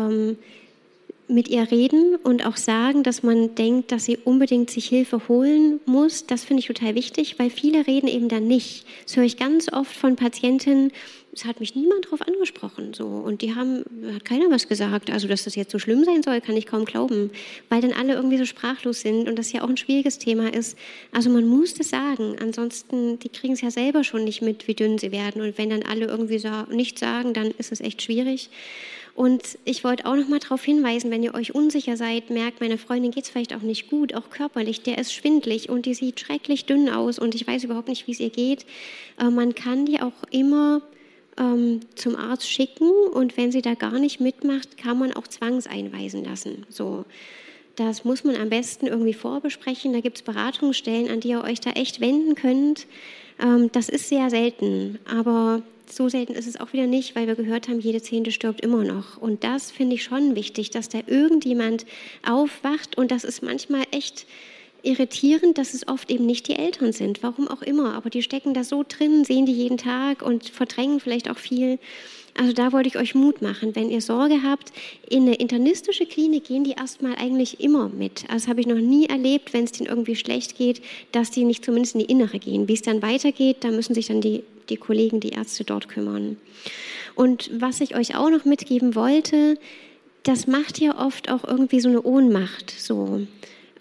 mit 1.30 1.48
ihr 1.48 1.70
reden 1.72 2.16
und 2.24 2.46
auch 2.46 2.58
sagen, 2.58 3.04
dass 3.04 3.24
man 3.24 3.56
denkt, 3.56 3.92
dass 3.92 4.06
sie 4.06 4.18
unbedingt 4.18 4.70
sich 4.72 4.88
Hilfe 4.88 5.28
holen 5.28 5.80
muss. 5.86 6.26
Das 6.26 6.44
finde 6.44 6.62
ich 6.62 6.68
total 6.68 6.96
wichtig, 6.96 7.38
weil 7.38 7.50
viele 7.50 7.86
reden 7.86 8.08
eben 8.08 8.30
dann 8.30 8.48
nicht. 8.48 8.86
Das 9.06 9.16
höre 9.16 9.24
ich 9.24 9.38
ganz 9.38 9.72
oft 9.72 9.96
von 9.96 10.16
Patientinnen. 10.16 10.92
Es 11.32 11.46
hat 11.46 11.60
mich 11.60 11.76
niemand 11.76 12.06
darauf 12.06 12.22
angesprochen, 12.22 12.94
so 12.96 13.06
und 13.06 13.44
die 13.44 13.54
haben 13.54 13.84
hat 14.14 14.26
keiner 14.26 14.50
was 14.50 14.68
gesagt. 14.68 15.12
Also 15.12 15.28
dass 15.28 15.44
das 15.44 15.56
jetzt 15.56 15.72
so 15.72 15.78
schlimm 15.78 16.04
sein 16.04 16.24
soll, 16.24 16.42
kann 16.42 16.58
ich 16.58 16.66
kaum 16.66 16.86
glauben, 16.86 17.30
weil 17.70 17.82
dann 17.82 17.94
alle 17.94 18.16
irgendwie 18.16 18.40
so 18.40 18.46
sprachlos 18.46 19.02
sind 19.02 19.30
und 19.30 19.38
das 19.38 19.52
ja 19.52 19.64
auch 19.64 19.70
ein 19.70 19.78
schwieriges 19.78 20.18
Thema 20.18 20.52
ist. 20.52 20.76
Also 21.12 21.30
man 21.30 21.48
muss 21.48 21.76
das 21.76 21.90
sagen, 21.90 22.36
ansonsten 22.42 23.20
die 23.20 23.30
kriegen 23.30 23.54
es 23.54 23.62
ja 23.62 23.70
selber 23.70 24.04
schon 24.04 24.24
nicht 24.24 24.42
mit, 24.42 24.68
wie 24.68 24.74
dünn 24.74 24.98
sie 24.98 25.12
werden 25.12 25.42
und 25.44 25.60
wenn 25.60 25.70
dann 25.70 25.84
alle 25.84 26.08
irgendwie 26.08 26.40
so 26.40 26.50
nichts 26.72 27.00
sagen, 27.00 27.34
dann 27.34 27.52
ist 27.58 27.72
es 27.72 27.80
echt 27.80 28.02
schwierig. 28.02 28.50
Und 29.16 29.58
ich 29.66 29.84
wollte 29.84 30.06
auch 30.06 30.16
noch 30.16 30.28
mal 30.28 30.40
darauf 30.40 30.64
hinweisen, 30.64 31.12
wenn 31.12 31.24
ihr 31.24 31.34
euch 31.34 31.54
unsicher 31.54 31.98
seid, 31.98 32.30
merkt, 32.30 32.62
meine 32.62 32.78
Freundin 32.78 33.12
geht 33.12 33.26
es 33.26 33.30
vielleicht 33.30 33.54
auch 33.54 33.62
nicht 33.62 33.90
gut, 33.90 34.14
auch 34.14 34.30
körperlich, 34.30 34.82
der 34.82 34.98
ist 34.98 35.14
schwindlig 35.14 35.70
und 35.70 35.86
die 35.86 35.94
sieht 35.94 36.20
schrecklich 36.20 36.66
dünn 36.66 36.90
aus 36.90 37.20
und 37.20 37.36
ich 37.36 37.46
weiß 37.46 37.64
überhaupt 37.66 37.90
nicht, 37.90 38.08
wie 38.08 38.12
es 38.12 38.20
ihr 38.20 38.30
geht. 38.30 38.66
Äh, 39.20 39.30
man 39.30 39.56
kann 39.56 39.86
die 39.86 40.00
auch 40.02 40.14
immer 40.32 40.82
ähm, 41.38 41.82
zum 41.96 42.16
Arzt 42.16 42.50
schicken 42.50 42.90
und 43.14 43.38
wenn 43.38 43.52
sie 43.52 43.62
da 43.62 43.74
gar 43.74 44.00
nicht 44.00 44.20
mitmacht, 44.20 44.78
kann 44.78 45.00
man 45.00 45.14
auch 45.14 45.28
zwangseinweisen 45.28 46.24
lassen. 46.24 46.66
So. 46.70 47.06
Das 47.76 48.04
muss 48.04 48.26
man 48.26 48.36
am 48.36 48.50
besten 48.50 48.88
irgendwie 48.88 49.14
vorbesprechen. 49.14 49.94
Da 49.94 50.02
gibt 50.02 50.18
es 50.18 50.24
Beratungsstellen, 50.24 51.10
an 51.10 51.22
die 51.22 51.30
ihr 51.30 51.42
euch 51.42 51.62
da 51.62 51.70
echt 51.72 52.02
wenden 52.02 52.36
könnt. 52.36 52.88
Ähm, 53.40 53.72
das 53.72 53.90
ist 53.90 54.10
sehr 54.10 54.30
selten, 54.30 55.00
aber 55.06 55.62
so 55.92 56.08
selten 56.10 56.34
ist 56.34 56.48
es 56.48 56.60
auch 56.60 56.74
wieder 56.74 56.88
nicht, 56.88 57.16
weil 57.16 57.28
wir 57.28 57.36
gehört 57.36 57.68
haben, 57.68 57.80
jede 57.80 58.02
Zehnte 58.02 58.32
stirbt 58.32 58.62
immer 58.62 58.84
noch. 58.84 59.18
Und 59.18 59.44
das 59.44 59.72
finde 59.72 59.96
ich 59.96 60.04
schon 60.04 60.36
wichtig, 60.36 60.70
dass 60.70 60.90
da 60.90 61.00
irgendjemand 61.08 61.86
aufwacht. 62.28 62.98
Und 62.98 63.12
das 63.12 63.24
ist 63.24 63.42
manchmal 63.42 63.84
echt 63.92 64.26
irritierend, 64.84 65.58
dass 65.58 65.74
es 65.74 65.88
oft 65.88 66.10
eben 66.12 66.26
nicht 66.26 66.48
die 66.48 66.56
Eltern 66.56 66.94
sind, 66.94 67.24
warum 67.24 67.48
auch 67.48 67.62
immer. 67.62 67.96
Aber 67.96 68.10
die 68.10 68.22
stecken 68.22 68.54
da 68.54 68.64
so 68.64 68.86
drin, 68.88 69.26
sehen 69.26 69.46
die 69.46 69.54
jeden 69.54 69.78
Tag 69.78 70.22
und 70.22 70.50
verdrängen 70.50 71.00
vielleicht 71.00 71.30
auch 71.30 71.38
viel. 71.38 71.80
Also 72.38 72.54
da 72.54 72.72
wollte 72.72 72.90
ich 72.90 72.98
euch 72.98 73.16
Mut 73.16 73.42
machen. 73.42 73.76
Wenn 73.76 73.90
ihr 73.90 74.02
Sorge 74.02 74.44
habt, 74.44 74.72
in 75.10 75.24
eine 75.24 75.36
internistische 75.36 76.06
Klinik 76.06 76.46
gehen 76.46 76.64
die 76.64 76.72
erstmal 76.72 77.16
eigentlich 77.16 77.60
immer 77.60 77.90
mit. 77.90 78.24
Also 78.30 78.46
das 78.46 78.48
habe 78.48 78.62
ich 78.62 78.68
noch 78.68 78.76
nie 78.76 79.08
erlebt, 79.08 79.54
wenn 79.54 79.66
es 79.66 79.72
denen 79.72 79.90
irgendwie 79.90 80.16
schlecht 80.16 80.58
geht, 80.58 80.82
dass 81.12 81.32
die 81.32 81.44
nicht 81.44 81.66
zumindest 81.66 81.96
in 81.96 82.02
die 82.02 82.12
Innere 82.12 82.40
gehen. 82.40 82.68
Wie 82.68 82.74
es 82.74 82.82
dann 82.82 83.02
weitergeht, 83.02 83.58
da 83.62 83.72
müssen 83.72 83.94
sich 83.94 84.08
dann 84.08 84.22
die, 84.22 84.44
die 84.70 84.78
Kollegen, 84.78 85.20
die 85.20 85.30
Ärzte 85.30 85.64
dort 85.64 85.90
kümmern. 85.90 86.38
Und 87.16 87.50
was 87.54 87.82
ich 87.82 87.96
euch 87.96 88.16
auch 88.16 88.30
noch 88.30 88.46
mitgeben 88.46 88.96
wollte, 88.96 89.58
das 90.24 90.48
macht 90.48 90.80
ja 90.80 90.98
oft 90.98 91.30
auch 91.30 91.44
irgendwie 91.44 91.80
so 91.80 91.90
eine 91.90 92.02
Ohnmacht, 92.02 92.72
so 92.78 93.22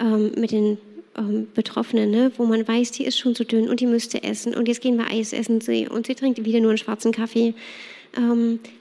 ähm, 0.00 0.32
mit 0.36 0.52
den 0.52 0.78
ähm, 1.16 1.48
Betroffenen, 1.54 2.10
ne? 2.10 2.32
wo 2.36 2.46
man 2.46 2.66
weiß, 2.66 2.92
die 2.92 3.04
ist 3.04 3.18
schon 3.18 3.34
so 3.34 3.44
dünn 3.44 3.68
und 3.68 3.80
die 3.80 3.86
müsste 3.86 4.22
essen 4.22 4.54
und 4.54 4.68
jetzt 4.68 4.80
gehen 4.80 4.96
wir 4.96 5.10
Eis 5.10 5.32
essen 5.32 5.60
und 5.90 6.06
sie 6.06 6.14
trinkt 6.14 6.44
wieder 6.44 6.60
nur 6.60 6.70
einen 6.70 6.78
schwarzen 6.78 7.12
Kaffee 7.12 7.54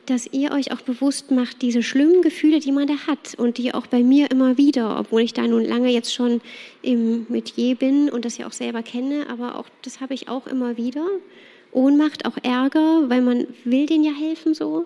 dass 0.06 0.28
ihr 0.32 0.52
euch 0.52 0.72
auch 0.72 0.82
bewusst 0.82 1.32
macht, 1.32 1.62
diese 1.62 1.84
schlimmen 1.84 2.22
Gefühle, 2.22 2.60
die 2.60 2.72
man 2.72 2.88
da 2.88 2.96
hat 3.08 3.36
und 3.38 3.58
die 3.58 3.74
auch 3.74 3.86
bei 3.86 4.02
mir 4.02 4.32
immer 4.32 4.58
wieder, 4.58 5.00
obwohl 5.00 5.22
ich 5.22 5.34
da 5.34 5.46
nun 5.46 5.64
lange 5.64 5.90
jetzt 5.90 6.14
schon 6.14 6.42
im 6.82 7.28
Metier 7.30 7.76
bin 7.76 8.10
und 8.10 8.26
das 8.26 8.38
ja 8.38 8.48
auch 8.48 8.54
selber 8.54 8.82
kenne, 8.84 9.28
aber 9.30 9.56
auch 9.56 9.68
das 9.84 10.02
habe 10.02 10.14
ich 10.14 10.28
auch 10.28 10.48
immer 10.48 10.78
wieder. 10.78 11.06
Ohnmacht, 11.72 12.26
auch 12.26 12.38
Ärger, 12.42 13.10
weil 13.10 13.22
man 13.22 13.46
will 13.66 13.86
denen 13.86 14.06
ja 14.06 14.14
helfen 14.14 14.54
so. 14.54 14.86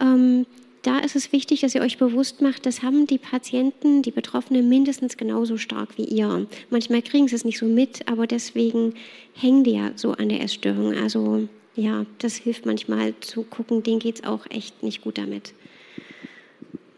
Ähm, 0.00 0.46
da 0.82 0.98
ist 1.00 1.16
es 1.16 1.32
wichtig, 1.32 1.60
dass 1.60 1.74
ihr 1.74 1.80
euch 1.80 1.98
bewusst 1.98 2.40
macht, 2.40 2.64
das 2.64 2.82
haben 2.82 3.06
die 3.06 3.18
Patienten, 3.18 4.02
die 4.02 4.10
Betroffenen 4.10 4.68
mindestens 4.68 5.16
genauso 5.16 5.56
stark 5.56 5.98
wie 5.98 6.04
ihr. 6.04 6.46
Manchmal 6.70 7.02
kriegen 7.02 7.26
sie 7.26 7.34
es 7.34 7.44
nicht 7.44 7.58
so 7.58 7.66
mit, 7.66 8.08
aber 8.08 8.26
deswegen 8.26 8.94
hängen 9.34 9.64
die 9.64 9.72
ja 9.72 9.90
so 9.96 10.12
an 10.12 10.28
der 10.28 10.40
Essstörung. 10.40 10.94
Also 10.94 11.48
ja, 11.78 12.04
das 12.18 12.34
hilft 12.34 12.66
manchmal 12.66 13.14
zu 13.20 13.44
gucken, 13.44 13.84
denen 13.84 14.00
geht 14.00 14.16
es 14.16 14.24
auch 14.24 14.46
echt 14.50 14.82
nicht 14.82 15.00
gut 15.02 15.16
damit. 15.16 15.54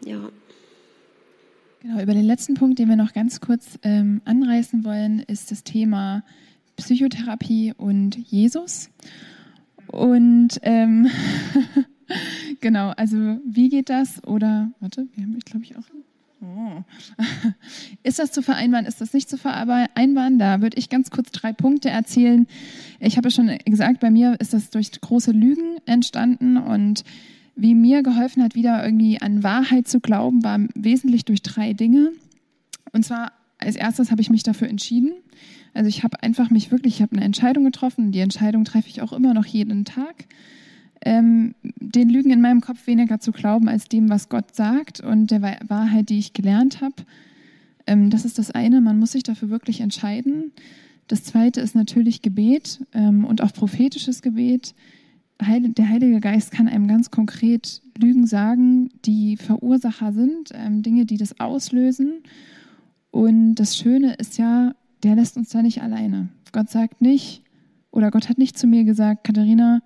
Ja. 0.03 0.29
Genau, 1.81 2.01
über 2.01 2.13
den 2.13 2.25
letzten 2.25 2.55
Punkt, 2.55 2.79
den 2.79 2.89
wir 2.89 2.95
noch 2.95 3.13
ganz 3.13 3.39
kurz 3.41 3.77
ähm, 3.83 4.21
anreißen 4.25 4.83
wollen, 4.83 5.19
ist 5.19 5.51
das 5.51 5.63
Thema 5.63 6.23
Psychotherapie 6.77 7.73
und 7.77 8.17
Jesus. 8.17 8.89
Und 9.87 10.59
ähm, 10.63 11.09
genau, 12.59 12.89
also 12.97 13.17
wie 13.45 13.69
geht 13.69 13.89
das? 13.89 14.23
Oder, 14.25 14.71
warte, 14.79 15.07
wir 15.13 15.23
haben, 15.23 15.37
glaube 15.39 15.63
ich, 15.63 15.77
auch. 15.77 15.83
Oh. 16.41 16.83
Ist 18.03 18.17
das 18.17 18.31
zu 18.31 18.41
vereinbaren? 18.41 18.87
Ist 18.87 18.99
das 18.99 19.13
nicht 19.13 19.29
zu 19.29 19.37
vereinbaren? 19.37 20.39
Da 20.39 20.61
würde 20.61 20.77
ich 20.77 20.89
ganz 20.89 21.11
kurz 21.11 21.31
drei 21.31 21.53
Punkte 21.53 21.89
erzählen. 21.89 22.47
Ich 22.99 23.17
habe 23.17 23.29
schon 23.29 23.55
gesagt, 23.65 23.99
bei 23.99 24.09
mir 24.09 24.39
ist 24.39 24.53
das 24.53 24.71
durch 24.71 24.91
große 24.99 25.31
Lügen 25.31 25.77
entstanden 25.85 26.57
und 26.57 27.03
wie 27.55 27.75
mir 27.75 28.01
geholfen 28.01 28.41
hat, 28.43 28.55
wieder 28.55 28.83
irgendwie 28.83 29.21
an 29.21 29.43
Wahrheit 29.43 29.87
zu 29.87 29.99
glauben, 29.99 30.43
war 30.43 30.59
wesentlich 30.73 31.25
durch 31.25 31.43
drei 31.43 31.73
Dinge. 31.73 32.11
Und 32.91 33.05
zwar 33.05 33.33
als 33.59 33.75
erstes 33.75 34.09
habe 34.09 34.21
ich 34.21 34.31
mich 34.31 34.41
dafür 34.41 34.67
entschieden. 34.67 35.11
Also 35.73 35.89
ich 35.89 36.03
habe 36.03 36.23
einfach 36.23 36.49
mich 36.49 36.71
wirklich, 36.71 36.95
ich 36.95 37.01
habe 37.03 37.15
eine 37.15 37.25
Entscheidung 37.25 37.63
getroffen. 37.63 38.11
Die 38.11 38.19
Entscheidung 38.19 38.65
treffe 38.65 38.89
ich 38.89 39.01
auch 39.01 39.13
immer 39.13 39.35
noch 39.35 39.45
jeden 39.45 39.85
Tag 39.85 40.25
ähm, 41.03 41.55
den 41.63 42.09
Lügen 42.09 42.31
in 42.31 42.41
meinem 42.41 42.61
Kopf 42.61 42.87
weniger 42.87 43.19
zu 43.19 43.31
glauben 43.31 43.67
als 43.67 43.85
dem, 43.85 44.09
was 44.09 44.29
Gott 44.29 44.55
sagt 44.55 44.99
und 44.99 45.31
der 45.31 45.41
Wahrheit, 45.41 46.09
die 46.09 46.19
ich 46.19 46.33
gelernt 46.33 46.81
habe. 46.81 46.95
Ähm, 47.87 48.09
das 48.09 48.25
ist 48.25 48.37
das 48.37 48.51
eine, 48.51 48.81
man 48.81 48.99
muss 48.99 49.13
sich 49.13 49.23
dafür 49.23 49.49
wirklich 49.49 49.81
entscheiden. 49.81 50.51
Das 51.07 51.23
zweite 51.23 51.59
ist 51.59 51.75
natürlich 51.75 52.21
Gebet 52.21 52.85
ähm, 52.93 53.25
und 53.25 53.41
auch 53.41 53.51
prophetisches 53.53 54.21
Gebet. 54.21 54.73
Heil, 55.41 55.69
der 55.69 55.89
Heilige 55.89 56.19
Geist 56.19 56.51
kann 56.51 56.67
einem 56.67 56.87
ganz 56.87 57.09
konkret 57.09 57.81
Lügen 57.97 58.27
sagen, 58.27 58.89
die 59.05 59.37
Verursacher 59.37 60.13
sind, 60.13 60.51
ähm, 60.53 60.83
Dinge, 60.83 61.05
die 61.05 61.17
das 61.17 61.39
auslösen. 61.39 62.21
Und 63.09 63.55
das 63.55 63.75
Schöne 63.75 64.13
ist 64.13 64.37
ja, 64.37 64.75
der 65.03 65.15
lässt 65.15 65.35
uns 65.35 65.49
da 65.49 65.61
nicht 65.61 65.81
alleine. 65.81 66.29
Gott 66.51 66.69
sagt 66.69 67.01
nicht, 67.01 67.43
oder 67.91 68.11
Gott 68.11 68.29
hat 68.29 68.37
nicht 68.37 68.57
zu 68.57 68.67
mir 68.67 68.83
gesagt, 68.83 69.23
Katharina, 69.23 69.81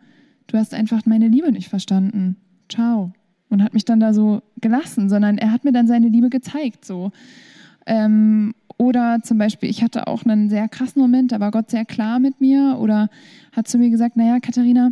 du 0.48 0.58
hast 0.58 0.74
einfach 0.74 1.06
meine 1.06 1.28
Liebe 1.28 1.52
nicht 1.52 1.70
verstanden. 1.70 2.38
Ciao. 2.70 3.14
Und 3.50 3.64
hat 3.64 3.74
mich 3.74 3.86
dann 3.86 4.00
da 4.00 4.14
so 4.14 4.42
gelassen, 4.60 5.10
sondern 5.10 5.38
er 5.38 5.52
hat 5.52 5.64
mir 5.64 5.72
dann 5.72 5.88
seine 5.88 6.08
Liebe 6.08 6.30
gezeigt, 6.30 6.84
so. 6.84 7.12
Ähm, 7.86 8.54
oder 8.78 9.20
zum 9.22 9.38
Beispiel, 9.38 9.70
ich 9.70 9.84
hatte 9.84 10.08
auch 10.08 10.26
einen 10.26 10.50
sehr 10.50 10.68
krassen 10.68 11.02
Moment, 11.02 11.32
da 11.32 11.40
war 11.40 11.52
Gott 11.52 11.70
sehr 11.70 11.86
klar 11.86 12.20
mit 12.20 12.42
mir 12.42 12.78
oder 12.80 13.10
hat 13.52 13.68
zu 13.68 13.78
mir 13.78 13.90
gesagt, 13.90 14.18
naja, 14.18 14.40
Katharina, 14.40 14.92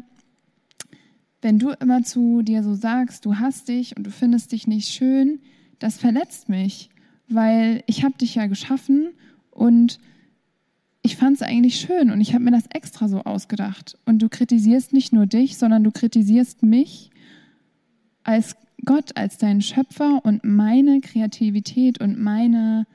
wenn 1.41 1.59
du 1.59 1.71
immer 1.71 2.03
zu 2.03 2.41
dir 2.41 2.63
so 2.63 2.73
sagst, 2.73 3.25
du 3.25 3.35
hast 3.35 3.67
dich 3.67 3.97
und 3.97 4.05
du 4.05 4.11
findest 4.11 4.51
dich 4.53 4.67
nicht 4.67 4.87
schön, 4.87 5.39
das 5.79 5.97
verletzt 5.97 6.47
mich, 6.47 6.89
weil 7.27 7.83
ich 7.87 8.05
habe 8.05 8.17
dich 8.17 8.35
ja 8.35 8.47
geschaffen 8.47 9.09
und 9.51 9.99
ich 11.05 11.17
fand 11.17 11.35
es 11.35 11.41
eigentlich 11.41 11.75
schön 11.75 12.09
und 12.11 12.21
ich 12.21 12.33
habe 12.33 12.45
mir 12.45 12.51
das 12.51 12.63
extra 12.73 13.09
so 13.09 13.23
ausgedacht. 13.23 13.97
Und 14.05 14.21
du 14.21 14.29
kritisierst 14.29 14.93
nicht 14.93 15.11
nur 15.11 15.25
dich, 15.25 15.57
sondern 15.57 15.83
du 15.83 15.91
kritisierst 15.91 16.63
mich 16.63 17.11
als 18.23 18.55
Gott, 18.85 19.15
als 19.17 19.37
deinen 19.37 19.61
Schöpfer 19.61 20.21
und 20.23 20.45
meine 20.45 21.01
Kreativität 21.01 21.99
und 21.99 22.19
meine, 22.19 22.87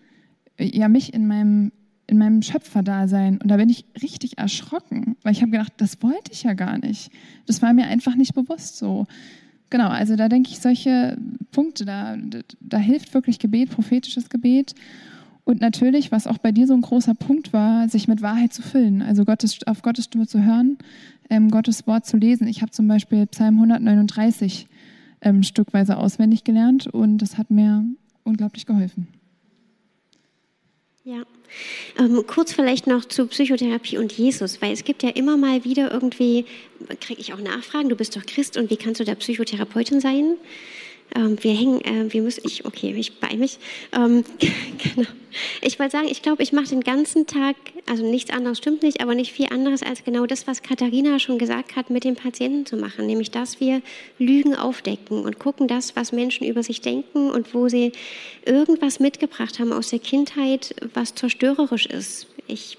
ja, 0.58 0.88
mich 0.88 1.12
in 1.12 1.26
meinem, 1.26 1.70
in 2.06 2.16
meinem 2.16 2.40
Schöpferdasein. 2.40 3.42
Und 3.42 3.50
da 3.50 3.58
bin 3.58 3.68
ich 3.68 3.84
richtig 4.00 4.38
erschrocken, 4.38 5.16
weil 5.22 5.32
ich 5.32 5.42
habe 5.42 5.50
gedacht, 5.50 5.74
das 5.76 6.02
wollte 6.02 6.32
ich 6.32 6.44
ja 6.44 6.54
gar 6.54 6.78
nicht. 6.78 7.10
Das 7.44 7.60
war 7.60 7.74
mir 7.74 7.88
einfach 7.88 8.16
nicht 8.16 8.34
bewusst 8.34 8.78
so. 8.78 9.06
genau, 9.68 9.88
also 9.88 10.16
da 10.16 10.30
denke 10.30 10.48
ich, 10.50 10.60
solche 10.60 11.18
Punkte, 11.52 11.84
da, 11.84 12.16
da 12.60 12.78
hilft 12.78 13.12
wirklich 13.12 13.38
Gebet, 13.38 13.70
prophetisches 13.70 14.30
Gebet. 14.30 14.74
Und 15.48 15.62
natürlich, 15.62 16.12
was 16.12 16.26
auch 16.26 16.36
bei 16.36 16.52
dir 16.52 16.66
so 16.66 16.74
ein 16.74 16.82
großer 16.82 17.14
Punkt 17.14 17.54
war, 17.54 17.88
sich 17.88 18.06
mit 18.06 18.20
Wahrheit 18.20 18.52
zu 18.52 18.60
füllen, 18.60 19.00
also 19.00 19.24
Gottes, 19.24 19.60
auf 19.66 19.80
Gottes 19.80 20.04
Stimme 20.04 20.26
zu 20.26 20.44
hören, 20.44 20.76
ähm, 21.30 21.50
Gottes 21.50 21.86
Wort 21.86 22.04
zu 22.04 22.18
lesen. 22.18 22.46
Ich 22.48 22.60
habe 22.60 22.70
zum 22.70 22.86
Beispiel 22.86 23.24
Psalm 23.28 23.54
139 23.54 24.66
ähm, 25.22 25.42
stückweise 25.42 25.96
auswendig 25.96 26.44
gelernt 26.44 26.86
und 26.88 27.16
das 27.16 27.38
hat 27.38 27.50
mir 27.50 27.82
unglaublich 28.24 28.66
geholfen. 28.66 29.08
Ja, 31.02 31.22
ähm, 31.98 32.24
kurz 32.26 32.52
vielleicht 32.52 32.86
noch 32.86 33.06
zu 33.06 33.26
Psychotherapie 33.26 33.96
und 33.96 34.12
Jesus, 34.12 34.60
weil 34.60 34.74
es 34.74 34.84
gibt 34.84 35.02
ja 35.02 35.08
immer 35.08 35.38
mal 35.38 35.64
wieder 35.64 35.90
irgendwie, 35.90 36.44
kriege 37.00 37.22
ich 37.22 37.32
auch 37.32 37.40
Nachfragen, 37.40 37.88
du 37.88 37.96
bist 37.96 38.14
doch 38.16 38.26
Christ 38.26 38.58
und 38.58 38.68
wie 38.68 38.76
kannst 38.76 39.00
du 39.00 39.04
da 39.06 39.14
Psychotherapeutin 39.14 40.02
sein? 40.02 40.34
Ähm, 41.14 41.36
wir 41.42 41.52
hängen, 41.52 41.80
äh, 41.82 42.12
wir 42.12 42.22
müssen, 42.22 42.42
ich, 42.44 42.64
okay, 42.64 42.94
ich 42.96 43.18
bei 43.20 43.36
mich. 43.36 43.58
Ähm, 43.92 44.24
genau. 44.78 45.08
Ich 45.60 45.78
wollte 45.78 45.92
sagen, 45.92 46.08
ich 46.08 46.22
glaube, 46.22 46.42
ich 46.42 46.52
mache 46.52 46.68
den 46.68 46.80
ganzen 46.80 47.26
Tag, 47.26 47.56
also 47.86 48.04
nichts 48.04 48.30
anderes 48.30 48.58
stimmt 48.58 48.82
nicht, 48.82 49.00
aber 49.00 49.14
nicht 49.14 49.32
viel 49.32 49.46
anderes 49.50 49.82
als 49.82 50.04
genau 50.04 50.26
das, 50.26 50.46
was 50.46 50.62
Katharina 50.62 51.18
schon 51.18 51.38
gesagt 51.38 51.76
hat, 51.76 51.90
mit 51.90 52.04
den 52.04 52.16
Patienten 52.16 52.66
zu 52.66 52.76
machen, 52.76 53.06
nämlich 53.06 53.30
dass 53.30 53.60
wir 53.60 53.82
Lügen 54.18 54.54
aufdecken 54.54 55.24
und 55.24 55.38
gucken 55.38 55.68
das, 55.68 55.96
was 55.96 56.12
Menschen 56.12 56.46
über 56.46 56.62
sich 56.62 56.80
denken 56.80 57.30
und 57.30 57.54
wo 57.54 57.68
sie 57.68 57.92
irgendwas 58.44 59.00
mitgebracht 59.00 59.58
haben 59.58 59.72
aus 59.72 59.90
der 59.90 59.98
Kindheit, 59.98 60.74
was 60.94 61.14
zerstörerisch 61.14 61.86
ist. 61.86 62.26
Ich 62.46 62.78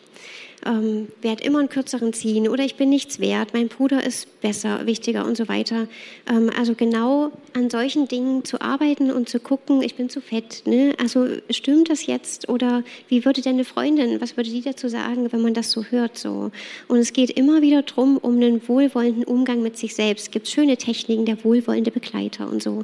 ähm, 0.65 1.07
werde 1.21 1.43
immer 1.43 1.59
einen 1.59 1.69
kürzeren 1.69 2.13
ziehen 2.13 2.47
oder 2.47 2.63
ich 2.63 2.75
bin 2.75 2.89
nichts 2.89 3.19
wert, 3.19 3.53
mein 3.53 3.67
Bruder 3.67 4.05
ist 4.05 4.41
besser, 4.41 4.85
wichtiger 4.85 5.25
und 5.25 5.37
so 5.37 5.47
weiter. 5.47 5.87
Ähm, 6.29 6.49
also 6.57 6.75
genau 6.75 7.31
an 7.53 7.69
solchen 7.69 8.07
Dingen 8.07 8.43
zu 8.45 8.61
arbeiten 8.61 9.11
und 9.11 9.29
zu 9.29 9.39
gucken, 9.39 9.81
ich 9.81 9.95
bin 9.95 10.09
zu 10.09 10.21
fett. 10.21 10.63
Ne? 10.65 10.93
Also 10.99 11.27
stimmt 11.49 11.89
das 11.89 12.05
jetzt 12.05 12.49
oder 12.49 12.83
wie 13.07 13.25
würde 13.25 13.41
denn 13.41 13.53
eine 13.53 13.65
Freundin, 13.65 14.21
was 14.21 14.37
würde 14.37 14.49
die 14.49 14.61
dazu 14.61 14.87
sagen, 14.87 15.31
wenn 15.31 15.41
man 15.41 15.53
das 15.53 15.71
so 15.71 15.83
hört? 15.85 16.17
So? 16.17 16.51
Und 16.87 16.97
es 16.97 17.13
geht 17.13 17.31
immer 17.31 17.61
wieder 17.61 17.81
darum, 17.81 18.17
um 18.17 18.35
einen 18.35 18.67
wohlwollenden 18.67 19.23
Umgang 19.23 19.61
mit 19.61 19.77
sich 19.77 19.95
selbst. 19.95 20.27
Es 20.27 20.31
gibt 20.31 20.47
schöne 20.47 20.77
Techniken, 20.77 21.25
der 21.25 21.43
wohlwollende 21.43 21.91
Begleiter 21.91 22.49
und 22.49 22.61
so, 22.61 22.83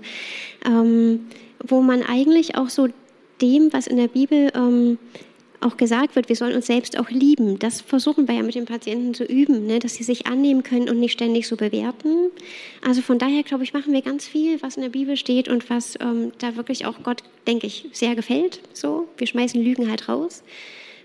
ähm, 0.65 1.27
wo 1.59 1.81
man 1.81 2.03
eigentlich 2.03 2.55
auch 2.55 2.69
so 2.69 2.87
dem, 3.41 3.73
was 3.73 3.87
in 3.87 3.97
der 3.97 4.07
Bibel 4.07 4.51
ähm, 4.55 4.97
auch 5.61 5.77
gesagt 5.77 6.15
wird, 6.15 6.29
wir 6.29 6.35
sollen 6.35 6.55
uns 6.55 6.67
selbst 6.67 6.97
auch 6.97 7.09
lieben. 7.09 7.59
Das 7.59 7.81
versuchen 7.81 8.27
wir 8.27 8.35
ja 8.35 8.43
mit 8.43 8.55
den 8.55 8.65
Patienten 8.65 9.13
zu 9.13 9.23
üben, 9.23 9.65
ne? 9.65 9.79
dass 9.79 9.95
sie 9.95 10.03
sich 10.03 10.27
annehmen 10.27 10.63
können 10.63 10.89
und 10.89 10.99
nicht 10.99 11.13
ständig 11.13 11.47
so 11.47 11.55
bewerten. 11.55 12.31
Also 12.85 13.01
von 13.01 13.19
daher, 13.19 13.43
glaube 13.43 13.63
ich, 13.63 13.73
machen 13.73 13.93
wir 13.93 14.01
ganz 14.01 14.25
viel, 14.27 14.61
was 14.61 14.75
in 14.75 14.83
der 14.83 14.89
Bibel 14.89 15.17
steht 15.17 15.47
und 15.47 15.69
was 15.69 15.95
ähm, 15.99 16.31
da 16.39 16.55
wirklich 16.55 16.85
auch 16.85 17.03
Gott, 17.03 17.23
denke 17.47 17.67
ich, 17.67 17.87
sehr 17.91 18.15
gefällt. 18.15 18.61
So, 18.73 19.07
wir 19.17 19.27
schmeißen 19.27 19.61
Lügen 19.61 19.89
halt 19.89 20.07
raus. 20.09 20.43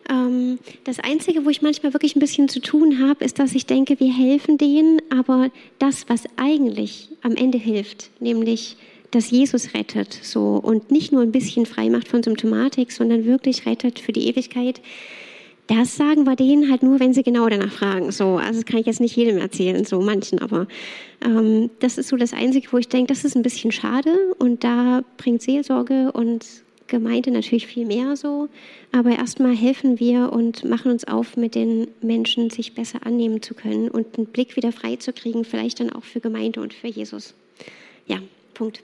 Ähm, 0.09 0.59
das 0.85 0.99
Einzige, 0.99 1.45
wo 1.45 1.51
ich 1.51 1.63
manchmal 1.63 1.93
wirklich 1.93 2.17
ein 2.17 2.21
bisschen 2.21 2.49
zu 2.49 2.61
tun 2.61 3.01
habe, 3.01 3.25
ist, 3.25 3.39
dass 3.39 3.55
ich 3.55 3.67
denke, 3.67 4.01
wir 4.01 4.13
helfen 4.13 4.59
denen, 4.59 5.01
aber 5.11 5.51
das, 5.79 6.09
was 6.09 6.25
eigentlich 6.37 7.09
am 7.23 7.37
Ende 7.37 7.59
hilft, 7.59 8.11
nämlich 8.21 8.77
dass 9.11 9.31
Jesus 9.31 9.75
rettet, 9.75 10.13
so 10.13 10.57
und 10.57 10.91
nicht 10.91 11.13
nur 11.13 11.23
ein 11.23 11.33
bisschen 11.33 11.67
frei 11.67 11.91
macht 11.91 12.09
von 12.09 12.23
Symptomatik, 12.23 12.93
sondern 12.93 13.25
wirklich 13.25 13.67
rettet 13.67 13.99
für 13.99 14.13
die 14.13 14.29
Ewigkeit. 14.29 14.81
Das 15.67 15.97
sagen 15.97 16.25
wir 16.25 16.35
denen 16.35 16.69
halt 16.71 16.83
nur, 16.83 16.99
wenn 16.99 17.15
sie 17.15 17.23
genau 17.23 17.49
danach 17.49 17.73
fragen. 17.73 18.11
So, 18.11 18.39
also 18.39 18.61
das 18.61 18.65
kann 18.65 18.81
ich 18.81 18.87
jetzt 18.87 19.01
nicht 19.01 19.15
jedem 19.15 19.39
erzählen, 19.39 19.85
so 19.85 20.01
manchen, 20.01 20.41
aber 20.41 20.67
ähm, 21.25 21.71
das 21.79 21.97
ist 21.97 22.09
so 22.09 22.17
das 22.17 22.33
Einzige, 22.33 22.73
wo 22.73 22.79
ich 22.79 22.89
denke, 22.89 23.13
das 23.13 23.25
ist 23.25 23.37
ein 23.37 23.43
bisschen 23.43 23.71
schade 23.71 24.35
und 24.39 24.65
da 24.65 25.03
bringt 25.17 25.43
Seelsorge 25.43 26.11
und 26.13 26.45
Gemeinde 26.89 27.31
natürlich 27.31 27.69
viel 27.69 27.87
mehr 27.87 28.17
so. 28.17 28.49
Aber 28.93 29.11
erstmal 29.11 29.55
helfen 29.55 30.01
wir 30.01 30.33
und 30.33 30.65
machen 30.65 30.91
uns 30.91 31.07
auf, 31.07 31.37
mit 31.37 31.55
den 31.55 31.87
Menschen 32.03 32.51
sich 32.51 32.75
besser 32.75 33.07
annehmen 33.07 33.41
zu 33.41 33.55
können 33.55 33.89
und 33.89 34.19
einen 34.19 34.27
Blick 34.27 34.57
wieder 34.57 34.73
frei 34.73 34.97
zu 34.97 35.13
kriegen, 35.13 35.45
vielleicht 35.45 35.81
dann 35.81 35.91
auch 35.91 36.05
für 36.05 36.21
Gemeinde 36.21 36.61
und 36.61 36.75
für 36.75 36.89
Jesus. 36.89 37.35
Ja, 38.07 38.19
Punkt. 38.55 38.83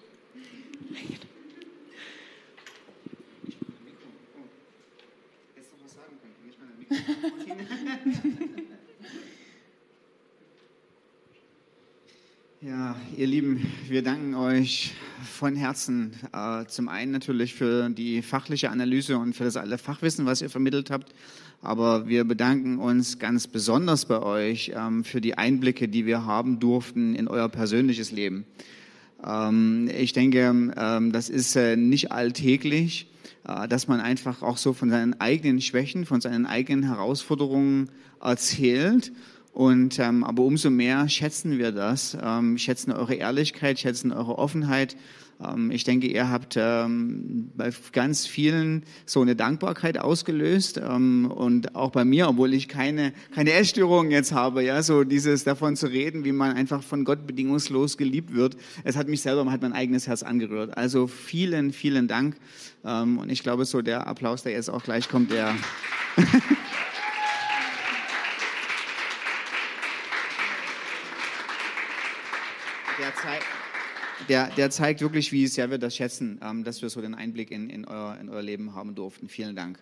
Ja, 12.62 12.96
ihr 13.16 13.26
Lieben, 13.26 13.64
wir 13.86 14.02
danken 14.02 14.34
euch 14.34 14.94
von 15.22 15.54
Herzen. 15.54 16.12
Äh, 16.32 16.66
zum 16.66 16.88
einen 16.88 17.12
natürlich 17.12 17.54
für 17.54 17.90
die 17.90 18.22
fachliche 18.22 18.70
Analyse 18.70 19.18
und 19.18 19.34
für 19.34 19.44
das 19.44 19.56
alle 19.56 19.78
Fachwissen, 19.78 20.26
was 20.26 20.42
ihr 20.42 20.50
vermittelt 20.50 20.90
habt. 20.90 21.14
Aber 21.62 22.08
wir 22.08 22.24
bedanken 22.24 22.78
uns 22.78 23.18
ganz 23.18 23.46
besonders 23.46 24.06
bei 24.06 24.20
euch 24.20 24.72
ähm, 24.74 25.04
für 25.04 25.20
die 25.20 25.38
Einblicke, 25.38 25.88
die 25.88 26.06
wir 26.06 26.24
haben 26.24 26.58
durften 26.58 27.14
in 27.14 27.28
euer 27.28 27.48
persönliches 27.48 28.10
Leben. 28.10 28.46
Ähm, 29.24 29.90
ich 29.97 30.12
denke, 30.12 30.72
ähm, 30.76 31.12
das 31.12 31.28
ist 31.28 31.56
äh, 31.56 31.76
nicht 31.76 32.12
alltäglich, 32.12 33.10
äh, 33.47 33.68
dass 33.68 33.88
man 33.88 34.01
einfach 34.01 34.43
auch 34.43 34.56
so 34.56 34.72
von 34.72 34.90
seinen 34.90 35.20
eigenen 35.20 35.60
Schwächen, 35.60 36.05
von 36.06 36.20
seinen 36.20 36.47
eigenen 36.47 36.84
Herausforderungen 36.84 37.90
erzählt. 38.20 39.12
Und 39.52 39.98
ähm, 39.98 40.22
aber 40.22 40.43
umso 40.43 40.68
mehr 40.68 41.09
schätzen 41.09 41.56
wir 41.56 41.72
das, 41.72 42.14
schätzen 42.56 42.93
eure 42.93 43.14
Ehrlichkeit, 43.14 43.78
schätzen 43.78 44.12
eure 44.12 44.36
Offenheit 44.38 44.97
ich 45.70 45.84
denke, 45.84 46.06
ihr 46.06 46.30
habt 46.30 46.56
ähm, 46.56 47.50
bei 47.54 47.70
ganz 47.92 48.26
vielen 48.26 48.84
so 49.04 49.20
eine 49.20 49.36
Dankbarkeit 49.36 49.98
ausgelöst 49.98 50.80
ähm, 50.82 51.30
und 51.30 51.74
auch 51.74 51.90
bei 51.90 52.06
mir, 52.06 52.28
obwohl 52.28 52.54
ich 52.54 52.68
keine, 52.68 53.12
keine 53.34 53.52
Essstörung 53.52 54.10
jetzt 54.10 54.32
habe, 54.32 54.64
ja, 54.64 54.82
so 54.82 55.04
dieses 55.04 55.44
davon 55.44 55.76
zu 55.76 55.88
reden, 55.88 56.24
wie 56.24 56.32
man 56.32 56.56
einfach 56.56 56.82
von 56.82 57.04
Gott 57.04 57.26
bedingungslos 57.26 57.98
geliebt 57.98 58.34
wird. 58.34 58.56
Es 58.82 58.96
hat 58.96 59.08
mich 59.08 59.20
selber, 59.20 59.50
hat 59.50 59.60
mein 59.60 59.74
eigenes 59.74 60.06
Herz 60.06 60.22
angerührt. 60.22 60.76
Also 60.78 61.06
vielen, 61.06 61.72
vielen 61.72 62.08
Dank. 62.08 62.36
und 62.82 63.28
ich 63.28 63.42
glaube, 63.42 63.66
so 63.66 63.82
der 63.82 64.06
Applaus, 64.06 64.42
der 64.42 64.52
jetzt 64.52 64.70
auch 64.70 64.82
gleich 64.82 65.08
kommt, 65.08 65.30
der 65.30 65.54
der 72.98 73.14
zeigt 73.14 73.56
der, 74.28 74.51
der 74.51 74.70
zeigt 74.70 75.01
wirklich, 75.01 75.32
wie 75.32 75.47
sehr 75.47 75.70
wir 75.70 75.78
das 75.78 75.97
schätzen, 75.97 76.40
ähm, 76.43 76.65
dass 76.65 76.82
wir 76.82 76.89
so 76.89 77.01
den 77.01 77.15
Einblick 77.15 77.51
in, 77.51 77.70
in, 77.70 77.85
euer, 77.85 78.16
in 78.20 78.28
euer 78.28 78.43
Leben 78.43 78.74
haben 78.74 78.94
durften. 78.94 79.28
Vielen 79.28 79.57
Dank. 79.57 79.78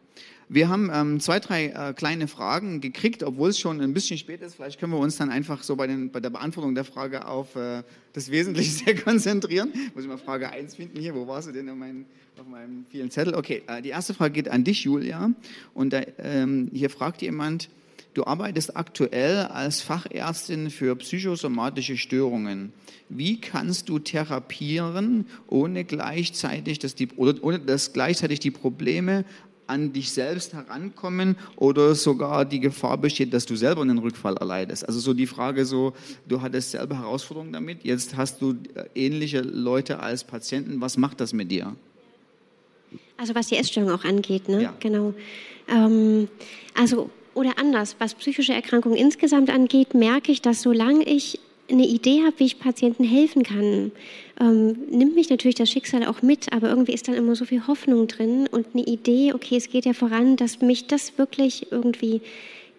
Wir 0.48 0.68
haben 0.68 0.90
ähm, 0.92 1.20
zwei, 1.20 1.40
drei 1.40 1.68
äh, 1.68 1.94
kleine 1.94 2.28
Fragen 2.28 2.80
gekriegt, 2.80 3.22
obwohl 3.22 3.50
es 3.50 3.58
schon 3.58 3.80
ein 3.80 3.94
bisschen 3.94 4.18
spät 4.18 4.42
ist. 4.42 4.56
Vielleicht 4.56 4.78
können 4.78 4.92
wir 4.92 4.98
uns 4.98 5.16
dann 5.16 5.30
einfach 5.30 5.62
so 5.62 5.74
bei, 5.76 5.86
den, 5.86 6.10
bei 6.10 6.20
der 6.20 6.30
Beantwortung 6.30 6.74
der 6.74 6.84
Frage 6.84 7.26
auf 7.26 7.56
äh, 7.56 7.82
das 8.12 8.30
Wesentliche 8.30 8.70
sehr 8.84 8.94
konzentrieren. 8.94 9.72
Muss 9.94 10.04
ich 10.04 10.08
mal 10.08 10.18
Frage 10.18 10.50
1 10.50 10.76
finden 10.76 11.00
hier. 11.00 11.14
Wo 11.14 11.26
warst 11.26 11.48
du 11.48 11.52
denn 11.52 11.66
in 11.66 11.78
meinen, 11.78 12.06
auf 12.38 12.46
meinem 12.46 12.84
vielen 12.90 13.10
Zettel? 13.10 13.34
Okay, 13.34 13.62
äh, 13.66 13.80
die 13.80 13.88
erste 13.88 14.12
Frage 14.12 14.34
geht 14.34 14.48
an 14.48 14.64
dich, 14.64 14.84
Julia. 14.84 15.30
Und 15.72 15.92
da, 15.92 16.02
ähm, 16.18 16.70
hier 16.72 16.90
fragt 16.90 17.22
jemand, 17.22 17.70
Du 18.14 18.24
arbeitest 18.24 18.76
aktuell 18.76 19.38
als 19.38 19.82
Fachärztin 19.82 20.70
für 20.70 20.94
psychosomatische 20.94 21.96
Störungen. 21.96 22.72
Wie 23.08 23.40
kannst 23.40 23.88
du 23.88 23.98
therapieren, 23.98 25.26
ohne 25.48 25.84
gleichzeitig, 25.84 26.78
dass 26.78 26.94
die, 26.94 27.08
oder 27.16 27.34
ohne 27.42 27.58
dass 27.58 27.92
gleichzeitig 27.92 28.38
die 28.38 28.52
Probleme 28.52 29.24
an 29.66 29.92
dich 29.92 30.12
selbst 30.12 30.52
herankommen 30.52 31.36
oder 31.56 31.94
sogar 31.94 32.44
die 32.44 32.60
Gefahr 32.60 32.98
besteht, 32.98 33.32
dass 33.32 33.46
du 33.46 33.56
selber 33.56 33.82
einen 33.82 33.98
Rückfall 33.98 34.36
erleidest. 34.36 34.86
Also 34.86 35.00
so 35.00 35.14
die 35.14 35.26
Frage 35.26 35.64
so, 35.64 35.94
du 36.28 36.40
hattest 36.40 36.72
selber 36.72 36.98
Herausforderungen 36.98 37.52
damit, 37.52 37.82
jetzt 37.82 38.16
hast 38.16 38.42
du 38.42 38.52
äh, 38.74 38.84
ähnliche 38.94 39.40
Leute 39.40 40.00
als 40.00 40.22
Patienten, 40.22 40.80
was 40.80 40.96
macht 40.96 41.20
das 41.20 41.32
mit 41.32 41.50
dir? 41.50 41.74
Also 43.16 43.34
was 43.34 43.48
die 43.48 43.56
Essstörung 43.56 43.90
auch 43.90 44.04
angeht, 44.04 44.48
ne? 44.48 44.62
Ja. 44.62 44.74
Genau. 44.80 45.14
Ähm, 45.68 46.28
also 46.74 47.10
oder 47.34 47.58
anders, 47.58 47.96
was 47.98 48.14
psychische 48.14 48.52
Erkrankungen 48.52 48.96
insgesamt 48.96 49.50
angeht, 49.50 49.94
merke 49.94 50.32
ich, 50.32 50.42
dass 50.42 50.62
solange 50.62 51.04
ich 51.04 51.40
eine 51.70 51.86
Idee 51.86 52.22
habe, 52.24 52.38
wie 52.38 52.44
ich 52.44 52.58
Patienten 52.58 53.04
helfen 53.04 53.42
kann, 53.42 53.92
ähm, 54.40 54.76
nimmt 54.90 55.14
mich 55.14 55.30
natürlich 55.30 55.54
das 55.54 55.70
Schicksal 55.70 56.04
auch 56.04 56.22
mit, 56.22 56.52
aber 56.52 56.68
irgendwie 56.68 56.92
ist 56.92 57.08
dann 57.08 57.14
immer 57.14 57.34
so 57.36 57.44
viel 57.44 57.66
Hoffnung 57.66 58.06
drin 58.06 58.46
und 58.50 58.66
eine 58.74 58.84
Idee, 58.84 59.32
okay, 59.32 59.56
es 59.56 59.70
geht 59.70 59.86
ja 59.86 59.94
voran, 59.94 60.36
dass 60.36 60.60
mich 60.60 60.86
das 60.86 61.16
wirklich 61.16 61.72
irgendwie 61.72 62.20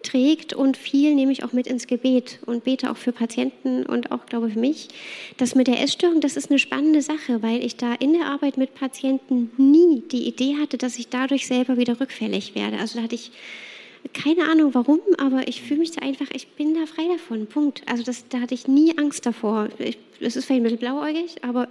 trägt 0.02 0.52
und 0.52 0.76
viel 0.76 1.14
nehme 1.14 1.32
ich 1.32 1.42
auch 1.42 1.52
mit 1.52 1.66
ins 1.66 1.86
Gebet 1.86 2.38
und 2.46 2.64
bete 2.64 2.90
auch 2.90 2.96
für 2.96 3.12
Patienten 3.12 3.84
und 3.84 4.12
auch, 4.12 4.26
glaube 4.26 4.48
ich, 4.48 4.54
für 4.54 4.60
mich. 4.60 4.88
Das 5.36 5.54
mit 5.54 5.66
der 5.66 5.82
Essstörung, 5.82 6.20
das 6.20 6.36
ist 6.36 6.50
eine 6.50 6.58
spannende 6.58 7.02
Sache, 7.02 7.42
weil 7.42 7.64
ich 7.64 7.76
da 7.76 7.94
in 7.94 8.12
der 8.12 8.26
Arbeit 8.26 8.56
mit 8.56 8.74
Patienten 8.74 9.50
nie 9.56 10.02
die 10.12 10.28
Idee 10.28 10.56
hatte, 10.60 10.78
dass 10.78 10.98
ich 10.98 11.08
dadurch 11.08 11.46
selber 11.46 11.76
wieder 11.76 11.98
rückfällig 12.00 12.54
werde. 12.54 12.78
Also 12.78 12.98
da 12.98 13.04
hatte 13.04 13.16
ich 13.16 13.32
keine 14.12 14.50
Ahnung 14.50 14.74
warum, 14.74 15.00
aber 15.18 15.48
ich 15.48 15.62
fühle 15.62 15.80
mich 15.80 15.92
da 15.92 16.02
einfach, 16.02 16.26
ich 16.32 16.48
bin 16.48 16.74
da 16.74 16.86
frei 16.86 17.08
davon. 17.08 17.46
Punkt. 17.46 17.82
Also 17.86 18.02
das, 18.02 18.28
da 18.28 18.40
hatte 18.40 18.54
ich 18.54 18.68
nie 18.68 18.96
Angst 18.98 19.26
davor. 19.26 19.68
Es 20.20 20.36
ist 20.36 20.44
vielleicht 20.46 20.50
ein 20.50 20.62
bisschen 20.62 20.78
blauäugig, 20.78 21.42
aber 21.42 21.68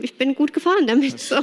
ich 0.00 0.16
bin 0.18 0.34
gut 0.34 0.52
gefahren 0.52 0.86
damit. 0.86 1.20
So. 1.20 1.36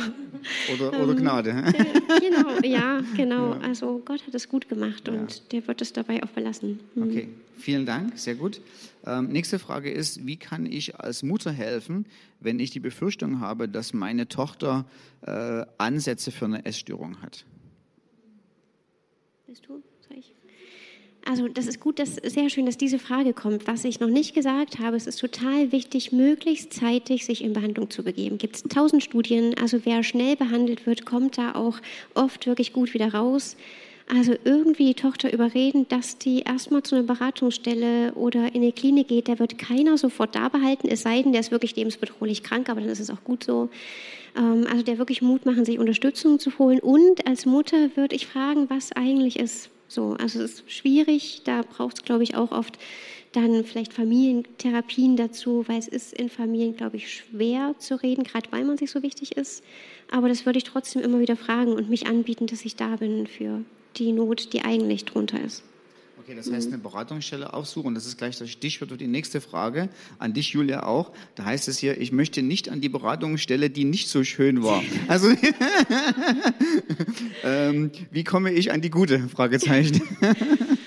Oder, 0.74 1.02
oder 1.02 1.12
ähm, 1.12 1.18
Gnade. 1.18 1.74
genau, 2.20 2.60
ja, 2.64 3.02
genau. 3.16 3.54
Ja. 3.54 3.60
Also 3.62 4.02
Gott 4.04 4.26
hat 4.26 4.34
es 4.34 4.50
gut 4.50 4.68
gemacht 4.68 5.08
ja. 5.08 5.14
und 5.14 5.52
der 5.52 5.68
wird 5.68 5.82
es 5.82 5.94
dabei 5.94 6.22
auch 6.24 6.30
belassen. 6.30 6.80
Mhm. 6.96 7.04
Okay, 7.04 7.30
vielen 7.58 7.86
Dank, 7.86 8.18
sehr 8.18 8.36
gut. 8.36 8.62
Ähm, 9.06 9.28
nächste 9.28 9.60
Frage 9.60 9.92
ist, 9.92 10.26
wie 10.26 10.38
kann 10.38 10.66
ich 10.66 10.96
als 11.00 11.24
Mutter 11.24 11.52
helfen, 11.52 12.06
wenn 12.40 12.60
ich 12.60 12.72
die 12.72 12.80
Befürchtung 12.80 13.40
habe, 13.40 13.68
dass 13.68 13.94
meine 13.94 14.28
Tochter 14.28 14.86
äh, 15.26 15.64
Ansätze 15.78 16.32
für 16.32 16.46
eine 16.46 16.66
Essstörung 16.66 17.22
hat? 17.22 17.46
Bist 19.48 19.66
du? 19.68 19.82
Also 21.26 21.48
das 21.48 21.68
ist 21.68 21.80
gut, 21.80 22.00
das 22.00 22.18
ist 22.18 22.34
sehr 22.34 22.50
schön, 22.50 22.66
dass 22.66 22.78
diese 22.78 22.98
Frage 22.98 23.34
kommt. 23.34 23.68
Was 23.68 23.86
ich 23.86 24.00
noch 24.00 24.10
nicht 24.10 24.34
gesagt 24.34 24.80
habe, 24.80 24.98
es 24.98 25.06
ist 25.06 25.20
total 25.20 25.72
wichtig, 25.72 26.12
möglichst 26.12 26.74
zeitig 26.74 27.26
sich 27.26 27.44
in 27.44 27.54
Behandlung 27.54 27.90
zu 27.92 28.04
begeben. 28.04 28.40
Gibt 28.40 28.56
es 28.56 28.64
tausend 28.64 29.04
Studien, 29.04 29.56
also 29.60 29.86
wer 29.86 30.04
schnell 30.04 30.36
behandelt 30.36 30.88
wird, 30.88 31.06
kommt 31.06 31.38
da 31.38 31.54
auch 31.54 31.80
oft 32.16 32.48
wirklich 32.48 32.74
gut 32.74 32.94
wieder 32.94 33.14
raus. 33.14 33.56
Also 34.14 34.34
irgendwie 34.44 34.88
die 34.88 34.94
Tochter 34.96 35.32
überreden, 35.32 35.88
dass 35.88 36.18
die 36.18 36.40
erstmal 36.40 36.84
zu 36.84 36.96
einer 36.96 37.06
Beratungsstelle 37.06 38.14
oder 38.14 38.54
in 38.54 38.62
eine 38.62 38.72
Klinik 38.72 39.08
geht, 39.08 39.30
da 39.30 39.40
wird 39.40 39.58
keiner 39.58 39.98
sofort 39.98 40.36
da 40.36 40.50
behalten, 40.50 40.90
es 40.90 41.04
sei 41.04 41.22
denn, 41.22 41.32
der 41.32 41.40
ist 41.40 41.52
wirklich 41.52 41.76
lebensbedrohlich 41.76 42.44
krank, 42.44 42.68
aber 42.68 42.82
dann 42.82 42.90
ist 42.90 43.00
es 43.00 43.10
auch 43.10 43.24
gut 43.24 43.44
so. 43.44 43.70
Ähm, 44.36 44.66
also 44.70 44.84
der 44.84 44.98
wirklich 44.98 45.22
Mut 45.22 45.46
machen, 45.46 45.66
sich 45.66 45.80
Unterstützung 45.80 46.40
zu 46.40 46.58
holen. 46.58 46.80
Und 46.80 47.26
als 47.28 47.46
Mutter 47.46 47.96
würde 47.96 48.16
ich 48.16 48.28
fragen, 48.28 48.70
was 48.70 48.92
eigentlich 48.92 49.40
ist 49.40 49.70
so, 49.92 50.16
also 50.20 50.42
es 50.42 50.62
ist 50.62 50.72
schwierig, 50.72 51.42
da 51.44 51.64
braucht 51.64 51.98
es, 51.98 52.04
glaube 52.04 52.24
ich, 52.24 52.36
auch 52.36 52.52
oft 52.52 52.78
dann 53.34 53.64
vielleicht 53.64 53.94
Familientherapien 53.94 55.16
dazu, 55.16 55.64
weil 55.68 55.80
es 55.80 55.88
ist 55.88 56.14
in 56.14 56.30
Familien, 56.30 56.76
glaube 56.76 56.98
ich, 56.98 57.14
schwer 57.14 57.76
zu 57.78 58.02
reden, 58.02 58.24
gerade 58.24 58.52
weil 58.52 58.66
man 58.66 58.78
sich 58.78 58.92
so 58.92 59.04
wichtig 59.04 59.38
ist. 59.38 59.64
Aber 60.10 60.28
das 60.28 60.46
würde 60.46 60.58
ich 60.58 60.66
trotzdem 60.66 61.02
immer 61.02 61.20
wieder 61.20 61.38
fragen 61.38 61.74
und 61.74 61.90
mich 61.90 62.08
anbieten, 62.08 62.48
dass 62.48 62.66
ich 62.66 62.76
da 62.76 62.98
bin 62.98 63.28
für 63.28 63.62
die 63.98 64.12
Not, 64.12 64.54
die 64.54 64.64
eigentlich 64.64 65.06
drunter 65.06 65.42
ist. 65.42 65.64
Okay, 66.24 66.36
das 66.36 66.52
heißt, 66.52 66.68
eine 66.68 66.78
Beratungsstelle 66.78 67.52
aufsuchen. 67.52 67.96
Das 67.96 68.06
ist 68.06 68.20
gleich 68.20 68.38
das 68.38 68.52
Stichwort 68.52 68.92
für 68.92 68.98
die 68.98 69.08
nächste 69.08 69.42
Frage. 69.42 69.90
An 70.20 70.36
dich, 70.36 70.54
Julia, 70.54 70.84
auch. 70.84 71.12
Da 71.34 71.46
heißt 71.46 71.68
es 71.68 71.80
hier, 71.80 72.00
ich 72.00 72.12
möchte 72.12 72.44
nicht 72.44 72.70
an 72.70 72.80
die 72.80 72.90
Beratungsstelle, 72.90 73.72
die 73.72 73.86
nicht 73.86 74.08
so 74.08 74.24
schön 74.24 74.62
war. 74.62 74.84
Also, 75.08 75.30
ähm, 77.44 77.90
wie 78.12 78.24
komme 78.24 78.52
ich 78.52 78.72
an 78.72 78.82
die 78.82 78.92
gute? 78.92 79.30
Fragezeichen. 79.30 80.02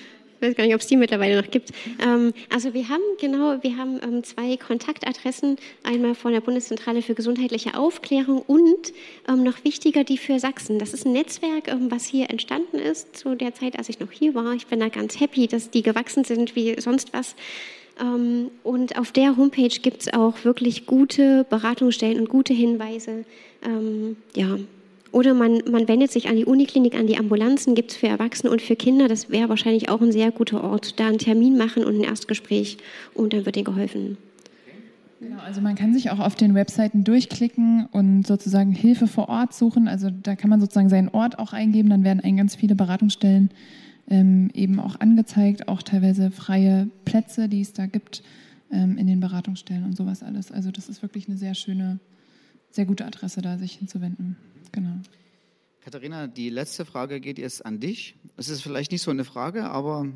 Ich 0.45 0.51
weiß 0.51 0.57
gar 0.57 0.65
nicht, 0.65 0.75
ob 0.75 0.81
es 0.81 0.87
die 0.87 0.95
mittlerweile 0.95 1.41
noch 1.41 1.49
gibt. 1.49 1.71
Ähm, 1.99 2.31
also 2.53 2.75
wir 2.75 2.87
haben 2.87 3.01
genau, 3.19 3.57
wir 3.63 3.77
haben 3.77 3.99
ähm, 4.03 4.23
zwei 4.23 4.57
Kontaktadressen, 4.57 5.57
einmal 5.81 6.13
von 6.13 6.33
der 6.33 6.41
Bundeszentrale 6.41 7.01
für 7.01 7.15
gesundheitliche 7.15 7.75
Aufklärung 7.75 8.43
und 8.43 8.93
ähm, 9.27 9.41
noch 9.41 9.63
wichtiger 9.63 10.03
die 10.03 10.19
für 10.19 10.39
Sachsen. 10.39 10.77
Das 10.77 10.93
ist 10.93 11.07
ein 11.07 11.13
Netzwerk, 11.13 11.67
ähm, 11.67 11.89
was 11.89 12.05
hier 12.05 12.29
entstanden 12.29 12.77
ist 12.77 13.17
zu 13.17 13.33
der 13.33 13.55
Zeit, 13.55 13.75
als 13.79 13.89
ich 13.89 13.99
noch 13.99 14.11
hier 14.11 14.35
war. 14.35 14.53
Ich 14.53 14.67
bin 14.67 14.79
da 14.79 14.89
ganz 14.89 15.19
happy, 15.19 15.47
dass 15.47 15.71
die 15.71 15.81
gewachsen 15.81 16.23
sind 16.25 16.55
wie 16.55 16.79
sonst 16.79 17.11
was. 17.11 17.35
Ähm, 17.99 18.51
und 18.63 18.99
auf 18.99 19.11
der 19.11 19.37
Homepage 19.37 19.79
gibt 19.81 20.01
es 20.01 20.13
auch 20.13 20.43
wirklich 20.43 20.85
gute 20.85 21.43
Beratungsstellen 21.49 22.19
und 22.19 22.29
gute 22.29 22.53
Hinweise. 22.53 23.25
Ähm, 23.63 24.17
ja, 24.35 24.59
oder 25.15 25.33
man, 25.33 25.61
man 25.71 25.87
wendet 25.87 26.11
sich 26.11 26.27
an 26.27 26.35
die 26.35 26.43
Uniklinik, 26.43 26.93
an 26.93 27.07
die 27.07 27.17
Ambulanzen, 27.17 27.73
gibt 27.73 27.91
es 27.91 27.97
für 27.97 28.07
Erwachsene 28.07 28.51
und 28.51 28.61
für 28.61 28.75
Kinder. 28.75 29.07
Das 29.07 29.29
wäre 29.29 29.47
wahrscheinlich 29.47 29.87
auch 29.87 30.01
ein 30.01 30.11
sehr 30.11 30.29
guter 30.29 30.61
Ort. 30.61 30.99
Da 30.99 31.07
einen 31.07 31.19
Termin 31.19 31.57
machen 31.57 31.85
und 31.85 31.95
ein 31.95 32.03
Erstgespräch 32.03 32.79
und 33.13 33.31
dann 33.31 33.45
wird 33.45 33.55
ihnen 33.55 33.63
geholfen. 33.63 34.17
Genau, 35.21 35.39
also 35.39 35.61
man 35.61 35.75
kann 35.75 35.93
sich 35.93 36.11
auch 36.11 36.19
auf 36.19 36.35
den 36.35 36.53
Webseiten 36.53 37.05
durchklicken 37.05 37.87
und 37.93 38.27
sozusagen 38.27 38.73
Hilfe 38.73 39.07
vor 39.07 39.29
Ort 39.29 39.53
suchen. 39.53 39.87
Also 39.87 40.09
da 40.09 40.35
kann 40.35 40.49
man 40.49 40.59
sozusagen 40.59 40.89
seinen 40.89 41.07
Ort 41.07 41.39
auch 41.39 41.53
eingeben, 41.53 41.89
dann 41.89 42.03
werden 42.03 42.19
einen 42.19 42.35
ganz 42.35 42.53
viele 42.53 42.75
Beratungsstellen 42.75 43.51
ähm, 44.09 44.51
eben 44.53 44.81
auch 44.81 44.99
angezeigt, 44.99 45.69
auch 45.69 45.81
teilweise 45.81 46.29
freie 46.29 46.89
Plätze, 47.05 47.47
die 47.47 47.61
es 47.61 47.71
da 47.71 47.85
gibt 47.85 48.21
ähm, 48.69 48.97
in 48.97 49.07
den 49.07 49.21
Beratungsstellen 49.21 49.85
und 49.85 49.95
sowas 49.95 50.23
alles. 50.23 50.51
Also 50.51 50.71
das 50.71 50.89
ist 50.89 51.01
wirklich 51.01 51.29
eine 51.29 51.37
sehr 51.37 51.55
schöne, 51.55 51.99
sehr 52.69 52.85
gute 52.85 53.05
Adresse, 53.05 53.41
da 53.41 53.57
sich 53.57 53.75
hinzuwenden. 53.75 54.35
Genau. 54.75 54.99
Katharina, 55.81 56.27
die 56.27 56.49
letzte 56.49 56.83
Frage 56.83 57.19
geht 57.19 57.37
jetzt 57.37 57.65
an 57.65 57.79
dich. 57.79 58.15
Es 58.37 58.49
ist 58.49 58.61
vielleicht 58.61 58.91
nicht 58.91 59.03
so 59.03 59.11
eine 59.11 59.23
Frage, 59.23 59.65
aber 59.65 60.07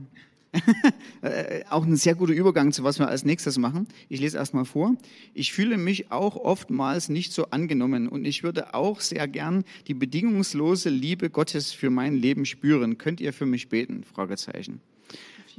äh, 1.22 1.64
auch 1.70 1.86
ein 1.86 1.96
sehr 1.96 2.16
guter 2.16 2.34
Übergang 2.34 2.72
zu 2.72 2.84
was 2.84 3.00
wir 3.00 3.08
als 3.08 3.24
nächstes 3.24 3.58
machen. 3.58 3.88
Ich 4.10 4.20
lese 4.20 4.38
erstmal 4.38 4.66
vor. 4.66 4.96
Ich 5.34 5.54
fühle 5.54 5.78
mich 5.78 6.12
auch 6.12 6.36
oftmals 6.36 7.10
nicht 7.10 7.32
so 7.32 7.52
angenommen 7.52 8.10
und 8.10 8.26
ich 8.26 8.44
würde 8.44 8.74
auch 8.74 9.00
sehr 9.00 9.28
gern 9.28 9.64
die 9.88 9.94
bedingungslose 9.94 10.90
Liebe 10.90 11.30
Gottes 11.30 11.72
für 11.72 11.90
mein 11.90 12.16
Leben 12.16 12.46
spüren. 12.46 12.98
Könnt 12.98 13.22
ihr 13.22 13.32
für 13.32 13.46
mich 13.46 13.70
beten? 13.70 14.04
Fragezeichen 14.04 14.82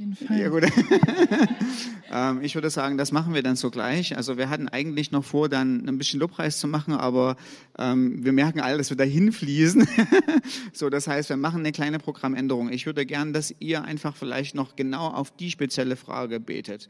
jeden 0.01 0.15
Fall. 0.15 0.39
Ja, 0.39 0.49
gut. 0.49 0.63
ähm, 2.11 2.41
ich 2.41 2.55
würde 2.55 2.69
sagen, 2.69 2.97
das 2.97 3.11
machen 3.11 3.33
wir 3.33 3.43
dann 3.43 3.55
so 3.55 3.69
gleich. 3.69 4.17
Also 4.17 4.37
wir 4.37 4.49
hatten 4.49 4.67
eigentlich 4.67 5.11
noch 5.11 5.23
vor, 5.23 5.47
dann 5.47 5.87
ein 5.87 5.97
bisschen 5.97 6.19
Lobpreis 6.19 6.59
zu 6.59 6.67
machen, 6.67 6.93
aber 6.93 7.37
ähm, 7.77 8.23
wir 8.23 8.31
merken 8.31 8.59
alle, 8.59 8.77
dass 8.77 8.89
wir 8.89 8.97
dahin 8.97 9.31
fließen. 9.31 9.87
so, 10.73 10.89
das 10.89 11.07
heißt, 11.07 11.29
wir 11.29 11.37
machen 11.37 11.59
eine 11.59 11.71
kleine 11.71 11.99
Programmänderung. 11.99 12.71
Ich 12.71 12.85
würde 12.85 13.05
gern, 13.05 13.31
dass 13.31 13.53
ihr 13.59 13.83
einfach 13.83 14.15
vielleicht 14.15 14.55
noch 14.55 14.75
genau 14.75 15.07
auf 15.07 15.31
die 15.31 15.51
spezielle 15.51 15.95
Frage 15.95 16.39
betet 16.39 16.89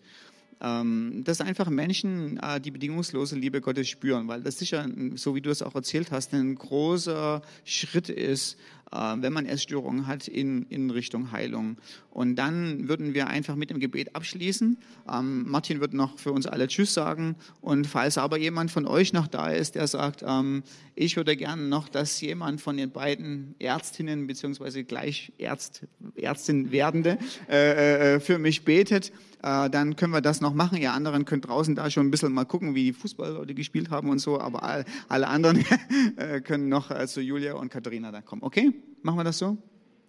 ähm, 0.63 1.23
dass 1.25 1.41
einfach 1.41 1.69
Menschen 1.69 2.37
äh, 2.37 2.61
die 2.61 2.69
bedingungslose 2.69 3.35
Liebe 3.35 3.61
Gottes 3.61 3.89
spüren, 3.89 4.27
weil 4.27 4.41
das 4.41 4.59
sicher, 4.59 4.87
so 5.15 5.33
wie 5.33 5.41
du 5.41 5.49
es 5.49 5.63
auch 5.63 5.73
erzählt 5.73 6.11
hast, 6.11 6.33
ein 6.33 6.53
großer 6.53 7.41
Schritt 7.65 8.09
ist, 8.09 8.57
wenn 8.91 9.33
man 9.33 9.45
Essstörungen 9.45 10.07
hat, 10.07 10.27
in, 10.27 10.63
in 10.63 10.89
Richtung 10.89 11.31
Heilung. 11.31 11.77
Und 12.11 12.35
dann 12.35 12.89
würden 12.89 13.13
wir 13.13 13.27
einfach 13.27 13.55
mit 13.55 13.69
dem 13.69 13.79
Gebet 13.79 14.15
abschließen. 14.15 14.77
Ähm, 15.09 15.49
Martin 15.49 15.79
wird 15.79 15.93
noch 15.93 16.19
für 16.19 16.33
uns 16.33 16.45
alle 16.45 16.67
Tschüss 16.67 16.93
sagen. 16.93 17.35
Und 17.61 17.87
falls 17.87 18.17
aber 18.17 18.37
jemand 18.37 18.69
von 18.69 18.85
euch 18.85 19.13
noch 19.13 19.27
da 19.27 19.49
ist, 19.49 19.75
der 19.75 19.87
sagt, 19.87 20.23
ähm, 20.27 20.63
ich 20.95 21.15
würde 21.15 21.37
gerne 21.37 21.63
noch, 21.63 21.87
dass 21.87 22.19
jemand 22.19 22.59
von 22.59 22.75
den 22.75 22.91
beiden 22.91 23.55
Ärztinnen 23.59 24.27
beziehungsweise 24.27 24.83
gleich 24.83 25.31
Ärzt, 25.37 25.83
Ärztin 26.15 26.71
werdende 26.71 27.17
äh, 27.49 28.15
äh, 28.15 28.19
für 28.19 28.39
mich 28.39 28.65
betet, 28.65 29.13
äh, 29.41 29.69
dann 29.69 29.95
können 29.95 30.13
wir 30.13 30.21
das 30.21 30.41
noch 30.41 30.53
machen. 30.53 30.77
Ihr 30.77 30.93
anderen 30.93 31.23
könnt 31.25 31.47
draußen 31.47 31.75
da 31.75 31.89
schon 31.89 32.07
ein 32.07 32.11
bisschen 32.11 32.33
mal 32.33 32.45
gucken, 32.45 32.75
wie 32.75 32.85
die 32.85 32.93
Fußballleute 32.93 33.53
gespielt 33.53 33.89
haben 33.89 34.09
und 34.09 34.19
so, 34.19 34.39
aber 34.39 34.63
all, 34.63 34.85
alle 35.07 35.27
anderen 35.27 35.65
äh, 36.17 36.41
können 36.41 36.67
noch 36.67 36.91
äh, 36.91 37.07
zu 37.07 37.21
Julia 37.21 37.53
und 37.53 37.69
Katharina 37.69 38.11
da 38.11 38.21
kommen. 38.21 38.43
Okay? 38.43 38.73
Machen 39.01 39.17
wir 39.17 39.23
das 39.23 39.37
so? 39.37 39.57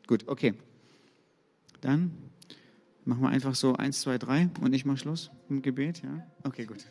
Gut, 0.06 0.28
okay. 0.28 0.54
Dann 1.80 2.12
machen 3.04 3.22
wir 3.22 3.30
einfach 3.30 3.54
so 3.54 3.74
eins, 3.74 4.00
zwei, 4.00 4.18
drei 4.18 4.50
und 4.60 4.72
ich 4.72 4.84
mache 4.84 4.98
Schluss 4.98 5.30
im 5.48 5.62
Gebet. 5.62 6.02
Ja? 6.02 6.26
Okay, 6.44 6.66
gut. 6.66 6.86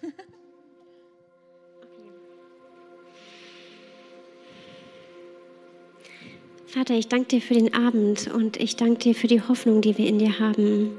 Vater, 6.66 6.94
ich 6.94 7.10
danke 7.10 7.28
dir 7.28 7.42
für 7.42 7.54
den 7.54 7.74
Abend 7.74 8.32
und 8.34 8.56
ich 8.56 8.78
danke 8.78 9.00
dir 9.00 9.14
für 9.14 9.28
die 9.28 9.42
Hoffnung, 9.42 9.82
die 9.82 9.98
wir 9.98 10.08
in 10.08 10.20
dir 10.20 10.40
haben. 10.40 10.92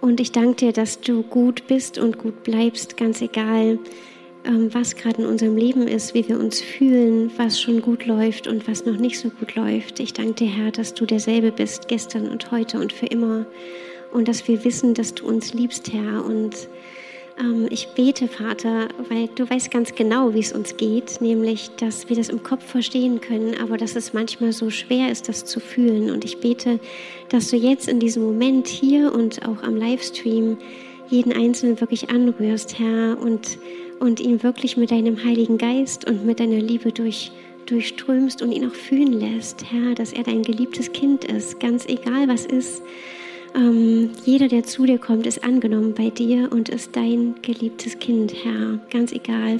Und 0.00 0.18
ich 0.18 0.32
danke 0.32 0.56
dir, 0.56 0.72
dass 0.72 1.00
du 1.00 1.22
gut 1.22 1.68
bist 1.68 1.98
und 1.98 2.18
gut 2.18 2.42
bleibst, 2.42 2.96
ganz 2.96 3.22
egal, 3.22 3.78
was 4.44 4.96
gerade 4.96 5.22
in 5.22 5.28
unserem 5.28 5.56
Leben 5.56 5.88
ist, 5.88 6.14
wie 6.14 6.28
wir 6.28 6.38
uns 6.38 6.60
fühlen, 6.60 7.30
was 7.36 7.60
schon 7.60 7.80
gut 7.80 8.06
läuft 8.06 8.46
und 8.46 8.68
was 8.68 8.84
noch 8.84 8.96
nicht 8.96 9.18
so 9.18 9.30
gut 9.30 9.54
läuft. 9.54 10.00
Ich 10.00 10.12
danke 10.12 10.34
dir, 10.34 10.48
Herr, 10.48 10.70
dass 10.70 10.94
du 10.94 11.06
derselbe 11.06 11.50
bist, 11.50 11.88
gestern 11.88 12.28
und 12.28 12.50
heute 12.50 12.78
und 12.78 12.92
für 12.92 13.06
immer. 13.06 13.46
Und 14.12 14.28
dass 14.28 14.46
wir 14.46 14.64
wissen, 14.64 14.94
dass 14.94 15.14
du 15.14 15.26
uns 15.26 15.54
liebst, 15.54 15.92
Herr. 15.92 16.24
Und 16.24 16.68
ähm, 17.40 17.66
ich 17.70 17.88
bete, 17.88 18.28
Vater, 18.28 18.88
weil 19.08 19.28
du 19.34 19.48
weißt 19.48 19.70
ganz 19.70 19.94
genau, 19.94 20.34
wie 20.34 20.40
es 20.40 20.52
uns 20.52 20.76
geht, 20.76 21.20
nämlich, 21.20 21.70
dass 21.76 22.08
wir 22.10 22.16
das 22.16 22.28
im 22.28 22.42
Kopf 22.42 22.64
verstehen 22.64 23.20
können, 23.20 23.54
aber 23.60 23.78
dass 23.78 23.96
es 23.96 24.12
manchmal 24.12 24.52
so 24.52 24.68
schwer 24.68 25.10
ist, 25.10 25.28
das 25.28 25.46
zu 25.46 25.58
fühlen. 25.58 26.10
Und 26.10 26.24
ich 26.24 26.38
bete, 26.38 26.80
dass 27.30 27.48
du 27.48 27.56
jetzt 27.56 27.88
in 27.88 27.98
diesem 27.98 28.22
Moment 28.22 28.68
hier 28.68 29.12
und 29.14 29.46
auch 29.48 29.62
am 29.62 29.76
Livestream 29.76 30.58
jeden 31.08 31.32
Einzelnen 31.32 31.80
wirklich 31.80 32.10
anrührst, 32.10 32.78
Herr, 32.78 33.18
und, 33.18 33.58
und 34.04 34.20
ihn 34.20 34.42
wirklich 34.42 34.76
mit 34.76 34.90
deinem 34.90 35.24
Heiligen 35.24 35.56
Geist 35.56 36.06
und 36.06 36.26
mit 36.26 36.38
deiner 36.38 36.60
Liebe 36.60 36.92
durch, 36.92 37.32
durchströmst 37.64 38.42
und 38.42 38.52
ihn 38.52 38.68
auch 38.68 38.74
fühlen 38.74 39.14
lässt, 39.14 39.64
Herr, 39.72 39.94
dass 39.94 40.12
er 40.12 40.24
dein 40.24 40.42
geliebtes 40.42 40.92
Kind 40.92 41.24
ist, 41.24 41.58
ganz 41.58 41.86
egal 41.86 42.28
was 42.28 42.44
ist. 42.44 42.82
Ähm, 43.54 44.10
jeder, 44.26 44.48
der 44.48 44.64
zu 44.64 44.84
dir 44.84 44.98
kommt, 44.98 45.26
ist 45.26 45.42
angenommen 45.42 45.94
bei 45.94 46.10
dir 46.10 46.52
und 46.52 46.68
ist 46.68 46.94
dein 46.94 47.36
geliebtes 47.40 47.98
Kind, 47.98 48.34
Herr, 48.44 48.78
ganz 48.90 49.10
egal, 49.10 49.58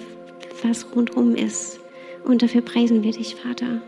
was 0.62 0.86
rundherum 0.94 1.34
ist. 1.34 1.80
Und 2.24 2.42
dafür 2.42 2.60
preisen 2.60 3.02
wir 3.02 3.12
dich, 3.12 3.36
Vater. 3.36 3.80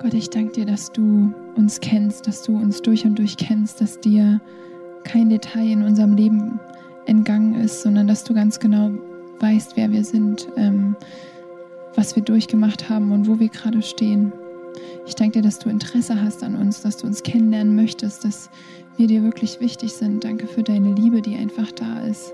Gott, 0.00 0.14
ich 0.14 0.30
danke 0.30 0.52
dir, 0.52 0.66
dass 0.66 0.90
du 0.90 1.32
uns 1.54 1.78
kennst, 1.78 2.26
dass 2.26 2.42
du 2.42 2.56
uns 2.56 2.82
durch 2.82 3.04
und 3.04 3.20
durch 3.20 3.36
kennst, 3.36 3.80
dass 3.80 4.00
dir 4.00 4.40
kein 5.04 5.30
Detail 5.30 5.70
in 5.70 5.82
unserem 5.82 6.16
Leben 6.16 6.60
entgangen 7.06 7.54
ist, 7.54 7.82
sondern 7.82 8.06
dass 8.06 8.24
du 8.24 8.34
ganz 8.34 8.60
genau 8.60 8.90
weißt, 9.40 9.76
wer 9.76 9.90
wir 9.90 10.04
sind, 10.04 10.48
ähm, 10.56 10.96
was 11.94 12.16
wir 12.16 12.22
durchgemacht 12.22 12.88
haben 12.88 13.12
und 13.12 13.28
wo 13.28 13.38
wir 13.38 13.48
gerade 13.48 13.82
stehen. 13.82 14.32
Ich 15.06 15.14
danke 15.14 15.40
dir, 15.40 15.42
dass 15.42 15.58
du 15.58 15.68
Interesse 15.68 16.22
hast 16.22 16.42
an 16.44 16.54
uns, 16.54 16.80
dass 16.82 16.96
du 16.96 17.06
uns 17.06 17.22
kennenlernen 17.22 17.74
möchtest, 17.74 18.24
dass 18.24 18.50
wir 18.96 19.08
dir 19.08 19.22
wirklich 19.22 19.60
wichtig 19.60 19.92
sind. 19.92 20.24
Danke 20.24 20.46
für 20.46 20.62
deine 20.62 20.94
Liebe, 20.94 21.20
die 21.22 21.36
einfach 21.36 21.72
da 21.72 22.00
ist. 22.00 22.32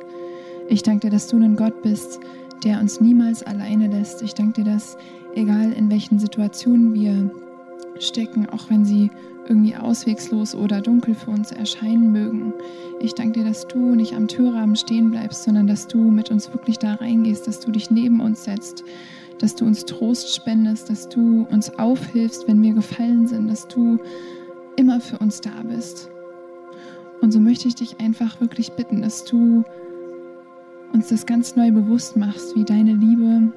Ich 0.68 0.82
danke 0.82 1.06
dir, 1.06 1.10
dass 1.10 1.28
du 1.28 1.38
ein 1.38 1.56
Gott 1.56 1.82
bist, 1.82 2.20
der 2.62 2.78
uns 2.80 3.00
niemals 3.00 3.42
alleine 3.42 3.88
lässt. 3.88 4.22
Ich 4.22 4.34
danke 4.34 4.62
dir, 4.62 4.72
dass 4.72 4.98
egal 5.34 5.72
in 5.72 5.90
welchen 5.90 6.18
Situationen 6.18 6.94
wir 6.94 7.30
stecken, 8.00 8.48
auch 8.50 8.68
wenn 8.70 8.84
sie 8.84 9.10
irgendwie 9.48 9.76
auswegslos 9.76 10.54
oder 10.54 10.80
dunkel 10.80 11.14
für 11.14 11.30
uns 11.30 11.52
erscheinen 11.52 12.12
mögen. 12.12 12.52
Ich 13.00 13.14
danke 13.14 13.40
dir, 13.40 13.48
dass 13.48 13.66
du 13.66 13.94
nicht 13.94 14.14
am 14.14 14.28
Türrahmen 14.28 14.76
stehen 14.76 15.10
bleibst, 15.10 15.44
sondern 15.44 15.66
dass 15.66 15.86
du 15.86 15.98
mit 15.98 16.30
uns 16.30 16.52
wirklich 16.52 16.78
da 16.78 16.94
reingehst, 16.94 17.46
dass 17.46 17.60
du 17.60 17.70
dich 17.70 17.90
neben 17.90 18.20
uns 18.20 18.44
setzt, 18.44 18.84
dass 19.38 19.54
du 19.54 19.64
uns 19.64 19.84
Trost 19.84 20.34
spendest, 20.34 20.90
dass 20.90 21.08
du 21.08 21.46
uns 21.50 21.70
aufhilfst, 21.78 22.46
wenn 22.48 22.62
wir 22.62 22.74
gefallen 22.74 23.26
sind, 23.26 23.48
dass 23.48 23.68
du 23.68 23.98
immer 24.76 25.00
für 25.00 25.18
uns 25.18 25.40
da 25.40 25.62
bist. 25.62 26.10
Und 27.20 27.32
so 27.32 27.40
möchte 27.40 27.68
ich 27.68 27.74
dich 27.74 28.00
einfach 28.00 28.40
wirklich 28.40 28.72
bitten, 28.72 29.02
dass 29.02 29.24
du 29.24 29.64
uns 30.92 31.08
das 31.08 31.26
ganz 31.26 31.56
neu 31.56 31.70
bewusst 31.70 32.16
machst, 32.16 32.54
wie 32.54 32.64
deine 32.64 32.94
Liebe 32.94 33.52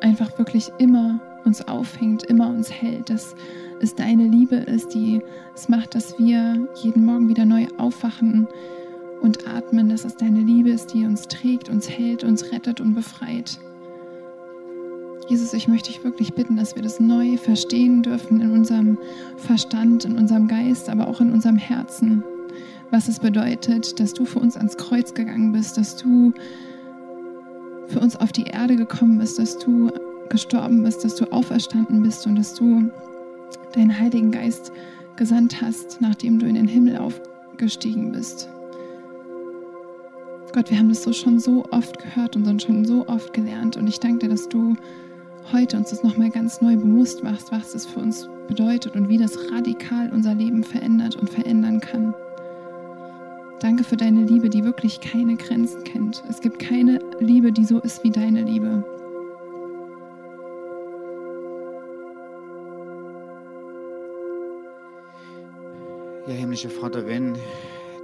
einfach 0.00 0.38
wirklich 0.38 0.70
immer 0.78 1.20
uns 1.44 1.66
aufhängt, 1.66 2.24
immer 2.24 2.48
uns 2.48 2.70
hält, 2.70 3.10
dass 3.10 3.34
es 3.80 3.94
deine 3.94 4.26
Liebe 4.26 4.56
ist, 4.56 4.94
die 4.94 5.20
es 5.54 5.68
macht, 5.68 5.94
dass 5.94 6.18
wir 6.18 6.68
jeden 6.82 7.04
Morgen 7.04 7.28
wieder 7.28 7.44
neu 7.44 7.66
aufwachen 7.78 8.48
und 9.20 9.48
atmen, 9.48 9.88
dass 9.88 10.04
es 10.04 10.16
deine 10.16 10.40
Liebe 10.40 10.70
ist, 10.70 10.92
die 10.92 11.04
uns 11.04 11.28
trägt, 11.28 11.68
uns 11.68 11.88
hält, 11.88 12.24
uns 12.24 12.52
rettet 12.52 12.80
und 12.80 12.94
befreit. 12.94 13.58
Jesus, 15.28 15.54
ich 15.54 15.68
möchte 15.68 15.90
dich 15.90 16.04
wirklich 16.04 16.34
bitten, 16.34 16.56
dass 16.56 16.74
wir 16.74 16.82
das 16.82 17.00
neu 17.00 17.38
verstehen 17.38 18.02
dürfen 18.02 18.40
in 18.40 18.50
unserem 18.50 18.98
Verstand, 19.38 20.04
in 20.04 20.18
unserem 20.18 20.48
Geist, 20.48 20.90
aber 20.90 21.08
auch 21.08 21.20
in 21.20 21.32
unserem 21.32 21.56
Herzen, 21.56 22.22
was 22.90 23.08
es 23.08 23.18
bedeutet, 23.18 23.98
dass 23.98 24.12
du 24.12 24.26
für 24.26 24.40
uns 24.40 24.56
ans 24.56 24.76
Kreuz 24.76 25.14
gegangen 25.14 25.52
bist, 25.52 25.78
dass 25.78 25.96
du 25.96 26.34
für 27.88 28.00
uns 28.00 28.16
auf 28.16 28.32
die 28.32 28.44
Erde 28.44 28.76
gekommen 28.76 29.18
bist, 29.18 29.38
dass 29.38 29.58
du 29.58 29.90
gestorben 30.28 30.82
bist, 30.82 31.04
dass 31.04 31.14
du 31.16 31.24
auferstanden 31.32 32.02
bist 32.02 32.26
und 32.26 32.36
dass 32.36 32.54
du 32.54 32.90
deinen 33.74 33.98
Heiligen 33.98 34.30
Geist 34.30 34.72
gesandt 35.16 35.60
hast, 35.60 36.00
nachdem 36.00 36.38
du 36.38 36.46
in 36.46 36.54
den 36.54 36.68
Himmel 36.68 36.98
aufgestiegen 36.98 38.12
bist. 38.12 38.48
Gott, 40.52 40.70
wir 40.70 40.78
haben 40.78 40.88
das 40.88 41.02
so 41.02 41.12
schon 41.12 41.40
so 41.40 41.64
oft 41.70 41.98
gehört 41.98 42.36
und 42.36 42.62
schon 42.62 42.84
so 42.84 43.06
oft 43.08 43.32
gelernt 43.32 43.76
und 43.76 43.88
ich 43.88 43.98
danke 43.98 44.20
dir, 44.20 44.28
dass 44.28 44.48
du 44.48 44.76
heute 45.52 45.76
uns 45.76 45.90
das 45.90 46.02
nochmal 46.02 46.30
ganz 46.30 46.60
neu 46.60 46.76
bewusst 46.76 47.22
machst, 47.24 47.50
was 47.50 47.72
das 47.72 47.86
für 47.86 48.00
uns 48.00 48.28
bedeutet 48.48 48.94
und 48.94 49.08
wie 49.08 49.18
das 49.18 49.36
radikal 49.50 50.10
unser 50.12 50.34
Leben 50.34 50.62
verändert 50.62 51.16
und 51.16 51.28
verändern 51.28 51.80
kann. 51.80 52.14
Danke 53.60 53.82
für 53.82 53.96
deine 53.96 54.24
Liebe, 54.24 54.48
die 54.48 54.62
wirklich 54.62 55.00
keine 55.00 55.36
Grenzen 55.36 55.82
kennt. 55.84 56.22
Es 56.28 56.40
gibt 56.40 56.58
keine 56.58 56.98
Liebe, 57.18 57.50
die 57.50 57.64
so 57.64 57.80
ist 57.80 58.04
wie 58.04 58.10
deine 58.10 58.42
Liebe. 58.42 58.84
Ja, 66.26 66.32
himmlischer 66.32 66.70
Vater, 66.70 67.06
wenn 67.06 67.36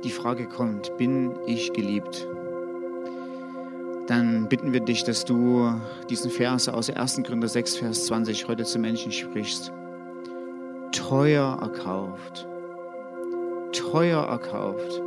die 0.04 0.10
Frage 0.10 0.46
kommt, 0.46 0.94
bin 0.98 1.32
ich 1.46 1.72
geliebt? 1.72 2.28
Dann 4.08 4.46
bitten 4.46 4.74
wir 4.74 4.80
dich, 4.80 5.04
dass 5.04 5.24
du 5.24 5.72
diesen 6.10 6.30
Vers 6.30 6.68
aus 6.68 6.90
1. 6.90 7.22
Korinther 7.24 7.48
6, 7.48 7.76
Vers 7.76 8.06
20 8.06 8.46
heute 8.46 8.64
zu 8.64 8.78
Menschen 8.78 9.10
sprichst. 9.10 9.72
Teuer 10.92 11.58
erkauft. 11.62 12.46
Teuer 13.72 14.22
erkauft. 14.22 15.00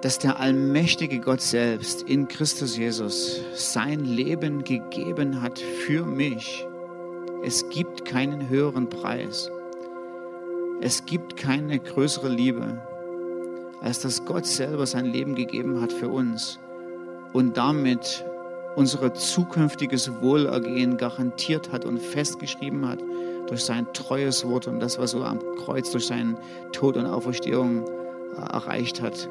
Dass 0.00 0.18
der 0.18 0.40
allmächtige 0.40 1.20
Gott 1.20 1.42
selbst 1.42 2.00
in 2.08 2.28
Christus 2.28 2.78
Jesus 2.78 3.42
sein 3.52 4.06
Leben 4.06 4.64
gegeben 4.64 5.42
hat 5.42 5.58
für 5.58 6.06
mich. 6.06 6.66
Es 7.42 7.68
gibt 7.68 8.06
keinen 8.06 8.48
höheren 8.48 8.88
Preis. 8.88 9.50
Es 10.80 11.06
gibt 11.06 11.36
keine 11.36 11.78
größere 11.78 12.28
Liebe, 12.28 12.78
als 13.80 14.00
dass 14.00 14.24
Gott 14.24 14.44
selber 14.44 14.86
sein 14.86 15.06
Leben 15.06 15.34
gegeben 15.34 15.80
hat 15.80 15.92
für 15.92 16.08
uns 16.08 16.58
und 17.32 17.56
damit 17.56 18.24
unser 18.76 19.14
zukünftiges 19.14 20.20
Wohlergehen 20.20 20.98
garantiert 20.98 21.72
hat 21.72 21.86
und 21.86 21.98
festgeschrieben 21.98 22.86
hat 22.86 22.98
durch 23.48 23.64
sein 23.64 23.86
treues 23.94 24.46
Wort 24.46 24.66
und 24.66 24.80
das, 24.80 24.98
was 24.98 25.14
er 25.14 25.24
am 25.24 25.40
Kreuz 25.56 25.90
durch 25.90 26.06
seinen 26.06 26.36
Tod 26.72 26.96
und 26.98 27.06
Auferstehung 27.06 27.84
äh, 27.86 28.52
erreicht 28.52 29.00
hat. 29.00 29.30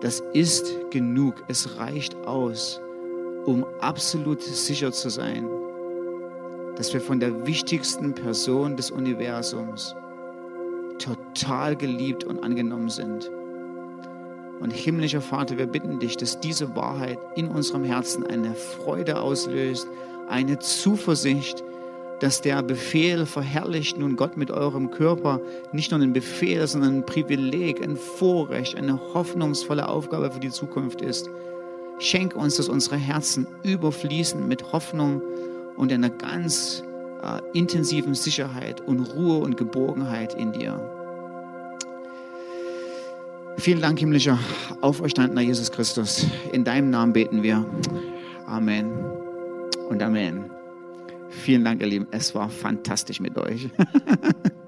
Das 0.00 0.22
ist 0.32 0.72
genug. 0.90 1.42
Es 1.48 1.76
reicht 1.78 2.14
aus, 2.24 2.80
um 3.46 3.66
absolut 3.80 4.42
sicher 4.42 4.92
zu 4.92 5.08
sein, 5.08 5.48
dass 6.76 6.92
wir 6.92 7.00
von 7.00 7.18
der 7.18 7.46
wichtigsten 7.46 8.14
Person 8.14 8.76
des 8.76 8.92
Universums 8.92 9.96
total 10.98 11.76
geliebt 11.76 12.24
und 12.24 12.42
angenommen 12.42 12.88
sind. 12.88 13.30
Und 14.60 14.72
himmlischer 14.72 15.20
Vater, 15.20 15.56
wir 15.56 15.66
bitten 15.66 16.00
dich, 16.00 16.16
dass 16.16 16.40
diese 16.40 16.74
Wahrheit 16.74 17.18
in 17.36 17.48
unserem 17.48 17.84
Herzen 17.84 18.26
eine 18.26 18.54
Freude 18.54 19.20
auslöst, 19.20 19.86
eine 20.28 20.58
Zuversicht, 20.58 21.62
dass 22.20 22.40
der 22.40 22.62
Befehl 22.62 23.26
verherrlicht 23.26 23.98
nun 23.98 24.16
Gott 24.16 24.36
mit 24.36 24.50
eurem 24.50 24.90
Körper 24.90 25.40
nicht 25.72 25.92
nur 25.92 26.00
ein 26.00 26.12
Befehl, 26.12 26.66
sondern 26.66 26.96
ein 26.96 27.06
Privileg, 27.06 27.80
ein 27.82 27.96
Vorrecht, 27.96 28.76
eine 28.76 28.98
hoffnungsvolle 29.14 29.88
Aufgabe 29.88 30.30
für 30.32 30.40
die 30.40 30.50
Zukunft 30.50 31.00
ist. 31.00 31.30
Schenk 32.00 32.34
uns, 32.34 32.56
dass 32.56 32.68
unsere 32.68 32.96
Herzen 32.96 33.46
überfließen 33.62 34.46
mit 34.46 34.72
Hoffnung 34.72 35.22
und 35.76 35.92
einer 35.92 36.10
ganz 36.10 36.82
äh, 37.22 37.40
intensiven 37.58 38.14
Sicherheit 38.14 38.80
und 38.80 39.00
Ruhe 39.00 39.38
und 39.38 39.56
Geborgenheit 39.56 40.34
in 40.34 40.52
dir. 40.52 40.80
Vielen 43.58 43.80
Dank, 43.80 43.98
himmlischer 43.98 44.38
auferstandener 44.80 45.40
Jesus 45.40 45.72
Christus. 45.72 46.26
In 46.52 46.64
deinem 46.64 46.90
Namen 46.90 47.12
beten 47.12 47.42
wir. 47.42 47.66
Amen 48.46 48.92
und 49.88 50.02
Amen. 50.02 50.44
Vielen 51.28 51.64
Dank, 51.64 51.80
ihr 51.80 51.88
Lieben. 51.88 52.06
Es 52.10 52.34
war 52.34 52.48
fantastisch 52.48 53.20
mit 53.20 53.36
euch. 53.36 53.68